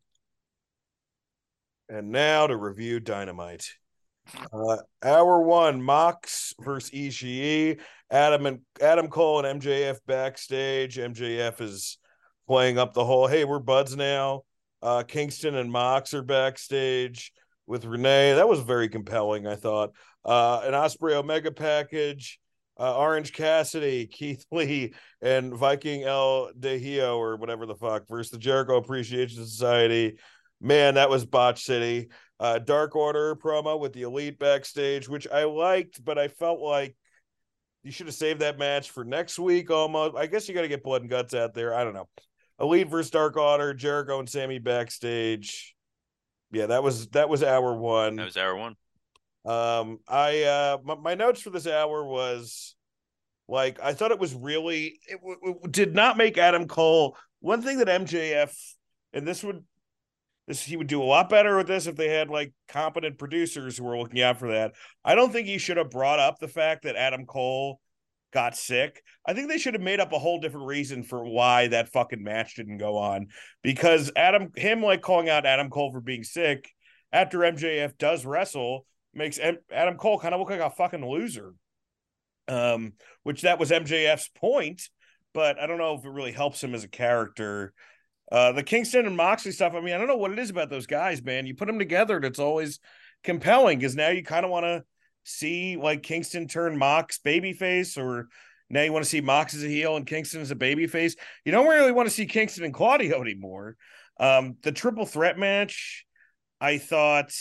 and 1.89 2.11
now 2.11 2.47
to 2.47 2.57
review 2.57 3.01
dynamite 3.01 3.71
uh 4.53 4.77
hour 5.03 5.41
one 5.43 5.83
mox 5.83 6.55
versus 6.61 6.91
ishii 6.91 7.81
adam 8.11 8.47
and 8.47 8.61
adam 8.81 9.09
cole 9.09 9.45
and 9.45 9.63
mjf 9.63 9.97
backstage 10.07 10.97
mjf 10.97 11.61
is 11.61 11.99
playing 12.49 12.79
up 12.79 12.95
the 12.95 13.05
whole 13.05 13.27
hey 13.27 13.45
we're 13.45 13.59
buds 13.59 13.95
now 13.95 14.43
uh 14.83 15.03
kingston 15.07 15.55
and 15.55 15.71
mox 15.71 16.15
are 16.15 16.23
backstage 16.23 17.33
with 17.67 17.85
renee 17.85 18.33
that 18.35 18.49
was 18.49 18.61
very 18.61 18.89
compelling 18.89 19.47
i 19.47 19.55
thought 19.55 19.93
uh 20.25 20.63
an 20.65 20.73
ospreay 20.73 21.13
omega 21.13 21.53
package 21.53 22.41
uh, 22.81 22.97
Orange 22.97 23.33
Cassidy, 23.33 24.07
Keith 24.11 24.45
Lee, 24.53 24.95
and 25.21 25.53
Viking 25.53 26.05
El 26.05 26.53
Dehio, 26.59 27.17
or 27.17 27.37
whatever 27.37 27.67
the 27.67 27.75
fuck, 27.75 28.07
versus 28.09 28.31
the 28.31 28.39
Jericho 28.39 28.77
Appreciation 28.77 29.45
Society. 29.45 30.17
Man, 30.61 30.95
that 30.95 31.11
was 31.11 31.25
Botch 31.25 31.65
City. 31.65 32.09
Uh, 32.41 32.59
Dark 32.59 32.95
Order 32.95 33.35
promo 33.35 33.81
with 33.81 33.93
the 33.93 34.03
Elite 34.03 34.39
backstage, 34.39 35.09
which 35.09 35.27
I 35.29 35.45
liked, 35.45 36.05
but 36.05 36.19
I 36.19 36.29
felt 36.29 36.61
like 36.61 36.97
you 37.83 37.91
should 37.91 38.07
have 38.07 38.15
saved 38.15 38.41
that 38.41 38.59
match 38.59 38.91
for 38.91 39.05
next 39.05 39.39
week 39.39 39.71
almost. 39.71 40.17
I 40.17 40.27
guess 40.27 40.49
you 40.49 40.55
got 40.55 40.63
to 40.63 40.69
get 40.69 40.85
blood 40.85 41.03
and 41.03 41.11
guts 41.11 41.35
out 41.35 41.55
there. 41.55 41.75
I 41.75 41.83
don't 41.83 41.95
know. 41.95 42.09
Elite 42.61 42.89
versus 42.89 43.11
Dark 43.11 43.37
Order, 43.37 43.75
Jericho 43.75 44.19
and 44.19 44.29
Sammy 44.29 44.59
backstage. 44.59 45.75
Yeah, 46.51 46.67
that 46.67 46.83
was 46.83 47.09
that 47.09 47.29
was 47.29 47.43
hour 47.43 47.75
one. 47.75 48.17
That 48.17 48.25
was 48.25 48.37
hour 48.37 48.57
one. 48.57 48.75
Um, 49.45 49.99
I 50.09 50.43
uh, 50.43 50.79
my, 50.85 50.95
my 50.97 51.15
notes 51.15 51.41
for 51.41 51.51
this 51.51 51.67
hour 51.67 52.05
was 52.05 52.75
like 53.49 53.81
I 53.83 53.95
thought 53.95 54.11
it 54.11 54.19
was 54.19 54.35
really 54.35 54.99
it, 55.09 55.21
w- 55.21 55.61
it 55.63 55.73
did 55.73 55.95
not 55.95 56.17
make 56.17 56.39
Adam 56.39 56.67
Cole. 56.67 57.17
One 57.41 57.63
thing 57.63 57.79
that 57.79 57.89
MJF 57.89 58.55
and 59.13 59.27
this 59.27 59.45
would 59.45 59.63
this 60.47 60.63
he 60.63 60.77
would 60.77 60.87
do 60.87 61.03
a 61.03 61.05
lot 61.05 61.29
better 61.29 61.57
with 61.57 61.67
this 61.67 61.87
if 61.87 61.97
they 61.97 62.09
had 62.09 62.31
like 62.31 62.53
competent 62.69 63.19
producers 63.19 63.77
who 63.77 63.85
were 63.85 63.99
looking 63.99 64.23
out 64.23 64.39
for 64.39 64.49
that. 64.49 64.73
I 65.05 65.15
don't 65.15 65.33
think 65.33 65.47
he 65.47 65.59
should 65.59 65.77
have 65.77 65.91
brought 65.91 66.19
up 66.19 66.39
the 66.39 66.49
fact 66.49 66.85
that 66.85 66.97
Adam 66.97 67.27
Cole 67.27 67.81
got 68.33 68.57
sick. 68.57 69.03
I 69.27 69.33
think 69.33 69.49
they 69.49 69.59
should 69.59 69.75
have 69.75 69.83
made 69.83 70.01
up 70.01 70.13
a 70.13 70.19
whole 70.19 70.41
different 70.41 70.67
reason 70.67 71.03
for 71.03 71.25
why 71.25 71.69
that 71.69 71.93
fucking 71.93 72.23
match 72.23 72.57
didn't 72.57 72.79
go 72.79 72.97
on 72.97 73.29
because 73.63 74.11
Adam 74.17 74.53
him 74.57 74.83
like 74.83 75.03
calling 75.03 75.29
out 75.29 75.47
Adam 75.47 75.71
Cole 75.71 75.93
for 75.93 76.01
being 76.01 76.25
sick 76.25 76.71
after 77.13 77.39
MJF 77.39 77.97
does 77.99 78.27
wrestle 78.27 78.87
makes 79.15 79.39
M- 79.39 79.59
Adam 79.73 79.97
Cole 79.97 80.19
kind 80.19 80.35
of 80.35 80.41
look 80.41 80.51
like 80.51 80.61
a 80.61 80.71
fucking 80.71 81.07
loser. 81.07 81.55
Um, 82.47 82.95
which 83.25 83.43
that 83.43 83.59
was 83.59 83.71
MJF's 83.71 84.31
point, 84.35 84.89
but 85.35 85.61
I 85.61 85.67
don't 85.67 85.77
know 85.77 85.95
if 85.95 86.05
it 86.05 86.11
really 86.11 86.33
helps 86.33 86.65
him 86.65 86.75
as 86.75 86.83
a 86.83 86.89
character. 86.89 87.75
Uh, 88.33 88.53
the 88.53 88.63
Kingston 88.63 89.07
and 89.07 89.17
Moxley 89.17 89.53
stuff. 89.53 89.75
I 89.75 89.81
mean, 89.81 89.95
I 89.95 89.99
don't 89.99 90.07
know 90.07 90.17
what 90.17 90.33
it 90.33 90.39
is 90.39 90.49
about 90.49 90.71
those 90.71 90.87
guys, 90.87 91.23
man. 91.23 91.47
You 91.47 91.55
put 91.55 91.67
them 91.67 91.79
together, 91.79 92.17
and 92.17 92.25
it's 92.25 92.39
always 92.39 92.81
compelling 93.23 93.79
because 93.79 93.97
now 93.97 94.09
you 94.09 94.23
kind 94.23 94.47
of 94.47 94.51
want 94.51 94.65
to 94.65 94.83
see 95.29 95.77
like 95.77 96.03
Kingston 96.03 96.49
turn 96.49 96.77
Mox 96.77 97.19
babyface, 97.25 97.99
or 97.99 98.29
now 98.71 98.83
you 98.83 98.93
want 98.93 99.05
to 99.05 99.11
see 99.11 99.21
Mox 99.21 99.55
as 99.55 99.65
a 99.65 99.69
heel 99.69 99.97
and 99.97 100.07
Kingston 100.07 100.41
as 100.41 100.51
a 100.51 100.57
babyface. 100.57 101.17
You 101.45 101.53
don't 101.53 101.69
really 101.69 101.93
want 101.93 102.09
to 102.09 102.15
see 102.15 102.27
Kingston 102.27 102.65
and 102.65 102.75
Claudio 102.75 103.21
anymore. 103.21 103.77
Um, 104.21 104.57
the 104.63 104.73
triple 104.73 105.07
threat 105.07 105.39
match, 105.39 106.05
I 106.61 106.79
thought, 106.79 107.33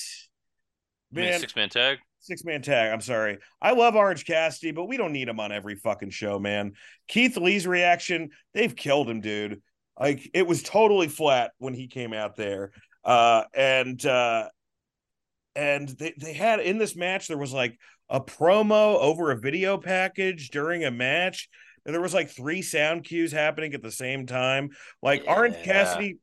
man, 1.12 1.40
six 1.40 1.56
man 1.56 1.70
tag. 1.70 1.98
Six 2.20 2.44
man 2.44 2.62
tag. 2.62 2.92
I'm 2.92 3.02
sorry. 3.02 3.38
I 3.62 3.72
love 3.72 3.96
Orange 3.96 4.26
Cassidy, 4.26 4.72
but 4.72 4.86
we 4.86 4.98
don't 4.98 5.14
need 5.14 5.30
him 5.30 5.40
on 5.40 5.52
every 5.52 5.76
fucking 5.76 6.10
show, 6.10 6.40
man. 6.40 6.74
Keith 7.08 7.38
Lee's 7.38 7.66
reaction, 7.66 8.30
they've 8.54 8.76
killed 8.76 9.10
him, 9.10 9.22
dude. 9.22 9.62
Like 10.00 10.30
it 10.34 10.46
was 10.46 10.62
totally 10.62 11.08
flat 11.08 11.52
when 11.58 11.74
he 11.74 11.88
came 11.88 12.14
out 12.14 12.36
there. 12.36 12.72
Uh 13.04 13.44
and 13.56 14.06
uh 14.06 14.50
and 15.58 15.90
they, 15.90 16.14
they 16.18 16.34
had 16.34 16.60
in 16.60 16.78
this 16.78 16.96
match, 16.96 17.28
there 17.28 17.38
was 17.38 17.52
like 17.52 17.78
a 18.10 18.22
promo 18.22 18.98
over 19.00 19.32
a 19.32 19.40
video 19.40 19.78
package 19.78 20.50
during 20.50 20.86
a 20.86 20.92
match. 20.92 21.50
And 21.86 21.94
there 21.94 22.02
was 22.02 22.14
like 22.14 22.30
three 22.30 22.62
sound 22.62 23.06
cues 23.06 23.32
happening 23.32 23.74
at 23.74 23.82
the 23.82 23.92
same 23.92 24.28
time. 24.28 24.70
Like 25.02 25.24
yeah. 25.24 25.34
Orange 25.34 25.64
Cassidy 25.64 26.18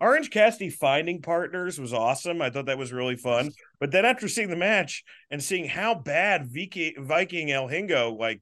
Orange 0.00 0.30
Cassidy 0.30 0.70
finding 0.70 1.22
partners 1.22 1.78
was 1.78 1.92
awesome. 1.92 2.40
I 2.40 2.50
thought 2.50 2.66
that 2.66 2.78
was 2.78 2.92
really 2.92 3.16
fun. 3.16 3.50
But 3.80 3.90
then 3.90 4.04
after 4.04 4.28
seeing 4.28 4.48
the 4.48 4.56
match 4.56 5.04
and 5.30 5.42
seeing 5.42 5.66
how 5.66 5.94
bad 5.94 6.46
Viking, 6.46 6.94
Viking 6.98 7.50
El 7.50 7.68
Hingo 7.68 8.16
like 8.16 8.40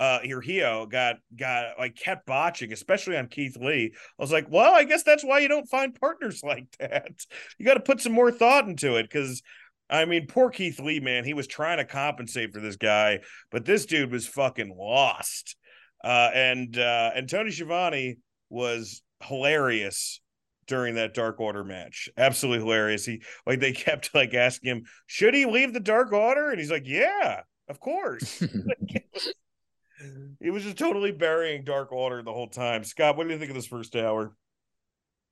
uh 0.00 0.20
Hirhio 0.20 0.88
got 0.90 1.16
got 1.34 1.78
like 1.78 1.94
kept 1.94 2.26
botching, 2.26 2.72
especially 2.72 3.16
on 3.16 3.28
Keith 3.28 3.56
Lee. 3.56 3.92
I 3.94 4.22
was 4.22 4.32
like, 4.32 4.46
well, 4.50 4.74
I 4.74 4.84
guess 4.84 5.04
that's 5.04 5.24
why 5.24 5.38
you 5.38 5.48
don't 5.48 5.68
find 5.68 5.98
partners 5.98 6.42
like 6.44 6.66
that. 6.78 7.24
You 7.58 7.64
got 7.64 7.74
to 7.74 7.80
put 7.80 8.00
some 8.00 8.12
more 8.12 8.32
thought 8.32 8.68
into 8.68 8.96
it 8.96 9.04
because 9.04 9.42
I 9.90 10.04
mean, 10.04 10.26
poor 10.26 10.50
Keith 10.50 10.80
Lee, 10.80 11.00
man, 11.00 11.24
he 11.24 11.34
was 11.34 11.46
trying 11.46 11.78
to 11.78 11.84
compensate 11.84 12.52
for 12.52 12.60
this 12.60 12.76
guy, 12.76 13.20
but 13.50 13.64
this 13.64 13.86
dude 13.86 14.12
was 14.12 14.26
fucking 14.26 14.74
lost. 14.76 15.56
Uh 16.04 16.30
and 16.32 16.78
uh 16.78 17.10
and 17.14 17.28
Tony 17.28 17.50
Schiavone 17.50 18.18
was 18.50 19.02
hilarious 19.24 20.20
during 20.66 20.94
that 20.94 21.14
Dark 21.14 21.40
Order 21.40 21.64
match. 21.64 22.08
Absolutely 22.16 22.64
hilarious. 22.64 23.04
He 23.04 23.22
like 23.46 23.60
they 23.60 23.72
kept 23.72 24.14
like 24.14 24.34
asking 24.34 24.70
him, 24.70 24.82
should 25.06 25.34
he 25.34 25.46
leave 25.46 25.72
the 25.72 25.80
Dark 25.80 26.12
Order? 26.12 26.50
And 26.50 26.60
he's 26.60 26.70
like, 26.70 26.86
Yeah, 26.86 27.40
of 27.68 27.80
course. 27.80 28.38
he 30.40 30.50
was 30.50 30.62
just 30.62 30.78
totally 30.78 31.12
burying 31.12 31.64
Dark 31.64 31.90
Order 31.90 32.22
the 32.22 32.32
whole 32.32 32.48
time. 32.48 32.84
Scott, 32.84 33.16
what 33.16 33.26
do 33.26 33.32
you 33.32 33.38
think 33.38 33.50
of 33.50 33.56
this 33.56 33.66
first 33.66 33.96
hour? 33.96 34.34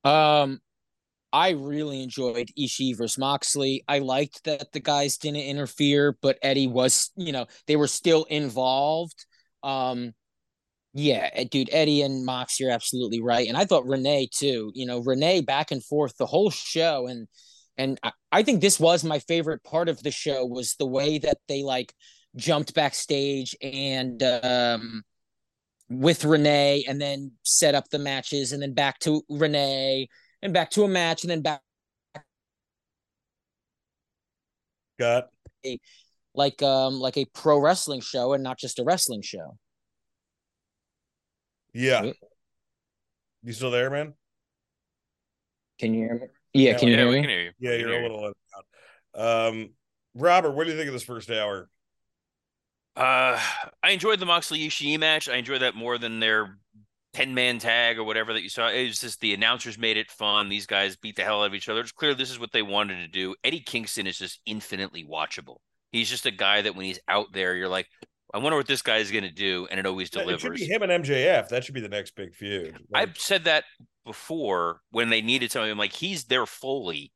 Um 0.03 0.59
I 1.33 1.49
really 1.51 2.03
enjoyed 2.03 2.49
Ishii 2.57 2.97
versus 2.97 3.17
Moxley. 3.17 3.83
I 3.87 3.99
liked 3.99 4.43
that 4.45 4.71
the 4.71 4.79
guys 4.79 5.17
didn't 5.17 5.41
interfere, 5.41 6.17
but 6.21 6.39
Eddie 6.41 6.67
was, 6.67 7.11
you 7.15 7.31
know, 7.31 7.47
they 7.67 7.75
were 7.75 7.87
still 7.87 8.23
involved. 8.25 9.25
Um, 9.63 10.13
yeah, 10.93 11.29
eh, 11.33 11.45
dude, 11.49 11.69
Eddie 11.71 12.01
and 12.01 12.25
Mox, 12.25 12.59
you're 12.59 12.71
absolutely 12.71 13.21
right. 13.21 13.47
And 13.47 13.57
I 13.57 13.65
thought 13.65 13.85
Renee 13.85 14.29
too. 14.33 14.71
You 14.73 14.85
know, 14.85 14.99
Renee 14.99 15.41
back 15.41 15.71
and 15.71 15.83
forth 15.83 16.17
the 16.17 16.25
whole 16.25 16.49
show, 16.49 17.07
and 17.07 17.27
and 17.77 17.99
I, 18.03 18.11
I 18.31 18.43
think 18.43 18.61
this 18.61 18.79
was 18.79 19.03
my 19.03 19.19
favorite 19.19 19.63
part 19.63 19.89
of 19.89 20.01
the 20.01 20.11
show 20.11 20.45
was 20.45 20.75
the 20.75 20.87
way 20.87 21.19
that 21.19 21.37
they 21.47 21.61
like 21.63 21.93
jumped 22.35 22.73
backstage 22.73 23.55
and 23.61 24.21
um 24.23 25.03
with 25.89 26.25
Renee, 26.25 26.83
and 26.87 26.99
then 26.99 27.31
set 27.43 27.75
up 27.75 27.89
the 27.89 27.99
matches, 27.99 28.51
and 28.51 28.61
then 28.61 28.73
back 28.73 28.99
to 28.99 29.21
Renee, 29.29 30.09
and 30.41 30.53
back 30.53 30.71
to 30.71 30.83
a 30.83 30.87
match, 30.87 31.23
and 31.23 31.31
then 31.31 31.41
back. 31.41 31.61
Got 34.99 35.29
a, 35.65 35.79
like 36.33 36.61
um 36.63 36.95
like 36.99 37.17
a 37.17 37.25
pro 37.25 37.59
wrestling 37.59 38.01
show 38.01 38.33
and 38.33 38.43
not 38.43 38.57
just 38.57 38.79
a 38.79 38.83
wrestling 38.83 39.21
show. 39.21 39.57
Yeah. 41.73 42.11
You 43.43 43.53
still 43.53 43.71
there, 43.71 43.89
man? 43.89 44.13
Can 45.79 45.93
you 45.93 46.05
hear 46.05 46.15
me? 46.15 46.27
Yeah, 46.53 46.71
yeah 46.71 46.77
can 46.77 46.87
you 46.87 46.95
hear 46.95 47.11
me? 47.11 47.21
Hear 47.21 47.41
you. 47.41 47.51
Yeah, 47.59 47.73
you're 47.75 47.91
a 47.91 48.01
little 48.01 48.25
out. 48.25 49.49
Um, 49.49 49.69
Robert, 50.15 50.51
what 50.51 50.65
do 50.65 50.71
you 50.71 50.77
think 50.77 50.87
of 50.87 50.93
this 50.93 51.03
first 51.03 51.29
hour? 51.29 51.69
Uh, 52.95 53.39
I 53.83 53.91
enjoyed 53.91 54.19
the 54.19 54.25
Moxley 54.25 54.67
Ishii 54.67 54.99
match. 54.99 55.29
I 55.29 55.35
enjoyed 55.35 55.61
that 55.61 55.75
more 55.75 55.99
than 55.99 56.19
their 56.19 56.57
10 57.17 57.33
man 57.33 57.57
tag 57.57 57.97
or 57.97 58.03
whatever 58.03 58.31
that 58.31 58.43
you 58.43 58.49
saw. 58.49 58.69
It 58.69 58.89
was 58.89 58.99
just 58.99 59.19
the 59.21 59.33
announcers 59.33 59.75
made 59.75 59.97
it 59.97 60.11
fun. 60.11 60.49
These 60.49 60.67
guys 60.67 60.95
beat 60.95 61.15
the 61.15 61.23
hell 61.23 61.41
out 61.41 61.47
of 61.47 61.55
each 61.55 61.67
other. 61.67 61.79
It's 61.79 61.91
clear 61.91 62.13
this 62.13 62.29
is 62.29 62.39
what 62.39 62.51
they 62.51 62.61
wanted 62.61 62.97
to 62.97 63.07
do. 63.07 63.33
Eddie 63.43 63.59
Kingston 63.59 64.05
is 64.05 64.19
just 64.19 64.39
infinitely 64.45 65.03
watchable. 65.03 65.57
He's 65.91 66.11
just 66.11 66.27
a 66.27 66.31
guy 66.31 66.61
that 66.61 66.75
when 66.75 66.85
he's 66.85 66.99
out 67.07 67.33
there, 67.33 67.55
you're 67.55 67.69
like, 67.69 67.87
I 68.31 68.37
wonder 68.37 68.55
what 68.55 68.67
this 68.67 68.83
guy 68.83 68.97
is 68.97 69.09
going 69.09 69.23
to 69.23 69.31
do, 69.31 69.67
and 69.71 69.79
it 69.79 69.87
always 69.87 70.11
delivers. 70.11 70.43
It 70.43 70.45
should 70.45 70.53
be 70.53 70.65
him 70.65 70.83
and 70.83 71.03
MJF. 71.03 71.49
That 71.49 71.63
should 71.63 71.73
be 71.73 71.81
the 71.81 71.89
next 71.89 72.15
big 72.15 72.35
feud. 72.35 72.77
Like, 72.91 73.09
I've 73.09 73.17
said 73.17 73.45
that 73.45 73.63
before 74.05 74.81
when 74.91 75.09
they 75.09 75.23
needed 75.23 75.51
something. 75.51 75.71
I'm 75.71 75.77
like, 75.79 75.93
he's 75.93 76.25
their 76.25 76.45
Foley, 76.45 77.11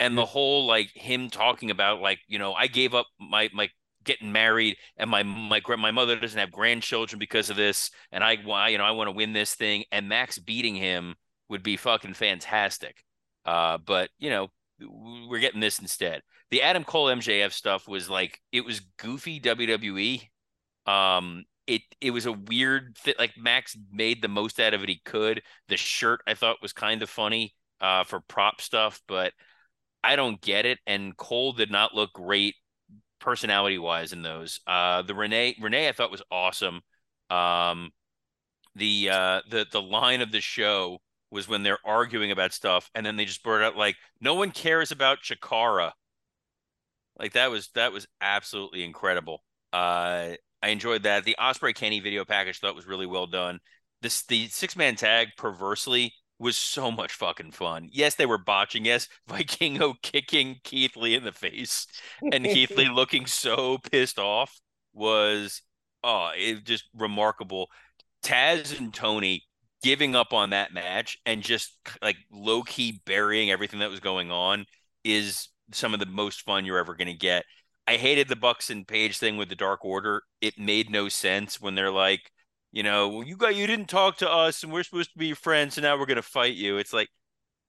and 0.00 0.18
the 0.18 0.26
whole 0.26 0.66
like 0.66 0.90
him 0.94 1.30
talking 1.30 1.70
about 1.70 2.00
like 2.00 2.18
you 2.26 2.40
know 2.40 2.54
I 2.54 2.66
gave 2.66 2.92
up 2.92 3.06
my 3.20 3.50
my 3.52 3.68
getting 4.04 4.32
married, 4.32 4.76
and 4.96 5.10
my 5.10 5.22
my 5.22 5.60
my 5.78 5.90
mother 5.90 6.18
doesn't 6.18 6.38
have 6.38 6.52
grandchildren 6.52 7.18
because 7.18 7.50
of 7.50 7.56
this, 7.56 7.90
and 8.12 8.22
I 8.22 8.36
why 8.36 8.68
you 8.68 8.78
know 8.78 8.84
I 8.84 8.92
want 8.92 9.08
to 9.08 9.16
win 9.16 9.32
this 9.32 9.54
thing, 9.54 9.84
and 9.92 10.08
Max 10.08 10.38
beating 10.38 10.76
him 10.76 11.14
would 11.48 11.62
be 11.62 11.76
fucking 11.76 12.14
fantastic. 12.14 12.96
Uh, 13.44 13.78
but 13.78 14.10
you 14.18 14.30
know 14.30 14.48
we're 14.80 15.40
getting 15.40 15.60
this 15.60 15.78
instead. 15.78 16.22
The 16.50 16.62
Adam 16.62 16.84
Cole 16.84 17.06
MJF 17.06 17.52
stuff 17.52 17.88
was 17.88 18.08
like 18.08 18.40
it 18.52 18.64
was 18.64 18.80
goofy 18.98 19.40
WWE 19.40 20.22
um, 20.86 21.44
it 21.66 21.82
it 22.00 22.10
was 22.10 22.26
a 22.26 22.32
weird 22.32 22.96
fit. 22.98 23.18
Like 23.18 23.32
Max 23.36 23.76
made 23.90 24.22
the 24.22 24.28
most 24.28 24.60
out 24.60 24.74
of 24.74 24.82
it 24.82 24.88
he 24.88 25.00
could. 25.04 25.42
The 25.68 25.76
shirt 25.76 26.20
I 26.26 26.34
thought 26.34 26.62
was 26.62 26.72
kind 26.72 27.02
of 27.02 27.10
funny 27.10 27.54
uh, 27.80 28.04
for 28.04 28.20
prop 28.20 28.60
stuff, 28.60 29.00
but 29.08 29.32
I 30.02 30.16
don't 30.16 30.40
get 30.40 30.66
it. 30.66 30.78
And 30.86 31.16
Cole 31.16 31.52
did 31.52 31.70
not 31.70 31.94
look 31.94 32.12
great 32.12 32.54
personality 33.20 33.78
wise 33.78 34.12
in 34.12 34.22
those. 34.22 34.60
Uh, 34.66 35.02
the 35.02 35.14
Renee 35.14 35.56
Renee 35.60 35.88
I 35.88 35.92
thought 35.92 36.10
was 36.10 36.22
awesome. 36.30 36.82
Um, 37.30 37.90
the 38.74 39.10
uh, 39.10 39.40
the 39.50 39.66
the 39.70 39.82
line 39.82 40.20
of 40.20 40.32
the 40.32 40.40
show 40.40 40.98
was 41.30 41.48
when 41.48 41.62
they're 41.62 41.78
arguing 41.84 42.30
about 42.30 42.52
stuff, 42.52 42.90
and 42.94 43.04
then 43.04 43.16
they 43.16 43.24
just 43.24 43.42
brought 43.42 43.62
out 43.62 43.76
like 43.76 43.96
no 44.20 44.34
one 44.34 44.50
cares 44.50 44.92
about 44.92 45.22
Chikara. 45.22 45.92
Like 47.18 47.32
that 47.32 47.50
was 47.50 47.68
that 47.74 47.92
was 47.92 48.06
absolutely 48.20 48.84
incredible. 48.84 49.42
Uh, 49.72 50.32
I 50.62 50.68
enjoyed 50.68 51.02
that. 51.04 51.24
The 51.24 51.36
Ospreay 51.38 51.74
Kenny 51.74 52.00
video 52.00 52.24
package 52.24 52.58
thought 52.60 52.74
was 52.76 52.86
really 52.86 53.06
well 53.06 53.26
done. 53.26 53.60
This 54.02 54.24
the 54.26 54.48
six 54.48 54.76
man 54.76 54.96
tag 54.96 55.28
perversely 55.36 56.12
was 56.38 56.56
so 56.56 56.90
much 56.90 57.12
fucking 57.12 57.52
fun. 57.52 57.88
Yes, 57.92 58.14
they 58.16 58.26
were 58.26 58.38
botching. 58.38 58.84
Yes, 58.84 59.08
Vikingo 59.28 59.94
kicking 60.02 60.56
Keith 60.64 60.96
Lee 60.96 61.14
in 61.14 61.24
the 61.24 61.32
face 61.32 61.86
and 62.32 62.44
Keith 62.44 62.76
Lee 62.76 62.88
looking 62.92 63.26
so 63.26 63.78
pissed 63.78 64.18
off 64.18 64.60
was 64.92 65.62
oh, 66.02 66.30
it 66.36 66.64
just 66.64 66.84
remarkable. 66.94 67.68
Taz 68.22 68.78
and 68.78 68.92
Tony 68.92 69.44
giving 69.82 70.14
up 70.14 70.32
on 70.32 70.50
that 70.50 70.72
match 70.72 71.18
and 71.26 71.42
just 71.42 71.76
like 72.02 72.16
low 72.30 72.62
key 72.62 73.02
burying 73.04 73.50
everything 73.50 73.80
that 73.80 73.90
was 73.90 74.00
going 74.00 74.30
on 74.30 74.64
is 75.02 75.48
some 75.72 75.92
of 75.94 76.00
the 76.00 76.06
most 76.06 76.42
fun 76.42 76.64
you're 76.64 76.78
ever 76.78 76.94
going 76.94 77.08
to 77.08 77.14
get. 77.14 77.44
I 77.86 77.96
hated 77.96 78.28
the 78.28 78.36
Bucks 78.36 78.70
and 78.70 78.86
Page 78.86 79.18
thing 79.18 79.36
with 79.36 79.48
the 79.50 79.54
Dark 79.54 79.84
Order. 79.84 80.22
It 80.40 80.58
made 80.58 80.88
no 80.88 81.08
sense 81.08 81.60
when 81.60 81.74
they're 81.74 81.90
like, 81.90 82.30
you 82.74 82.82
know, 82.82 83.08
well, 83.08 83.22
you 83.22 83.36
got 83.36 83.54
you 83.54 83.68
didn't 83.68 83.88
talk 83.88 84.16
to 84.18 84.28
us, 84.28 84.64
and 84.64 84.72
we're 84.72 84.82
supposed 84.82 85.12
to 85.12 85.18
be 85.18 85.32
friends, 85.32 85.78
and 85.78 85.84
now 85.84 85.96
we're 85.96 86.06
gonna 86.06 86.22
fight 86.22 86.54
you. 86.54 86.76
It's 86.78 86.92
like, 86.92 87.08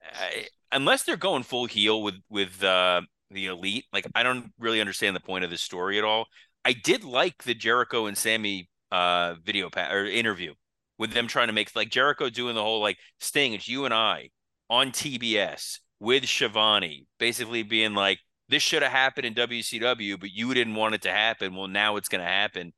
I, 0.04 0.48
unless 0.72 1.04
they're 1.04 1.16
going 1.16 1.44
full 1.44 1.68
heel 1.68 2.02
with 2.02 2.16
with 2.30 2.64
uh, 2.64 3.02
the 3.30 3.46
Elite, 3.46 3.86
like 3.94 4.08
I 4.16 4.24
don't 4.24 4.52
really 4.60 4.82
understand 4.82 5.16
the 5.16 5.20
point 5.22 5.44
of 5.44 5.52
this 5.52 5.62
story 5.62 6.00
at 6.00 6.04
all. 6.04 6.26
I 6.66 6.74
did 6.74 7.04
like 7.04 7.44
the 7.44 7.54
Jericho 7.54 8.08
and 8.08 8.18
Sammy 8.18 8.68
uh, 8.92 9.36
video 9.44 9.70
pa- 9.70 9.92
or 9.92 10.06
interview 10.06 10.56
with 10.98 11.12
them 11.12 11.28
trying 11.28 11.48
to 11.48 11.54
make 11.54 11.76
like 11.76 11.92
Jericho 11.92 12.30
doing 12.30 12.56
the 12.56 12.64
whole 12.64 12.82
like 12.82 12.98
Sting, 13.20 13.54
it's 13.54 13.68
you 13.68 13.86
and 13.86 13.94
I 13.94 14.30
on 14.72 14.92
TBS 14.92 15.80
with 16.00 16.26
Schiavone, 16.26 17.06
basically 17.20 17.62
being 17.62 17.94
like, 17.94 18.20
this 18.50 18.64
should 18.64 18.82
have 18.82 18.92
happened 18.92 19.28
in 19.28 19.36
WCW, 19.36 20.20
but 20.20 20.32
you 20.32 20.54
didn't 20.54 20.76
want 20.76 20.96
it 20.96 21.02
to 21.04 21.12
happen. 21.12 21.56
Well, 21.56 21.68
now 21.68 21.96
it's 21.96 22.10
going 22.10 22.24
to 22.24 22.30
happen. 22.30 22.74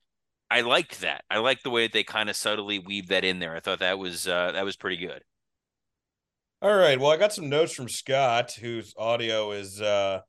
I 0.50 0.62
liked 0.62 1.02
that. 1.02 1.24
I 1.30 1.40
liked 1.40 1.64
the 1.64 1.70
way 1.70 1.84
that 1.84 1.94
they 1.94 2.04
kind 2.04 2.30
of 2.30 2.36
subtly 2.36 2.80
weave 2.80 3.10
that 3.10 3.26
in 3.26 3.40
there. 3.40 3.56
I 3.56 3.60
thought 3.60 3.80
that 3.80 4.00
was 4.00 4.28
uh, 4.28 4.52
that 4.54 4.66
was 4.66 4.76
pretty 4.76 4.98
good. 4.98 5.22
All 6.62 6.74
right. 6.76 7.00
Well, 7.00 7.12
I 7.12 7.18
got 7.18 7.34
some 7.34 7.50
notes 7.50 7.74
from 7.74 7.88
Scott, 7.88 8.54
whose 8.54 8.94
audio 8.98 9.52
is 9.52 9.80
uh 9.82 10.22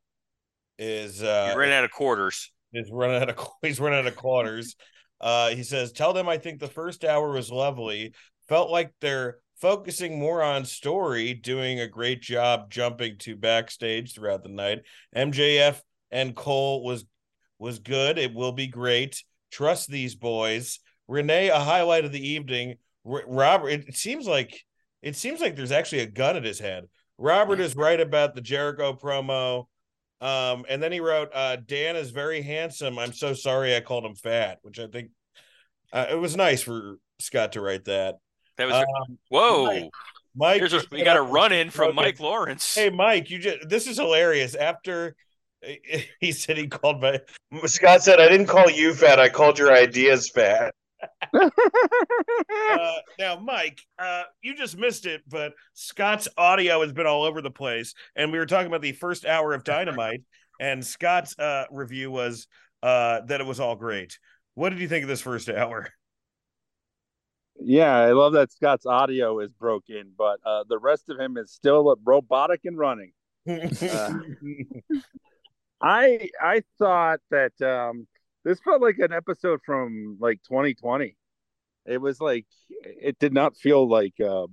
is 0.78 1.22
uh 1.22 1.46
he's 1.46 1.56
running 1.56 1.74
out 1.74 1.84
of 1.84 1.90
quarters. 1.90 2.52
Is 2.74 2.90
running 2.92 3.22
out 3.22 3.30
of 3.30 3.48
he's 3.62 3.80
running 3.80 4.00
out 4.00 4.06
of 4.06 4.16
quarters. 4.16 4.76
uh 5.20 5.50
he 5.50 5.62
says, 5.62 5.92
Tell 5.92 6.12
them 6.12 6.28
I 6.28 6.36
think 6.36 6.60
the 6.60 6.68
first 6.68 7.04
hour 7.04 7.30
was 7.30 7.50
lovely. 7.50 8.12
Felt 8.48 8.70
like 8.70 8.92
they're 9.00 9.38
focusing 9.60 10.18
more 10.18 10.42
on 10.42 10.64
story, 10.64 11.32
doing 11.32 11.80
a 11.80 11.88
great 11.88 12.20
job 12.20 12.70
jumping 12.70 13.16
to 13.18 13.34
backstage 13.34 14.14
throughout 14.14 14.42
the 14.42 14.48
night. 14.50 14.80
MJF 15.16 15.80
and 16.10 16.36
Cole 16.36 16.84
was 16.84 17.06
was 17.58 17.78
good. 17.78 18.18
It 18.18 18.34
will 18.34 18.52
be 18.52 18.66
great. 18.66 19.22
Trust 19.51 19.88
these 19.88 20.14
boys. 20.14 20.80
Renee, 21.07 21.49
a 21.49 21.59
highlight 21.59 22.05
of 22.05 22.12
the 22.12 22.28
evening. 22.28 22.76
R- 23.07 23.24
Robert, 23.26 23.70
it 23.70 23.96
seems 23.96 24.26
like 24.26 24.64
it 25.03 25.16
seems 25.16 25.40
like 25.40 25.57
there's 25.57 25.72
actually 25.72 26.03
a 26.03 26.07
gun 26.07 26.36
at 26.36 26.44
his 26.44 26.59
head. 26.59 26.84
Robert 27.18 27.61
is 27.61 27.74
right 27.76 28.01
about 28.01 28.34
the 28.34 28.40
Jericho 28.40 28.92
promo. 28.92 29.66
Um, 30.20 30.64
and 30.68 30.82
then 30.82 30.90
he 30.90 31.01
wrote, 31.01 31.30
uh, 31.32 31.57
Dan 31.64 31.94
is 31.94 32.11
very 32.11 32.42
handsome. 32.42 32.99
I'm 32.99 33.12
so 33.12 33.34
sorry 33.34 33.76
I 33.76 33.80
called 33.80 34.05
him 34.05 34.16
fat, 34.16 34.59
which 34.62 34.78
I 34.80 34.88
think 34.88 35.11
uh, 35.92 36.07
it 36.11 36.16
was 36.16 36.36
nice 36.36 36.62
for 36.62 36.99
Scott 37.20 37.53
to 37.53 37.61
write 37.61 37.84
that. 37.84 38.16
That 38.57 38.66
was 38.66 38.74
Um, 38.74 39.18
whoa. 39.28 39.64
Mike, 39.66 39.90
Mike 40.34 40.72
a, 40.72 40.82
we 40.90 41.05
got 41.05 41.16
a 41.16 41.22
run 41.22 41.53
in 41.53 41.70
from 41.70 41.94
Mike 41.94 42.20
Lawrence. 42.20 42.74
Hey, 42.74 42.90
Mike, 42.90 43.30
you 43.30 43.38
just 43.38 43.68
this 43.68 43.86
is 43.86 43.96
hilarious. 43.96 44.55
After 44.55 45.14
he 46.20 46.32
said 46.32 46.56
he 46.56 46.66
called 46.66 47.00
my 47.00 47.20
Scott 47.66 48.02
said 48.02 48.20
I 48.20 48.28
didn't 48.28 48.46
call 48.46 48.70
you 48.70 48.94
fat, 48.94 49.18
I 49.18 49.28
called 49.28 49.59
your 49.59 49.72
ideas 49.72 50.30
fat. 50.30 50.74
uh, 51.32 51.48
now, 53.18 53.38
Mike, 53.40 53.80
uh, 53.98 54.24
you 54.42 54.54
just 54.54 54.76
missed 54.76 55.06
it, 55.06 55.22
but 55.28 55.52
Scott's 55.74 56.28
audio 56.36 56.80
has 56.82 56.92
been 56.92 57.06
all 57.06 57.22
over 57.22 57.40
the 57.40 57.50
place, 57.50 57.94
and 58.16 58.32
we 58.32 58.38
were 58.38 58.46
talking 58.46 58.66
about 58.66 58.82
the 58.82 58.92
first 58.92 59.24
hour 59.24 59.52
of 59.52 59.62
Dynamite, 59.64 60.22
and 60.61 60.84
Scott's 60.84 61.38
uh, 61.38 61.66
review 61.70 62.11
was 62.11 62.48
uh, 62.82 63.20
that 63.26 63.40
it 63.40 63.46
was 63.46 63.61
all 63.61 63.76
great. 63.76 64.18
What 64.54 64.70
did 64.70 64.80
you 64.80 64.88
think 64.88 65.04
of 65.04 65.09
this 65.09 65.20
first 65.20 65.48
hour? 65.48 65.88
Yeah, 67.61 67.96
I 67.96 68.12
love 68.12 68.32
that 68.34 68.52
Scott's 68.52 68.86
audio 68.86 69.40
is 69.40 69.52
broken, 69.52 70.12
but 70.16 70.38
uh, 70.44 70.64
the 70.68 70.78
rest 70.78 71.09
of 71.09 71.18
him 71.18 71.36
is 71.36 71.52
still 71.52 71.96
robotic 72.04 72.61
and 72.64 72.78
running. 72.78 73.12
I 75.80 76.30
I 76.40 76.62
thought 76.78 77.20
that 77.30 77.60
um, 77.62 78.06
this 78.44 78.60
felt 78.60 78.82
like 78.82 78.98
an 78.98 79.12
episode 79.12 79.60
from 79.64 80.16
like 80.20 80.42
2020. 80.44 81.16
It 81.86 82.00
was 82.00 82.20
like 82.20 82.46
it 82.70 83.18
did 83.18 83.32
not 83.32 83.56
feel 83.56 83.88
like, 83.88 84.20
um, 84.20 84.48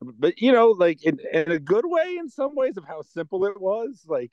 but 0.00 0.40
you 0.40 0.52
know, 0.52 0.70
like 0.70 1.02
in, 1.04 1.18
in 1.32 1.52
a 1.52 1.58
good 1.58 1.84
way 1.86 2.16
in 2.18 2.28
some 2.28 2.54
ways 2.54 2.76
of 2.76 2.84
how 2.84 3.02
simple 3.02 3.44
it 3.46 3.60
was. 3.60 4.04
Like, 4.06 4.32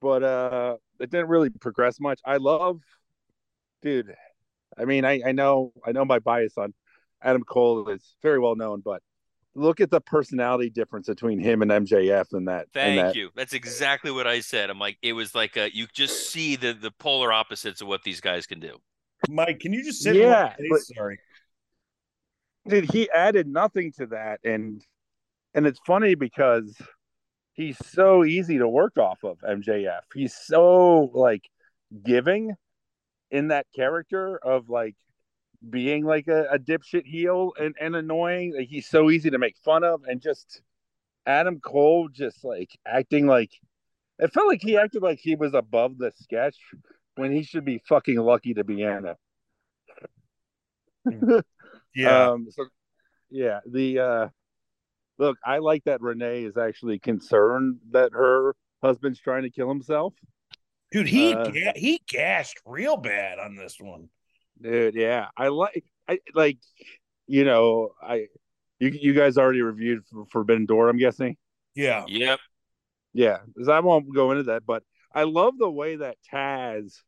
but 0.00 0.22
uh, 0.22 0.76
it 1.00 1.10
didn't 1.10 1.28
really 1.28 1.50
progress 1.50 2.00
much. 2.00 2.20
I 2.24 2.38
love, 2.38 2.80
dude. 3.82 4.14
I 4.78 4.84
mean, 4.84 5.04
I 5.04 5.22
I 5.26 5.32
know 5.32 5.72
I 5.86 5.92
know 5.92 6.04
my 6.04 6.18
bias 6.18 6.58
on 6.58 6.74
Adam 7.22 7.44
Cole 7.44 7.88
is 7.88 8.16
very 8.22 8.38
well 8.38 8.56
known, 8.56 8.80
but 8.84 9.02
look 9.56 9.80
at 9.80 9.90
the 9.90 10.00
personality 10.00 10.70
difference 10.70 11.06
between 11.08 11.38
him 11.38 11.62
and 11.62 11.70
MJF 11.70 12.32
and 12.32 12.46
that. 12.48 12.62
and 12.62 12.72
Thank 12.72 13.00
that, 13.00 13.16
you. 13.16 13.30
That's 13.34 13.52
exactly 13.54 14.10
what 14.10 14.26
I 14.26 14.40
said. 14.40 14.70
I'm 14.70 14.78
like, 14.78 14.98
it 15.02 15.14
was 15.14 15.34
like 15.34 15.56
a, 15.56 15.74
you 15.74 15.86
just 15.92 16.30
see 16.30 16.56
the 16.56 16.72
the 16.72 16.90
polar 16.90 17.32
opposites 17.32 17.80
of 17.80 17.88
what 17.88 18.02
these 18.02 18.20
guys 18.20 18.46
can 18.46 18.60
do. 18.60 18.76
Mike, 19.28 19.60
can 19.60 19.72
you 19.72 19.82
just 19.82 20.02
sit? 20.02 20.14
Yeah, 20.16 20.54
but- 20.70 20.80
Sorry. 20.82 21.18
dude 22.68 22.90
he 22.92 23.08
added 23.10 23.46
nothing 23.46 23.92
to 23.92 24.06
that 24.06 24.40
and 24.44 24.84
and 25.54 25.66
it's 25.66 25.78
funny 25.86 26.14
because 26.14 26.76
he's 27.52 27.78
so 27.92 28.24
easy 28.24 28.58
to 28.58 28.68
work 28.68 28.98
off 28.98 29.22
of 29.22 29.38
mjf 29.38 30.00
he's 30.14 30.34
so 30.34 31.10
like 31.14 31.48
giving 32.04 32.52
in 33.30 33.48
that 33.48 33.66
character 33.74 34.36
of 34.38 34.68
like 34.68 34.96
being 35.70 36.04
like 36.04 36.28
a, 36.28 36.44
a 36.52 36.58
dipshit 36.58 37.04
heel 37.04 37.52
and, 37.58 37.74
and 37.80 37.96
annoying 37.96 38.54
like 38.56 38.68
he's 38.68 38.86
so 38.88 39.10
easy 39.10 39.30
to 39.30 39.38
make 39.38 39.56
fun 39.64 39.84
of 39.84 40.02
and 40.04 40.20
just 40.20 40.62
adam 41.26 41.60
cole 41.60 42.08
just 42.08 42.44
like 42.44 42.70
acting 42.86 43.26
like 43.26 43.50
it 44.18 44.32
felt 44.32 44.46
like 44.46 44.62
he 44.62 44.76
acted 44.76 45.02
like 45.02 45.18
he 45.18 45.34
was 45.34 45.54
above 45.54 45.98
the 45.98 46.12
sketch 46.22 46.56
when 47.16 47.32
he 47.32 47.42
should 47.42 47.64
be 47.64 47.82
fucking 47.88 48.18
lucky 48.18 48.54
to 48.54 48.64
be 48.64 48.82
in 48.82 49.06
it 51.06 51.44
Yeah. 51.96 52.30
um, 52.30 52.48
so, 52.50 52.66
yeah. 53.30 53.60
The 53.66 53.98
uh, 53.98 54.28
look, 55.18 55.38
I 55.44 55.58
like 55.58 55.84
that 55.84 56.02
Renee 56.02 56.44
is 56.44 56.56
actually 56.56 56.98
concerned 56.98 57.78
that 57.90 58.12
her 58.12 58.54
husband's 58.82 59.18
trying 59.18 59.42
to 59.42 59.50
kill 59.50 59.68
himself. 59.68 60.12
Dude, 60.92 61.08
he 61.08 61.32
uh, 61.32 61.48
ga- 61.50 61.72
he 61.74 62.02
gashed 62.06 62.60
real 62.66 62.98
bad 62.98 63.38
on 63.38 63.56
this 63.56 63.76
one. 63.80 64.10
Dude, 64.60 64.94
yeah, 64.94 65.28
I 65.36 65.48
like, 65.48 65.84
I 66.08 66.18
like, 66.34 66.58
you 67.26 67.44
know, 67.44 67.90
I, 68.02 68.26
you, 68.78 68.88
you 68.88 69.12
guys 69.14 69.38
already 69.38 69.62
reviewed 69.62 70.04
for 70.10 70.26
Forbidden 70.26 70.66
Door, 70.66 70.88
I'm 70.88 70.98
guessing. 70.98 71.36
Yeah. 71.74 72.04
Yep. 72.08 72.40
Yeah, 73.12 73.38
because 73.46 73.68
I 73.68 73.80
won't 73.80 74.14
go 74.14 74.30
into 74.30 74.44
that, 74.44 74.66
but 74.66 74.82
I 75.14 75.24
love 75.24 75.54
the 75.58 75.70
way 75.70 75.96
that 75.96 76.16
Taz 76.32 77.00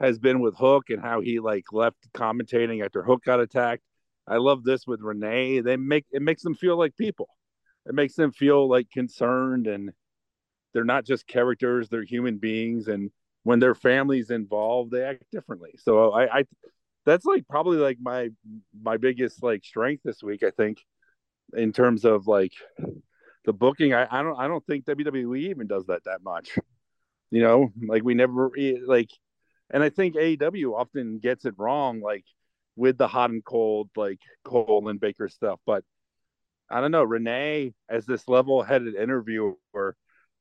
has 0.00 0.18
been 0.18 0.40
with 0.40 0.56
Hook 0.56 0.90
and 0.90 1.00
how 1.00 1.20
he 1.22 1.40
like 1.40 1.64
left 1.72 1.96
commentating 2.14 2.84
after 2.84 3.02
Hook 3.02 3.24
got 3.24 3.40
attacked. 3.40 3.82
I 4.26 4.36
love 4.36 4.64
this 4.64 4.86
with 4.86 5.00
Renee. 5.00 5.60
They 5.60 5.76
make 5.76 6.04
it 6.12 6.20
makes 6.20 6.42
them 6.42 6.54
feel 6.54 6.76
like 6.76 6.96
people. 6.96 7.28
It 7.86 7.94
makes 7.94 8.14
them 8.14 8.32
feel 8.32 8.68
like 8.68 8.90
concerned 8.90 9.66
and 9.66 9.92
they're 10.74 10.84
not 10.84 11.06
just 11.06 11.26
characters, 11.26 11.88
they're 11.88 12.02
human 12.02 12.36
beings 12.36 12.88
and 12.88 13.10
when 13.44 13.60
their 13.60 13.76
family's 13.76 14.30
involved, 14.30 14.90
they 14.90 15.04
act 15.04 15.22
differently. 15.30 15.70
So 15.78 16.12
I, 16.12 16.40
I 16.40 16.44
that's 17.06 17.24
like 17.24 17.46
probably 17.48 17.78
like 17.78 17.98
my 18.00 18.30
my 18.82 18.98
biggest 18.98 19.42
like 19.42 19.64
strength 19.64 20.02
this 20.04 20.22
week, 20.22 20.42
I 20.42 20.50
think, 20.50 20.78
in 21.54 21.72
terms 21.72 22.04
of 22.04 22.26
like 22.26 22.52
the 23.46 23.52
booking. 23.52 23.94
I, 23.94 24.06
I 24.10 24.22
don't 24.22 24.38
I 24.38 24.48
don't 24.48 24.66
think 24.66 24.84
WWE 24.84 25.50
even 25.50 25.66
does 25.68 25.86
that 25.86 26.04
that 26.04 26.22
much. 26.22 26.58
You 27.30 27.42
know, 27.42 27.72
like 27.88 28.04
we 28.04 28.14
never 28.14 28.50
like, 28.86 29.10
and 29.70 29.82
I 29.82 29.88
think 29.88 30.14
AEW 30.14 30.78
often 30.78 31.18
gets 31.18 31.44
it 31.44 31.54
wrong, 31.58 32.00
like 32.00 32.24
with 32.76 32.98
the 32.98 33.08
hot 33.08 33.30
and 33.30 33.44
cold, 33.44 33.90
like 33.96 34.20
Cole 34.44 34.88
and 34.88 35.00
Baker 35.00 35.28
stuff. 35.28 35.58
But 35.66 35.82
I 36.70 36.80
don't 36.80 36.92
know, 36.92 37.02
Renee 37.02 37.74
as 37.88 38.06
this 38.06 38.28
level-headed 38.28 38.94
interviewer 38.94 39.56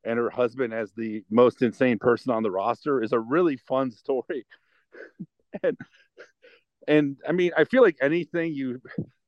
and 0.03 0.19
her 0.19 0.29
husband 0.29 0.73
as 0.73 0.91
the 0.93 1.23
most 1.29 1.61
insane 1.61 1.97
person 1.97 2.31
on 2.31 2.43
the 2.43 2.51
roster 2.51 3.01
is 3.01 3.13
a 3.13 3.19
really 3.19 3.57
fun 3.57 3.91
story. 3.91 4.45
and 5.63 5.77
and 6.87 7.17
I 7.27 7.31
mean, 7.31 7.51
I 7.57 7.63
feel 7.65 7.81
like 7.81 7.97
anything 8.01 8.53
you 8.53 8.81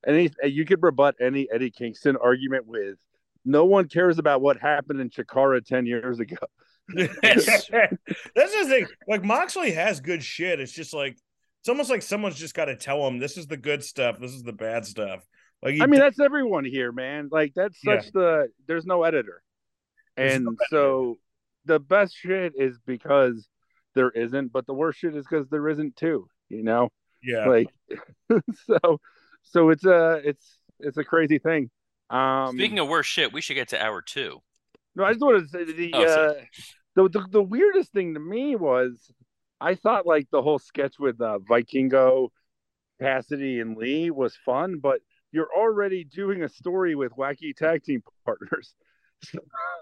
any 0.05 0.29
you 0.43 0.65
could 0.65 0.81
rebut 0.81 1.15
any 1.21 1.47
Eddie 1.51 1.71
Kingston 1.71 2.15
argument 2.17 2.65
with 2.67 2.97
no 3.45 3.65
one 3.65 3.87
cares 3.87 4.19
about 4.19 4.41
what 4.41 4.57
happened 4.57 4.99
in 4.99 5.09
Chikara 5.09 5.63
10 5.65 5.85
years 5.85 6.19
ago. 6.19 6.35
That's 6.93 7.67
the 7.67 8.65
thing. 8.67 8.87
Like 9.07 9.23
Moxley 9.23 9.71
has 9.71 9.99
good 9.99 10.23
shit. 10.23 10.59
It's 10.59 10.71
just 10.71 10.93
like 10.93 11.17
it's 11.61 11.69
almost 11.69 11.89
like 11.89 12.01
someone's 12.01 12.35
just 12.37 12.53
got 12.53 12.65
to 12.65 12.75
tell 12.75 13.05
him 13.07 13.19
this 13.19 13.37
is 13.37 13.47
the 13.47 13.57
good 13.57 13.83
stuff, 13.83 14.19
this 14.19 14.31
is 14.33 14.43
the 14.43 14.53
bad 14.53 14.85
stuff. 14.85 15.25
Like 15.61 15.81
I 15.81 15.87
mean, 15.87 15.99
that's 15.99 16.19
everyone 16.19 16.65
here, 16.65 16.91
man. 16.91 17.29
Like 17.31 17.53
that's 17.55 17.77
Yeah. 17.83 17.99
such 18.01 18.11
the 18.11 18.47
there's 18.67 18.85
no 18.85 19.03
editor. 19.03 19.41
There's 20.15 20.35
And 20.35 20.45
no 20.45 20.51
editor. 20.51 20.65
so 20.69 21.15
the 21.65 21.79
best 21.79 22.15
shit 22.15 22.53
is 22.55 22.77
because 22.85 23.47
there 23.95 24.11
isn't, 24.11 24.51
but 24.51 24.65
the 24.67 24.73
worst 24.73 24.99
shit 24.99 25.15
is 25.15 25.25
because 25.29 25.49
there 25.49 25.67
isn't 25.67 25.95
too, 25.95 26.27
you 26.49 26.63
know? 26.63 26.89
Yeah. 27.23 27.47
Like 27.47 27.67
so 28.65 28.99
so 29.43 29.69
it's 29.69 29.85
a 29.85 30.21
it's 30.23 30.59
it's 30.79 30.97
a 30.97 31.03
crazy 31.03 31.39
thing. 31.39 31.69
Um 32.09 32.55
Speaking 32.57 32.79
of 32.79 32.87
worse 32.87 33.05
shit, 33.07 33.33
we 33.33 33.41
should 33.41 33.55
get 33.55 33.69
to 33.69 33.81
hour 33.83 34.01
two. 34.01 34.41
No, 34.95 35.03
I 35.03 35.11
just 35.11 35.21
wanted 35.21 35.43
to 35.43 35.47
say 35.49 35.63
the 35.65 35.91
Oh, 35.93 36.03
uh, 36.03 36.33
the, 36.95 37.09
the 37.09 37.27
the 37.31 37.43
weirdest 37.43 37.91
thing 37.91 38.13
to 38.15 38.19
me 38.19 38.55
was 38.55 39.11
I 39.61 39.75
thought 39.75 40.05
like 40.05 40.27
the 40.31 40.41
whole 40.41 40.59
sketch 40.59 40.95
with 40.99 41.19
uh, 41.21 41.39
Vikingo, 41.49 42.29
Cassidy, 43.01 43.59
and 43.59 43.75
Lee 43.77 44.11
was 44.11 44.35
fun, 44.45 44.79
but 44.79 44.99
you're 45.31 45.49
already 45.55 46.03
doing 46.03 46.43
a 46.43 46.49
story 46.49 46.95
with 46.95 47.11
wacky 47.13 47.55
tag 47.55 47.83
team 47.83 48.01
partners, 48.25 48.73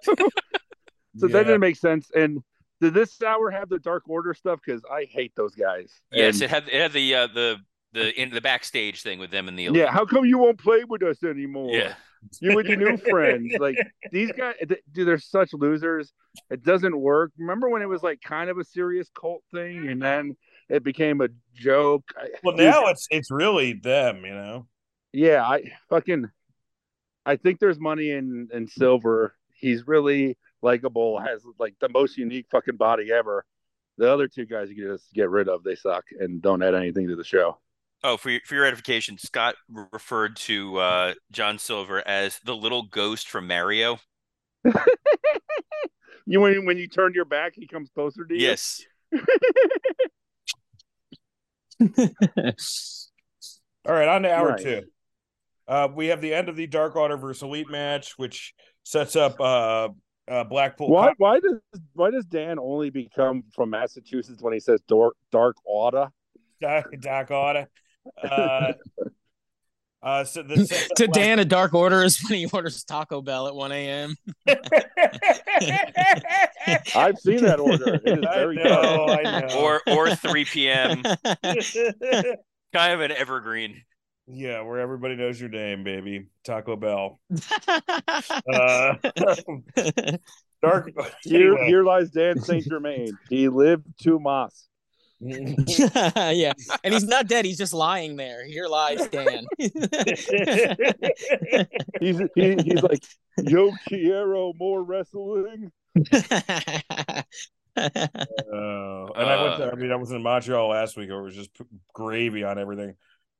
so 0.01 0.13
Yeah. 0.13 1.27
that 1.27 1.43
didn't 1.43 1.59
make 1.59 1.75
sense. 1.77 2.09
And 2.15 2.39
did 2.81 2.93
this 2.93 3.21
hour 3.21 3.49
have 3.51 3.69
the 3.69 3.79
Dark 3.79 4.03
Order 4.07 4.33
stuff? 4.33 4.59
Because 4.65 4.81
I 4.91 5.05
hate 5.09 5.33
those 5.35 5.55
guys. 5.55 5.91
Yes, 6.11 6.35
And- 6.35 6.43
it 6.43 6.49
had 6.49 6.63
it 6.67 6.81
had 6.81 6.93
the 6.93 7.15
uh, 7.15 7.27
the 7.27 7.57
the 7.93 8.21
in 8.21 8.29
the 8.31 8.41
backstage 8.41 9.01
thing 9.03 9.19
with 9.19 9.31
them 9.31 9.47
and 9.47 9.57
the 9.57 9.69
yeah. 9.73 9.91
How 9.91 10.05
come 10.05 10.25
you 10.25 10.37
won't 10.37 10.57
play 10.59 10.83
with 10.83 11.01
us 11.03 11.23
anymore? 11.23 11.71
yeah. 11.73 11.93
you 12.41 12.57
and 12.59 12.67
your 12.67 12.77
new 12.91 12.97
friends. 13.09 13.53
Like 13.59 13.77
these 14.11 14.31
guys, 14.31 14.55
th- 14.67 14.81
dude, 14.91 15.07
they're 15.07 15.17
such 15.19 15.53
losers. 15.53 16.11
It 16.49 16.63
doesn't 16.63 16.97
work. 16.99 17.31
Remember 17.37 17.69
when 17.69 17.81
it 17.81 17.87
was 17.89 18.03
like 18.03 18.19
kind 18.21 18.49
of 18.49 18.57
a 18.57 18.63
serious 18.65 19.09
cult 19.19 19.43
thing, 19.53 19.87
and 19.87 20.01
then 20.01 20.35
it 20.67 20.83
became 20.83 21.21
a 21.21 21.29
joke. 21.53 22.03
I- 22.17 22.29
Well, 22.43 22.55
dude, 22.57 22.65
now 22.65 22.87
it's 22.87 23.07
it's 23.11 23.31
really 23.31 23.73
them, 23.73 24.25
you 24.25 24.33
know. 24.33 24.67
yeah, 25.13 25.43
I 25.45 25.71
fucking, 25.89 26.29
I 27.25 27.35
think 27.37 27.59
there's 27.59 27.79
money 27.79 28.09
in 28.11 28.49
in 28.51 28.67
Silver. 28.67 29.35
He's 29.53 29.87
really 29.87 30.37
likable. 30.65 31.19
Has 31.19 31.43
like 31.57 31.75
the 31.79 31.87
most 31.89 32.17
unique 32.17 32.47
fucking 32.51 32.75
body 32.75 33.11
ever. 33.13 33.45
The 33.97 34.11
other 34.11 34.27
two 34.27 34.45
guys 34.45 34.69
you 34.69 34.75
can 34.75 34.93
just 34.93 35.13
get 35.13 35.29
rid 35.29 35.47
of. 35.47 35.63
They 35.63 35.75
suck 35.75 36.03
and 36.19 36.41
don't 36.41 36.61
add 36.61 36.75
anything 36.75 37.07
to 37.07 37.15
the 37.15 37.23
show. 37.23 37.57
Oh, 38.03 38.17
for 38.17 38.29
your, 38.29 38.41
for 38.45 38.55
your 38.55 38.65
edification, 38.65 39.17
Scott 39.17 39.55
referred 39.93 40.35
to 40.35 40.77
uh, 40.77 41.13
John 41.31 41.57
Silver 41.57 42.05
as 42.05 42.39
the 42.43 42.55
little 42.55 42.83
ghost 42.83 43.29
from 43.29 43.47
Mario. 43.47 43.99
You 46.27 46.41
when 46.41 46.65
when 46.65 46.77
you 46.77 46.87
turn 46.87 47.13
your 47.13 47.25
back, 47.25 47.53
he 47.55 47.67
comes 47.67 47.89
closer 47.93 48.25
to 48.25 48.33
you. 48.33 48.41
Yes. 48.41 48.83
All 53.87 53.93
right, 53.93 54.07
on 54.07 54.23
to 54.23 54.33
hour 54.33 54.51
Nice. 54.51 54.63
two. 54.63 54.81
Uh, 55.67 55.87
we 55.93 56.07
have 56.07 56.21
the 56.21 56.33
end 56.33 56.49
of 56.49 56.55
the 56.55 56.65
Dark 56.67 56.95
Order 56.95 57.17
versus 57.17 57.43
Elite 57.43 57.69
match, 57.69 58.17
which 58.17 58.53
sets 58.83 59.15
up 59.15 59.39
uh, 59.39 59.89
uh, 60.27 60.43
Blackpool. 60.43 60.89
Why? 60.89 61.13
Why 61.17 61.39
does 61.39 61.59
Why 61.93 62.11
does 62.11 62.25
Dan 62.25 62.59
only 62.59 62.89
become 62.89 63.43
from 63.53 63.69
Massachusetts 63.69 64.41
when 64.41 64.53
he 64.53 64.59
says 64.59 64.81
dark 64.87 65.15
Dark 65.31 65.57
Order? 65.63 66.09
Dark, 66.61 66.99
Doc 66.99 67.31
Order. 67.31 67.67
Uh, 68.23 68.73
uh, 70.05 70.23
so 70.23 70.43
the, 70.43 70.63
sets 70.65 70.91
up 70.91 70.97
to 70.97 71.07
Dan, 71.07 71.39
a 71.39 71.45
dark 71.45 71.73
order 71.73 72.03
is 72.03 72.21
when 72.29 72.37
he 72.37 72.45
orders 72.53 72.83
Taco 72.83 73.23
Bell 73.23 73.47
at 73.47 73.55
1 73.55 73.71
a.m. 73.71 74.15
I've 76.95 77.17
seen 77.17 77.41
that 77.41 77.59
order. 77.59 77.95
It 77.95 78.19
is 78.19 78.25
I 78.25 78.35
very 78.35 78.55
know, 78.57 79.07
I 79.09 79.41
know. 79.41 79.59
Or 79.59 79.81
or 79.87 80.15
3 80.15 80.45
p.m. 80.45 81.01
kind 82.73 82.93
of 82.93 83.01
an 83.01 83.11
evergreen. 83.13 83.81
Yeah, 84.27 84.61
where 84.61 84.79
everybody 84.79 85.15
knows 85.15 85.39
your 85.39 85.49
name, 85.49 85.83
baby. 85.83 86.27
Taco 86.43 86.75
Bell. 86.75 87.19
Uh, 88.51 88.95
Dark. 90.61 90.91
Here, 91.23 91.51
anyway. 91.51 91.67
here 91.67 91.83
lies 91.83 92.09
Dan 92.11 92.39
Saint 92.39 92.65
Germain. 92.65 93.17
He 93.29 93.49
lived 93.49 93.85
to 94.03 94.19
Moss. 94.19 94.67
yeah, 95.19 96.53
and 96.83 96.93
he's 96.93 97.03
not 97.05 97.27
dead. 97.27 97.45
He's 97.45 97.57
just 97.57 97.73
lying 97.73 98.15
there. 98.15 98.45
Here 98.45 98.67
lies 98.67 99.07
Dan. 99.07 99.45
He's 99.57 99.73
he, 102.35 102.55
he's 102.63 102.83
like, 102.83 103.03
Yo 103.37 103.71
quiero 103.87 104.53
more 104.57 104.83
wrestling. 104.83 105.71
Oh, 107.77 109.09
and 109.15 109.29
I 109.29 109.43
went 109.43 109.57
to, 109.57 109.67
Uh, 109.67 109.71
I 109.71 109.75
mean, 109.75 109.91
I 109.91 109.95
was 109.95 110.11
in 110.11 110.23
Montreal 110.23 110.69
last 110.69 110.95
week. 110.97 111.09
It 111.09 111.19
was 111.19 111.35
just 111.35 111.53
p- 111.53 111.65
gravy 111.93 112.43
on 112.43 112.57
everything. 112.57 112.95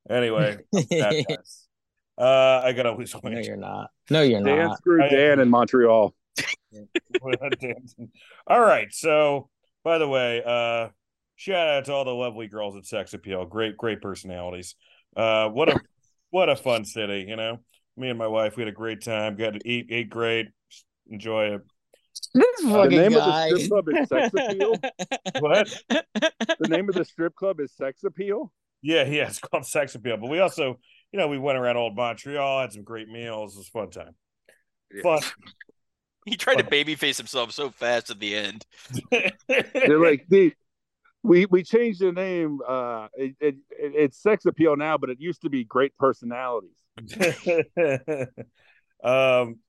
Anyway. 0.10 0.58
Uh, 2.18 2.62
I 2.64 2.72
gotta 2.72 2.94
lose 2.96 3.14
no, 3.14 3.20
weight. 3.30 3.46
you're 3.46 3.58
not. 3.58 3.90
No, 4.10 4.22
you're 4.22 4.42
Dan 4.42 4.70
not. 4.70 4.78
screwed 4.78 5.02
I- 5.02 5.10
Dan 5.10 5.42
in 5.42 5.50
Montreal. 5.50 6.16
all 8.48 8.62
right. 8.62 8.88
So, 8.94 9.50
by 9.84 9.98
the 9.98 10.08
way, 10.08 10.42
uh, 10.46 10.90
shout 11.36 11.68
out 11.68 11.86
to 11.86 11.94
all 11.94 12.06
the 12.06 12.14
lovely 12.14 12.48
girls 12.48 12.78
at 12.78 12.86
Sex 12.86 13.14
Appeal. 13.14 13.46
Great, 13.46 13.76
great 13.76 14.02
personalities. 14.02 14.76
Uh, 15.16 15.50
what 15.50 15.68
a 15.68 15.78
what 16.30 16.48
a 16.50 16.56
fun 16.56 16.86
city. 16.86 17.26
You 17.28 17.36
know, 17.36 17.58
me 17.98 18.10
and 18.10 18.18
my 18.18 18.28
wife, 18.28 18.56
we 18.56 18.62
had 18.62 18.70
a 18.70 18.72
great 18.76 19.02
time. 19.04 19.36
Got 19.36 19.56
to 19.56 19.70
eat, 19.70 19.88
ate 19.90 20.10
great, 20.10 20.48
enjoy 21.10 21.56
it. 21.56 21.62
This 22.34 22.62
The 22.62 22.70
fucking 22.70 22.98
name 22.98 23.12
guy. 23.12 23.48
of 23.50 23.56
the 23.56 23.60
strip 23.60 23.70
club 23.86 23.90
is 23.90 24.08
Sex 24.08 24.34
Appeal. 24.34 24.76
What? 25.42 25.84
The 25.90 26.68
name 26.70 26.88
of 26.88 26.96
the 26.96 27.04
strip 27.04 27.36
club 27.36 27.60
is 27.60 27.74
Sex 27.76 28.06
Appeal. 28.06 28.54
Yeah, 28.86 29.04
yeah, 29.06 29.28
it's 29.28 29.40
called 29.40 29.66
Sex 29.66 29.96
Appeal. 29.96 30.18
But 30.18 30.30
we 30.30 30.38
also, 30.38 30.80
you 31.12 31.18
know, 31.18 31.28
we 31.28 31.40
went 31.40 31.58
around 31.58 31.76
old 31.76 31.96
Montreal, 31.96 32.62
had 32.62 32.72
some 32.72 32.84
great 32.84 33.10
meals. 33.10 33.56
It 33.56 33.58
was 33.58 33.68
a 33.68 33.72
fun 33.72 33.90
time. 33.90 34.16
Fun. 35.02 35.22
He 36.28 36.38
tried 36.38 36.56
to 36.56 36.64
babyface 36.64 37.18
himself 37.18 37.52
so 37.52 37.70
fast 37.70 38.10
at 38.10 38.20
the 38.20 38.36
end. 38.36 38.66
They're 39.48 40.00
like 40.00 40.26
the 40.28 40.54
we 41.22 41.46
we 41.46 41.62
changed 41.62 42.02
the 42.02 42.12
name. 42.12 42.62
Uh, 42.68 43.10
it, 43.14 43.36
it, 43.40 43.56
it 43.70 43.92
it's 43.96 44.18
Sex 44.18 44.48
Appeal 44.48 44.76
now, 44.76 44.98
but 44.98 45.12
it 45.12 45.22
used 45.22 45.44
to 45.44 45.52
be 45.52 45.64
Great 45.66 45.96
Personalities. 46.00 46.72
um 49.04 49.60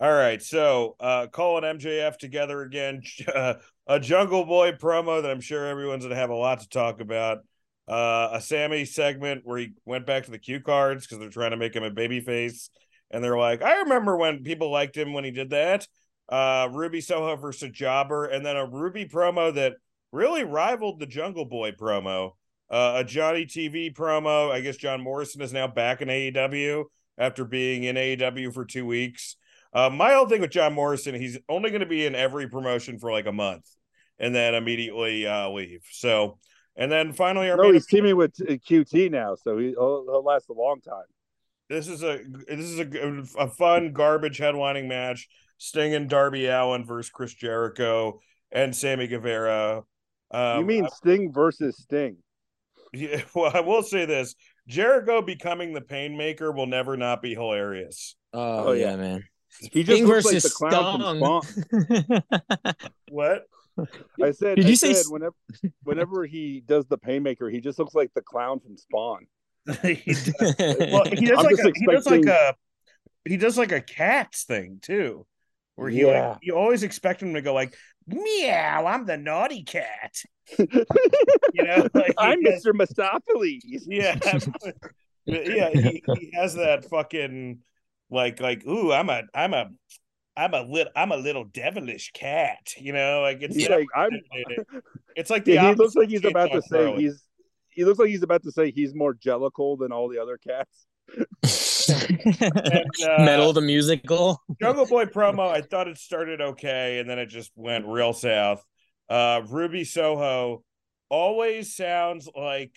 all 0.00 0.12
right 0.12 0.42
so 0.42 0.96
uh 0.98 1.26
Cole 1.26 1.62
and 1.62 1.78
mjf 1.78 2.16
together 2.16 2.62
again 2.62 3.02
uh, 3.32 3.54
a 3.86 4.00
jungle 4.00 4.46
boy 4.46 4.72
promo 4.72 5.20
that 5.20 5.30
i'm 5.30 5.42
sure 5.42 5.66
everyone's 5.66 6.04
gonna 6.04 6.16
have 6.16 6.30
a 6.30 6.34
lot 6.34 6.60
to 6.60 6.68
talk 6.70 7.00
about 7.02 7.40
uh 7.88 8.30
a 8.32 8.40
sammy 8.40 8.84
segment 8.84 9.42
where 9.44 9.58
he 9.58 9.72
went 9.84 10.06
back 10.06 10.24
to 10.24 10.30
the 10.30 10.38
cue 10.38 10.60
cards 10.60 11.04
because 11.04 11.18
they're 11.18 11.28
trying 11.28 11.50
to 11.50 11.56
make 11.56 11.74
him 11.74 11.82
a 11.82 11.90
baby 11.90 12.20
face 12.20 12.70
and 13.10 13.22
they're 13.22 13.38
like 13.38 13.62
i 13.62 13.80
remember 13.80 14.16
when 14.16 14.42
people 14.42 14.70
liked 14.70 14.96
him 14.96 15.12
when 15.12 15.24
he 15.24 15.30
did 15.30 15.50
that 15.50 15.86
uh 16.28 16.68
ruby 16.72 17.00
soho 17.00 17.34
versus 17.36 17.70
jobber 17.70 18.26
and 18.26 18.46
then 18.46 18.56
a 18.56 18.66
ruby 18.66 19.04
promo 19.04 19.52
that 19.52 19.74
really 20.12 20.44
rivaled 20.44 21.00
the 21.00 21.06
jungle 21.06 21.44
boy 21.44 21.72
promo 21.72 22.30
uh, 22.70 22.94
a 22.96 23.04
johnny 23.04 23.44
tv 23.44 23.92
promo 23.92 24.50
i 24.52 24.60
guess 24.60 24.76
john 24.76 25.02
morrison 25.02 25.42
is 25.42 25.52
now 25.52 25.66
back 25.66 26.00
in 26.00 26.08
aew 26.08 26.84
after 27.18 27.44
being 27.44 27.84
in 27.84 27.96
AEW 27.96 28.52
for 28.52 28.64
two 28.64 28.86
weeks. 28.86 29.36
Uh, 29.72 29.90
my 29.90 30.12
whole 30.12 30.28
thing 30.28 30.40
with 30.40 30.50
John 30.50 30.74
Morrison, 30.74 31.14
he's 31.14 31.38
only 31.48 31.70
going 31.70 31.80
to 31.80 31.86
be 31.86 32.04
in 32.04 32.14
every 32.14 32.48
promotion 32.48 32.98
for 32.98 33.10
like 33.10 33.26
a 33.26 33.32
month 33.32 33.64
and 34.18 34.34
then 34.34 34.54
immediately 34.54 35.26
uh, 35.26 35.48
leave. 35.48 35.86
So, 35.90 36.38
and 36.76 36.90
then 36.90 37.12
finally, 37.12 37.50
our 37.50 37.56
No, 37.56 37.64
main 37.64 37.74
he's 37.74 37.86
teaming 37.86 38.16
with 38.16 38.34
uh, 38.42 38.52
QT 38.52 39.10
now, 39.10 39.34
so 39.34 39.58
he, 39.58 39.68
he'll, 39.70 40.04
he'll 40.06 40.24
last 40.24 40.48
a 40.48 40.52
long 40.52 40.80
time. 40.80 41.04
this 41.68 41.88
is 41.88 42.02
a 42.02 42.20
this 42.48 42.60
is 42.60 42.78
a, 42.80 43.22
a 43.38 43.48
fun 43.48 43.92
garbage 43.92 44.38
headlining 44.38 44.88
match. 44.88 45.28
Sting 45.58 45.94
and 45.94 46.08
Darby 46.10 46.46
Allin 46.48 46.84
versus 46.84 47.08
Chris 47.10 47.34
Jericho 47.34 48.20
and 48.50 48.74
Sammy 48.74 49.06
Guevara. 49.06 49.82
Um, 50.32 50.58
you 50.60 50.64
mean 50.66 50.88
Sting 50.94 51.32
versus 51.32 51.76
Sting? 51.78 52.16
Yeah, 52.92 53.22
well, 53.34 53.52
I 53.54 53.60
will 53.60 53.82
say 53.84 54.04
this: 54.06 54.34
Jericho 54.66 55.22
becoming 55.22 55.72
the 55.72 55.80
Painmaker 55.80 56.52
will 56.54 56.66
never 56.66 56.96
not 56.96 57.22
be 57.22 57.34
hilarious. 57.34 58.16
Oh, 58.32 58.68
Oh, 58.68 58.72
yeah, 58.72 58.90
yeah. 58.92 58.96
man. 58.96 59.24
He 59.60 59.84
just 59.84 59.98
Sting 59.98 60.06
looks 60.08 60.24
like 60.24 60.34
versus 60.34 60.42
the 60.42 60.50
clown 60.50 61.00
Stung. 61.00 61.42
from 61.42 62.22
Spawn. 62.22 62.72
What? 63.10 63.42
I 64.22 64.30
said. 64.32 64.56
Did 64.56 64.66
I 64.66 64.68
you 64.68 64.76
say 64.76 64.92
said 64.92 65.00
s- 65.00 65.10
whenever 65.10 65.34
whenever 65.82 66.26
he 66.26 66.60
does 66.64 66.86
the 66.86 66.98
Painmaker, 66.98 67.50
he 67.50 67.60
just 67.60 67.78
looks 67.78 67.94
like 67.94 68.10
the 68.14 68.22
clown 68.22 68.60
from 68.60 68.76
Spawn. 68.76 69.26
He 69.82 70.12
does- 70.14 70.34
well, 70.58 71.04
he 71.04 71.26
does 71.26 71.38
I'm 71.38 71.44
like 71.44 71.56
just 71.56 71.64
a, 71.68 71.72
he 71.74 71.86
does 71.86 72.06
like 72.06 72.26
a 72.26 72.54
he 73.24 73.36
does 73.36 73.56
like 73.58 73.72
a 73.72 73.80
cats 73.80 74.44
thing 74.44 74.78
too, 74.82 75.26
where 75.76 75.88
he 75.88 76.02
Yeah. 76.02 76.30
like 76.30 76.38
you 76.42 76.56
always 76.56 76.82
expect 76.82 77.22
him 77.22 77.34
to 77.34 77.42
go 77.42 77.54
like 77.54 77.74
meow, 78.06 78.84
I'm 78.86 79.06
the 79.06 79.16
naughty 79.16 79.62
cat. 79.62 80.16
You 80.58 81.64
know, 81.64 81.86
like 81.94 82.14
I'm 82.18 82.42
has- 82.44 82.64
Mr. 82.64 82.72
Mistoffelees. 82.72 83.84
yeah, 83.86 84.18
yeah. 85.26 85.70
He, 85.70 86.02
he 86.18 86.30
has 86.34 86.54
that 86.54 86.86
fucking 86.90 87.58
like 88.10 88.40
like 88.40 88.66
ooh, 88.66 88.92
I'm 88.92 89.08
a 89.10 89.22
I'm 89.34 89.54
a 89.54 89.70
I'm 90.36 90.54
a 90.54 90.62
little 90.62 90.92
I'm 90.96 91.12
a 91.12 91.16
little 91.16 91.44
devilish 91.44 92.12
cat. 92.12 92.72
You 92.78 92.92
know, 92.92 93.20
like 93.20 93.42
it's 93.42 93.56
He's 93.56 93.68
like 93.68 93.86
I'm. 93.94 94.10
it's 95.16 95.30
like 95.30 95.44
the 95.44 95.54
Yeah, 95.54 95.70
he 95.70 95.74
looks 95.74 95.94
like 95.94 96.08
he's 96.08 96.24
about 96.24 96.52
to 96.52 96.62
say 96.62 96.84
Charlie. 96.86 97.02
he's. 97.02 97.22
He 97.68 97.84
looks 97.84 97.98
like 97.98 98.08
he's 98.08 98.22
about 98.22 98.42
to 98.42 98.52
say 98.52 98.70
he's 98.70 98.94
more 98.94 99.14
jellicle 99.14 99.78
than 99.78 99.92
all 99.92 100.08
the 100.08 100.18
other 100.18 100.38
cats. 100.38 100.86
And, 101.88 102.86
uh, 103.04 103.24
Metal 103.24 103.52
the 103.52 103.60
musical. 103.60 104.40
Jungle 104.60 104.86
Boy 104.86 105.04
promo, 105.06 105.50
I 105.50 105.62
thought 105.62 105.88
it 105.88 105.98
started 105.98 106.40
okay, 106.40 107.00
and 107.00 107.10
then 107.10 107.18
it 107.18 107.26
just 107.26 107.50
went 107.56 107.86
real 107.86 108.12
south. 108.12 108.64
Uh, 109.08 109.42
Ruby 109.48 109.84
Soho 109.84 110.62
always 111.08 111.74
sounds 111.74 112.28
like 112.36 112.76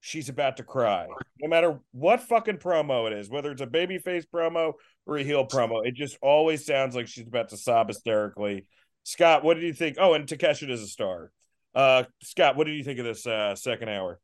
she's 0.00 0.28
about 0.28 0.56
to 0.58 0.62
cry, 0.62 1.08
no 1.40 1.48
matter 1.48 1.78
what 1.92 2.22
fucking 2.22 2.56
promo 2.56 3.06
it 3.06 3.12
is, 3.12 3.28
whether 3.28 3.50
it's 3.50 3.62
a 3.62 3.66
babyface 3.66 4.24
promo 4.32 4.72
heel 5.06 5.46
promo. 5.46 5.86
It 5.86 5.94
just 5.94 6.18
always 6.20 6.64
sounds 6.66 6.94
like 6.94 7.06
she's 7.06 7.26
about 7.26 7.50
to 7.50 7.56
sob 7.56 7.88
hysterically. 7.88 8.66
Scott, 9.04 9.44
what 9.44 9.54
did 9.54 9.62
you 9.64 9.72
think? 9.72 9.96
Oh, 10.00 10.14
and 10.14 10.26
Takeshita 10.26 10.70
is 10.70 10.82
a 10.82 10.88
star. 10.88 11.30
Uh, 11.74 12.04
Scott, 12.22 12.56
what 12.56 12.66
did 12.66 12.74
you 12.74 12.82
think 12.82 12.98
of 12.98 13.04
this 13.04 13.26
uh, 13.26 13.54
second 13.54 13.88
hour? 13.88 14.18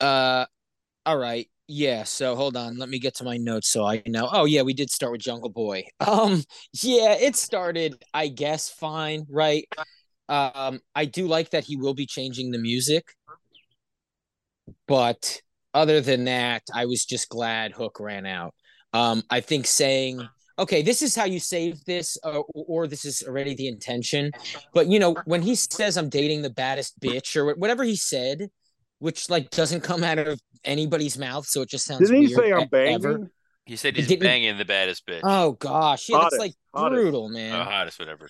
Uh, 0.00 0.46
all 1.06 1.16
right. 1.16 1.48
Yeah. 1.68 2.02
So 2.04 2.34
hold 2.34 2.56
on. 2.56 2.78
Let 2.78 2.88
me 2.88 2.98
get 2.98 3.14
to 3.16 3.24
my 3.24 3.36
notes 3.36 3.68
so 3.68 3.84
I 3.84 4.02
know. 4.06 4.28
Oh 4.32 4.44
yeah, 4.44 4.62
we 4.62 4.74
did 4.74 4.90
start 4.90 5.12
with 5.12 5.20
Jungle 5.20 5.50
Boy. 5.50 5.84
Um, 6.00 6.42
yeah, 6.82 7.12
it 7.12 7.36
started, 7.36 8.02
I 8.12 8.28
guess, 8.28 8.68
fine, 8.68 9.26
right? 9.30 9.68
Um, 10.28 10.80
I 10.94 11.04
do 11.04 11.28
like 11.28 11.50
that 11.50 11.64
he 11.64 11.76
will 11.76 11.94
be 11.94 12.06
changing 12.06 12.50
the 12.50 12.58
music, 12.58 13.14
but 14.88 15.40
other 15.74 16.00
than 16.00 16.24
that, 16.24 16.62
I 16.74 16.86
was 16.86 17.04
just 17.04 17.28
glad 17.28 17.72
Hook 17.72 17.98
ran 18.00 18.26
out. 18.26 18.54
Um, 18.92 19.22
I 19.30 19.40
think 19.40 19.66
saying, 19.66 20.26
okay, 20.58 20.82
this 20.82 21.00
is 21.02 21.14
how 21.14 21.24
you 21.24 21.38
save 21.40 21.84
this, 21.84 22.18
uh, 22.24 22.40
or 22.54 22.86
this 22.86 23.04
is 23.04 23.22
already 23.26 23.54
the 23.54 23.68
intention. 23.68 24.32
But 24.74 24.88
you 24.88 24.98
know, 24.98 25.16
when 25.24 25.42
he 25.42 25.54
says 25.54 25.96
I'm 25.96 26.08
dating 26.08 26.42
the 26.42 26.50
baddest 26.50 26.98
bitch 27.00 27.36
or 27.36 27.54
whatever 27.54 27.84
he 27.84 27.96
said, 27.96 28.48
which 28.98 29.30
like 29.30 29.50
doesn't 29.50 29.80
come 29.82 30.02
out 30.04 30.18
of 30.18 30.40
anybody's 30.64 31.16
mouth, 31.18 31.46
so 31.46 31.62
it 31.62 31.68
just 31.70 31.86
sounds. 31.86 32.00
Didn't 32.08 32.26
he 32.26 32.34
weird 32.34 32.38
say 32.48 32.52
I'm 32.52 32.68
banging? 32.68 32.94
ever. 32.94 33.30
He 33.66 33.76
said 33.76 33.94
he's 33.96 34.08
Didn't- 34.08 34.22
banging 34.24 34.58
the 34.58 34.64
baddest 34.64 35.06
bitch. 35.06 35.20
Oh 35.22 35.52
gosh, 35.52 36.08
yeah, 36.08 36.16
Hottest, 36.16 36.32
that's 36.32 36.40
like 36.40 36.54
hottest. 36.74 37.00
brutal, 37.00 37.28
man. 37.28 37.54
Oh, 37.54 37.62
hottest, 37.64 37.98
whatever. 37.98 38.28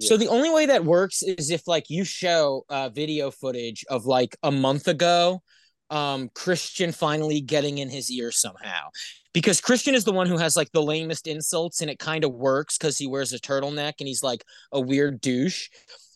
So 0.00 0.16
the 0.16 0.28
only 0.28 0.48
way 0.50 0.66
that 0.66 0.84
works 0.86 1.22
is 1.22 1.50
if 1.50 1.68
like 1.68 1.90
you 1.90 2.02
show 2.04 2.64
uh 2.70 2.88
video 2.88 3.30
footage 3.30 3.84
of 3.90 4.06
like 4.06 4.34
a 4.42 4.50
month 4.50 4.88
ago, 4.88 5.42
um 5.90 6.30
Christian 6.34 6.92
finally 6.92 7.40
getting 7.42 7.78
in 7.78 7.90
his 7.90 8.10
ear 8.10 8.32
somehow. 8.32 8.88
Because 9.32 9.60
Christian 9.60 9.94
is 9.94 10.04
the 10.04 10.12
one 10.12 10.26
who 10.26 10.36
has 10.36 10.56
like 10.56 10.70
the 10.72 10.82
lamest 10.82 11.26
insults 11.26 11.80
and 11.80 11.90
it 11.90 11.98
kind 11.98 12.24
of 12.24 12.32
works 12.34 12.76
because 12.76 12.98
he 12.98 13.06
wears 13.06 13.32
a 13.32 13.38
turtleneck 13.38 13.94
and 13.98 14.08
he's 14.08 14.22
like 14.22 14.44
a 14.72 14.80
weird 14.80 15.20
douche. 15.20 15.68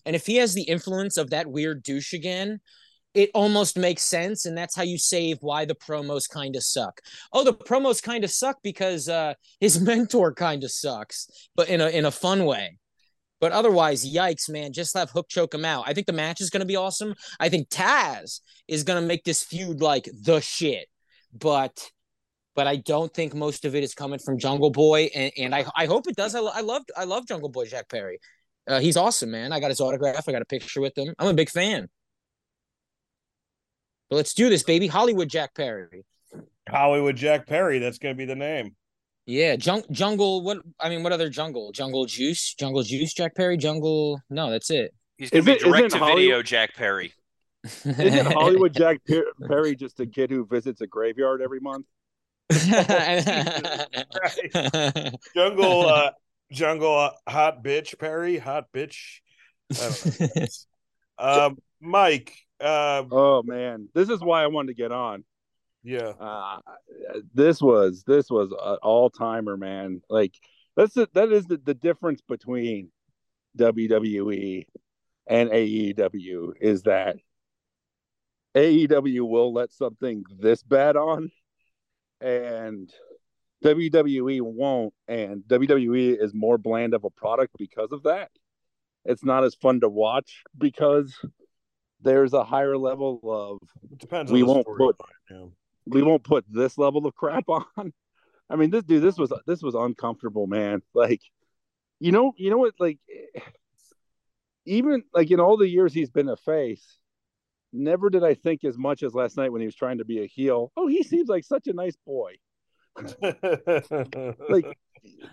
And 0.04 0.14
if 0.14 0.26
he 0.26 0.36
has 0.36 0.54
the 0.54 0.62
influence 0.62 1.16
of 1.16 1.30
that 1.30 1.46
weird 1.46 1.82
douche 1.82 2.12
again, 2.12 2.60
it 3.14 3.30
almost 3.32 3.78
makes 3.78 4.02
sense 4.02 4.44
and 4.44 4.56
that's 4.56 4.76
how 4.76 4.82
you 4.82 4.98
save 4.98 5.38
why 5.40 5.64
the 5.64 5.74
promos 5.74 6.28
kind 6.28 6.54
of 6.54 6.62
suck. 6.62 7.00
Oh 7.32 7.42
the 7.42 7.54
promos 7.54 8.02
kind 8.02 8.22
of 8.24 8.30
suck 8.30 8.58
because 8.62 9.08
uh 9.08 9.34
his 9.58 9.80
mentor 9.88 10.34
kind 10.34 10.62
of 10.62 10.70
sucks 10.70 11.48
but 11.56 11.68
in 11.68 11.80
a 11.80 11.88
in 11.88 12.04
a 12.04 12.10
fun 12.10 12.44
way. 12.44 12.78
But 13.40 13.52
otherwise 13.52 14.04
yikes 14.06 14.50
man 14.50 14.74
just 14.74 14.94
have 14.94 15.10
hook 15.10 15.28
choke 15.30 15.54
him 15.54 15.64
out. 15.64 15.84
I 15.86 15.94
think 15.94 16.06
the 16.06 16.12
match 16.12 16.42
is 16.42 16.50
going 16.50 16.60
to 16.60 16.66
be 16.66 16.76
awesome. 16.76 17.14
I 17.40 17.48
think 17.48 17.70
taz 17.70 18.40
is 18.68 18.84
going 18.84 19.00
to 19.00 19.06
make 19.06 19.24
this 19.24 19.42
feud 19.42 19.80
like 19.80 20.10
the 20.22 20.40
shit. 20.40 20.86
But 21.32 21.90
but 22.56 22.66
I 22.66 22.76
don't 22.76 23.12
think 23.14 23.34
most 23.34 23.64
of 23.64 23.74
it 23.76 23.84
is 23.84 23.94
coming 23.94 24.18
from 24.18 24.38
Jungle 24.38 24.70
Boy, 24.70 25.10
and, 25.14 25.30
and 25.38 25.54
I 25.54 25.64
I 25.76 25.86
hope 25.86 26.08
it 26.08 26.16
does. 26.16 26.34
I, 26.34 26.40
I 26.40 26.62
love 26.62 26.82
I 26.96 27.04
love 27.04 27.26
Jungle 27.28 27.50
Boy 27.50 27.66
Jack 27.66 27.88
Perry. 27.88 28.18
Uh, 28.66 28.80
he's 28.80 28.96
awesome, 28.96 29.30
man. 29.30 29.52
I 29.52 29.60
got 29.60 29.68
his 29.70 29.80
autograph. 29.80 30.28
I 30.28 30.32
got 30.32 30.42
a 30.42 30.46
picture 30.46 30.80
with 30.80 30.98
him. 30.98 31.14
I'm 31.20 31.28
a 31.28 31.34
big 31.34 31.50
fan. 31.50 31.88
But 34.10 34.16
let's 34.16 34.34
do 34.34 34.48
this, 34.48 34.62
baby. 34.64 34.86
Hollywood 34.88 35.28
Jack 35.28 35.54
Perry. 35.54 36.04
Hollywood 36.68 37.16
Jack 37.16 37.46
Perry. 37.46 37.78
That's 37.78 37.98
going 37.98 38.14
to 38.14 38.18
be 38.18 38.24
the 38.24 38.34
name. 38.36 38.74
Yeah, 39.26 39.56
jung- 39.60 39.84
jungle. 39.90 40.42
What 40.42 40.58
I 40.80 40.88
mean, 40.88 41.02
what 41.02 41.12
other 41.12 41.28
jungle? 41.28 41.72
Jungle 41.72 42.06
Juice, 42.06 42.54
Jungle 42.54 42.82
Juice, 42.82 43.12
Jack 43.12 43.34
Perry, 43.34 43.56
Jungle. 43.56 44.20
No, 44.30 44.50
that's 44.50 44.70
it. 44.70 44.94
He's 45.18 45.30
gonna 45.30 45.40
Is 45.40 45.44
be 45.46 45.52
it- 45.52 45.56
isn't 45.58 45.70
direct 45.72 45.92
to 45.94 45.98
video 45.98 46.42
Jack 46.42 46.74
Perry. 46.74 47.12
Isn't 47.64 48.26
Hollywood 48.32 48.72
Jack 48.72 48.98
Perry 49.48 49.74
just 49.74 49.98
a 50.00 50.06
kid 50.06 50.30
who 50.30 50.46
visits 50.46 50.80
a 50.80 50.86
graveyard 50.86 51.42
every 51.42 51.58
month? 51.60 51.86
Jungle, 55.34 55.88
uh, 55.88 56.10
jungle, 56.52 56.96
uh, 56.96 57.10
hot 57.28 57.64
bitch 57.64 57.98
Perry, 57.98 58.38
hot 58.38 58.66
bitch. 58.72 59.18
I 59.72 60.46
don't 61.18 61.18
um, 61.18 61.58
Mike. 61.80 62.32
Uh, 62.60 63.02
Oh 63.10 63.42
man, 63.42 63.88
this 63.94 64.08
is 64.08 64.20
why 64.20 64.42
I 64.42 64.46
wanted 64.46 64.68
to 64.68 64.74
get 64.74 64.92
on. 64.92 65.24
yeah. 65.82 66.12
Uh, 66.20 66.58
this 67.34 67.60
was 67.60 68.04
this 68.06 68.30
was 68.30 68.50
an 68.52 68.76
all 68.82 69.10
timer, 69.10 69.56
man. 69.56 70.02
Like 70.08 70.34
that's 70.76 70.94
the, 70.94 71.08
that 71.14 71.32
is 71.32 71.46
the, 71.46 71.56
the 71.56 71.74
difference 71.74 72.20
between 72.28 72.90
WWE 73.58 74.66
and 75.26 75.50
AEW 75.50 76.52
is 76.60 76.82
that 76.82 77.16
AEW 78.54 79.28
will 79.28 79.52
let 79.52 79.72
something 79.72 80.24
this 80.38 80.62
bad 80.62 80.96
on, 80.96 81.30
and 82.20 82.90
WWE 83.64 84.40
won't. 84.42 84.94
And 85.08 85.42
WWE 85.44 86.22
is 86.22 86.34
more 86.34 86.58
bland 86.58 86.94
of 86.94 87.04
a 87.04 87.10
product 87.10 87.54
because 87.58 87.92
of 87.92 88.02
that. 88.04 88.30
It's 89.04 89.24
not 89.24 89.44
as 89.44 89.54
fun 89.54 89.80
to 89.80 89.88
watch 89.88 90.42
because 90.58 91.14
there's 92.00 92.32
a 92.32 92.44
higher 92.44 92.76
level 92.76 93.20
of 93.24 93.68
It 93.90 93.98
depends. 93.98 94.30
We 94.32 94.42
on 94.42 94.48
won't 94.48 94.66
put- 94.76 94.96
Yeah. 95.30 95.46
we 95.86 96.02
won't 96.02 96.24
put 96.24 96.44
this 96.48 96.76
level 96.76 97.06
of 97.06 97.14
crap 97.14 97.44
on. 97.48 97.92
I 98.48 98.56
mean, 98.56 98.70
this 98.70 98.84
dude, 98.84 99.02
this 99.02 99.16
was 99.18 99.32
this 99.46 99.62
was 99.62 99.74
uncomfortable, 99.74 100.46
man. 100.46 100.82
Like, 100.94 101.20
you 101.98 102.12
know, 102.12 102.32
you 102.36 102.50
know 102.50 102.58
what? 102.58 102.74
Like, 102.78 102.98
even 104.66 105.04
like 105.14 105.30
in 105.30 105.40
all 105.40 105.56
the 105.56 105.68
years 105.68 105.92
he's 105.92 106.10
been 106.10 106.28
a 106.28 106.36
face, 106.36 106.98
never 107.72 108.10
did 108.10 108.24
I 108.24 108.34
think 108.34 108.64
as 108.64 108.76
much 108.76 109.02
as 109.02 109.14
last 109.14 109.36
night 109.36 109.52
when 109.52 109.60
he 109.60 109.66
was 109.66 109.74
trying 109.74 109.98
to 109.98 110.04
be 110.04 110.22
a 110.22 110.26
heel. 110.26 110.72
Oh, 110.76 110.86
he 110.86 111.02
seems 111.02 111.28
like 111.28 111.44
such 111.44 111.66
a 111.66 111.72
nice 111.72 111.96
boy. 112.06 112.34
Like, 114.48 114.78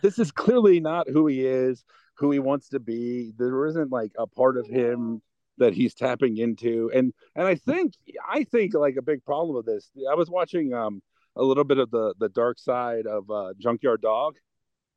this 0.02 0.20
is 0.20 0.32
clearly 0.32 0.80
not 0.80 1.10
who 1.10 1.28
he 1.28 1.46
is, 1.46 1.84
who 2.18 2.32
he 2.32 2.40
wants 2.40 2.70
to 2.70 2.80
be. 2.80 3.34
There 3.38 3.66
isn't 3.68 3.92
like 3.92 4.12
a 4.18 4.28
part 4.28 4.58
of 4.58 4.68
him 4.68 5.22
that 5.58 5.74
he's 5.74 5.94
tapping 5.94 6.38
into, 6.38 6.92
and 6.94 7.14
and 7.36 7.48
I 7.48 7.56
think 7.56 7.94
I 8.28 8.44
think 8.44 8.74
like 8.74 8.98
a 8.98 9.02
big 9.02 9.24
problem 9.24 9.56
with 9.56 9.66
this. 9.66 9.90
I 10.10 10.16
was 10.16 10.30
watching 10.30 10.74
um 10.74 11.02
a 11.36 11.44
little 11.44 11.64
bit 11.64 11.78
of 11.80 11.90
the 11.90 12.14
the 12.20 12.30
dark 12.30 12.60
side 12.60 13.08
of 13.08 13.30
uh, 13.32 13.54
Junkyard 13.60 14.02
Dog 14.02 14.36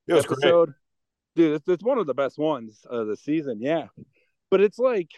it 0.07 0.15
was 0.15 0.27
great. 0.27 0.39
episode. 0.39 0.75
Dude, 1.35 1.55
it's, 1.57 1.69
it's 1.69 1.85
one 1.85 1.99
of 1.99 2.07
the 2.07 2.15
best 2.15 2.39
ones 2.39 2.87
of 2.89 3.07
the 3.07 3.17
season, 3.17 3.61
yeah. 3.61 3.89
But 4.51 4.61
it's 4.61 4.79
like 4.79 5.11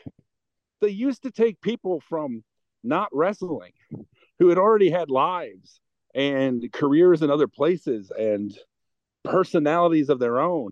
they 0.81 0.89
used 0.89 1.23
to 1.23 1.31
take 1.31 1.61
people 1.61 2.01
from 2.01 2.43
not 2.85 3.09
wrestling 3.13 3.73
who 4.39 4.49
had 4.49 4.59
already 4.59 4.91
had 4.91 5.11
lives 5.11 5.81
and 6.15 6.71
careers 6.73 7.23
in 7.23 7.31
other 7.31 7.49
places 7.49 8.11
and 8.17 8.57
personalities 9.25 10.09
of 10.09 10.19
their 10.19 10.41
own. 10.41 10.71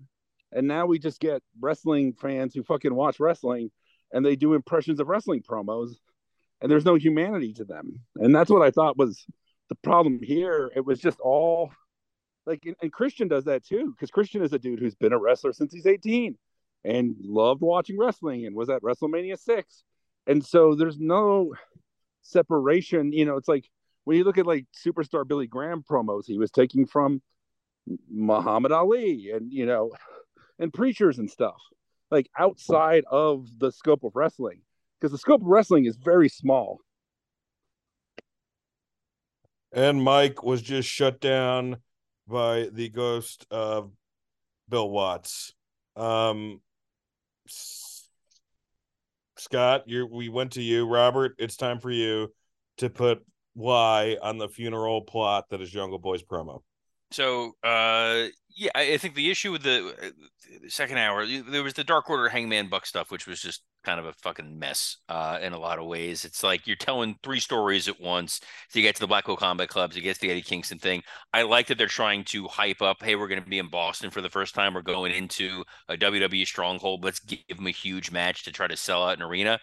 And 0.52 0.68
now 0.68 0.86
we 0.86 0.98
just 0.98 1.20
get 1.20 1.42
wrestling 1.60 2.14
fans 2.14 2.54
who 2.54 2.62
fucking 2.62 2.94
watch 2.94 3.20
wrestling 3.20 3.70
and 4.12 4.24
they 4.24 4.36
do 4.36 4.54
impressions 4.54 5.00
of 5.00 5.08
wrestling 5.08 5.42
promos 5.42 5.96
and 6.60 6.70
there's 6.70 6.84
no 6.84 6.94
humanity 6.94 7.52
to 7.54 7.64
them. 7.64 8.00
And 8.16 8.34
that's 8.34 8.50
what 8.50 8.62
I 8.62 8.70
thought 8.70 8.96
was 8.96 9.26
the 9.68 9.74
problem 9.76 10.20
here. 10.22 10.70
It 10.74 10.84
was 10.84 11.00
just 11.00 11.20
all 11.20 11.72
like, 12.46 12.62
and, 12.80 12.92
Christian 12.92 13.26
does 13.26 13.44
that 13.44 13.64
too, 13.64 13.90
because 13.90 14.10
Christian 14.10 14.42
is 14.42 14.52
a 14.52 14.58
dude 14.58 14.78
who's 14.78 14.94
been 14.94 15.12
a 15.12 15.18
wrestler 15.18 15.52
since 15.52 15.72
he's 15.72 15.86
18 15.86 16.38
and 16.84 17.16
loved 17.20 17.60
watching 17.60 17.98
wrestling 17.98 18.46
and 18.46 18.54
was 18.54 18.70
at 18.70 18.82
WrestleMania 18.82 19.38
6. 19.38 19.84
And 20.26 20.44
so 20.44 20.74
there's 20.74 20.98
no 20.98 21.54
separation. 22.22 23.12
You 23.12 23.24
know, 23.24 23.36
it's 23.36 23.48
like 23.48 23.68
when 24.04 24.16
you 24.16 24.24
look 24.24 24.38
at 24.38 24.46
like 24.46 24.66
superstar 24.84 25.26
Billy 25.26 25.46
Graham 25.46 25.82
promos, 25.88 26.24
he 26.26 26.38
was 26.38 26.50
taking 26.50 26.86
from 26.86 27.22
Muhammad 28.10 28.72
Ali 28.72 29.30
and, 29.30 29.52
you 29.52 29.66
know, 29.66 29.92
and 30.58 30.72
preachers 30.72 31.18
and 31.18 31.30
stuff 31.30 31.60
like 32.10 32.30
outside 32.38 33.04
of 33.10 33.46
the 33.58 33.72
scope 33.72 34.04
of 34.04 34.14
wrestling 34.14 34.60
because 35.00 35.12
the 35.12 35.18
scope 35.18 35.40
of 35.40 35.46
wrestling 35.46 35.86
is 35.86 35.96
very 35.96 36.28
small. 36.28 36.80
And 39.72 40.02
Mike 40.02 40.42
was 40.42 40.62
just 40.62 40.88
shut 40.88 41.20
down 41.20 41.78
by 42.26 42.68
the 42.72 42.88
ghost 42.88 43.46
of 43.50 43.92
Bill 44.68 44.88
Watts. 44.88 45.52
Um, 45.96 46.60
Scott, 49.46 49.84
you 49.86 50.06
we 50.06 50.28
went 50.28 50.52
to 50.52 50.62
you. 50.62 50.88
Robert, 50.88 51.36
it's 51.38 51.56
time 51.56 51.78
for 51.78 51.90
you 51.90 52.32
to 52.78 52.90
put 52.90 53.24
Y 53.54 54.16
on 54.20 54.38
the 54.38 54.48
funeral 54.48 55.02
plot 55.02 55.44
that 55.50 55.60
is 55.60 55.70
Jungle 55.70 56.00
Boy's 56.00 56.24
promo. 56.24 56.62
So, 57.12 57.52
uh, 57.62 58.26
yeah, 58.56 58.70
I 58.74 58.96
think 58.96 59.14
the 59.14 59.30
issue 59.30 59.52
with 59.52 59.62
the, 59.62 59.94
uh, 60.02 60.10
the 60.62 60.68
second 60.68 60.98
hour, 60.98 61.24
there 61.24 61.62
was 61.62 61.74
the 61.74 61.84
Dark 61.84 62.10
Order 62.10 62.28
Hangman 62.28 62.68
Buck 62.68 62.86
stuff, 62.86 63.12
which 63.12 63.28
was 63.28 63.40
just 63.40 63.62
kind 63.86 64.00
of 64.00 64.06
a 64.06 64.12
fucking 64.14 64.58
mess 64.58 64.96
uh, 65.08 65.38
in 65.40 65.52
a 65.52 65.58
lot 65.58 65.78
of 65.78 65.86
ways. 65.86 66.24
It's 66.24 66.42
like 66.42 66.66
you're 66.66 66.76
telling 66.76 67.16
three 67.22 67.38
stories 67.38 67.86
at 67.86 68.00
once. 68.00 68.40
So 68.68 68.80
you 68.80 68.82
get 68.82 68.96
to 68.96 69.00
the 69.00 69.06
Blackpool 69.06 69.36
Combat 69.36 69.68
Clubs, 69.68 69.94
you 69.94 70.02
get 70.02 70.16
to 70.16 70.20
the 70.22 70.30
Eddie 70.30 70.42
Kingston 70.42 70.80
thing. 70.80 71.02
I 71.32 71.42
like 71.42 71.68
that 71.68 71.78
they're 71.78 71.86
trying 71.86 72.24
to 72.24 72.48
hype 72.48 72.82
up, 72.82 72.96
hey, 73.00 73.14
we're 73.14 73.28
going 73.28 73.42
to 73.42 73.48
be 73.48 73.60
in 73.60 73.68
Boston 73.68 74.10
for 74.10 74.20
the 74.20 74.28
first 74.28 74.56
time. 74.56 74.74
We're 74.74 74.82
going 74.82 75.12
into 75.12 75.62
a 75.88 75.96
WWE 75.96 76.44
stronghold. 76.46 77.04
Let's 77.04 77.20
give 77.20 77.38
them 77.56 77.68
a 77.68 77.70
huge 77.70 78.10
match 78.10 78.42
to 78.44 78.52
try 78.52 78.66
to 78.66 78.76
sell 78.76 79.04
out 79.04 79.16
an 79.16 79.22
arena. 79.22 79.60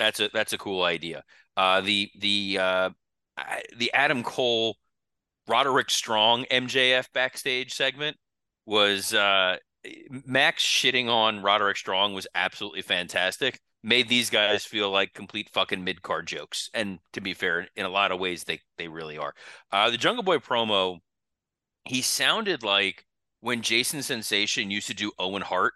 That's 0.00 0.18
a 0.18 0.30
that's 0.34 0.52
a 0.52 0.58
cool 0.58 0.82
idea. 0.82 1.22
Uh, 1.56 1.80
the 1.80 2.10
the 2.18 2.58
uh, 2.58 2.90
the 3.76 3.92
Adam 3.92 4.22
Cole 4.22 4.76
Roderick 5.46 5.90
Strong 5.90 6.46
MJF 6.50 7.06
backstage 7.12 7.74
segment 7.74 8.16
was 8.66 9.14
uh 9.14 9.56
Max 10.26 10.62
shitting 10.64 11.08
on 11.08 11.42
Roderick 11.42 11.76
Strong 11.76 12.14
was 12.14 12.26
absolutely 12.34 12.82
fantastic. 12.82 13.60
Made 13.82 14.08
these 14.08 14.28
guys 14.28 14.64
feel 14.64 14.90
like 14.90 15.14
complete 15.14 15.48
fucking 15.50 15.82
mid 15.82 16.02
card 16.02 16.26
jokes. 16.26 16.68
And 16.74 16.98
to 17.14 17.20
be 17.20 17.32
fair, 17.32 17.68
in 17.76 17.86
a 17.86 17.90
lot 17.90 18.12
of 18.12 18.20
ways 18.20 18.44
they 18.44 18.60
they 18.76 18.88
really 18.88 19.16
are. 19.16 19.34
Uh 19.72 19.90
the 19.90 19.96
Jungle 19.96 20.22
Boy 20.22 20.36
promo, 20.36 20.98
he 21.86 22.02
sounded 22.02 22.62
like 22.62 23.06
when 23.40 23.62
Jason 23.62 24.02
Sensation 24.02 24.70
used 24.70 24.88
to 24.88 24.94
do 24.94 25.12
Owen 25.18 25.42
Hart 25.42 25.72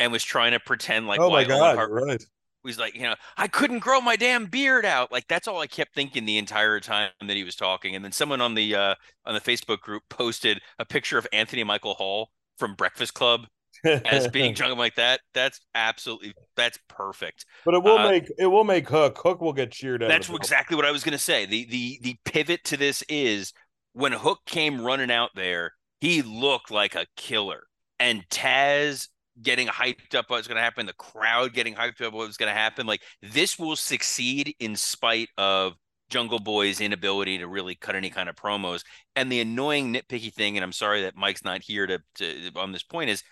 and 0.00 0.10
was 0.10 0.24
trying 0.24 0.52
to 0.52 0.60
pretend 0.60 1.06
like 1.06 1.20
oh 1.20 1.30
my 1.30 1.44
God, 1.44 1.60
Owen 1.60 1.76
Hart 1.76 1.90
right. 1.92 2.24
was 2.64 2.80
like, 2.80 2.96
you 2.96 3.02
know, 3.02 3.14
I 3.36 3.46
couldn't 3.46 3.78
grow 3.78 4.00
my 4.00 4.16
damn 4.16 4.46
beard 4.46 4.84
out. 4.84 5.12
Like 5.12 5.28
that's 5.28 5.46
all 5.46 5.60
I 5.60 5.68
kept 5.68 5.94
thinking 5.94 6.24
the 6.24 6.38
entire 6.38 6.80
time 6.80 7.10
that 7.24 7.36
he 7.36 7.44
was 7.44 7.54
talking. 7.54 7.94
And 7.94 8.04
then 8.04 8.10
someone 8.10 8.40
on 8.40 8.54
the 8.54 8.74
uh 8.74 8.94
on 9.24 9.34
the 9.34 9.40
Facebook 9.40 9.78
group 9.82 10.02
posted 10.08 10.60
a 10.80 10.84
picture 10.84 11.16
of 11.16 11.28
Anthony 11.32 11.62
Michael 11.62 11.94
Hall 11.94 12.30
from 12.60 12.74
Breakfast 12.74 13.14
Club 13.14 13.46
as 13.84 14.28
being 14.32 14.54
drunk 14.54 14.78
like 14.78 14.94
that. 14.96 15.20
That's 15.34 15.60
absolutely 15.74 16.34
that's 16.56 16.78
perfect. 16.88 17.46
but 17.64 17.74
it 17.74 17.82
will 17.82 17.98
uh, 17.98 18.08
make 18.08 18.30
it 18.38 18.46
will 18.46 18.62
make 18.64 18.88
Hook. 18.88 19.18
Hook 19.18 19.40
will 19.40 19.52
get 19.52 19.72
cheered 19.72 20.02
out. 20.02 20.08
That's 20.08 20.28
exactly 20.28 20.76
what 20.76 20.84
I 20.84 20.92
was 20.92 21.02
gonna 21.02 21.18
say. 21.18 21.46
The 21.46 21.64
the 21.64 21.98
the 22.02 22.16
pivot 22.24 22.62
to 22.64 22.76
this 22.76 23.02
is 23.08 23.52
when 23.94 24.12
Hook 24.12 24.40
came 24.46 24.80
running 24.80 25.10
out 25.10 25.30
there, 25.34 25.72
he 26.00 26.22
looked 26.22 26.70
like 26.70 26.94
a 26.94 27.06
killer. 27.16 27.64
And 27.98 28.26
Taz 28.30 29.08
getting 29.42 29.66
hyped 29.66 30.14
up 30.14 30.28
what 30.28 30.36
was 30.36 30.48
gonna 30.48 30.60
happen, 30.60 30.86
the 30.86 30.92
crowd 30.94 31.52
getting 31.52 31.74
hyped 31.74 32.00
up 32.00 32.12
what 32.12 32.26
was 32.26 32.36
gonna 32.36 32.52
happen. 32.52 32.86
Like 32.86 33.02
this 33.22 33.58
will 33.58 33.76
succeed 33.76 34.54
in 34.60 34.76
spite 34.76 35.28
of 35.38 35.74
Jungle 36.10 36.38
Boy's 36.38 36.80
inability 36.80 37.38
to 37.38 37.46
really 37.46 37.74
cut 37.74 37.96
any 37.96 38.10
kind 38.10 38.28
of 38.28 38.36
promos. 38.36 38.82
And 39.16 39.30
the 39.30 39.40
annoying 39.40 39.94
nitpicky 39.94 40.32
thing, 40.32 40.56
and 40.56 40.64
I'm 40.64 40.72
sorry 40.72 41.02
that 41.02 41.16
Mike's 41.16 41.44
not 41.44 41.62
here 41.62 41.86
to, 41.86 42.00
to 42.16 42.50
on 42.56 42.72
this 42.72 42.82
point, 42.82 43.10
is 43.10 43.22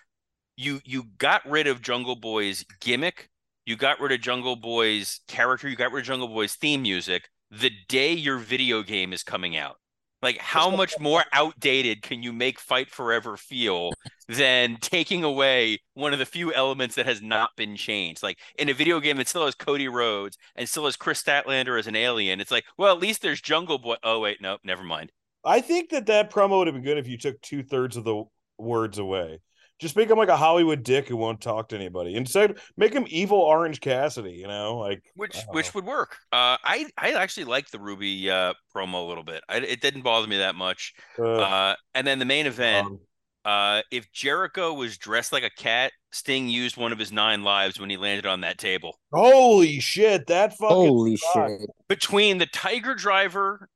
you 0.56 0.80
you 0.84 1.05
got 1.18 1.48
rid 1.48 1.66
of 1.66 1.82
Jungle 1.82 2.16
Boy's 2.16 2.64
gimmick, 2.80 3.28
you 3.66 3.76
got 3.76 4.00
rid 4.00 4.12
of 4.12 4.20
Jungle 4.20 4.56
Boy's 4.56 5.20
character, 5.28 5.68
you 5.68 5.76
got 5.76 5.92
rid 5.92 6.02
of 6.02 6.06
Jungle 6.06 6.28
Boy's 6.28 6.55
theme 6.55 6.82
music 6.82 7.28
the 7.50 7.70
day 7.88 8.12
your 8.12 8.38
video 8.38 8.82
game 8.82 9.12
is 9.12 9.22
coming 9.22 9.56
out. 9.56 9.76
Like, 10.20 10.39
how 10.39 10.70
much 10.70 10.99
more 10.99 11.24
outdated 11.32 12.03
can 12.03 12.23
you 12.23 12.32
make 12.32 12.59
Fight 12.59 12.90
Forever 12.90 13.36
feel 13.36 13.93
than 14.28 14.77
taking 14.81 15.23
away 15.23 15.78
one 15.95 16.12
of 16.12 16.19
the 16.19 16.27
few 16.27 16.53
elements 16.53 16.97
that 16.97 17.07
has 17.07 17.23
not 17.23 17.51
been 17.57 17.77
changed? 17.77 18.23
Like, 18.23 18.39
in 18.59 18.69
a 18.69 18.74
video 18.74 18.99
game 18.99 19.16
that 19.19 19.28
still 19.28 19.45
has 19.45 19.55
Cody 19.55 19.86
Rhodes 19.86 20.36
and 20.57 20.69
still 20.69 20.86
has 20.86 20.97
Kris 20.97 21.23
Statlander 21.23 21.78
as 21.78 21.86
an 21.86 21.95
alien, 21.95 22.40
it's 22.40 22.51
like, 22.51 22.65
well, 22.77 22.93
at 22.93 23.01
least 23.01 23.23
there's 23.23 23.40
Jungle 23.40 23.78
Boy. 23.78 23.97
Oh, 24.03 24.20
wait, 24.20 24.40
no, 24.40 24.59
never 24.65 24.82
mind. 24.82 25.12
I 25.45 25.61
think 25.61 25.90
that 25.90 26.07
that 26.07 26.32
promo 26.32 26.59
would 26.59 26.66
have 26.66 26.74
been 26.74 26.82
good 26.82 26.99
if 26.99 27.07
you 27.07 27.16
took 27.16 27.40
two 27.40 27.62
thirds 27.62 27.97
of 27.97 28.05
the 28.05 28.24
words 28.59 28.99
away. 28.99 29.40
Just 29.78 29.94
make 29.94 30.10
him 30.10 30.18
like 30.18 30.28
a 30.28 30.36
Hollywood 30.36 30.82
dick 30.82 31.09
who 31.09 31.16
won't 31.16 31.40
talk 31.40 31.68
to 31.68 31.76
anybody. 31.76 32.16
Instead, 32.16 32.59
make 32.76 32.92
him 32.92 33.06
evil 33.09 33.38
Orange 33.38 33.80
Cassidy. 33.80 34.32
You 34.32 34.48
know, 34.48 34.76
like 34.78 35.02
which 35.14 35.36
which 35.50 35.74
would 35.74 35.84
work. 35.84 36.16
Uh, 36.32 36.59
I 36.64 36.86
I 36.96 37.12
actually 37.12 37.44
like 37.44 37.70
the 37.70 37.78
Ruby 37.78 38.30
uh, 38.30 38.55
promo 38.74 39.05
a 39.05 39.09
little 39.09 39.24
bit. 39.24 39.42
I, 39.48 39.59
it 39.59 39.80
didn't 39.80 40.02
bother 40.02 40.26
me 40.26 40.38
that 40.38 40.55
much. 40.55 40.94
Uh, 41.18 41.32
uh, 41.32 41.74
and 41.94 42.06
then 42.06 42.18
the 42.18 42.24
main 42.24 42.46
event. 42.46 42.86
Um, 42.86 43.00
uh, 43.44 43.80
if 43.90 44.12
Jericho 44.12 44.74
was 44.74 44.98
dressed 44.98 45.32
like 45.32 45.44
a 45.44 45.50
cat, 45.50 45.92
Sting 46.12 46.48
used 46.48 46.76
one 46.76 46.92
of 46.92 46.98
his 46.98 47.12
nine 47.12 47.44
lives 47.44 47.80
when 47.80 47.88
he 47.88 47.96
landed 47.96 48.26
on 48.26 48.42
that 48.42 48.59
table. 48.59 48.98
Holy 49.12 49.80
shit! 49.80 50.26
That 50.26 50.59
fucking 50.59 50.76
holy 50.76 51.16
shit. 51.16 51.60
Between 51.88 52.38
the 52.38 52.46
Tiger 52.46 52.94
Driver 52.94 53.70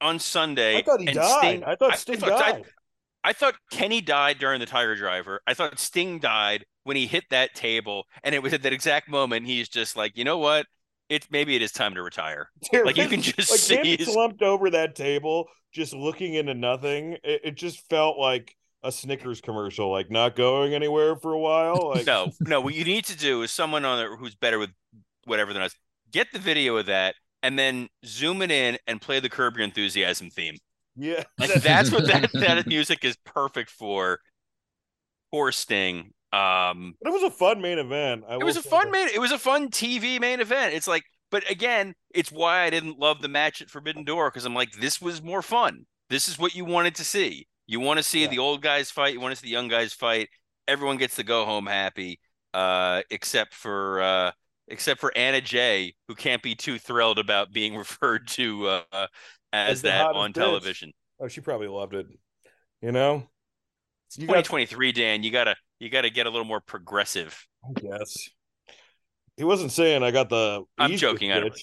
on 0.00 0.18
Sunday, 0.18 0.78
I 0.78 0.82
thought 0.82 1.00
he 1.00 1.06
died. 1.06 1.38
Sting, 1.40 1.64
I 1.64 1.74
thought 1.74 1.98
Sting 1.98 2.22
I, 2.22 2.26
I 2.26 2.30
thought, 2.30 2.40
died. 2.40 2.64
I 3.24 3.32
thought 3.32 3.54
Kenny 3.70 4.00
died 4.00 4.38
during 4.38 4.60
the 4.60 4.66
Tiger 4.66 4.96
Driver. 4.96 5.40
I 5.46 5.54
thought 5.54 5.78
Sting 5.78 6.18
died 6.18 6.64
when 6.84 6.96
he 6.96 7.06
hit 7.06 7.24
that 7.30 7.54
table, 7.54 8.04
and 8.24 8.34
it 8.34 8.42
was 8.42 8.52
at 8.52 8.62
that 8.62 8.72
exact 8.72 9.08
moment 9.08 9.46
he's 9.46 9.68
just 9.68 9.96
like, 9.96 10.16
you 10.16 10.24
know 10.24 10.38
what? 10.38 10.66
It's 11.08 11.30
maybe 11.30 11.54
it 11.54 11.62
is 11.62 11.72
time 11.72 11.94
to 11.94 12.02
retire. 12.02 12.50
There 12.72 12.84
like 12.84 12.96
you 12.96 13.08
can 13.08 13.22
just 13.22 13.50
like 13.50 13.60
see 13.60 13.96
him 13.96 14.04
slumped 14.04 14.42
over 14.42 14.70
that 14.70 14.96
table, 14.96 15.48
just 15.72 15.92
looking 15.92 16.34
into 16.34 16.54
nothing. 16.54 17.14
It, 17.22 17.40
it, 17.44 17.54
just 17.54 17.88
felt 17.88 18.18
like 18.18 18.56
a 18.82 18.90
Snickers 18.90 19.40
commercial, 19.40 19.90
like 19.90 20.10
not 20.10 20.34
going 20.34 20.74
anywhere 20.74 21.16
for 21.16 21.32
a 21.32 21.38
while. 21.38 21.90
Like... 21.94 22.06
no, 22.06 22.32
no. 22.40 22.60
What 22.60 22.74
you 22.74 22.84
need 22.84 23.04
to 23.06 23.16
do 23.16 23.42
is 23.42 23.52
someone 23.52 23.84
on 23.84 23.98
there 23.98 24.16
who's 24.16 24.34
better 24.34 24.58
with 24.58 24.70
whatever 25.24 25.52
than 25.52 25.62
us. 25.62 25.74
Get 26.10 26.32
the 26.32 26.38
video 26.38 26.76
of 26.76 26.86
that, 26.86 27.14
and 27.42 27.58
then 27.58 27.88
zoom 28.04 28.42
it 28.42 28.50
in 28.50 28.78
and 28.86 29.00
play 29.00 29.20
the 29.20 29.28
Curb 29.28 29.56
Your 29.56 29.64
Enthusiasm 29.64 30.30
theme. 30.30 30.56
Yeah, 30.96 31.24
like 31.38 31.52
that's 31.54 31.90
what 31.90 32.06
that 32.06 32.30
that 32.32 32.66
music 32.66 33.04
is 33.04 33.16
perfect 33.24 33.70
for. 33.70 34.20
For 35.30 35.50
Sting. 35.50 36.12
Um, 36.32 36.94
but 37.00 37.10
it 37.10 37.12
was 37.12 37.22
a 37.22 37.30
fun 37.30 37.60
main 37.60 37.78
event. 37.78 38.24
I 38.28 38.34
it 38.34 38.44
was 38.44 38.56
a 38.56 38.62
fun 38.62 38.86
that. 38.86 38.92
main. 38.92 39.08
It 39.08 39.20
was 39.20 39.32
a 39.32 39.38
fun 39.38 39.68
TV 39.68 40.20
main 40.20 40.40
event. 40.40 40.74
It's 40.74 40.88
like, 40.88 41.04
but 41.30 41.48
again, 41.50 41.94
it's 42.14 42.30
why 42.30 42.62
I 42.62 42.70
didn't 42.70 42.98
love 42.98 43.20
the 43.20 43.28
match 43.28 43.62
at 43.62 43.70
Forbidden 43.70 44.04
Door 44.04 44.30
because 44.30 44.44
I'm 44.44 44.54
like, 44.54 44.72
this 44.72 45.00
was 45.00 45.22
more 45.22 45.42
fun. 45.42 45.86
This 46.10 46.28
is 46.28 46.38
what 46.38 46.54
you 46.54 46.64
wanted 46.64 46.94
to 46.96 47.04
see. 47.04 47.46
You 47.66 47.80
want 47.80 47.98
to 47.98 48.02
see 48.02 48.22
yeah. 48.22 48.28
the 48.28 48.38
old 48.38 48.62
guys 48.62 48.90
fight. 48.90 49.14
You 49.14 49.20
want 49.20 49.34
to 49.34 49.40
see 49.40 49.46
the 49.46 49.52
young 49.52 49.68
guys 49.68 49.92
fight. 49.92 50.28
Everyone 50.68 50.96
gets 50.96 51.16
to 51.16 51.22
go 51.22 51.44
home 51.44 51.66
happy, 51.66 52.20
uh, 52.54 53.02
except 53.10 53.54
for 53.54 54.02
uh, 54.02 54.32
except 54.68 55.00
for 55.00 55.12
Anna 55.16 55.40
Jay, 55.40 55.94
who 56.08 56.14
can't 56.14 56.42
be 56.42 56.54
too 56.54 56.78
thrilled 56.78 57.18
about 57.18 57.52
being 57.52 57.76
referred 57.78 58.28
to 58.28 58.66
uh, 58.92 59.06
as, 59.52 59.82
that 59.82 60.06
on 60.06 60.32
television. 60.32 60.92
Oh, 61.20 61.28
she 61.28 61.40
probably 61.40 61.68
loved 61.68 61.94
it. 61.94 62.06
You 62.80 62.92
know, 62.92 63.28
it's 64.08 64.16
2023, 64.16 64.92
Dan. 64.92 65.22
You 65.22 65.30
gotta 65.30 65.56
you 65.78 65.88
gotta 65.90 66.10
get 66.10 66.26
a 66.26 66.30
little 66.30 66.44
more 66.44 66.60
progressive. 66.60 67.46
I 67.64 67.80
guess 67.80 68.28
he 69.36 69.44
wasn't 69.44 69.72
saying 69.72 70.02
I 70.02 70.10
got 70.10 70.28
the. 70.28 70.64
I'm 70.78 70.96
joking. 70.96 71.32
I 71.32 71.40
don't. 71.40 71.60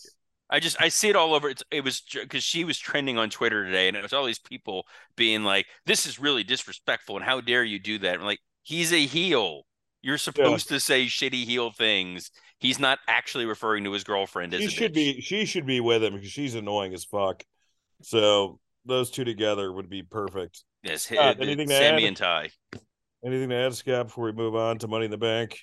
I 0.49 0.59
just 0.59 0.81
I 0.81 0.89
see 0.89 1.09
it 1.09 1.15
all 1.15 1.33
over. 1.33 1.49
It's, 1.49 1.63
it 1.69 1.83
was 1.83 2.01
because 2.13 2.43
she 2.43 2.63
was 2.63 2.79
trending 2.79 3.17
on 3.17 3.29
Twitter 3.29 3.65
today, 3.65 3.87
and 3.87 3.95
it 3.95 4.01
was 4.01 4.13
all 4.13 4.25
these 4.25 4.39
people 4.39 4.85
being 5.15 5.43
like, 5.43 5.67
"This 5.85 6.05
is 6.05 6.19
really 6.19 6.43
disrespectful," 6.43 7.17
and 7.17 7.25
how 7.25 7.41
dare 7.41 7.63
you 7.63 7.79
do 7.79 7.99
that? 7.99 8.15
And 8.15 8.23
like, 8.23 8.39
he's 8.63 8.91
a 8.91 9.05
heel. 9.05 9.63
You're 10.01 10.17
supposed 10.17 10.71
yeah. 10.71 10.77
to 10.77 10.79
say 10.79 11.05
shitty 11.05 11.43
heel 11.43 11.71
things. 11.71 12.31
He's 12.59 12.79
not 12.79 12.99
actually 13.07 13.45
referring 13.45 13.83
to 13.83 13.91
his 13.91 14.03
girlfriend 14.03 14.53
as. 14.53 14.61
She 14.61 14.69
should 14.69 14.91
bitch. 14.91 15.15
be. 15.17 15.21
She 15.21 15.45
should 15.45 15.67
be 15.67 15.81
with 15.81 16.03
him 16.03 16.15
because 16.15 16.31
she's 16.31 16.55
annoying 16.55 16.93
as 16.93 17.05
fuck. 17.05 17.43
So 18.01 18.59
those 18.85 19.11
two 19.11 19.23
together 19.23 19.71
would 19.71 19.89
be 19.89 20.03
perfect. 20.03 20.63
Yes. 20.83 21.03
Scott, 21.03 21.37
anything 21.41 21.67
to 21.67 21.73
Sammy 21.73 22.03
add? 22.03 22.07
and 22.07 22.17
Ty. 22.17 22.49
Anything 23.25 23.49
to 23.49 23.55
add, 23.55 23.73
Scott, 23.75 24.07
before 24.07 24.25
we 24.25 24.31
move 24.31 24.55
on 24.55 24.77
to 24.79 24.87
Money 24.87 25.05
in 25.05 25.11
the 25.11 25.17
Bank? 25.17 25.59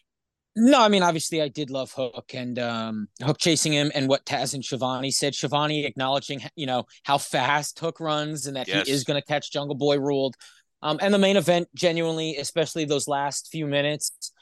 No, 0.59 0.81
I 0.81 0.89
mean 0.89 1.03
obviously 1.03 1.43
I 1.43 1.49
did 1.49 1.69
love 1.69 1.93
Hook 1.93 2.33
and 2.33 2.59
um, 2.59 3.09
Hook 3.23 3.37
chasing 3.39 3.75
him 3.75 3.93
and 3.95 4.09
what 4.09 4.25
Taz 4.25 4.55
and 4.55 4.65
Schiavone 4.65 5.11
said. 5.11 5.35
Schiavone 5.35 5.85
acknowledging 5.85 6.41
you 6.57 6.65
know 6.65 6.87
how 7.05 7.19
fast 7.19 7.79
Hook 7.79 8.01
runs 8.01 8.47
and 8.47 8.57
that 8.57 8.67
yes. 8.67 8.87
he 8.87 8.93
is 8.93 9.05
going 9.05 9.21
to 9.21 9.27
catch 9.27 9.53
Jungle 9.53 9.77
Boy 9.77 9.99
ruled. 9.99 10.35
Um, 10.83 10.99
and 11.03 11.13
the 11.13 11.19
main 11.19 11.37
event, 11.37 11.69
genuinely, 11.75 12.37
especially 12.37 12.87
those 12.87 13.07
last 13.07 13.49
few 13.51 13.67
minutes, 13.67 14.33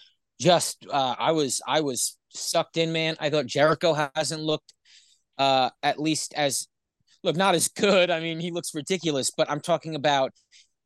just 0.40 0.86
uh, 0.88 1.16
I 1.18 1.32
was 1.32 1.60
I 1.66 1.80
was 1.80 2.16
sucked 2.28 2.76
in, 2.76 2.92
man. 2.92 3.16
I 3.18 3.30
thought 3.30 3.46
Jericho 3.46 4.10
hasn't 4.14 4.42
looked 4.42 4.72
uh, 5.36 5.70
at 5.82 5.98
least 5.98 6.32
as 6.34 6.68
look 7.24 7.36
not 7.36 7.54
as 7.54 7.68
good. 7.68 8.10
I 8.10 8.20
mean, 8.20 8.38
he 8.40 8.50
looks 8.50 8.74
ridiculous, 8.74 9.30
but 9.36 9.50
I'm 9.50 9.60
talking 9.60 9.94
about 9.94 10.32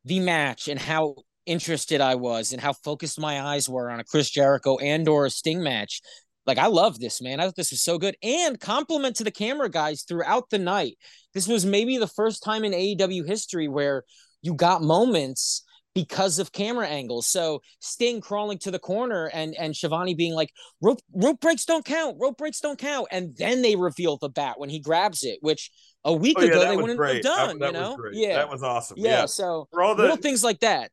the 0.05 0.21
match 0.21 0.69
and 0.69 0.79
how 0.79 1.17
interested 1.47 2.01
I 2.01 2.15
was 2.15 2.53
and 2.53 2.61
how 2.61 2.73
focused 2.73 3.19
my 3.19 3.41
eyes 3.41 3.69
were 3.69 3.91
on 3.91 4.01
a 4.01 4.05
Chris 4.05 4.31
Jericho 4.31 4.77
and 4.79 5.09
or 5.09 5.27
a 5.27 5.31
Sting 5.31 5.63
match. 5.63 6.01
Like 6.47 6.59
I 6.59 6.67
love 6.67 6.99
this, 6.99 7.21
man. 7.21 7.41
I 7.41 7.45
thought 7.45 7.57
this 7.57 7.71
was 7.73 7.83
so 7.83 7.99
good. 7.99 8.17
And 8.23 8.59
compliment 8.59 9.17
to 9.17 9.25
the 9.25 9.31
camera 9.31 9.69
guys 9.69 10.03
throughout 10.03 10.49
the 10.51 10.59
night. 10.59 10.97
This 11.35 11.49
was 11.49 11.67
maybe 11.67 11.99
the 11.99 12.07
first 12.07 12.43
time 12.43 12.65
in 12.65 12.73
AEW 12.73 13.27
history 13.27 13.69
where 13.69 14.05
you 14.41 14.55
got 14.55 14.83
moments 14.83 15.63
because 16.05 16.39
of 16.39 16.53
camera 16.53 16.87
angles. 16.87 17.27
So 17.27 17.61
Sting 17.81 18.21
crawling 18.21 18.59
to 18.59 18.71
the 18.71 18.79
corner 18.79 19.27
and 19.33 19.55
and 19.57 19.75
Schiavone 19.75 20.15
being 20.15 20.35
like, 20.35 20.51
rope 20.81 21.01
rope 21.13 21.41
breaks 21.41 21.65
don't 21.65 21.85
count, 21.85 22.17
rope 22.21 22.39
breaks 22.39 22.61
don't 22.61 22.79
count. 22.79 23.09
And 23.11 23.37
then 23.37 23.63
they 23.63 23.75
reveal 23.75 24.17
the 24.17 24.29
bat 24.29 24.59
when 24.59 24.71
he 24.71 24.79
grabs 24.79 25.25
it, 25.25 25.39
which 25.41 25.71
a 26.05 26.11
oh, 26.11 26.13
week 26.13 26.37
oh, 26.39 26.43
yeah, 26.43 26.51
ago 26.51 26.69
they 26.69 26.77
wouldn't 26.77 26.99
great. 26.99 27.17
have 27.17 27.25
done. 27.25 27.59
That, 27.59 27.73
that 27.73 27.79
you 27.79 27.81
know, 27.81 27.99
yeah, 28.13 28.37
that 28.37 28.51
was 28.51 28.63
awesome. 28.63 28.99
Yeah, 28.99 29.21
yeah. 29.21 29.27
so 29.27 29.67
for 29.73 29.83
all 29.83 29.95
the 29.95 30.03
little 30.03 30.17
things 30.17 30.45
like 30.45 30.61
that 30.61 30.91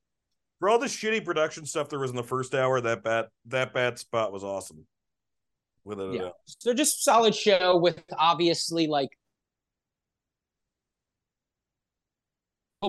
for 0.59 0.69
all 0.69 0.79
the 0.79 0.87
shitty 0.87 1.23
production 1.23 1.65
stuff 1.65 1.89
there 1.89 1.99
was 1.99 2.09
in 2.09 2.15
the 2.15 2.23
first 2.23 2.55
hour, 2.55 2.81
that 2.81 3.03
bat 3.03 3.27
that 3.45 3.73
bat 3.73 3.99
spot 3.99 4.31
was 4.31 4.43
awesome. 4.43 4.85
With 5.83 5.99
it, 5.99 6.13
yeah. 6.15 6.29
So 6.45 6.73
just 6.73 7.03
solid 7.03 7.35
show 7.35 7.77
with 7.77 8.03
obviously 8.17 8.87
like 8.87 9.09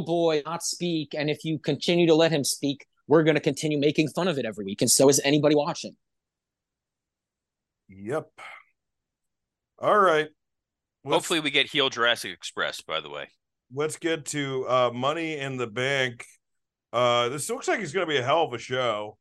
boy 0.01 0.43
not 0.45 0.63
speak, 0.63 1.15
and 1.15 1.31
if 1.31 1.45
you 1.45 1.59
continue 1.59 2.07
to 2.07 2.15
let 2.15 2.33
him 2.33 2.45
speak, 2.45 2.87
we're 3.07 3.23
going 3.23 3.35
to 3.37 3.41
continue 3.41 3.79
making 3.79 4.09
fun 4.09 4.29
of 4.29 4.39
it 4.39 4.45
every 4.45 4.65
week, 4.65 4.83
and 4.83 4.91
so 4.91 5.09
is 5.09 5.21
anybody 5.25 5.55
watching. 5.55 5.97
Yep. 7.89 8.29
All 9.79 9.99
right. 9.99 10.29
Let's, 11.05 11.15
Hopefully, 11.15 11.41
we 11.41 11.51
get 11.51 11.71
heel 11.71 11.89
Jurassic 11.89 12.33
Express. 12.33 12.81
By 12.81 13.01
the 13.01 13.11
way, 13.11 13.29
let's 13.73 13.97
get 13.97 14.25
to 14.27 14.67
uh, 14.69 14.91
Money 14.93 15.39
in 15.39 15.57
the 15.57 15.67
Bank. 15.67 16.25
Uh, 16.93 17.29
this 17.29 17.49
looks 17.49 17.69
like 17.69 17.81
it's 17.81 17.93
going 17.93 18.07
to 18.07 18.13
be 18.13 18.19
a 18.19 18.25
hell 18.25 18.45
of 18.45 18.53
a 18.53 18.59
show. 18.59 19.19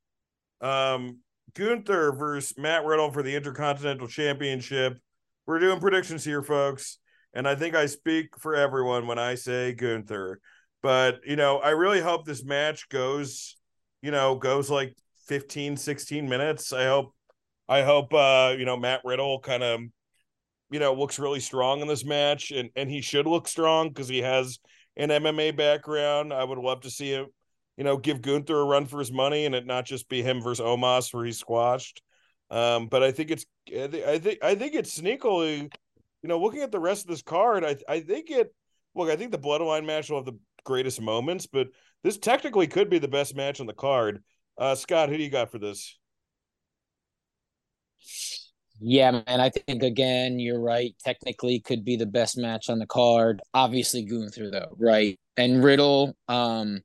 Um, 0.62 1.20
Gunther 1.54 2.14
versus 2.14 2.58
Matt 2.58 2.86
Riddle 2.86 3.12
for 3.12 3.22
the 3.22 3.36
Intercontinental 3.36 4.08
Championship. 4.08 4.98
We're 5.46 5.60
doing 5.60 5.80
predictions 5.80 6.24
here, 6.24 6.42
folks. 6.42 6.98
And 7.34 7.48
I 7.48 7.56
think 7.56 7.76
I 7.76 7.86
speak 7.86 8.38
for 8.40 8.56
everyone 8.56 9.08
when 9.08 9.20
I 9.20 9.36
say 9.36 9.74
Gunther. 9.74 10.40
But, 10.86 11.22
you 11.26 11.36
know, 11.36 11.58
I 11.58 11.72
really 11.72 12.00
hope 12.00 12.26
this 12.26 12.46
match 12.46 12.90
goes, 12.90 13.58
you 14.04 14.12
know, 14.12 14.36
goes 14.36 14.70
like 14.70 14.96
15, 15.26 15.78
16 15.78 16.30
minutes. 16.30 16.72
I 16.72 16.86
hope, 16.86 17.16
I 17.68 17.82
hope, 17.82 18.14
uh, 18.14 18.54
you 18.56 18.66
know, 18.66 18.78
Matt 18.78 19.02
Riddle 19.04 19.40
kind 19.40 19.64
of, 19.64 19.80
you 20.70 20.80
know, 20.80 20.94
looks 20.94 21.18
really 21.18 21.40
strong 21.40 21.82
in 21.82 21.88
this 21.88 22.06
match. 22.06 22.52
And, 22.52 22.70
and 22.76 22.88
he 22.88 23.02
should 23.02 23.26
look 23.26 23.48
strong 23.48 23.88
because 23.90 24.08
he 24.08 24.20
has 24.20 24.60
an 24.96 25.10
MMA 25.10 25.58
background. 25.58 26.32
I 26.32 26.44
would 26.44 26.60
love 26.60 26.82
to 26.82 26.92
see 26.92 27.14
him 27.14 27.30
you 27.78 27.84
know, 27.84 27.98
give 27.98 28.22
Gunther 28.22 28.62
a 28.62 28.64
run 28.64 28.86
for 28.86 29.00
his 29.00 29.12
money 29.12 29.48
and 29.48 29.56
it 29.56 29.66
not 29.66 29.86
just 29.86 30.08
be 30.08 30.22
him 30.22 30.40
versus 30.40 30.64
Omos 30.64 31.12
where 31.12 31.26
he's 31.26 31.40
squashed. 31.40 32.04
Um, 32.52 32.90
but 32.90 33.02
I 33.02 33.12
think 33.12 33.32
it's 33.32 33.46
I 33.76 34.20
think 34.20 34.44
I 34.44 34.54
think 34.54 34.76
it's 34.76 35.00
sneakily, 35.00 35.62
you 36.22 36.30
know, 36.30 36.40
looking 36.40 36.62
at 36.62 36.72
the 36.72 36.80
rest 36.80 37.06
of 37.06 37.08
this 37.08 37.24
card, 37.24 37.66
I 37.66 37.76
I 37.90 38.02
think 38.02 38.30
it 38.30 38.54
look, 38.94 39.10
I 39.10 39.16
think 39.16 39.32
the 39.32 39.40
Bloodline 39.40 39.84
match 39.84 40.12
will 40.12 40.20
have 40.20 40.26
the 40.26 40.38
greatest 40.66 41.02
moments, 41.02 41.48
but 41.48 41.68
this 42.04 42.18
technically 42.18 42.68
could 42.68 42.90
be 42.90 43.00
the 43.00 43.08
best 43.08 43.36
match 43.36 43.60
on 43.60 43.68
the 43.68 43.74
card. 43.74 44.24
Uh 44.58 44.76
Scott, 44.76 45.10
who 45.10 45.18
do 45.18 45.24
you 45.24 45.30
got 45.30 45.52
for 45.52 45.60
this? 45.60 45.98
Yeah, 48.82 49.12
man. 49.12 49.40
I 49.40 49.50
think 49.50 49.84
again, 49.84 50.38
you're 50.38 50.60
right. 50.60 50.94
Technically, 51.04 51.62
could 51.62 51.86
be 51.86 51.96
the 51.96 52.06
best 52.06 52.38
match 52.38 52.70
on 52.70 52.80
the 52.80 52.86
card. 52.86 53.42
Obviously, 53.54 54.04
Gunther 54.04 54.52
though, 54.52 54.76
right? 54.78 55.18
And 55.38 55.64
Riddle, 55.64 56.16
um, 56.28 56.82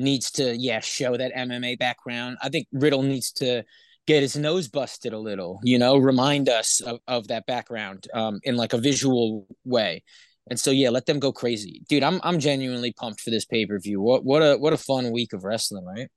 needs 0.00 0.30
to 0.32 0.56
yeah 0.56 0.80
show 0.80 1.16
that 1.16 1.34
MMA 1.34 1.78
background. 1.78 2.38
I 2.42 2.48
think 2.48 2.66
Riddle 2.72 3.02
needs 3.02 3.32
to 3.32 3.64
get 4.06 4.22
his 4.22 4.36
nose 4.36 4.68
busted 4.68 5.12
a 5.12 5.18
little, 5.18 5.60
you 5.62 5.78
know, 5.78 5.96
remind 5.96 6.48
us 6.48 6.80
of, 6.80 6.98
of 7.06 7.28
that 7.28 7.46
background 7.46 8.08
um, 8.12 8.40
in 8.42 8.56
like 8.56 8.72
a 8.72 8.78
visual 8.78 9.46
way. 9.64 10.02
And 10.50 10.58
so 10.58 10.70
yeah, 10.72 10.90
let 10.90 11.06
them 11.06 11.18
go 11.20 11.32
crazy. 11.32 11.82
Dude, 11.88 12.02
I'm 12.02 12.20
I'm 12.24 12.38
genuinely 12.40 12.92
pumped 12.92 13.20
for 13.20 13.30
this 13.30 13.44
pay-per-view. 13.44 14.00
What 14.00 14.24
what 14.24 14.42
a 14.42 14.56
what 14.58 14.72
a 14.72 14.76
fun 14.76 15.12
week 15.12 15.32
of 15.32 15.44
wrestling, 15.44 15.84
right? 15.84 16.08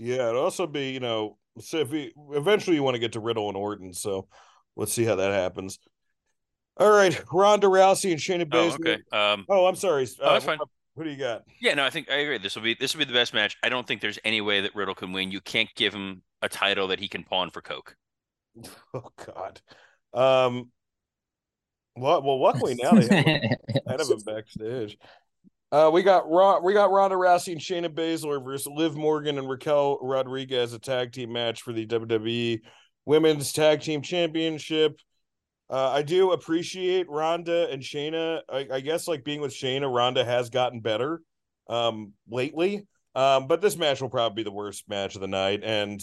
Yeah, 0.00 0.28
it'll 0.28 0.44
also 0.44 0.66
be, 0.68 0.90
you 0.92 1.00
know, 1.00 1.36
so 1.58 1.78
if 1.78 1.90
we 1.90 2.12
eventually 2.30 2.76
you 2.76 2.82
want 2.84 2.94
to 2.94 3.00
get 3.00 3.12
to 3.14 3.20
Riddle 3.20 3.48
and 3.48 3.56
Orton, 3.56 3.92
so 3.92 4.28
let's 4.76 4.92
see 4.92 5.04
how 5.04 5.16
that 5.16 5.32
happens. 5.32 5.78
All 6.76 6.90
right, 6.90 7.20
Ronda 7.32 7.66
Rousey 7.66 8.12
and 8.12 8.20
Shayna 8.20 8.48
Oh, 8.52 8.56
Baszler. 8.70 8.80
okay. 8.80 9.02
Um, 9.10 9.44
Oh, 9.48 9.66
I'm 9.66 9.74
sorry. 9.74 10.06
Oh, 10.22 10.32
that's 10.34 10.44
fine. 10.44 10.58
Who 10.94 11.02
do 11.04 11.10
you 11.10 11.16
got? 11.16 11.42
yeah, 11.60 11.74
no, 11.74 11.84
I 11.84 11.90
think 11.90 12.08
I 12.10 12.18
agree. 12.18 12.38
This 12.38 12.54
will 12.54 12.62
be 12.62 12.74
this 12.78 12.94
will 12.94 13.00
be 13.00 13.04
the 13.04 13.12
best 13.12 13.34
match. 13.34 13.56
I 13.64 13.68
don't 13.68 13.86
think 13.86 14.00
there's 14.00 14.18
any 14.24 14.40
way 14.40 14.60
that 14.60 14.74
Riddle 14.76 14.94
can 14.94 15.12
win. 15.12 15.32
You 15.32 15.40
can't 15.40 15.68
give 15.74 15.92
him 15.92 16.22
a 16.42 16.48
title 16.48 16.86
that 16.88 17.00
he 17.00 17.08
can 17.08 17.24
pawn 17.24 17.50
for 17.50 17.60
Coke. 17.62 17.96
Oh 18.94 19.10
God. 19.26 19.60
Um. 20.14 20.70
Well, 22.00 22.22
well, 22.22 22.40
luckily 22.40 22.76
now 22.80 22.92
they 22.92 23.02
have 23.02 23.26
ahead 23.86 24.00
of 24.00 24.10
him 24.10 24.20
backstage. 24.24 24.96
Uh, 25.70 25.90
we 25.92 26.02
got 26.02 26.30
Ron, 26.30 26.64
we 26.64 26.72
got 26.72 26.90
Ronda 26.90 27.16
Rousey 27.16 27.52
and 27.52 27.60
Shayna 27.60 27.92
Baszler 27.92 28.42
versus 28.42 28.72
Liv 28.74 28.96
Morgan 28.96 29.38
and 29.38 29.48
Raquel 29.48 29.98
Rodriguez, 30.00 30.72
a 30.72 30.78
tag 30.78 31.12
team 31.12 31.32
match 31.32 31.62
for 31.62 31.72
the 31.72 31.86
WWE 31.86 32.60
Women's 33.04 33.52
Tag 33.52 33.82
Team 33.82 34.00
Championship. 34.00 34.98
Uh, 35.70 35.90
I 35.90 36.02
do 36.02 36.32
appreciate 36.32 37.10
Ronda 37.10 37.68
and 37.70 37.82
Shayna. 37.82 38.40
I, 38.48 38.66
I 38.72 38.80
guess 38.80 39.06
like 39.06 39.24
being 39.24 39.42
with 39.42 39.52
Shayna, 39.52 39.94
Ronda 39.94 40.24
has 40.24 40.50
gotten 40.50 40.80
better 40.80 41.20
um 41.68 42.14
lately. 42.30 42.86
Um, 43.14 43.46
but 43.46 43.60
this 43.60 43.76
match 43.76 44.00
will 44.00 44.08
probably 44.08 44.36
be 44.36 44.44
the 44.44 44.54
worst 44.54 44.88
match 44.88 45.16
of 45.16 45.20
the 45.20 45.26
night. 45.26 45.62
And 45.64 46.00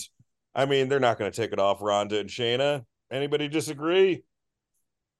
I 0.54 0.66
mean, 0.66 0.90
they're 0.90 1.00
not 1.00 1.18
going 1.18 1.32
to 1.32 1.36
take 1.36 1.54
it 1.54 1.60
off 1.60 1.82
Ronda 1.82 2.20
and 2.20 2.30
Shayna. 2.30 2.84
Anybody 3.12 3.48
disagree? 3.48 4.24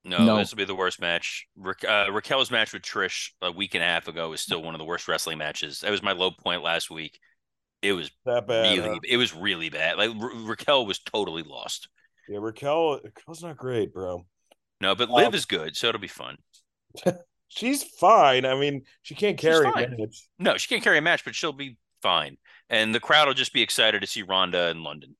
No, 0.08 0.24
No. 0.24 0.38
this 0.38 0.52
will 0.52 0.58
be 0.58 0.66
the 0.66 0.76
worst 0.76 1.02
match. 1.02 1.48
Ra- 1.58 1.74
uh, 1.88 2.12
Raquel's 2.12 2.52
match 2.52 2.72
with 2.74 2.84
Trish 2.84 3.32
a 3.42 3.52
week 3.52 3.74
and 3.74 3.84
a 3.84 3.88
half 3.88 4.08
ago 4.08 4.30
was 4.30 4.40
still 4.40 4.62
one 4.62 4.76
of 4.76 4.80
the 4.80 4.86
worst 4.86 5.08
wrestling 5.08 5.40
matches. 5.40 5.80
That 5.80 5.90
was 5.92 6.04
my 6.04 6.12
low 6.12 6.30
point 6.32 6.62
last 6.62 6.92
week. 6.92 7.20
It 7.82 7.94
was 7.94 8.12
That 8.26 8.48
bad? 8.48 8.78
really, 8.78 8.90
huh? 8.90 9.00
it 9.04 9.18
was 9.18 9.34
really 9.36 9.70
bad. 9.70 9.98
Like 9.98 10.12
Ra- 10.16 10.30
Raquel 10.48 10.86
was 10.86 11.00
totally 11.00 11.42
lost. 11.44 11.90
Yeah, 12.30 12.38
Raquel. 12.40 13.00
Raquel's 13.04 13.42
not 13.44 13.58
great, 13.58 13.94
bro. 13.94 14.26
No, 14.80 14.94
but 14.94 15.10
Liv 15.10 15.28
Um, 15.30 15.34
is 15.34 15.46
good, 15.46 15.76
so 15.76 15.88
it'll 15.90 16.00
be 16.02 16.08
fun. 16.08 16.38
She's 17.48 17.84
fine. 17.84 18.46
I 18.46 18.56
mean, 18.60 18.84
she 19.02 19.16
can't 19.16 19.38
carry 19.38 19.68
a 19.68 19.72
match. 19.90 20.28
No, 20.38 20.58
she 20.58 20.68
can't 20.68 20.84
carry 20.84 20.98
a 20.98 21.02
match, 21.02 21.24
but 21.26 21.34
she'll 21.36 21.52
be 21.54 21.78
fine. 22.02 22.38
And 22.70 22.94
the 22.94 23.00
crowd 23.00 23.28
will 23.28 23.34
just 23.36 23.54
be 23.54 23.62
excited 23.62 24.02
to 24.02 24.08
see 24.08 24.22
Ronda 24.24 24.70
in 24.70 24.84
London. 24.84 25.16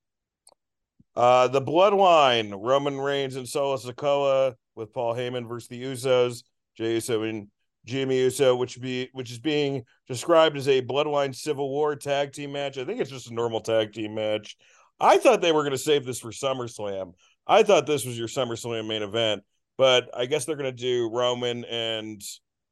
Uh, 1.16 1.48
the 1.48 1.62
Bloodline, 1.62 2.54
Roman 2.62 3.00
Reigns 3.00 3.36
and 3.36 3.48
Solo 3.48 3.78
Sikoa 3.78 4.56
with 4.76 4.94
Paul 4.94 5.16
Heyman 5.16 5.48
versus 5.48 5.70
the 5.70 5.82
Usos, 5.82 6.44
Jey 6.78 6.94
Uso 6.96 7.24
and 7.24 7.48
Jimmy 7.86 8.18
Uso, 8.20 8.56
which 8.56 8.82
be 8.82 9.10
which 9.14 9.32
is 9.32 9.40
being 9.40 9.84
described 10.08 10.58
as 10.58 10.68
a 10.68 10.82
Bloodline 10.82 11.36
Civil 11.36 11.70
War 11.70 11.96
tag 11.96 12.34
team 12.34 12.52
match. 12.52 12.78
I 12.78 12.86
think 12.86 13.00
it's 13.00 13.12
just 13.12 13.30
a 13.30 13.34
normal 13.34 13.62
tag 13.62 13.94
team 13.94 14.16
match. 14.16 14.58
I 15.00 15.18
thought 15.18 15.42
they 15.42 15.52
were 15.52 15.62
going 15.62 15.72
to 15.72 15.78
save 15.78 16.06
this 16.06 16.20
for 16.20 16.32
SummerSlam. 16.32 17.14
I 17.48 17.64
thought 17.64 17.86
this 17.86 18.06
was 18.06 18.18
your 18.18 18.28
SummerSlam 18.28 18.88
main 18.88 19.04
event, 19.04 19.44
but 19.78 20.10
I 20.16 20.26
guess 20.26 20.46
they're 20.46 20.56
going 20.56 20.76
to 20.76 20.82
do 20.82 21.10
Roman 21.12 21.64
and 21.66 22.22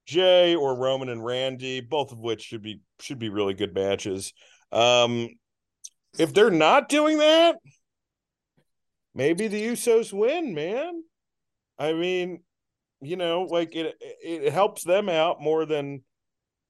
Jey 0.05 0.55
or 0.55 0.75
Roman 0.75 1.09
and 1.09 1.23
Randy, 1.23 1.81
both 1.81 2.11
of 2.11 2.19
which 2.19 2.41
should 2.41 2.63
be 2.63 2.81
should 2.99 3.19
be 3.19 3.29
really 3.29 3.53
good 3.53 3.73
matches. 3.73 4.33
Um, 4.71 5.29
if 6.17 6.33
they're 6.33 6.49
not 6.49 6.89
doing 6.89 7.19
that, 7.19 7.57
maybe 9.13 9.47
the 9.47 9.63
Usos 9.67 10.11
win, 10.11 10.53
man. 10.53 11.03
I 11.83 11.91
mean, 11.91 12.39
you 13.01 13.17
know, 13.17 13.43
like 13.43 13.75
it 13.75 13.95
it 13.99 14.53
helps 14.53 14.83
them 14.83 15.09
out 15.09 15.41
more 15.41 15.65
than 15.65 16.03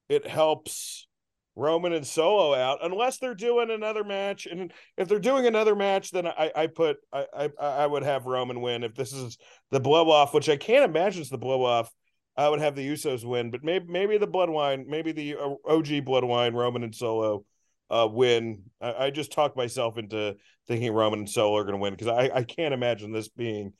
it 0.08 0.26
helps 0.26 1.06
Roman 1.54 1.92
and 1.92 2.04
Solo 2.04 2.52
out, 2.52 2.80
unless 2.82 3.18
they're 3.18 3.36
doing 3.36 3.70
another 3.70 4.02
match. 4.02 4.46
And 4.46 4.72
if 4.96 5.06
they're 5.06 5.20
doing 5.20 5.46
another 5.46 5.76
match, 5.76 6.10
then 6.10 6.26
I 6.26 6.50
I 6.56 6.66
put 6.66 6.96
I 7.12 7.26
I 7.36 7.50
I 7.60 7.86
would 7.86 8.02
have 8.02 8.26
Roman 8.26 8.60
win. 8.60 8.82
If 8.82 8.96
this 8.96 9.12
is 9.12 9.38
the 9.70 9.78
blow 9.78 10.10
off, 10.10 10.34
which 10.34 10.48
I 10.48 10.56
can't 10.56 10.84
imagine 10.84 11.22
is 11.22 11.30
the 11.30 11.38
blow 11.38 11.64
off, 11.64 11.92
I 12.36 12.48
would 12.48 12.60
have 12.60 12.74
the 12.74 12.88
Usos 12.88 13.24
win. 13.24 13.52
But 13.52 13.62
maybe 13.62 13.86
maybe 13.88 14.18
the 14.18 14.26
Bloodline, 14.26 14.86
maybe 14.88 15.12
the 15.12 15.36
uh, 15.36 15.54
OG 15.64 16.04
Bloodline, 16.04 16.54
Roman 16.54 16.82
and 16.82 16.94
Solo 16.94 17.44
uh 17.88 18.08
win. 18.10 18.64
I, 18.80 18.94
I 18.94 19.10
just 19.10 19.30
talked 19.30 19.56
myself 19.56 19.96
into 19.96 20.34
thinking 20.66 20.92
Roman 20.92 21.20
and 21.20 21.30
Solo 21.30 21.56
are 21.56 21.62
going 21.62 21.76
to 21.76 21.80
win 21.80 21.94
because 21.94 22.08
I, 22.08 22.30
I 22.34 22.42
can't 22.42 22.74
imagine 22.74 23.12
this 23.12 23.28
being 23.28 23.74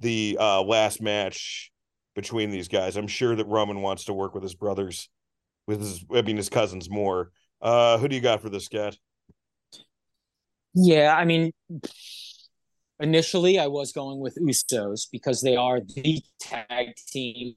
the 0.00 0.36
uh, 0.40 0.62
last 0.62 1.00
match 1.00 1.70
between 2.14 2.50
these 2.50 2.68
guys. 2.68 2.96
I'm 2.96 3.06
sure 3.06 3.36
that 3.36 3.46
Roman 3.46 3.82
wants 3.82 4.04
to 4.04 4.12
work 4.12 4.34
with 4.34 4.42
his 4.42 4.54
brothers, 4.54 5.08
with 5.66 5.80
his 5.80 6.04
I 6.14 6.22
mean 6.22 6.36
his 6.36 6.48
cousins 6.48 6.90
more. 6.90 7.30
Uh, 7.60 7.98
who 7.98 8.08
do 8.08 8.16
you 8.16 8.22
got 8.22 8.40
for 8.40 8.48
this, 8.48 8.64
Scott? 8.64 8.96
Yeah, 10.74 11.14
I 11.16 11.24
mean, 11.24 11.52
initially 13.00 13.58
I 13.58 13.66
was 13.66 13.92
going 13.92 14.20
with 14.20 14.36
Usos 14.40 15.06
because 15.10 15.40
they 15.40 15.56
are 15.56 15.80
the 15.80 16.22
tag 16.40 16.94
team. 17.08 17.54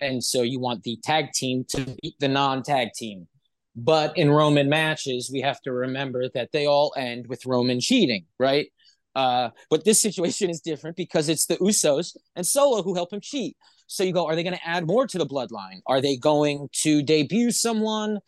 And 0.00 0.22
so 0.24 0.42
you 0.42 0.58
want 0.58 0.82
the 0.82 0.98
tag 1.02 1.32
team 1.32 1.64
to 1.68 1.96
beat 2.02 2.16
the 2.18 2.28
non 2.28 2.62
tag 2.62 2.88
team. 2.94 3.28
But 3.76 4.18
in 4.18 4.30
Roman 4.30 4.68
matches, 4.68 5.30
we 5.32 5.40
have 5.40 5.60
to 5.62 5.72
remember 5.72 6.28
that 6.34 6.50
they 6.52 6.66
all 6.66 6.92
end 6.96 7.26
with 7.28 7.46
Roman 7.46 7.80
cheating, 7.80 8.26
right? 8.38 8.66
Uh, 9.14 9.50
but 9.70 9.84
this 9.84 10.00
situation 10.00 10.50
is 10.50 10.60
different 10.60 10.96
because 10.96 11.28
it's 11.28 11.46
the 11.46 11.56
Usos 11.56 12.16
and 12.34 12.46
Solo 12.46 12.82
who 12.82 12.94
help 12.94 13.12
him 13.12 13.20
cheat. 13.20 13.56
So 13.86 14.04
you 14.04 14.12
go, 14.12 14.26
are 14.26 14.34
they 14.34 14.42
going 14.42 14.56
to 14.56 14.68
add 14.68 14.86
more 14.86 15.06
to 15.06 15.18
the 15.18 15.26
bloodline? 15.26 15.80
Are 15.86 16.00
they 16.00 16.16
going 16.16 16.68
to 16.82 17.02
debut 17.02 17.50
someone? 17.50 18.20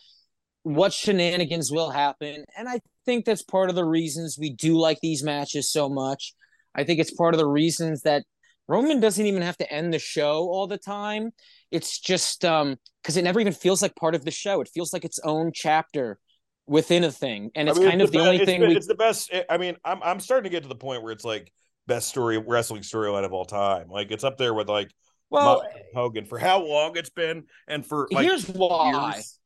What 0.63 0.93
shenanigans 0.93 1.71
will 1.73 1.91
happen? 1.91 2.45
And 2.57 2.69
I 2.69 2.81
think 3.07 3.25
that's 3.25 3.43
part 3.43 3.71
of 3.71 3.77
the 3.77 3.85
reasons 3.85 4.39
we 4.39 4.51
do 4.51 4.79
like 4.79 4.99
these 5.01 5.23
matches 5.23 5.71
so 5.71 5.89
much. 5.89 6.35
I 6.75 6.85
think 6.85 7.01
it's 7.01 7.15
part 7.15 7.35
of 7.35 7.39
the 7.39 7.49
reasons 7.49 8.03
that 8.03 8.25
Roman 8.67 9.01
doesn't 9.01 9.27
even 9.27 9.43
have 9.43 9.59
to 9.59 9.73
end 9.73 9.93
the 9.93 9.99
show 9.99 10.49
all 10.49 10.67
the 10.67 10.79
time. 10.79 11.31
It's 11.71 11.99
just 11.99 12.45
um 12.45 12.77
because 13.03 13.17
it 13.17 13.25
never 13.25 13.41
even 13.41 13.53
feels 13.53 13.83
like 13.83 13.95
part 13.97 14.15
of 14.15 14.25
the 14.25 14.31
show. 14.31 14.61
It 14.61 14.71
feels 14.73 14.93
like 14.93 15.05
its 15.05 15.19
own 15.23 15.53
chapter 15.55 16.19
within 16.67 17.05
a 17.05 17.13
thing, 17.13 17.51
and 17.55 17.69
it's 17.69 17.79
I 17.79 17.81
mean, 17.81 17.91
kind 17.91 18.03
of 18.03 18.11
the 18.13 18.19
the 18.19 18.21
only 18.21 18.37
it's 18.37 18.45
thing 18.45 18.67
we. 18.67 18.77
it's 18.77 18.87
the 18.87 18.95
best. 18.95 19.31
Eh, 19.33 19.45
I 19.49 19.59
mean, 19.59 19.77
I'm 19.85 20.03
I'm 20.03 20.21
starting 20.21 20.45
to 20.45 20.51
get 20.51 20.63
to 20.63 20.69
the 20.69 20.75
point 20.77 21.03
where 21.03 21.13
it's 21.13 21.25
like 21.25 21.53
best 21.87 22.09
story 22.09 22.39
wrestling 22.39 22.83
storyline 22.83 23.25
of 23.25 23.33
all 23.33 23.45
time. 23.45 23.89
Like 23.89 24.11
it's 24.11 24.25
up 24.25 24.39
there 24.39 24.55
with 24.55 24.69
like 24.69 24.91
Well, 25.31 25.61
and 25.63 25.85
Hogan 25.95 26.25
for 26.27 26.39
how 26.39 26.63
long 26.65 26.97
it's 26.97 27.11
been 27.11 27.45
and 27.69 27.85
for 27.87 28.09
like 28.11 28.25
here's 28.25 28.49
why. 28.49 29.17
years. 29.17 29.39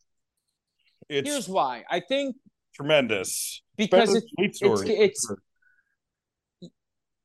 It's 1.09 1.29
Here's 1.29 1.49
why. 1.49 1.85
I 1.91 2.01
think 2.01 2.37
tremendous 2.75 3.63
because 3.77 4.11
Better 4.13 4.19
it's 4.19 4.27
than 4.37 4.53
Sweet 4.53 4.57
story. 4.57 4.91
it's 4.91 5.27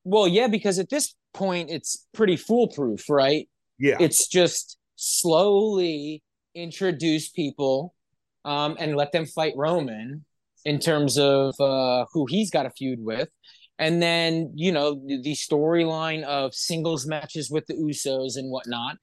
well, 0.04 0.28
yeah, 0.28 0.48
because 0.48 0.78
at 0.78 0.90
this 0.90 1.14
point 1.32 1.70
it's 1.70 2.06
pretty 2.14 2.36
foolproof, 2.36 3.08
right? 3.08 3.48
yeah. 3.78 3.96
It's 3.98 4.28
just 4.28 4.78
slowly 4.96 6.22
introduce 6.54 7.28
people 7.30 7.94
um, 8.44 8.76
and 8.78 8.96
let 8.96 9.12
them 9.12 9.26
fight 9.26 9.54
Roman 9.56 10.24
in 10.64 10.78
terms 10.78 11.18
of 11.18 11.54
uh, 11.60 12.06
who 12.12 12.26
he's 12.26 12.50
got 12.50 12.66
a 12.66 12.70
feud 12.70 12.98
with. 13.02 13.28
And 13.78 14.00
then, 14.00 14.52
you 14.54 14.70
know, 14.70 15.02
the, 15.06 15.34
storyline 15.34 16.22
of 16.22 16.54
singles 16.54 17.06
matches 17.06 17.50
with 17.50 17.66
the 17.66 17.74
Usos 17.74 18.36
and 18.36 18.50
whatnot. 18.50 18.96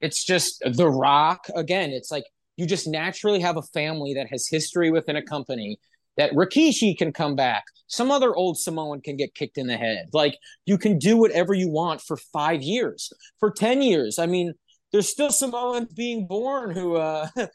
It's 0.00 0.22
just 0.22 0.62
The 0.64 0.88
Rock. 0.88 1.46
Again, 1.56 1.90
it's 1.90 2.10
like 2.10 2.24
you 2.56 2.66
just 2.66 2.86
naturally 2.86 3.40
have 3.40 3.56
a 3.56 3.62
family 3.62 4.14
that 4.14 4.28
has 4.28 4.46
history 4.46 4.90
within 4.90 5.16
a 5.16 5.22
company 5.22 5.78
that 6.18 6.32
Rikishi 6.32 6.96
can 6.98 7.12
come 7.12 7.36
back. 7.36 7.64
Some 7.86 8.10
other 8.10 8.34
old 8.34 8.58
Samoan 8.58 9.00
can 9.00 9.16
get 9.16 9.34
kicked 9.34 9.56
in 9.56 9.66
the 9.66 9.76
head. 9.76 10.08
Like 10.12 10.36
you 10.66 10.76
can 10.76 10.98
do 10.98 11.16
whatever 11.16 11.54
you 11.54 11.70
want 11.70 12.02
for 12.02 12.16
five 12.16 12.60
years, 12.60 13.10
for 13.40 13.50
10 13.50 13.80
years. 13.80 14.18
I 14.18 14.26
mean, 14.26 14.52
there's 14.92 15.08
still 15.08 15.30
Samoans 15.30 15.92
being 15.94 16.26
born 16.26 16.74
who 16.74 16.96
uh 16.96 17.28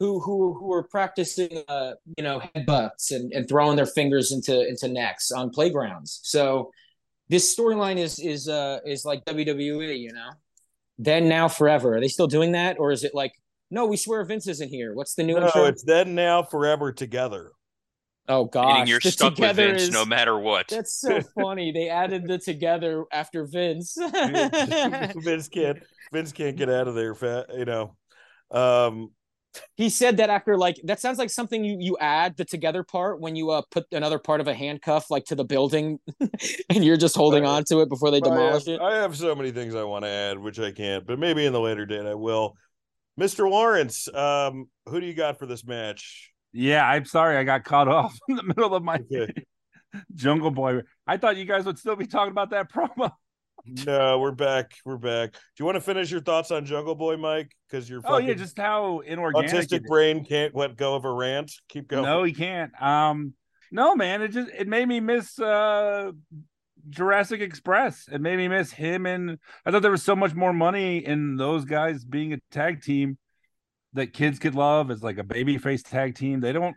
who 0.00 0.20
who 0.20 0.54
who 0.54 0.72
are 0.72 0.82
practicing 0.82 1.62
uh 1.68 1.92
you 2.16 2.24
know 2.24 2.42
headbutts 2.54 3.10
and, 3.10 3.32
and 3.32 3.48
throwing 3.48 3.76
their 3.76 3.86
fingers 3.86 4.32
into 4.32 4.66
into 4.66 4.88
necks 4.88 5.30
on 5.30 5.50
playgrounds. 5.50 6.20
So 6.24 6.70
this 7.28 7.56
storyline 7.56 7.98
is 7.98 8.18
is 8.18 8.48
uh 8.48 8.80
is 8.84 9.04
like 9.04 9.24
WWE, 9.24 9.98
you 9.98 10.12
know. 10.12 10.30
Then 10.98 11.28
now 11.28 11.48
forever. 11.48 11.96
Are 11.96 12.00
they 12.00 12.08
still 12.08 12.28
doing 12.28 12.52
that? 12.52 12.78
Or 12.78 12.92
is 12.92 13.02
it 13.02 13.14
like, 13.14 13.32
no, 13.70 13.84
we 13.86 13.96
swear 13.96 14.24
Vince 14.24 14.46
isn't 14.46 14.68
here. 14.68 14.94
What's 14.94 15.14
the 15.14 15.24
new 15.24 15.34
no, 15.34 15.46
intro? 15.46 15.64
it's 15.64 15.82
then 15.82 16.14
now 16.14 16.44
forever 16.44 16.92
together. 16.92 17.50
Oh 18.28 18.44
God, 18.44 18.68
Meaning 18.68 18.86
you're 18.86 19.00
the 19.00 19.10
stuck 19.10 19.30
with 19.30 19.36
together 19.36 19.70
Vince 19.70 19.82
is- 19.82 19.90
no 19.90 20.04
matter 20.04 20.38
what. 20.38 20.68
That's 20.68 20.98
so 21.00 21.20
funny. 21.34 21.72
They 21.72 21.88
added 21.88 22.26
the 22.26 22.38
together 22.38 23.04
after 23.12 23.46
Vince. 23.46 23.96
Vince 25.16 25.48
can't 25.48 25.78
Vince 26.12 26.32
can't 26.32 26.56
get 26.56 26.70
out 26.70 26.88
of 26.88 26.94
there 26.94 27.14
fat, 27.14 27.46
you 27.54 27.64
know. 27.64 27.96
Um 28.50 29.10
he 29.76 29.88
said 29.88 30.16
that 30.16 30.30
after 30.30 30.56
like 30.56 30.80
that 30.84 31.00
sounds 31.00 31.18
like 31.18 31.30
something 31.30 31.64
you 31.64 31.76
you 31.78 31.96
add 32.00 32.36
the 32.36 32.44
together 32.44 32.82
part 32.82 33.20
when 33.20 33.36
you 33.36 33.50
uh 33.50 33.62
put 33.70 33.84
another 33.92 34.18
part 34.18 34.40
of 34.40 34.48
a 34.48 34.54
handcuff 34.54 35.10
like 35.10 35.24
to 35.24 35.34
the 35.34 35.44
building 35.44 35.98
and 36.70 36.84
you're 36.84 36.96
just 36.96 37.16
holding 37.16 37.44
on 37.44 37.64
to 37.64 37.80
it 37.80 37.88
before 37.88 38.10
they 38.10 38.18
I 38.18 38.20
demolish 38.20 38.66
have, 38.66 38.74
it. 38.74 38.80
I 38.80 38.96
have 38.96 39.16
so 39.16 39.34
many 39.34 39.50
things 39.50 39.74
I 39.74 39.84
want 39.84 40.04
to 40.04 40.10
add, 40.10 40.38
which 40.38 40.58
I 40.58 40.72
can't, 40.72 41.06
but 41.06 41.18
maybe 41.18 41.44
in 41.46 41.52
the 41.52 41.60
later 41.60 41.86
date 41.86 42.06
I 42.06 42.14
will. 42.14 42.56
Mr. 43.18 43.48
Lawrence, 43.48 44.12
um, 44.12 44.68
who 44.88 45.00
do 45.00 45.06
you 45.06 45.14
got 45.14 45.38
for 45.38 45.46
this 45.46 45.64
match? 45.64 46.32
Yeah, 46.52 46.86
I'm 46.86 47.04
sorry 47.04 47.36
I 47.36 47.44
got 47.44 47.64
caught 47.64 47.88
off 47.88 48.16
in 48.28 48.36
the 48.36 48.42
middle 48.42 48.74
of 48.74 48.82
my 48.82 48.96
Okay. 49.12 49.32
Jungle 50.14 50.50
Boy. 50.50 50.80
I 51.06 51.16
thought 51.18 51.36
you 51.36 51.44
guys 51.44 51.64
would 51.66 51.78
still 51.78 51.94
be 51.94 52.06
talking 52.06 52.32
about 52.32 52.50
that 52.50 52.72
promo. 52.72 53.12
No, 53.66 54.18
we're 54.18 54.32
back. 54.32 54.74
We're 54.84 54.98
back. 54.98 55.32
Do 55.32 55.38
you 55.58 55.64
want 55.64 55.76
to 55.76 55.80
finish 55.80 56.10
your 56.10 56.20
thoughts 56.20 56.50
on 56.50 56.66
Jungle 56.66 56.94
Boy, 56.94 57.16
Mike? 57.16 57.56
Because 57.68 57.88
you're 57.88 58.02
Oh 58.04 58.18
yeah, 58.18 58.34
just 58.34 58.58
how 58.58 59.00
inorganic. 59.00 59.50
autistic 59.50 59.86
brain 59.86 60.24
can't 60.24 60.54
let 60.54 60.76
go 60.76 60.94
of 60.94 61.04
a 61.04 61.10
rant. 61.10 61.50
Keep 61.68 61.88
going. 61.88 62.02
No, 62.02 62.24
he 62.24 62.32
can't. 62.32 62.70
Um, 62.82 63.32
no, 63.70 63.96
man, 63.96 64.20
it 64.20 64.28
just 64.28 64.50
it 64.50 64.68
made 64.68 64.86
me 64.86 65.00
miss 65.00 65.38
uh 65.38 66.12
Jurassic 66.90 67.40
Express. 67.40 68.06
It 68.12 68.20
made 68.20 68.36
me 68.36 68.48
miss 68.48 68.70
him, 68.70 69.06
and 69.06 69.38
I 69.64 69.70
thought 69.70 69.80
there 69.80 69.90
was 69.90 70.02
so 70.02 70.14
much 70.14 70.34
more 70.34 70.52
money 70.52 70.98
in 70.98 71.36
those 71.36 71.64
guys 71.64 72.04
being 72.04 72.34
a 72.34 72.38
tag 72.50 72.82
team 72.82 73.16
that 73.94 74.12
kids 74.12 74.38
could 74.38 74.54
love 74.54 74.90
as 74.90 75.02
like 75.02 75.16
a 75.16 75.24
babyface 75.24 75.88
tag 75.88 76.16
team. 76.16 76.40
They 76.40 76.52
don't. 76.52 76.76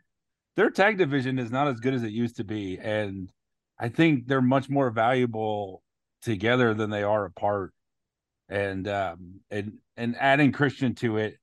Their 0.55 0.69
tag 0.69 0.97
division 0.97 1.37
is 1.37 1.51
not 1.51 1.67
as 1.67 1.81
good 1.81 1.93
as 1.93 2.03
it 2.03 2.11
used 2.11 2.37
to 2.37 2.45
be, 2.45 2.79
and 2.79 3.29
I 3.77 3.89
think 3.89 4.27
they're 4.27 4.41
much 4.41 4.69
more 4.69 4.89
valuable 4.89 5.83
together 6.21 6.73
than 6.73 6.89
they 6.89 7.03
are 7.03 7.25
apart. 7.25 7.73
And 8.49 8.87
um, 8.87 9.41
and 9.51 9.79
and 9.97 10.15
adding 10.19 10.51
Christian 10.53 10.95
to 10.95 11.17
it 11.17 11.37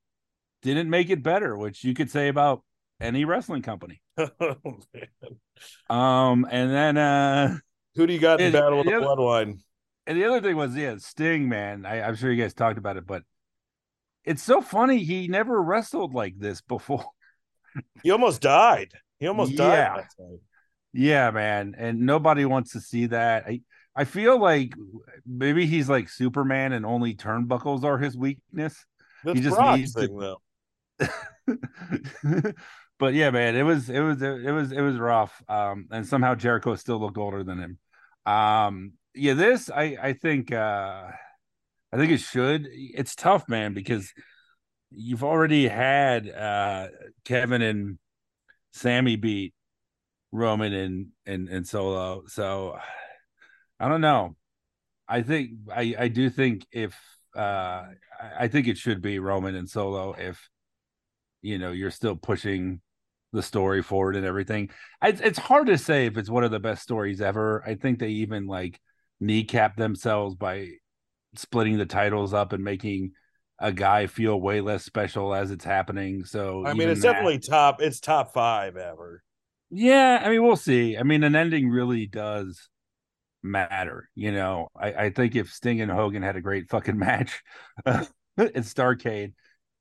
didn't 0.63 0.89
make 0.89 1.11
it 1.11 1.23
better, 1.23 1.57
which 1.57 1.85
you 1.85 1.93
could 1.95 2.11
say 2.11 2.29
about 2.29 2.63
any 3.01 3.25
wrestling 3.25 3.63
company. 3.63 4.01
Oh. 5.89 5.95
Um, 5.95 6.47
and 6.51 6.71
then 6.71 6.97
uh 6.99 7.57
Who 7.95 8.07
do 8.07 8.13
you 8.13 8.19
got 8.19 8.41
in 8.41 8.47
And- 8.47 8.53
Battle 8.55 8.81
of 8.81 8.87
the 8.87 8.95
other- 8.97 9.07
Bloodline? 9.07 9.61
and 10.07 10.19
the 10.19 10.25
other 10.25 10.41
thing 10.41 10.57
was 10.57 10.75
yeah, 10.77 10.97
Sting, 10.99 11.49
man. 11.49 11.87
I, 11.87 12.03
I'm 12.03 12.17
sure 12.17 12.31
you 12.33 12.43
guys 12.43 12.55
talked 12.55 12.77
about 12.79 12.97
it, 12.97 13.07
but 13.07 13.23
it's 14.25 14.43
so 14.43 14.61
funny 14.61 14.99
he 15.05 15.29
never 15.29 15.63
wrestled 15.63 16.13
like 16.15 16.39
this 16.39 16.61
before. 16.61 17.05
He 18.03 18.11
almost 18.13 18.41
died. 18.41 18.93
He 19.19 19.27
almost 19.27 19.57
died. 19.57 19.73
Yeah. 19.79 20.25
night. 20.27 20.39
yeah, 20.93 21.31
man. 21.33 21.75
And 21.77 22.01
nobody 22.01 22.45
wants 22.45 22.73
to 22.73 22.81
see 22.81 23.07
that. 23.07 23.47
I 23.47 23.63
I 23.97 24.05
feel 24.05 24.39
like 24.39 24.75
maybe 25.27 25.66
he's 25.66 25.89
like 25.89 26.09
Superman 26.09 26.73
and 26.73 26.85
only 26.85 27.15
turnbuckles 27.15 27.85
are 27.85 27.99
his 27.99 28.16
weakness. 28.16 28.85
That's 29.25 29.41
just 29.41 29.61
needs 29.61 29.95
to- 29.95 30.01
thing, 30.07 30.19
though. 30.19 30.41
but 32.99 33.15
yeah, 33.15 33.31
man, 33.31 33.57
it 33.57 33.62
was 33.62 33.91
it 33.91 34.01
was 34.01 34.23
it 34.23 34.51
was 34.53 34.73
it 34.73 34.81
was 34.81 34.97
rough. 34.97 35.43
Um, 35.49 35.89
and 35.91 36.07
somehow 36.07 36.35
Jericho 36.35 36.75
still 36.77 36.99
looked 37.01 37.19
older 37.19 37.45
than 37.45 37.59
him. 37.59 37.79
Um, 38.33 38.93
yeah, 39.15 39.35
this 39.35 39.71
I 39.71 39.97
I 40.01 40.12
think 40.15 40.53
uh 40.53 41.05
I 41.93 41.97
think 41.97 42.12
it 42.12 42.21
should. 42.21 42.69
It's 42.71 43.15
tough, 43.15 43.49
man, 43.49 43.75
because 43.75 44.12
you've 44.91 45.25
already 45.25 45.69
had 45.69 46.29
uh 46.29 46.89
Kevin 47.25 47.62
and 47.62 47.99
Sami 48.73 49.16
beat 49.16 49.55
Roman 50.33 50.73
and 50.73 51.07
and 51.27 51.49
and 51.49 51.66
Solo, 51.66 52.25
so 52.27 52.77
I 53.85 53.89
don't 53.89 54.01
know. 54.01 54.35
I 55.06 55.20
think 55.20 55.51
I 55.70 55.94
I 55.98 56.09
do 56.09 56.31
think 56.31 56.66
if 56.73 56.98
uh 57.36 57.85
I- 58.40 58.48
think 58.48 58.66
it 58.66 58.78
should 58.78 59.02
be 59.02 59.19
Roman 59.19 59.55
and 59.55 59.69
Solo 59.69 60.15
if 60.15 60.48
you 61.43 61.59
know 61.59 61.73
you're 61.73 61.90
still 61.90 62.16
pushing 62.16 62.81
the 63.35 63.43
story 63.43 63.82
forward 63.82 64.16
and 64.16 64.24
everything. 64.24 64.70
It's 65.02 65.20
it's 65.20 65.39
hard 65.39 65.66
to 65.66 65.77
say 65.77 66.06
if 66.06 66.16
it's 66.16 66.31
one 66.31 66.44
of 66.44 66.51
the 66.51 66.61
best 66.61 66.82
stories 66.82 67.20
ever. 67.20 67.62
I 67.66 67.74
think 67.74 67.98
they 67.98 68.09
even 68.24 68.47
like 68.47 68.81
kneecap 69.20 69.77
themselves 69.77 70.35
by 70.35 70.69
splitting 71.36 71.77
the 71.77 71.85
titles 71.86 72.32
up 72.32 72.55
and 72.55 72.65
making 72.65 73.12
a 73.59 73.73
guy 73.73 74.06
feel 74.06 74.40
way 74.40 74.62
less 74.62 74.85
special 74.85 75.35
as 75.35 75.51
it's 75.51 75.65
happening. 75.65 76.24
So 76.24 76.65
I 76.65 76.73
mean, 76.73 76.89
it's 76.89 77.02
that- 77.02 77.12
definitely 77.12 77.40
top. 77.40 77.82
It's 77.82 78.01
top 78.01 78.32
five 78.32 78.77
ever. 78.78 79.23
yeah, 79.70 80.23
I 80.24 80.31
mean, 80.31 80.43
we'll 80.43 80.56
see. 80.56 80.97
I 80.97 81.02
mean, 81.02 81.23
an 81.24 81.36
ending 81.36 81.69
really 81.69 82.06
does 82.06 82.70
matter. 83.45 84.09
You 84.15 84.33
know, 84.33 84.69
I, 84.77 84.93
I 84.93 85.11
think 85.11 85.37
if 85.37 85.53
Sting 85.53 85.81
and 85.81 85.91
Hogan 85.91 86.23
had 86.23 86.37
a 86.37 86.41
great 86.41 86.69
fucking 86.71 86.99
match 86.99 87.43
uh, 87.87 88.05
at 88.39 88.55
Starcade, 88.55 89.35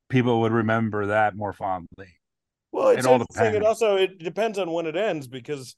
people 0.09 0.41
would 0.41 0.51
remember 0.51 1.07
that 1.07 1.35
more 1.35 1.53
fondly. 1.53 2.19
Well, 2.71 2.89
it's 2.89 3.05
It 3.05 3.09
all 3.09 3.19
interesting. 3.19 3.55
It 3.55 3.63
also 3.63 3.95
it 3.95 4.19
depends 4.19 4.57
on 4.59 4.71
when 4.71 4.85
it 4.85 4.95
ends 4.95 5.27
because 5.27 5.75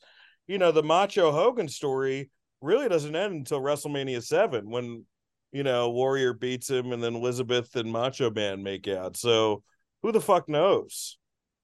you 0.47 0.57
know 0.57 0.71
the 0.71 0.83
Macho 0.83 1.31
Hogan 1.31 1.67
story 1.67 2.29
really 2.61 2.89
doesn't 2.89 3.15
end 3.15 3.33
until 3.33 3.61
WrestleMania 3.61 4.23
seven 4.23 4.69
when 4.69 5.05
you 5.51 5.63
know 5.63 5.89
Warrior 5.91 6.33
beats 6.33 6.69
him 6.69 6.91
and 6.93 7.03
then 7.03 7.15
Elizabeth 7.15 7.75
and 7.75 7.91
Macho 7.91 8.31
Man 8.31 8.63
make 8.63 8.87
out. 8.87 9.17
So 9.17 9.63
who 10.01 10.11
the 10.11 10.21
fuck 10.21 10.47
knows? 10.49 11.17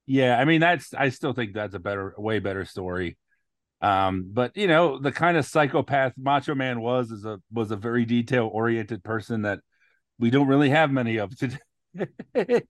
Yeah, 0.05 0.37
I 0.37 0.45
mean, 0.45 0.61
that's 0.61 0.93
I 0.93 1.09
still 1.09 1.33
think 1.33 1.53
that's 1.53 1.75
a 1.75 1.79
better, 1.79 2.13
way 2.17 2.39
better 2.39 2.65
story. 2.65 3.17
Um, 3.81 4.29
but 4.31 4.55
you 4.55 4.67
know, 4.67 4.99
the 4.99 5.11
kind 5.11 5.37
of 5.37 5.45
psychopath 5.45 6.13
Macho 6.17 6.53
Man 6.53 6.81
was 6.81 7.11
is 7.11 7.25
a 7.25 7.39
was 7.51 7.71
a 7.71 7.75
very 7.75 8.05
detail 8.05 8.49
oriented 8.51 9.03
person 9.03 9.41
that 9.43 9.59
we 10.19 10.29
don't 10.29 10.47
really 10.47 10.69
have 10.69 10.91
many 10.91 11.17
of 11.17 11.35
today. 11.35 11.57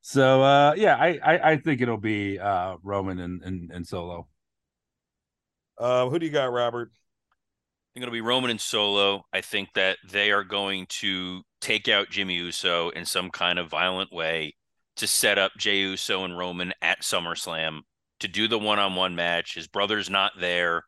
so 0.00 0.42
uh 0.42 0.74
yeah, 0.76 0.96
I, 0.96 1.18
I 1.22 1.50
I 1.52 1.56
think 1.58 1.80
it'll 1.80 1.98
be 1.98 2.38
uh 2.38 2.76
Roman 2.82 3.20
and 3.20 3.42
and, 3.42 3.70
and 3.70 3.86
Solo. 3.86 4.26
Uh, 5.76 6.08
who 6.08 6.18
do 6.18 6.26
you 6.26 6.32
got, 6.32 6.52
Robert? 6.52 6.90
I 6.92 7.88
think 7.94 8.02
it'll 8.02 8.12
be 8.12 8.20
Roman 8.20 8.50
and 8.50 8.60
Solo. 8.60 9.22
I 9.32 9.42
think 9.42 9.68
that 9.74 9.98
they 10.10 10.32
are 10.32 10.44
going 10.44 10.86
to 10.88 11.42
take 11.60 11.88
out 11.88 12.10
Jimmy 12.10 12.34
Uso 12.34 12.88
in 12.90 13.04
some 13.04 13.30
kind 13.30 13.58
of 13.58 13.70
violent 13.70 14.12
way 14.12 14.54
to 14.96 15.06
set 15.06 15.38
up 15.38 15.52
Jey 15.56 15.78
Uso 15.78 16.24
and 16.24 16.36
Roman 16.36 16.72
at 16.82 17.02
SummerSlam 17.02 17.82
to 18.20 18.28
do 18.28 18.48
the 18.48 18.58
one-on-one 18.58 19.14
match. 19.14 19.54
His 19.54 19.66
brother's 19.66 20.10
not 20.10 20.32
there. 20.38 20.84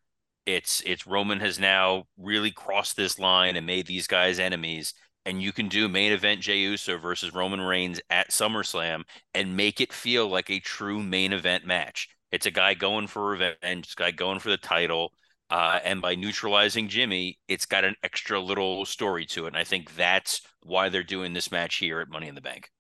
It's 0.47 0.83
it's 0.87 1.07
Roman 1.07 1.41
has 1.41 1.59
now 1.59 2.05
really 2.19 2.51
crossed 2.51 2.97
this 2.97 3.19
line 3.19 3.57
and 3.57 3.67
made 3.67 3.87
these 3.87 4.07
guys 4.07 4.39
enemies. 4.39 4.95
And 5.27 5.43
you 5.43 5.53
can 5.53 5.69
do 5.69 5.89
main 5.89 6.13
event 6.13 6.41
Jey 6.41 6.59
Uso 6.59 6.97
versus 6.97 7.35
Roman 7.35 7.61
Reigns 7.61 8.01
at 8.09 8.31
SummerSlam 8.31 9.03
and 9.35 9.57
make 9.57 9.81
it 9.81 9.93
feel 9.93 10.29
like 10.29 10.51
a 10.51 10.61
true 10.61 11.03
main 11.03 11.33
event 11.33 11.67
match. 11.67 12.09
It's 12.33 12.47
a 12.47 12.51
guy 12.51 12.75
going 12.75 13.07
for 13.07 13.29
revenge, 13.29 13.85
it's 13.85 13.93
a 13.93 13.97
guy 13.97 14.11
going 14.13 14.39
for 14.39 14.49
the 14.49 14.57
title. 14.57 15.13
Uh, 15.51 15.81
and 15.85 16.01
by 16.01 16.15
neutralizing 16.15 16.89
Jimmy, 16.89 17.39
it's 17.49 17.67
got 17.67 17.85
an 17.85 17.97
extra 18.05 18.41
little 18.41 18.85
story 18.85 19.27
to 19.27 19.45
it. 19.45 19.49
And 19.49 19.57
I 19.57 19.65
think 19.65 19.97
that's 19.97 20.43
why 20.63 20.89
they're 20.89 21.03
doing 21.03 21.33
this 21.33 21.51
match 21.51 21.77
here 21.77 22.01
at 22.01 22.09
Money 22.09 22.29
in 22.29 22.37
the 22.37 22.41
Bank. 22.41 22.71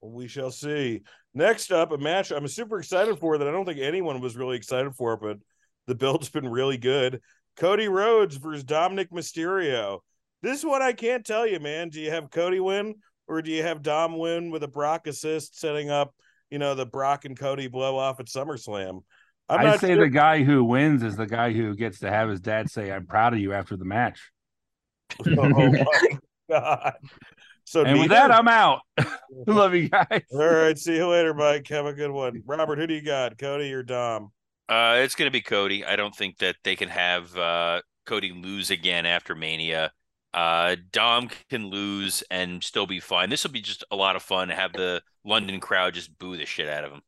We 0.00 0.28
shall 0.28 0.50
see. 0.50 1.02
Next 1.34 1.72
up, 1.72 1.92
a 1.92 1.98
match 1.98 2.30
I'm 2.30 2.46
super 2.48 2.78
excited 2.78 3.18
for 3.18 3.38
that 3.38 3.48
I 3.48 3.50
don't 3.50 3.64
think 3.64 3.80
anyone 3.80 4.20
was 4.20 4.36
really 4.36 4.56
excited 4.56 4.94
for, 4.94 5.16
but 5.16 5.38
the 5.86 5.94
build's 5.94 6.28
been 6.28 6.48
really 6.48 6.78
good. 6.78 7.20
Cody 7.56 7.88
Rhodes 7.88 8.36
versus 8.36 8.64
Dominic 8.64 9.10
Mysterio. 9.10 10.00
This 10.42 10.64
one 10.64 10.82
I 10.82 10.92
can't 10.92 11.24
tell 11.24 11.46
you, 11.46 11.58
man. 11.58 11.88
Do 11.88 12.00
you 12.00 12.10
have 12.10 12.30
Cody 12.30 12.60
win 12.60 12.96
or 13.26 13.42
do 13.42 13.50
you 13.50 13.62
have 13.62 13.82
Dom 13.82 14.18
win 14.18 14.50
with 14.50 14.62
a 14.62 14.68
Brock 14.68 15.06
assist 15.06 15.58
setting 15.58 15.90
up, 15.90 16.14
you 16.50 16.58
know, 16.58 16.74
the 16.74 16.86
Brock 16.86 17.24
and 17.24 17.38
Cody 17.38 17.66
blow 17.66 17.96
off 17.96 18.20
at 18.20 18.26
SummerSlam? 18.26 19.02
I'm 19.48 19.60
i 19.60 19.64
not 19.64 19.80
say 19.80 19.94
sure- 19.94 20.04
the 20.04 20.10
guy 20.10 20.42
who 20.42 20.64
wins 20.64 21.02
is 21.02 21.16
the 21.16 21.26
guy 21.26 21.52
who 21.52 21.74
gets 21.74 22.00
to 22.00 22.10
have 22.10 22.28
his 22.28 22.40
dad 22.40 22.68
say, 22.68 22.90
"I'm 22.90 23.06
proud 23.06 23.32
of 23.32 23.38
you" 23.38 23.52
after 23.52 23.76
the 23.76 23.84
match. 23.84 24.18
oh 25.38 25.46
my 25.70 25.84
god. 26.50 26.94
So 27.66 27.84
and 27.84 27.98
with 27.98 28.10
that, 28.10 28.30
I'm 28.30 28.46
out. 28.46 28.82
Love 29.48 29.74
you 29.74 29.88
guys. 29.88 30.22
all 30.30 30.38
right. 30.38 30.78
See 30.78 30.94
you 30.94 31.08
later, 31.08 31.34
Mike. 31.34 31.66
Have 31.68 31.86
a 31.86 31.92
good 31.92 32.12
one. 32.12 32.44
Robert, 32.46 32.78
who 32.78 32.86
do 32.86 32.94
you 32.94 33.02
got? 33.02 33.38
Cody 33.38 33.72
or 33.72 33.82
Dom? 33.82 34.30
Uh, 34.68 34.98
it's 34.98 35.16
going 35.16 35.26
to 35.26 35.32
be 35.32 35.40
Cody. 35.40 35.84
I 35.84 35.96
don't 35.96 36.14
think 36.14 36.38
that 36.38 36.54
they 36.62 36.76
can 36.76 36.88
have 36.88 37.36
uh, 37.36 37.82
Cody 38.06 38.32
lose 38.32 38.70
again 38.70 39.04
after 39.04 39.34
Mania. 39.34 39.90
Uh, 40.32 40.76
Dom 40.92 41.28
can 41.50 41.66
lose 41.66 42.22
and 42.30 42.62
still 42.62 42.86
be 42.86 43.00
fine. 43.00 43.30
This 43.30 43.42
will 43.42 43.50
be 43.50 43.62
just 43.62 43.82
a 43.90 43.96
lot 43.96 44.14
of 44.14 44.22
fun 44.22 44.46
to 44.48 44.54
have 44.54 44.72
the 44.72 45.02
London 45.24 45.58
crowd 45.58 45.94
just 45.94 46.16
boo 46.18 46.36
the 46.36 46.46
shit 46.46 46.68
out 46.68 46.84
of 46.84 46.92
him. 46.92 47.00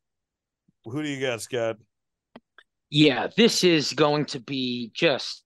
Who 0.87 1.05
do 1.05 1.09
you 1.09 1.21
got, 1.21 1.41
Scott? 1.41 1.77
Yeah, 2.91 3.29
this 3.37 3.63
is 3.63 3.93
going 3.93 4.25
to 4.27 4.41
be 4.41 4.91
just 4.93 5.45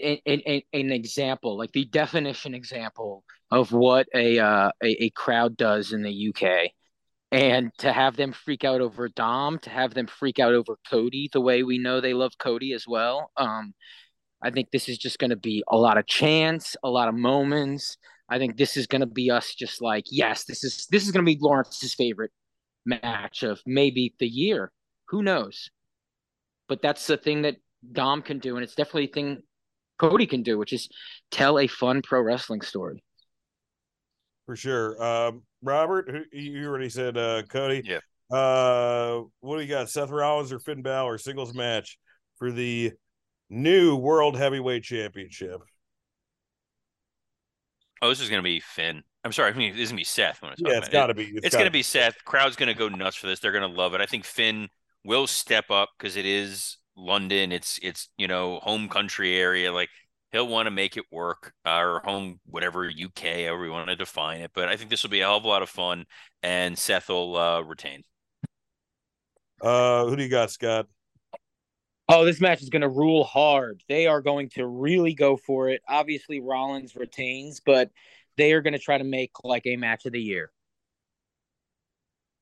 an, 0.00 0.18
an, 0.26 0.62
an 0.72 0.92
example, 0.92 1.56
like 1.56 1.72
the 1.72 1.84
definition 1.86 2.54
example 2.54 3.24
of 3.50 3.72
what 3.72 4.06
a, 4.14 4.38
uh, 4.38 4.70
a 4.82 5.04
a 5.04 5.10
crowd 5.10 5.56
does 5.56 5.92
in 5.92 6.02
the 6.02 6.28
UK. 6.28 6.70
And 7.30 7.70
to 7.78 7.92
have 7.92 8.16
them 8.16 8.32
freak 8.32 8.64
out 8.64 8.80
over 8.80 9.08
Dom, 9.08 9.58
to 9.60 9.70
have 9.70 9.92
them 9.92 10.06
freak 10.06 10.38
out 10.38 10.54
over 10.54 10.78
Cody, 10.90 11.28
the 11.30 11.42
way 11.42 11.62
we 11.62 11.78
know 11.78 12.00
they 12.00 12.14
love 12.14 12.32
Cody 12.38 12.72
as 12.72 12.86
well. 12.88 13.30
Um, 13.36 13.74
I 14.42 14.50
think 14.50 14.70
this 14.70 14.88
is 14.88 14.96
just 14.96 15.18
going 15.18 15.30
to 15.30 15.36
be 15.36 15.62
a 15.68 15.76
lot 15.76 15.98
of 15.98 16.06
chance, 16.06 16.74
a 16.82 16.88
lot 16.88 17.08
of 17.08 17.14
moments, 17.14 17.98
I 18.28 18.38
think 18.38 18.56
this 18.56 18.76
is 18.76 18.86
going 18.86 19.00
to 19.00 19.06
be 19.06 19.30
us 19.30 19.54
just 19.54 19.80
like, 19.80 20.04
yes, 20.10 20.44
this 20.44 20.62
is 20.62 20.86
this 20.90 21.04
is 21.04 21.12
going 21.12 21.24
to 21.24 21.32
be 21.32 21.38
Lawrence's 21.40 21.94
favorite 21.94 22.30
match 22.84 23.42
of 23.42 23.60
maybe 23.66 24.14
the 24.18 24.28
year. 24.28 24.70
Who 25.08 25.22
knows? 25.22 25.70
But 26.68 26.82
that's 26.82 27.06
the 27.06 27.16
thing 27.16 27.42
that 27.42 27.56
Dom 27.92 28.20
can 28.22 28.38
do, 28.38 28.56
and 28.56 28.64
it's 28.64 28.74
definitely 28.74 29.04
a 29.04 29.12
thing 29.12 29.42
Cody 29.98 30.26
can 30.26 30.42
do, 30.42 30.58
which 30.58 30.72
is 30.72 30.88
tell 31.30 31.58
a 31.58 31.66
fun 31.66 32.02
pro 32.02 32.20
wrestling 32.20 32.60
story. 32.60 33.02
For 34.46 34.56
sure. 34.56 35.02
Um, 35.02 35.42
Robert, 35.62 36.26
you 36.32 36.66
already 36.66 36.88
said 36.88 37.16
uh, 37.16 37.42
Cody. 37.42 37.82
Yeah. 37.84 38.00
Uh, 38.34 39.22
what 39.40 39.56
do 39.56 39.62
you 39.62 39.68
got? 39.68 39.90
Seth 39.90 40.10
Rollins 40.10 40.52
or 40.52 40.58
Finn 40.58 40.82
Balor 40.82 41.18
singles 41.18 41.54
match 41.54 41.98
for 42.38 42.50
the 42.50 42.92
new 43.50 43.96
World 43.96 44.36
Heavyweight 44.36 44.82
Championship? 44.82 45.60
Oh, 48.00 48.08
this 48.08 48.20
is 48.20 48.28
going 48.28 48.38
to 48.38 48.44
be 48.44 48.60
Finn. 48.60 49.02
I'm 49.24 49.32
sorry. 49.32 49.52
I 49.52 49.56
mean, 49.56 49.72
this 49.72 49.82
is 49.82 49.88
going 49.88 49.96
to 49.96 50.00
be 50.00 50.04
Seth. 50.04 50.40
When 50.40 50.52
yeah, 50.58 50.78
it's 50.78 50.88
got 50.88 51.08
to 51.08 51.14
be. 51.14 51.24
It's, 51.24 51.46
it's 51.46 51.54
going 51.54 51.66
to 51.66 51.72
be 51.72 51.82
Seth. 51.82 52.24
Crowd's 52.24 52.56
going 52.56 52.68
to 52.68 52.74
go 52.74 52.88
nuts 52.88 53.16
for 53.16 53.26
this. 53.26 53.40
They're 53.40 53.52
going 53.52 53.68
to 53.68 53.76
love 53.76 53.94
it. 53.94 54.00
I 54.00 54.06
think 54.06 54.24
Finn 54.24 54.68
will 55.04 55.26
step 55.26 55.70
up 55.70 55.90
because 55.98 56.16
it 56.16 56.24
is 56.24 56.76
London. 56.98 57.52
It's 57.52 57.78
it's 57.82 58.08
you 58.18 58.28
know 58.28 58.58
home 58.60 58.88
country 58.88 59.36
area. 59.36 59.72
Like 59.72 59.88
he'll 60.32 60.48
want 60.48 60.66
to 60.66 60.70
make 60.70 60.96
it 60.96 61.04
work 61.10 61.52
uh, 61.66 61.78
or 61.78 62.00
home 62.04 62.40
whatever 62.46 62.86
UK 62.86 63.44
however 63.44 63.60
we 63.60 63.70
want 63.70 63.88
to 63.88 63.96
define 63.96 64.40
it. 64.40 64.50
But 64.54 64.68
I 64.68 64.76
think 64.76 64.90
this 64.90 65.02
will 65.02 65.10
be 65.10 65.20
a 65.20 65.24
hell 65.24 65.36
of 65.38 65.44
a 65.44 65.48
lot 65.48 65.62
of 65.62 65.68
fun, 65.68 66.04
and 66.42 66.76
Seth 66.76 67.08
will 67.08 67.36
uh, 67.36 67.60
retain. 67.62 68.04
Uh, 69.60 70.06
who 70.06 70.16
do 70.16 70.22
you 70.22 70.28
got, 70.28 70.50
Scott? 70.50 70.86
Oh, 72.10 72.24
this 72.24 72.40
match 72.40 72.62
is 72.62 72.70
going 72.70 72.82
to 72.82 72.88
rule 72.88 73.24
hard. 73.24 73.82
They 73.88 74.06
are 74.06 74.22
going 74.22 74.48
to 74.50 74.66
really 74.66 75.12
go 75.12 75.36
for 75.36 75.68
it. 75.68 75.82
Obviously, 75.86 76.40
Rollins 76.40 76.96
retains, 76.96 77.60
but 77.60 77.90
they 78.38 78.52
are 78.52 78.62
going 78.62 78.72
to 78.72 78.78
try 78.78 78.96
to 78.96 79.04
make 79.04 79.32
like 79.44 79.66
a 79.66 79.76
match 79.76 80.06
of 80.06 80.12
the 80.12 80.20
year. 80.20 80.50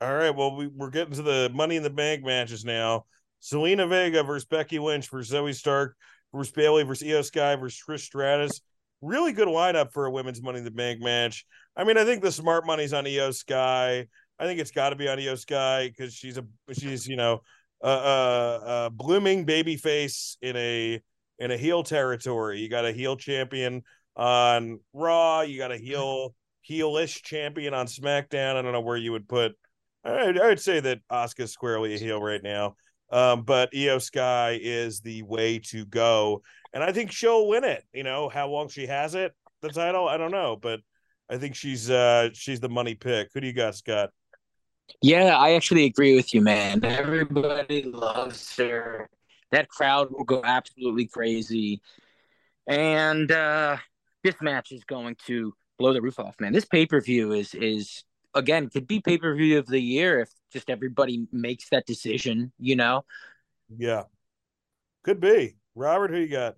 All 0.01 0.15
right. 0.15 0.31
Well, 0.31 0.55
we, 0.55 0.69
we're 0.69 0.91
getting 0.91 1.15
to 1.15 1.23
the 1.23 1.51
Money 1.53 1.77
in 1.77 1.83
the 1.83 1.91
Bank 1.91 2.25
matches 2.25 2.65
now. 2.65 3.07
Zelina 3.43 3.89
Vega 3.89 4.23
versus 4.23 4.47
Becky 4.47 4.79
Lynch 4.79 5.09
versus 5.09 5.33
Zoey 5.33 5.55
Stark 5.55 5.97
versus 6.35 6.53
Bayley 6.53 6.83
versus 6.83 7.07
Iyo 7.07 7.25
Sky 7.25 7.57
versus 7.57 7.83
Trish 7.87 8.01
Stratus. 8.01 8.61
Really 9.03 9.33
good 9.33 9.49
lineup 9.49 9.93
for 9.93 10.07
a 10.07 10.11
women's 10.11 10.43
Money 10.43 10.59
in 10.59 10.65
the 10.65 10.71
Bank 10.71 11.01
match. 11.01 11.45
I 11.77 11.85
mean, 11.85 11.99
I 11.99 12.05
think 12.05 12.23
the 12.23 12.33
smart 12.33 12.67
money's 12.67 12.93
on 12.93 13.05
Iyo 13.05 13.35
Sky. 13.35 14.07
I 14.39 14.45
think 14.45 14.61
it's 14.61 14.71
got 14.71 14.91
to 14.91 14.97
be 14.97 15.09
on 15.09 15.19
Iyo 15.19 15.39
Sky 15.39 15.89
because 15.89 16.15
she's 16.15 16.39
a 16.39 16.45
she's 16.73 17.07
you 17.07 17.17
know 17.17 17.43
a, 17.83 17.89
a, 17.89 18.61
a 18.87 18.91
blooming 18.91 19.45
baby 19.45 19.77
face 19.77 20.37
in 20.41 20.57
a 20.57 21.01
in 21.39 21.51
a 21.51 21.57
heel 21.57 21.83
territory. 21.83 22.61
You 22.61 22.69
got 22.69 22.87
a 22.87 22.93
heel 22.93 23.17
champion 23.17 23.83
on 24.17 24.81
Raw. 24.93 25.43
You 25.43 25.59
got 25.59 25.73
a 25.73 25.77
heel 25.77 26.35
heelish 26.69 27.23
champion 27.23 27.75
on 27.75 27.87
SmackDown. 27.87 28.57
I 28.57 28.63
don't 28.63 28.73
know 28.73 28.81
where 28.81 28.97
you 28.97 29.13
would 29.13 29.29
put. 29.29 29.53
I, 30.05 30.33
I 30.43 30.47
would 30.49 30.61
say 30.61 30.81
that 30.81 31.01
Asuka's 31.11 31.53
squarely 31.53 31.95
a 31.95 31.99
heel 31.99 32.21
right 32.21 32.43
now. 32.43 32.77
Um, 33.11 33.43
but 33.43 33.73
Iyo 33.73 34.03
Sky 34.03 34.59
is 34.61 35.01
the 35.01 35.23
way 35.23 35.61
to 35.71 35.85
go, 35.85 36.43
and 36.75 36.83
I 36.83 36.93
think 36.93 37.13
she'll 37.13 37.47
win 37.47 37.65
it. 37.65 37.85
You 37.93 38.03
know 38.03 38.29
how 38.29 38.49
long 38.49 38.69
she 38.69 38.87
has 38.87 39.15
it, 39.15 39.33
the 39.63 39.69
title, 39.69 40.09
I 40.09 40.17
don't 40.17 40.33
know, 40.33 40.57
but 40.57 40.81
I 41.29 41.39
think 41.39 41.55
she's 41.55 41.91
uh 41.91 42.31
she's 42.33 42.61
the 42.61 42.69
money 42.69 42.95
pick. 42.95 43.31
Who 43.35 43.41
do 43.41 43.47
you 43.47 43.53
got, 43.53 43.75
Scott? 43.75 44.11
Yeah, 45.03 45.37
I 45.37 45.53
actually 45.53 45.85
agree 45.85 46.15
with 46.15 46.33
you, 46.35 46.41
man. 46.41 46.85
Everybody 46.85 47.83
loves 47.83 48.57
her. 48.57 49.09
That 49.51 49.69
crowd 49.69 50.09
will 50.11 50.25
go 50.25 50.43
absolutely 50.45 51.07
crazy. 51.07 51.81
And 52.67 53.31
uh 53.31 53.79
this 54.23 54.37
match 54.41 54.73
is 54.73 54.85
going 54.85 55.17
to 55.27 55.55
blow 55.79 55.93
the 55.93 56.03
roof 56.03 56.19
off, 56.19 56.37
man. 56.41 56.53
This 56.53 56.65
pay-per-view 56.65 57.33
is 57.33 57.55
is 57.55 58.05
again 58.37 58.69
could 58.69 58.87
be 58.87 59.01
pay-per-view 59.01 59.59
of 59.59 59.67
the 59.67 59.81
year 59.81 60.21
if 60.21 60.31
just 60.53 60.71
everybody 60.71 61.27
makes 61.33 61.69
that 61.71 61.87
decision, 61.87 62.53
you 62.59 62.77
know. 62.77 63.05
Yeah. 63.77 64.05
Could 65.03 65.21
be. 65.21 65.57
Robert, 65.75 66.11
who 66.11 66.19
you 66.19 66.29
got? 66.29 66.55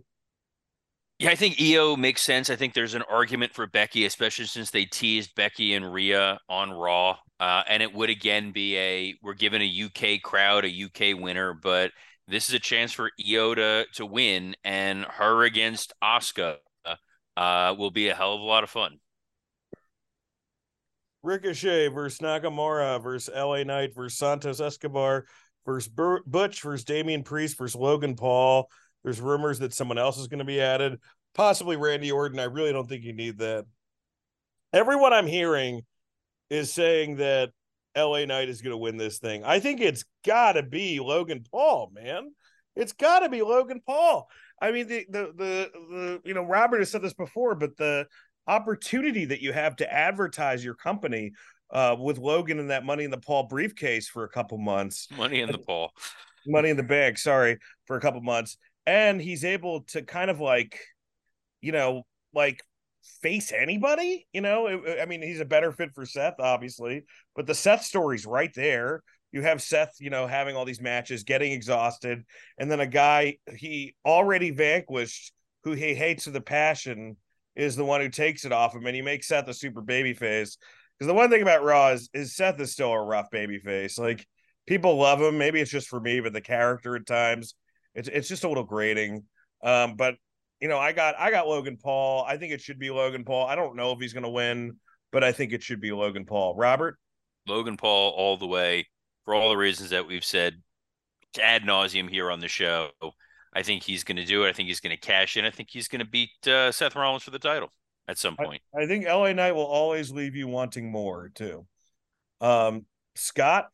Yeah, 1.18 1.30
I 1.30 1.34
think 1.34 1.56
Iyo 1.56 1.96
makes 1.96 2.22
sense. 2.22 2.48
I 2.48 2.56
think 2.56 2.74
there's 2.74 2.94
an 2.94 3.02
argument 3.10 3.52
for 3.52 3.66
Becky, 3.66 4.04
especially 4.04 4.44
since 4.44 4.70
they 4.70 4.84
teased 4.84 5.34
Becky 5.34 5.74
and 5.74 5.92
Rhea 5.92 6.38
on 6.48 6.70
Raw. 6.70 7.16
Uh, 7.40 7.62
and 7.68 7.82
it 7.82 7.92
would 7.92 8.10
again 8.10 8.52
be 8.52 8.76
a 8.76 9.14
we're 9.22 9.34
giving 9.34 9.62
a 9.62 9.84
UK 9.84 10.22
crowd 10.22 10.64
a 10.64 10.84
UK 10.84 11.20
winner, 11.20 11.54
but 11.54 11.92
this 12.28 12.48
is 12.48 12.54
a 12.54 12.60
chance 12.60 12.92
for 12.92 13.10
Iyo 13.20 13.54
to 13.56 13.86
to 13.94 14.06
win, 14.06 14.54
and 14.64 15.04
her 15.04 15.44
against 15.44 15.92
Asuka 16.02 16.56
uh, 17.38 17.74
will 17.78 17.92
be 17.92 18.08
a 18.08 18.14
hell 18.14 18.34
of 18.34 18.40
a 18.40 18.44
lot 18.44 18.64
of 18.64 18.70
fun. 18.70 18.98
Ricochet 21.28 21.88
versus 21.88 22.20
Nakamura 22.20 23.02
versus 23.02 23.32
LA 23.34 23.62
Knight 23.62 23.94
versus 23.94 24.18
Santos 24.18 24.60
Escobar 24.60 25.26
versus 25.66 25.92
Butch 26.26 26.62
versus 26.62 26.84
Damian 26.84 27.22
Priest 27.22 27.58
versus 27.58 27.78
Logan 27.78 28.16
Paul. 28.16 28.70
There's 29.04 29.20
rumors 29.20 29.58
that 29.58 29.74
someone 29.74 29.98
else 29.98 30.18
is 30.18 30.26
going 30.26 30.38
to 30.38 30.44
be 30.46 30.60
added, 30.60 30.98
possibly 31.34 31.76
Randy 31.76 32.10
Orton. 32.10 32.40
I 32.40 32.44
really 32.44 32.72
don't 32.72 32.88
think 32.88 33.04
you 33.04 33.12
need 33.12 33.38
that. 33.38 33.66
Everyone 34.72 35.12
I'm 35.12 35.26
hearing 35.26 35.82
is 36.48 36.72
saying 36.72 37.16
that 37.16 37.50
LA 37.94 38.24
Knight 38.24 38.48
is 38.48 38.62
going 38.62 38.72
to 38.72 38.78
win 38.78 38.96
this 38.96 39.18
thing. 39.18 39.44
I 39.44 39.60
think 39.60 39.80
it's 39.82 40.04
got 40.24 40.52
to 40.52 40.62
be 40.62 40.98
Logan 40.98 41.44
Paul, 41.50 41.90
man. 41.94 42.32
It's 42.74 42.92
got 42.92 43.20
to 43.20 43.28
be 43.28 43.42
Logan 43.42 43.82
Paul. 43.84 44.28
I 44.60 44.72
mean, 44.72 44.88
the, 44.88 45.06
the 45.08 45.32
the 45.36 45.70
the 45.72 46.20
you 46.24 46.34
know 46.34 46.42
Robert 46.42 46.78
has 46.78 46.90
said 46.90 47.02
this 47.02 47.14
before, 47.14 47.54
but 47.54 47.76
the 47.76 48.06
opportunity 48.48 49.26
that 49.26 49.42
you 49.42 49.52
have 49.52 49.76
to 49.76 49.92
advertise 49.92 50.64
your 50.64 50.74
company 50.74 51.32
uh, 51.70 51.94
with 51.98 52.18
Logan 52.18 52.58
and 52.58 52.70
that 52.70 52.84
Money 52.84 53.04
in 53.04 53.10
the 53.10 53.18
Paul 53.18 53.44
briefcase 53.44 54.08
for 54.08 54.24
a 54.24 54.28
couple 54.28 54.58
months, 54.58 55.08
Money 55.16 55.40
in 55.40 55.52
the 55.52 55.58
Paul, 55.58 55.92
Money 56.46 56.70
in 56.70 56.76
the 56.76 56.82
Bank, 56.82 57.18
sorry, 57.18 57.58
for 57.86 57.96
a 57.96 58.00
couple 58.00 58.20
months, 58.22 58.56
and 58.86 59.20
he's 59.20 59.44
able 59.44 59.82
to 59.88 60.02
kind 60.02 60.30
of 60.30 60.40
like, 60.40 60.80
you 61.60 61.72
know, 61.72 62.04
like 62.32 62.62
face 63.22 63.52
anybody. 63.52 64.26
You 64.32 64.40
know, 64.40 64.82
I 65.00 65.04
mean, 65.06 65.22
he's 65.22 65.40
a 65.40 65.44
better 65.44 65.72
fit 65.72 65.90
for 65.94 66.06
Seth, 66.06 66.40
obviously, 66.40 67.04
but 67.36 67.46
the 67.46 67.54
Seth 67.54 67.84
story's 67.84 68.26
right 68.26 68.52
there. 68.54 69.02
You 69.30 69.42
have 69.42 69.60
Seth, 69.60 69.96
you 70.00 70.08
know, 70.08 70.26
having 70.26 70.56
all 70.56 70.64
these 70.64 70.80
matches, 70.80 71.24
getting 71.24 71.52
exhausted, 71.52 72.24
and 72.56 72.70
then 72.70 72.80
a 72.80 72.86
guy 72.86 73.36
he 73.54 73.94
already 74.06 74.52
vanquished, 74.52 75.34
who 75.64 75.72
he 75.72 75.94
hates 75.94 76.24
with 76.24 76.36
a 76.36 76.40
passion, 76.40 77.18
is 77.58 77.76
the 77.76 77.84
one 77.84 78.00
who 78.00 78.08
takes 78.08 78.44
it 78.44 78.52
off 78.52 78.74
him, 78.74 78.86
and 78.86 78.96
he 78.96 79.02
makes 79.02 79.28
Seth 79.28 79.48
a 79.48 79.54
super 79.54 79.82
baby 79.82 80.14
face. 80.14 80.56
Because 80.96 81.08
the 81.08 81.14
one 81.14 81.28
thing 81.28 81.42
about 81.42 81.62
Raw 81.62 81.88
is, 81.88 82.08
is 82.14 82.34
Seth 82.34 82.58
is 82.60 82.72
still 82.72 82.92
a 82.92 83.04
rough 83.04 83.30
baby 83.30 83.58
face. 83.58 83.98
Like 83.98 84.26
people 84.66 84.96
love 84.96 85.20
him. 85.20 85.36
Maybe 85.36 85.60
it's 85.60 85.70
just 85.70 85.88
for 85.88 86.00
me, 86.00 86.20
but 86.20 86.32
the 86.32 86.40
character 86.40 86.96
at 86.96 87.06
times 87.06 87.54
it's 87.94 88.08
it's 88.08 88.28
just 88.28 88.44
a 88.44 88.48
little 88.48 88.64
grating. 88.64 89.24
Um, 89.62 89.96
but 89.96 90.14
you 90.60 90.68
know, 90.68 90.78
I 90.78 90.92
got 90.92 91.16
I 91.18 91.30
got 91.30 91.48
Logan 91.48 91.76
Paul. 91.76 92.24
I 92.26 92.36
think 92.36 92.52
it 92.52 92.60
should 92.60 92.78
be 92.78 92.90
Logan 92.90 93.24
Paul. 93.24 93.46
I 93.46 93.56
don't 93.56 93.76
know 93.76 93.92
if 93.92 93.98
he's 93.98 94.12
going 94.12 94.24
to 94.24 94.30
win, 94.30 94.76
but 95.12 95.24
I 95.24 95.32
think 95.32 95.52
it 95.52 95.62
should 95.62 95.80
be 95.80 95.92
Logan 95.92 96.24
Paul. 96.24 96.54
Robert, 96.56 96.96
Logan 97.46 97.76
Paul, 97.76 98.10
all 98.10 98.36
the 98.36 98.46
way 98.46 98.86
for 99.24 99.34
all 99.34 99.50
the 99.50 99.56
reasons 99.56 99.90
that 99.90 100.06
we've 100.06 100.24
said 100.24 100.54
ad 101.42 101.62
nauseum 101.62 102.08
here 102.08 102.30
on 102.30 102.40
the 102.40 102.48
show. 102.48 102.90
I 103.58 103.62
think 103.62 103.82
he's 103.82 104.04
going 104.04 104.18
to 104.18 104.24
do 104.24 104.44
it. 104.44 104.50
I 104.50 104.52
think 104.52 104.68
he's 104.68 104.78
going 104.78 104.94
to 104.94 104.96
cash 104.96 105.36
in. 105.36 105.44
I 105.44 105.50
think 105.50 105.68
he's 105.68 105.88
going 105.88 105.98
to 105.98 106.04
beat 106.04 106.30
uh, 106.46 106.70
Seth 106.70 106.94
Rollins 106.94 107.24
for 107.24 107.32
the 107.32 107.40
title 107.40 107.72
at 108.06 108.16
some 108.16 108.36
point. 108.36 108.62
I, 108.72 108.82
I, 108.82 108.86
think 108.86 109.04
LA 109.04 109.32
Knight 109.32 109.56
will 109.56 109.66
always 109.66 110.12
leave 110.12 110.36
you 110.36 110.46
wanting 110.46 110.92
more 110.92 111.32
too. 111.34 111.66
Um, 112.40 112.86
Scott, 113.16 113.70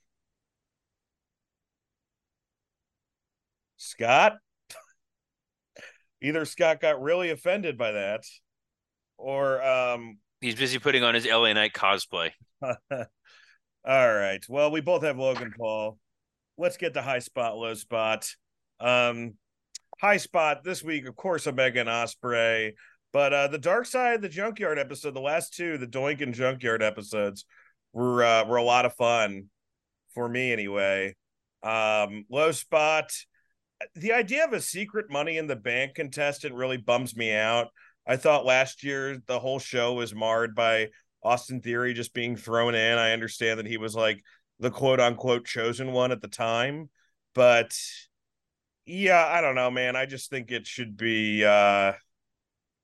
Scott, 3.76 4.38
either 6.22 6.46
Scott 6.46 6.80
got 6.80 7.02
really 7.02 7.28
offended 7.28 7.76
by 7.76 7.92
that, 7.92 8.22
or 9.18 9.62
um, 9.62 10.16
he's 10.40 10.54
busy 10.54 10.78
putting 10.78 11.04
on 11.04 11.14
his 11.14 11.26
LA 11.26 11.52
Knight 11.52 11.74
cosplay. 11.74 12.30
All 12.62 12.74
right. 13.84 14.42
Well, 14.48 14.70
we 14.70 14.80
both 14.80 15.02
have 15.02 15.18
Logan 15.18 15.52
Paul. 15.58 15.98
Let's 16.56 16.78
get 16.78 16.94
the 16.94 17.02
high 17.02 17.18
spot, 17.18 17.58
low 17.58 17.74
spot. 17.74 18.26
Um, 18.80 19.34
high 20.04 20.16
spot 20.18 20.62
this 20.62 20.84
week, 20.84 21.08
of 21.08 21.16
course, 21.16 21.46
Omega 21.46 21.80
and 21.80 21.88
Ospreay. 21.88 22.72
But 23.10 23.32
uh, 23.32 23.48
the 23.48 23.56
Dark 23.56 23.86
Side 23.86 24.16
of 24.16 24.20
the 24.20 24.28
Junkyard 24.28 24.78
episode, 24.78 25.14
the 25.14 25.20
last 25.20 25.54
two, 25.54 25.78
the 25.78 25.86
Doink 25.86 26.20
and 26.20 26.34
Junkyard 26.34 26.82
episodes, 26.82 27.46
were 27.94 28.22
uh, 28.22 28.44
were 28.44 28.58
a 28.58 28.62
lot 28.62 28.84
of 28.84 28.94
fun 28.96 29.46
for 30.14 30.28
me 30.28 30.52
anyway. 30.52 31.14
Um, 31.62 32.26
low 32.28 32.52
spot. 32.52 33.12
The 33.94 34.12
idea 34.12 34.44
of 34.44 34.52
a 34.52 34.60
secret 34.60 35.06
Money 35.08 35.38
in 35.38 35.46
the 35.46 35.56
Bank 35.56 35.94
contestant 35.94 36.54
really 36.54 36.76
bums 36.76 37.16
me 37.16 37.32
out. 37.32 37.68
I 38.06 38.16
thought 38.16 38.44
last 38.44 38.84
year 38.84 39.16
the 39.26 39.40
whole 39.40 39.58
show 39.58 39.94
was 39.94 40.14
marred 40.14 40.54
by 40.54 40.88
Austin 41.22 41.62
Theory 41.62 41.94
just 41.94 42.12
being 42.12 42.36
thrown 42.36 42.74
in. 42.74 42.98
I 42.98 43.12
understand 43.12 43.58
that 43.58 43.66
he 43.66 43.78
was 43.78 43.94
like 43.94 44.22
the 44.58 44.70
quote 44.70 45.00
unquote 45.00 45.46
chosen 45.46 45.92
one 45.92 46.12
at 46.12 46.20
the 46.20 46.28
time, 46.28 46.90
but 47.34 47.74
yeah, 48.86 49.26
I 49.26 49.40
don't 49.40 49.54
know, 49.54 49.70
man. 49.70 49.96
I 49.96 50.06
just 50.06 50.30
think 50.30 50.50
it 50.50 50.66
should 50.66 50.96
be 50.96 51.44
uh 51.44 51.92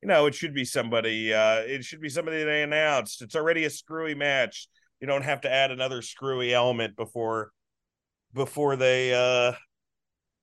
you 0.03 0.09
know, 0.09 0.27
it 0.27 0.35
should 0.35 0.55
be 0.55 0.65
somebody. 0.65 1.33
Uh, 1.33 1.57
it 1.57 1.85
should 1.85 2.01
be 2.01 2.09
somebody 2.09 2.43
they 2.43 2.63
announced. 2.63 3.21
It's 3.21 3.37
already 3.37 3.65
a 3.65 3.71
screwy 3.71 4.15
match. 4.15 4.67
You 5.01 5.07
don't 5.07 5.25
have 5.25 5.43
to 5.43 5.53
add 5.53 5.71
another 5.71 6.03
screwy 6.03 6.55
element 6.55 6.97
before 6.97 7.53
before 8.33 8.77
they 8.77 9.15
uh 9.15 9.53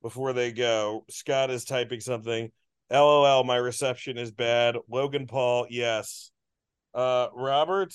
before 0.02 0.34
they 0.34 0.52
go. 0.52 1.06
Scott 1.10 1.50
is 1.50 1.66
typing 1.66 2.02
something. 2.02 2.52
LOL, 2.92 3.44
my 3.44 3.58
reception 3.58 4.18
is 4.18 4.32
bad. 4.32 4.78
Logan 4.90 5.28
Paul, 5.28 5.68
yes. 5.70 6.32
Uh 6.94 7.28
Robert. 7.34 7.94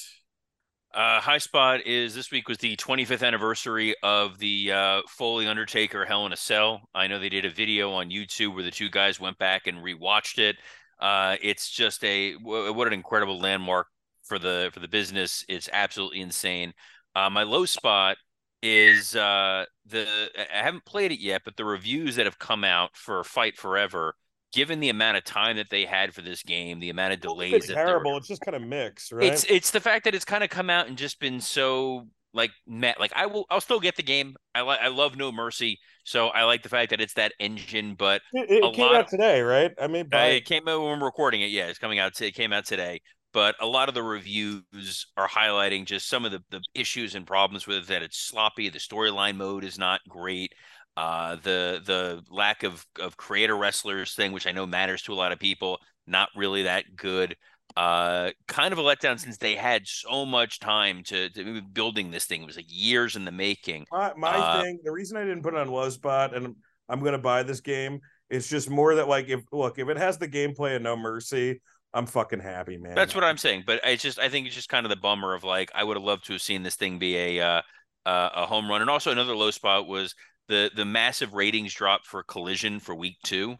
Uh, 0.94 1.20
High 1.20 1.38
Spot 1.38 1.86
is 1.86 2.14
this 2.14 2.30
week 2.30 2.48
was 2.48 2.58
the 2.58 2.76
25th 2.76 3.26
anniversary 3.26 3.94
of 4.02 4.38
the 4.38 4.72
uh, 4.72 5.00
Foley 5.08 5.46
Undertaker 5.46 6.04
Hell 6.04 6.26
in 6.26 6.34
a 6.34 6.36
Cell. 6.36 6.82
I 6.94 7.06
know 7.06 7.18
they 7.18 7.30
did 7.30 7.46
a 7.46 7.50
video 7.50 7.92
on 7.92 8.10
YouTube 8.10 8.54
where 8.54 8.62
the 8.62 8.70
two 8.70 8.90
guys 8.90 9.18
went 9.18 9.38
back 9.38 9.66
and 9.66 9.78
rewatched 9.78 10.38
it. 10.38 10.56
Uh, 11.00 11.36
it's 11.40 11.70
just 11.70 12.04
a 12.04 12.32
what 12.34 12.86
an 12.86 12.92
incredible 12.92 13.40
landmark 13.40 13.86
for 14.22 14.38
the 14.38 14.70
for 14.74 14.80
the 14.80 14.88
business. 14.88 15.46
It's 15.48 15.70
absolutely 15.72 16.20
insane. 16.20 16.74
Uh, 17.14 17.30
my 17.30 17.42
low 17.42 17.64
spot 17.64 18.18
is 18.62 19.16
uh, 19.16 19.64
the 19.86 20.06
I 20.36 20.62
haven't 20.62 20.84
played 20.84 21.10
it 21.10 21.20
yet, 21.20 21.40
but 21.42 21.56
the 21.56 21.64
reviews 21.64 22.16
that 22.16 22.26
have 22.26 22.38
come 22.38 22.64
out 22.64 22.90
for 22.98 23.24
Fight 23.24 23.56
Forever 23.56 24.14
given 24.52 24.80
the 24.80 24.88
amount 24.88 25.16
of 25.16 25.24
time 25.24 25.56
that 25.56 25.70
they 25.70 25.84
had 25.84 26.14
for 26.14 26.20
this 26.22 26.42
game, 26.42 26.80
the 26.80 26.90
amount 26.90 27.14
of 27.14 27.20
delays. 27.20 27.54
It's 27.54 27.66
terrible. 27.68 28.16
It's 28.16 28.28
just 28.28 28.42
kind 28.42 28.54
of 28.54 28.62
mixed, 28.62 29.12
right? 29.12 29.24
It's 29.32 29.44
it's 29.44 29.70
the 29.70 29.80
fact 29.80 30.04
that 30.04 30.14
it's 30.14 30.24
kind 30.24 30.44
of 30.44 30.50
come 30.50 30.70
out 30.70 30.88
and 30.88 30.96
just 30.96 31.18
been 31.20 31.40
so 31.40 32.06
like 32.34 32.50
met. 32.66 33.00
Like 33.00 33.12
I 33.14 33.26
will, 33.26 33.46
I'll 33.50 33.60
still 33.60 33.80
get 33.80 33.96
the 33.96 34.02
game. 34.02 34.36
I 34.54 34.60
like, 34.60 34.80
I 34.80 34.88
love 34.88 35.16
No 35.16 35.32
Mercy, 35.32 35.78
so 36.04 36.28
I 36.28 36.44
like 36.44 36.62
the 36.62 36.68
fact 36.68 36.90
that 36.90 37.00
it's 37.00 37.14
that 37.14 37.32
engine. 37.40 37.94
But 37.94 38.22
it, 38.32 38.50
it 38.50 38.74
came 38.74 38.94
out 38.94 39.08
today, 39.08 39.40
right? 39.40 39.72
I 39.80 39.86
mean, 39.86 40.08
by... 40.08 40.30
uh, 40.30 40.34
it 40.34 40.44
came 40.44 40.68
out 40.68 40.80
when 40.80 41.00
we're 41.00 41.06
recording 41.06 41.40
it. 41.40 41.50
Yeah, 41.50 41.66
it's 41.66 41.78
coming 41.78 41.98
out. 41.98 42.20
It 42.20 42.34
came 42.34 42.52
out 42.52 42.66
today. 42.66 43.00
But 43.34 43.54
a 43.60 43.66
lot 43.66 43.88
of 43.88 43.94
the 43.94 44.02
reviews 44.02 45.06
are 45.16 45.26
highlighting 45.26 45.86
just 45.86 46.06
some 46.06 46.26
of 46.26 46.32
the, 46.32 46.42
the 46.50 46.60
issues 46.74 47.14
and 47.14 47.26
problems 47.26 47.66
with 47.66 47.78
it, 47.78 47.86
that 47.86 48.02
it's 48.02 48.18
sloppy. 48.18 48.68
The 48.68 48.78
storyline 48.78 49.36
mode 49.36 49.64
is 49.64 49.78
not 49.78 50.02
great 50.06 50.52
uh, 50.96 51.36
the 51.36 51.80
the 51.84 52.22
lack 52.30 52.62
of 52.62 52.84
of 53.00 53.16
creator 53.16 53.56
wrestlers 53.56 54.14
thing, 54.14 54.32
which 54.32 54.46
I 54.46 54.52
know 54.52 54.66
matters 54.66 55.02
to 55.02 55.12
a 55.12 55.14
lot 55.14 55.32
of 55.32 55.38
people, 55.38 55.78
not 56.06 56.28
really 56.36 56.64
that 56.64 56.96
good. 56.96 57.36
Uh, 57.74 58.30
kind 58.48 58.72
of 58.72 58.78
a 58.78 58.82
letdown 58.82 59.18
since 59.18 59.38
they 59.38 59.54
had 59.54 59.86
so 59.86 60.26
much 60.26 60.60
time 60.60 61.02
to, 61.04 61.30
to 61.30 61.62
building 61.62 62.10
this 62.10 62.26
thing. 62.26 62.42
It 62.42 62.46
was 62.46 62.56
like 62.56 62.66
years 62.68 63.16
in 63.16 63.24
the 63.24 63.32
making. 63.32 63.86
My, 63.90 64.12
my 64.14 64.36
uh, 64.36 64.60
thing, 64.60 64.78
the 64.84 64.92
reason 64.92 65.16
I 65.16 65.24
didn't 65.24 65.42
put 65.42 65.54
it 65.54 65.60
on 65.60 65.68
low 65.68 65.88
spot, 65.88 66.36
and 66.36 66.54
I'm 66.90 67.00
going 67.00 67.12
to 67.12 67.18
buy 67.18 67.42
this 67.42 67.62
game, 67.62 68.00
it's 68.28 68.46
just 68.46 68.68
more 68.68 68.94
that 68.96 69.08
like 69.08 69.30
if 69.30 69.40
look 69.52 69.78
if 69.78 69.88
it 69.88 69.96
has 69.96 70.18
the 70.18 70.28
gameplay 70.28 70.76
of 70.76 70.82
No 70.82 70.96
Mercy, 70.96 71.62
I'm 71.94 72.04
fucking 72.06 72.40
happy, 72.40 72.76
man. 72.76 72.94
That's 72.94 73.14
what 73.14 73.24
I'm 73.24 73.38
saying. 73.38 73.64
But 73.66 73.84
I 73.86 73.96
just 73.96 74.18
I 74.18 74.28
think 74.28 74.46
it's 74.46 74.54
just 74.54 74.68
kind 74.68 74.84
of 74.84 74.90
the 74.90 74.96
bummer 74.96 75.34
of 75.34 75.44
like 75.44 75.70
I 75.74 75.84
would 75.84 75.96
have 75.96 76.04
loved 76.04 76.26
to 76.26 76.34
have 76.34 76.42
seen 76.42 76.62
this 76.62 76.76
thing 76.76 76.98
be 76.98 77.16
a 77.16 77.40
uh, 77.40 77.62
uh, 78.04 78.28
a 78.34 78.46
home 78.46 78.68
run. 78.68 78.80
And 78.80 78.90
also 78.90 79.10
another 79.10 79.34
low 79.34 79.50
spot 79.50 79.86
was 79.86 80.14
the 80.48 80.70
the 80.74 80.84
massive 80.84 81.34
ratings 81.34 81.74
drop 81.74 82.04
for 82.04 82.22
Collision 82.22 82.80
for 82.80 82.94
week 82.94 83.16
two 83.24 83.56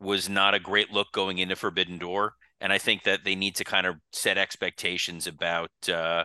was 0.00 0.28
not 0.28 0.54
a 0.54 0.60
great 0.60 0.90
look 0.90 1.12
going 1.12 1.38
into 1.38 1.56
Forbidden 1.56 1.98
Door, 1.98 2.34
and 2.60 2.72
I 2.72 2.78
think 2.78 3.04
that 3.04 3.24
they 3.24 3.34
need 3.34 3.56
to 3.56 3.64
kind 3.64 3.86
of 3.86 3.96
set 4.12 4.38
expectations 4.38 5.26
about. 5.26 5.70
Uh, 5.88 6.24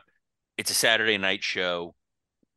it's 0.58 0.72
a 0.72 0.76
Saturday 0.76 1.18
night 1.18 1.44
show. 1.44 1.94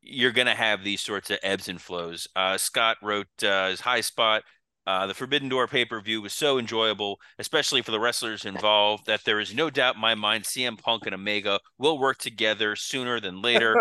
You're 0.01 0.31
going 0.31 0.47
to 0.47 0.55
have 0.55 0.83
these 0.83 1.01
sorts 1.01 1.29
of 1.29 1.39
ebbs 1.43 1.67
and 1.67 1.81
flows. 1.81 2.27
Uh, 2.35 2.57
Scott 2.57 2.97
wrote 3.03 3.27
uh, 3.43 3.69
his 3.69 3.81
high 3.81 4.01
spot. 4.01 4.43
Uh, 4.87 5.05
the 5.05 5.13
Forbidden 5.13 5.49
Door 5.49 5.67
pay 5.67 5.85
per 5.85 6.01
view 6.01 6.21
was 6.21 6.33
so 6.33 6.57
enjoyable, 6.57 7.19
especially 7.37 7.81
for 7.81 7.91
the 7.91 7.99
wrestlers 7.99 8.45
involved, 8.45 9.05
that 9.05 9.23
there 9.23 9.39
is 9.39 9.53
no 9.53 9.69
doubt 9.69 9.95
in 9.95 10.01
my 10.01 10.15
mind 10.15 10.45
CM 10.45 10.81
Punk 10.81 11.05
and 11.05 11.13
Omega 11.13 11.59
will 11.77 11.99
work 11.99 12.17
together 12.17 12.75
sooner 12.75 13.19
than 13.19 13.41
later. 13.41 13.75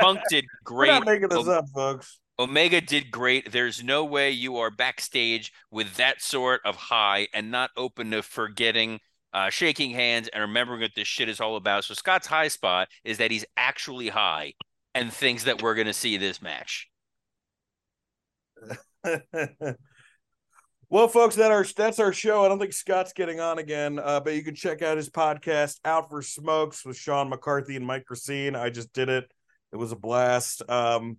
Punk 0.00 0.20
did 0.30 0.44
great. 0.64 0.88
We're 0.88 0.94
not 0.94 1.06
making 1.06 1.28
this 1.28 1.46
up, 1.46 1.66
folks. 1.72 2.18
Omega 2.42 2.80
did 2.80 3.12
great. 3.12 3.52
There's 3.52 3.84
no 3.84 4.04
way 4.04 4.32
you 4.32 4.56
are 4.56 4.70
backstage 4.70 5.52
with 5.70 5.94
that 5.94 6.20
sort 6.20 6.60
of 6.64 6.74
high 6.74 7.28
and 7.32 7.52
not 7.52 7.70
open 7.76 8.10
to 8.10 8.22
forgetting, 8.22 8.98
uh, 9.32 9.48
shaking 9.48 9.92
hands, 9.92 10.28
and 10.28 10.40
remembering 10.40 10.80
what 10.80 10.90
this 10.96 11.06
shit 11.06 11.28
is 11.28 11.40
all 11.40 11.54
about. 11.54 11.84
So 11.84 11.94
Scott's 11.94 12.26
high 12.26 12.48
spot 12.48 12.88
is 13.04 13.18
that 13.18 13.30
he's 13.30 13.44
actually 13.56 14.08
high 14.08 14.54
and 14.92 15.12
thinks 15.12 15.44
that 15.44 15.62
we're 15.62 15.76
going 15.76 15.86
to 15.86 15.92
see 15.92 16.16
this 16.16 16.42
match. 16.42 16.88
well, 20.90 21.06
folks, 21.06 21.36
that 21.36 21.52
our 21.52 21.64
that's 21.76 22.00
our 22.00 22.12
show. 22.12 22.44
I 22.44 22.48
don't 22.48 22.58
think 22.58 22.72
Scott's 22.72 23.12
getting 23.12 23.38
on 23.38 23.58
again, 23.58 24.00
uh, 24.00 24.18
but 24.18 24.34
you 24.34 24.42
can 24.42 24.56
check 24.56 24.82
out 24.82 24.96
his 24.96 25.10
podcast, 25.10 25.78
Out 25.84 26.10
for 26.10 26.22
Smokes, 26.22 26.84
with 26.84 26.96
Sean 26.96 27.28
McCarthy 27.28 27.76
and 27.76 27.86
Mike 27.86 28.10
Recine. 28.10 28.56
I 28.56 28.70
just 28.70 28.92
did 28.92 29.08
it. 29.08 29.30
It 29.72 29.76
was 29.76 29.92
a 29.92 29.96
blast. 29.96 30.68
Um, 30.68 31.18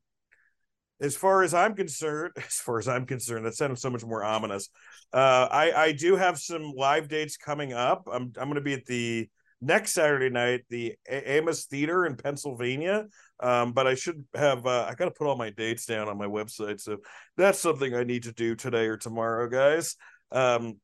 as 1.02 1.15
far 1.15 1.44
as 1.44 1.53
I'm 1.53 1.76
concerned, 1.76 2.34
as 2.38 2.56
far 2.56 2.80
as 2.80 2.88
I'm 2.88 3.06
concerned, 3.06 3.45
that 3.45 3.56
sounded 3.56 3.80
so 3.80 3.90
much 3.90 4.06
more 4.06 4.24
ominous. 4.24 4.70
Uh, 5.11 5.48
I 5.52 5.72
I 5.72 5.91
do 5.91 6.15
have 6.15 6.40
some 6.40 6.74
live 6.76 7.07
dates 7.07 7.38
coming 7.38 7.74
up. 7.74 8.07
I'm 8.11 8.34
I'm 8.38 8.48
going 8.48 8.56
to 8.56 8.61
be 8.61 8.74
at 8.74 8.86
the 8.86 9.30
next 9.61 9.94
Saturday 9.94 10.30
night, 10.30 10.65
the 10.70 10.95
Amos 11.10 11.65
Theater 11.65 12.06
in 12.06 12.15
Pennsylvania. 12.15 13.06
Um, 13.40 13.74
but 13.74 13.88
I 13.88 13.95
should 13.95 14.24
have 14.36 14.65
uh, 14.65 14.88
I 14.90 14.95
got 14.95 15.06
to 15.06 15.11
put 15.11 15.28
all 15.28 15.36
my 15.36 15.49
dates 15.49 15.86
down 15.86 16.07
on 16.10 16.18
my 16.18 16.28
website, 16.28 16.80
so 16.80 16.98
that's 17.38 17.60
something 17.60 17.94
I 17.94 18.03
need 18.03 18.24
to 18.24 18.34
do 18.34 18.56
today 18.56 18.88
or 18.88 18.98
tomorrow, 18.98 19.49
guys. 19.49 19.95
Um, 20.32 20.80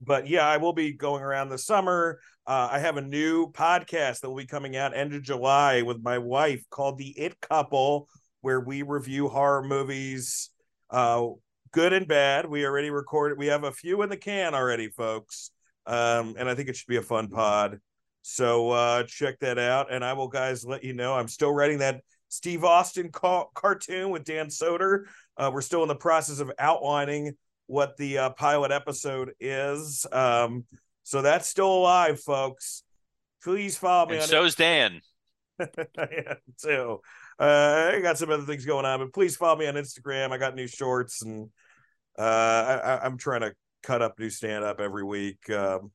but 0.00 0.28
yeah, 0.28 0.46
I 0.46 0.58
will 0.58 0.72
be 0.72 0.92
going 0.92 1.22
around 1.22 1.48
the 1.48 1.58
summer. 1.58 2.20
Uh, 2.46 2.68
I 2.70 2.78
have 2.78 2.96
a 2.96 3.02
new 3.02 3.50
podcast 3.52 4.20
that 4.20 4.28
will 4.28 4.36
be 4.36 4.46
coming 4.46 4.76
out 4.76 4.96
end 4.96 5.14
of 5.14 5.22
July 5.22 5.82
with 5.82 6.02
my 6.02 6.18
wife 6.18 6.64
called 6.68 6.98
The 6.98 7.18
It 7.18 7.40
Couple 7.40 8.08
where 8.44 8.60
we 8.60 8.82
review 8.82 9.26
horror 9.26 9.62
movies, 9.62 10.50
uh, 10.90 11.26
good 11.72 11.94
and 11.94 12.06
bad. 12.06 12.44
We 12.44 12.66
already 12.66 12.90
recorded. 12.90 13.38
We 13.38 13.46
have 13.46 13.64
a 13.64 13.72
few 13.72 14.02
in 14.02 14.10
the 14.10 14.18
can 14.18 14.54
already, 14.54 14.88
folks. 14.88 15.50
Um, 15.86 16.34
and 16.38 16.46
I 16.46 16.54
think 16.54 16.68
it 16.68 16.76
should 16.76 16.86
be 16.86 16.98
a 16.98 17.02
fun 17.02 17.28
pod. 17.28 17.80
So 18.20 18.70
uh, 18.70 19.04
check 19.04 19.38
that 19.40 19.58
out. 19.58 19.90
And 19.90 20.04
I 20.04 20.12
will, 20.12 20.28
guys, 20.28 20.62
let 20.62 20.84
you 20.84 20.92
know 20.92 21.14
I'm 21.14 21.26
still 21.26 21.52
writing 21.52 21.78
that 21.78 22.02
Steve 22.28 22.64
Austin 22.64 23.10
ca- 23.10 23.46
cartoon 23.54 24.10
with 24.10 24.24
Dan 24.24 24.48
Soder. 24.48 25.04
Uh, 25.38 25.50
we're 25.50 25.62
still 25.62 25.80
in 25.80 25.88
the 25.88 25.94
process 25.94 26.38
of 26.38 26.52
outlining 26.58 27.32
what 27.66 27.96
the 27.96 28.18
uh, 28.18 28.30
pilot 28.30 28.72
episode 28.72 29.32
is. 29.40 30.04
Um, 30.12 30.66
so 31.02 31.22
that's 31.22 31.48
still 31.48 31.74
alive, 31.74 32.20
folks. 32.20 32.82
Please 33.42 33.78
follow 33.78 34.10
me. 34.10 34.16
And 34.16 34.24
so's 34.24 34.52
it. 34.52 34.58
Dan. 34.58 35.00
yeah, 35.58 36.34
too. 36.62 37.00
Uh, 37.38 37.92
I 37.94 38.00
got 38.00 38.18
some 38.18 38.30
other 38.30 38.44
things 38.44 38.64
going 38.64 38.86
on, 38.86 39.00
but 39.00 39.12
please 39.12 39.36
follow 39.36 39.58
me 39.58 39.66
on 39.66 39.74
Instagram. 39.74 40.30
I 40.30 40.38
got 40.38 40.54
new 40.54 40.68
shorts 40.68 41.22
and 41.22 41.50
uh, 42.18 43.00
I, 43.02 43.06
am 43.06 43.18
trying 43.18 43.40
to 43.40 43.52
cut 43.82 44.02
up 44.02 44.18
new 44.18 44.30
stand 44.30 44.64
up 44.64 44.80
every 44.80 45.04
week. 45.04 45.50
Um, 45.50 45.90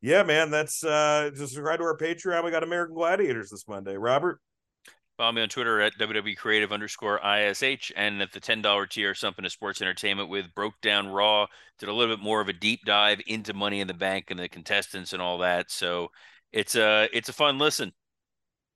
yeah, 0.00 0.22
man, 0.22 0.50
that's 0.50 0.84
uh, 0.84 1.30
just 1.34 1.52
subscribe 1.52 1.80
to 1.80 1.84
our 1.84 1.96
Patreon. 1.96 2.44
We 2.44 2.50
got 2.50 2.62
American 2.62 2.94
Gladiators 2.94 3.50
this 3.50 3.66
Monday. 3.68 3.96
Robert. 3.96 4.40
Follow 5.18 5.32
me 5.32 5.42
on 5.42 5.48
Twitter 5.48 5.80
at 5.80 5.98
WWE 5.98 6.36
Creative 6.36 6.70
underscore 6.70 7.18
ISH 7.18 7.90
and 7.96 8.22
at 8.22 8.30
the 8.30 8.38
$10 8.38 8.88
tier, 8.88 9.16
something 9.16 9.42
to 9.42 9.50
sports 9.50 9.82
entertainment 9.82 10.28
with 10.28 10.54
broke 10.54 10.80
down 10.80 11.08
Raw, 11.08 11.46
did 11.80 11.88
a 11.88 11.92
little 11.92 12.14
bit 12.14 12.22
more 12.22 12.40
of 12.40 12.48
a 12.48 12.52
deep 12.52 12.84
dive 12.84 13.20
into 13.26 13.52
Money 13.52 13.80
in 13.80 13.88
the 13.88 13.94
Bank 13.94 14.26
and 14.30 14.38
the 14.38 14.48
contestants 14.48 15.12
and 15.12 15.20
all 15.20 15.38
that. 15.38 15.72
So 15.72 16.12
it's 16.52 16.76
a, 16.76 17.08
it's 17.12 17.28
a 17.28 17.32
fun 17.32 17.58
listen. 17.58 17.92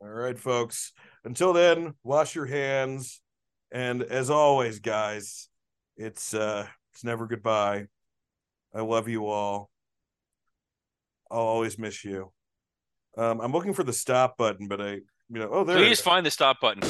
All 0.01 0.09
right, 0.09 0.37
folks. 0.37 0.93
Until 1.25 1.53
then, 1.53 1.95
wash 2.03 2.35
your 2.35 2.47
hands. 2.47 3.21
And 3.71 4.03
as 4.03 4.29
always, 4.31 4.81
guys, 4.81 5.49
it's 5.97 6.35
uh 6.35 6.67
it's 6.93 7.05
never 7.05 7.27
goodbye. 7.27 7.87
I 8.75 8.81
love 8.81 9.09
you 9.09 9.27
all. 9.27 9.71
I'll 11.31 11.41
always 11.41 11.79
miss 11.79 12.05
you. 12.05 12.33
Um, 13.17 13.41
I'm 13.41 13.53
looking 13.53 13.75
for 13.75 13.83
the 13.83 13.93
stop 13.93 14.37
button, 14.37 14.69
but 14.69 14.81
I, 14.81 14.91
you 14.91 15.39
know, 15.39 15.49
oh, 15.51 15.65
there. 15.65 15.77
Please 15.77 16.01
find 16.01 16.25
the 16.25 16.31
stop 16.31 16.61
button. 16.61 16.83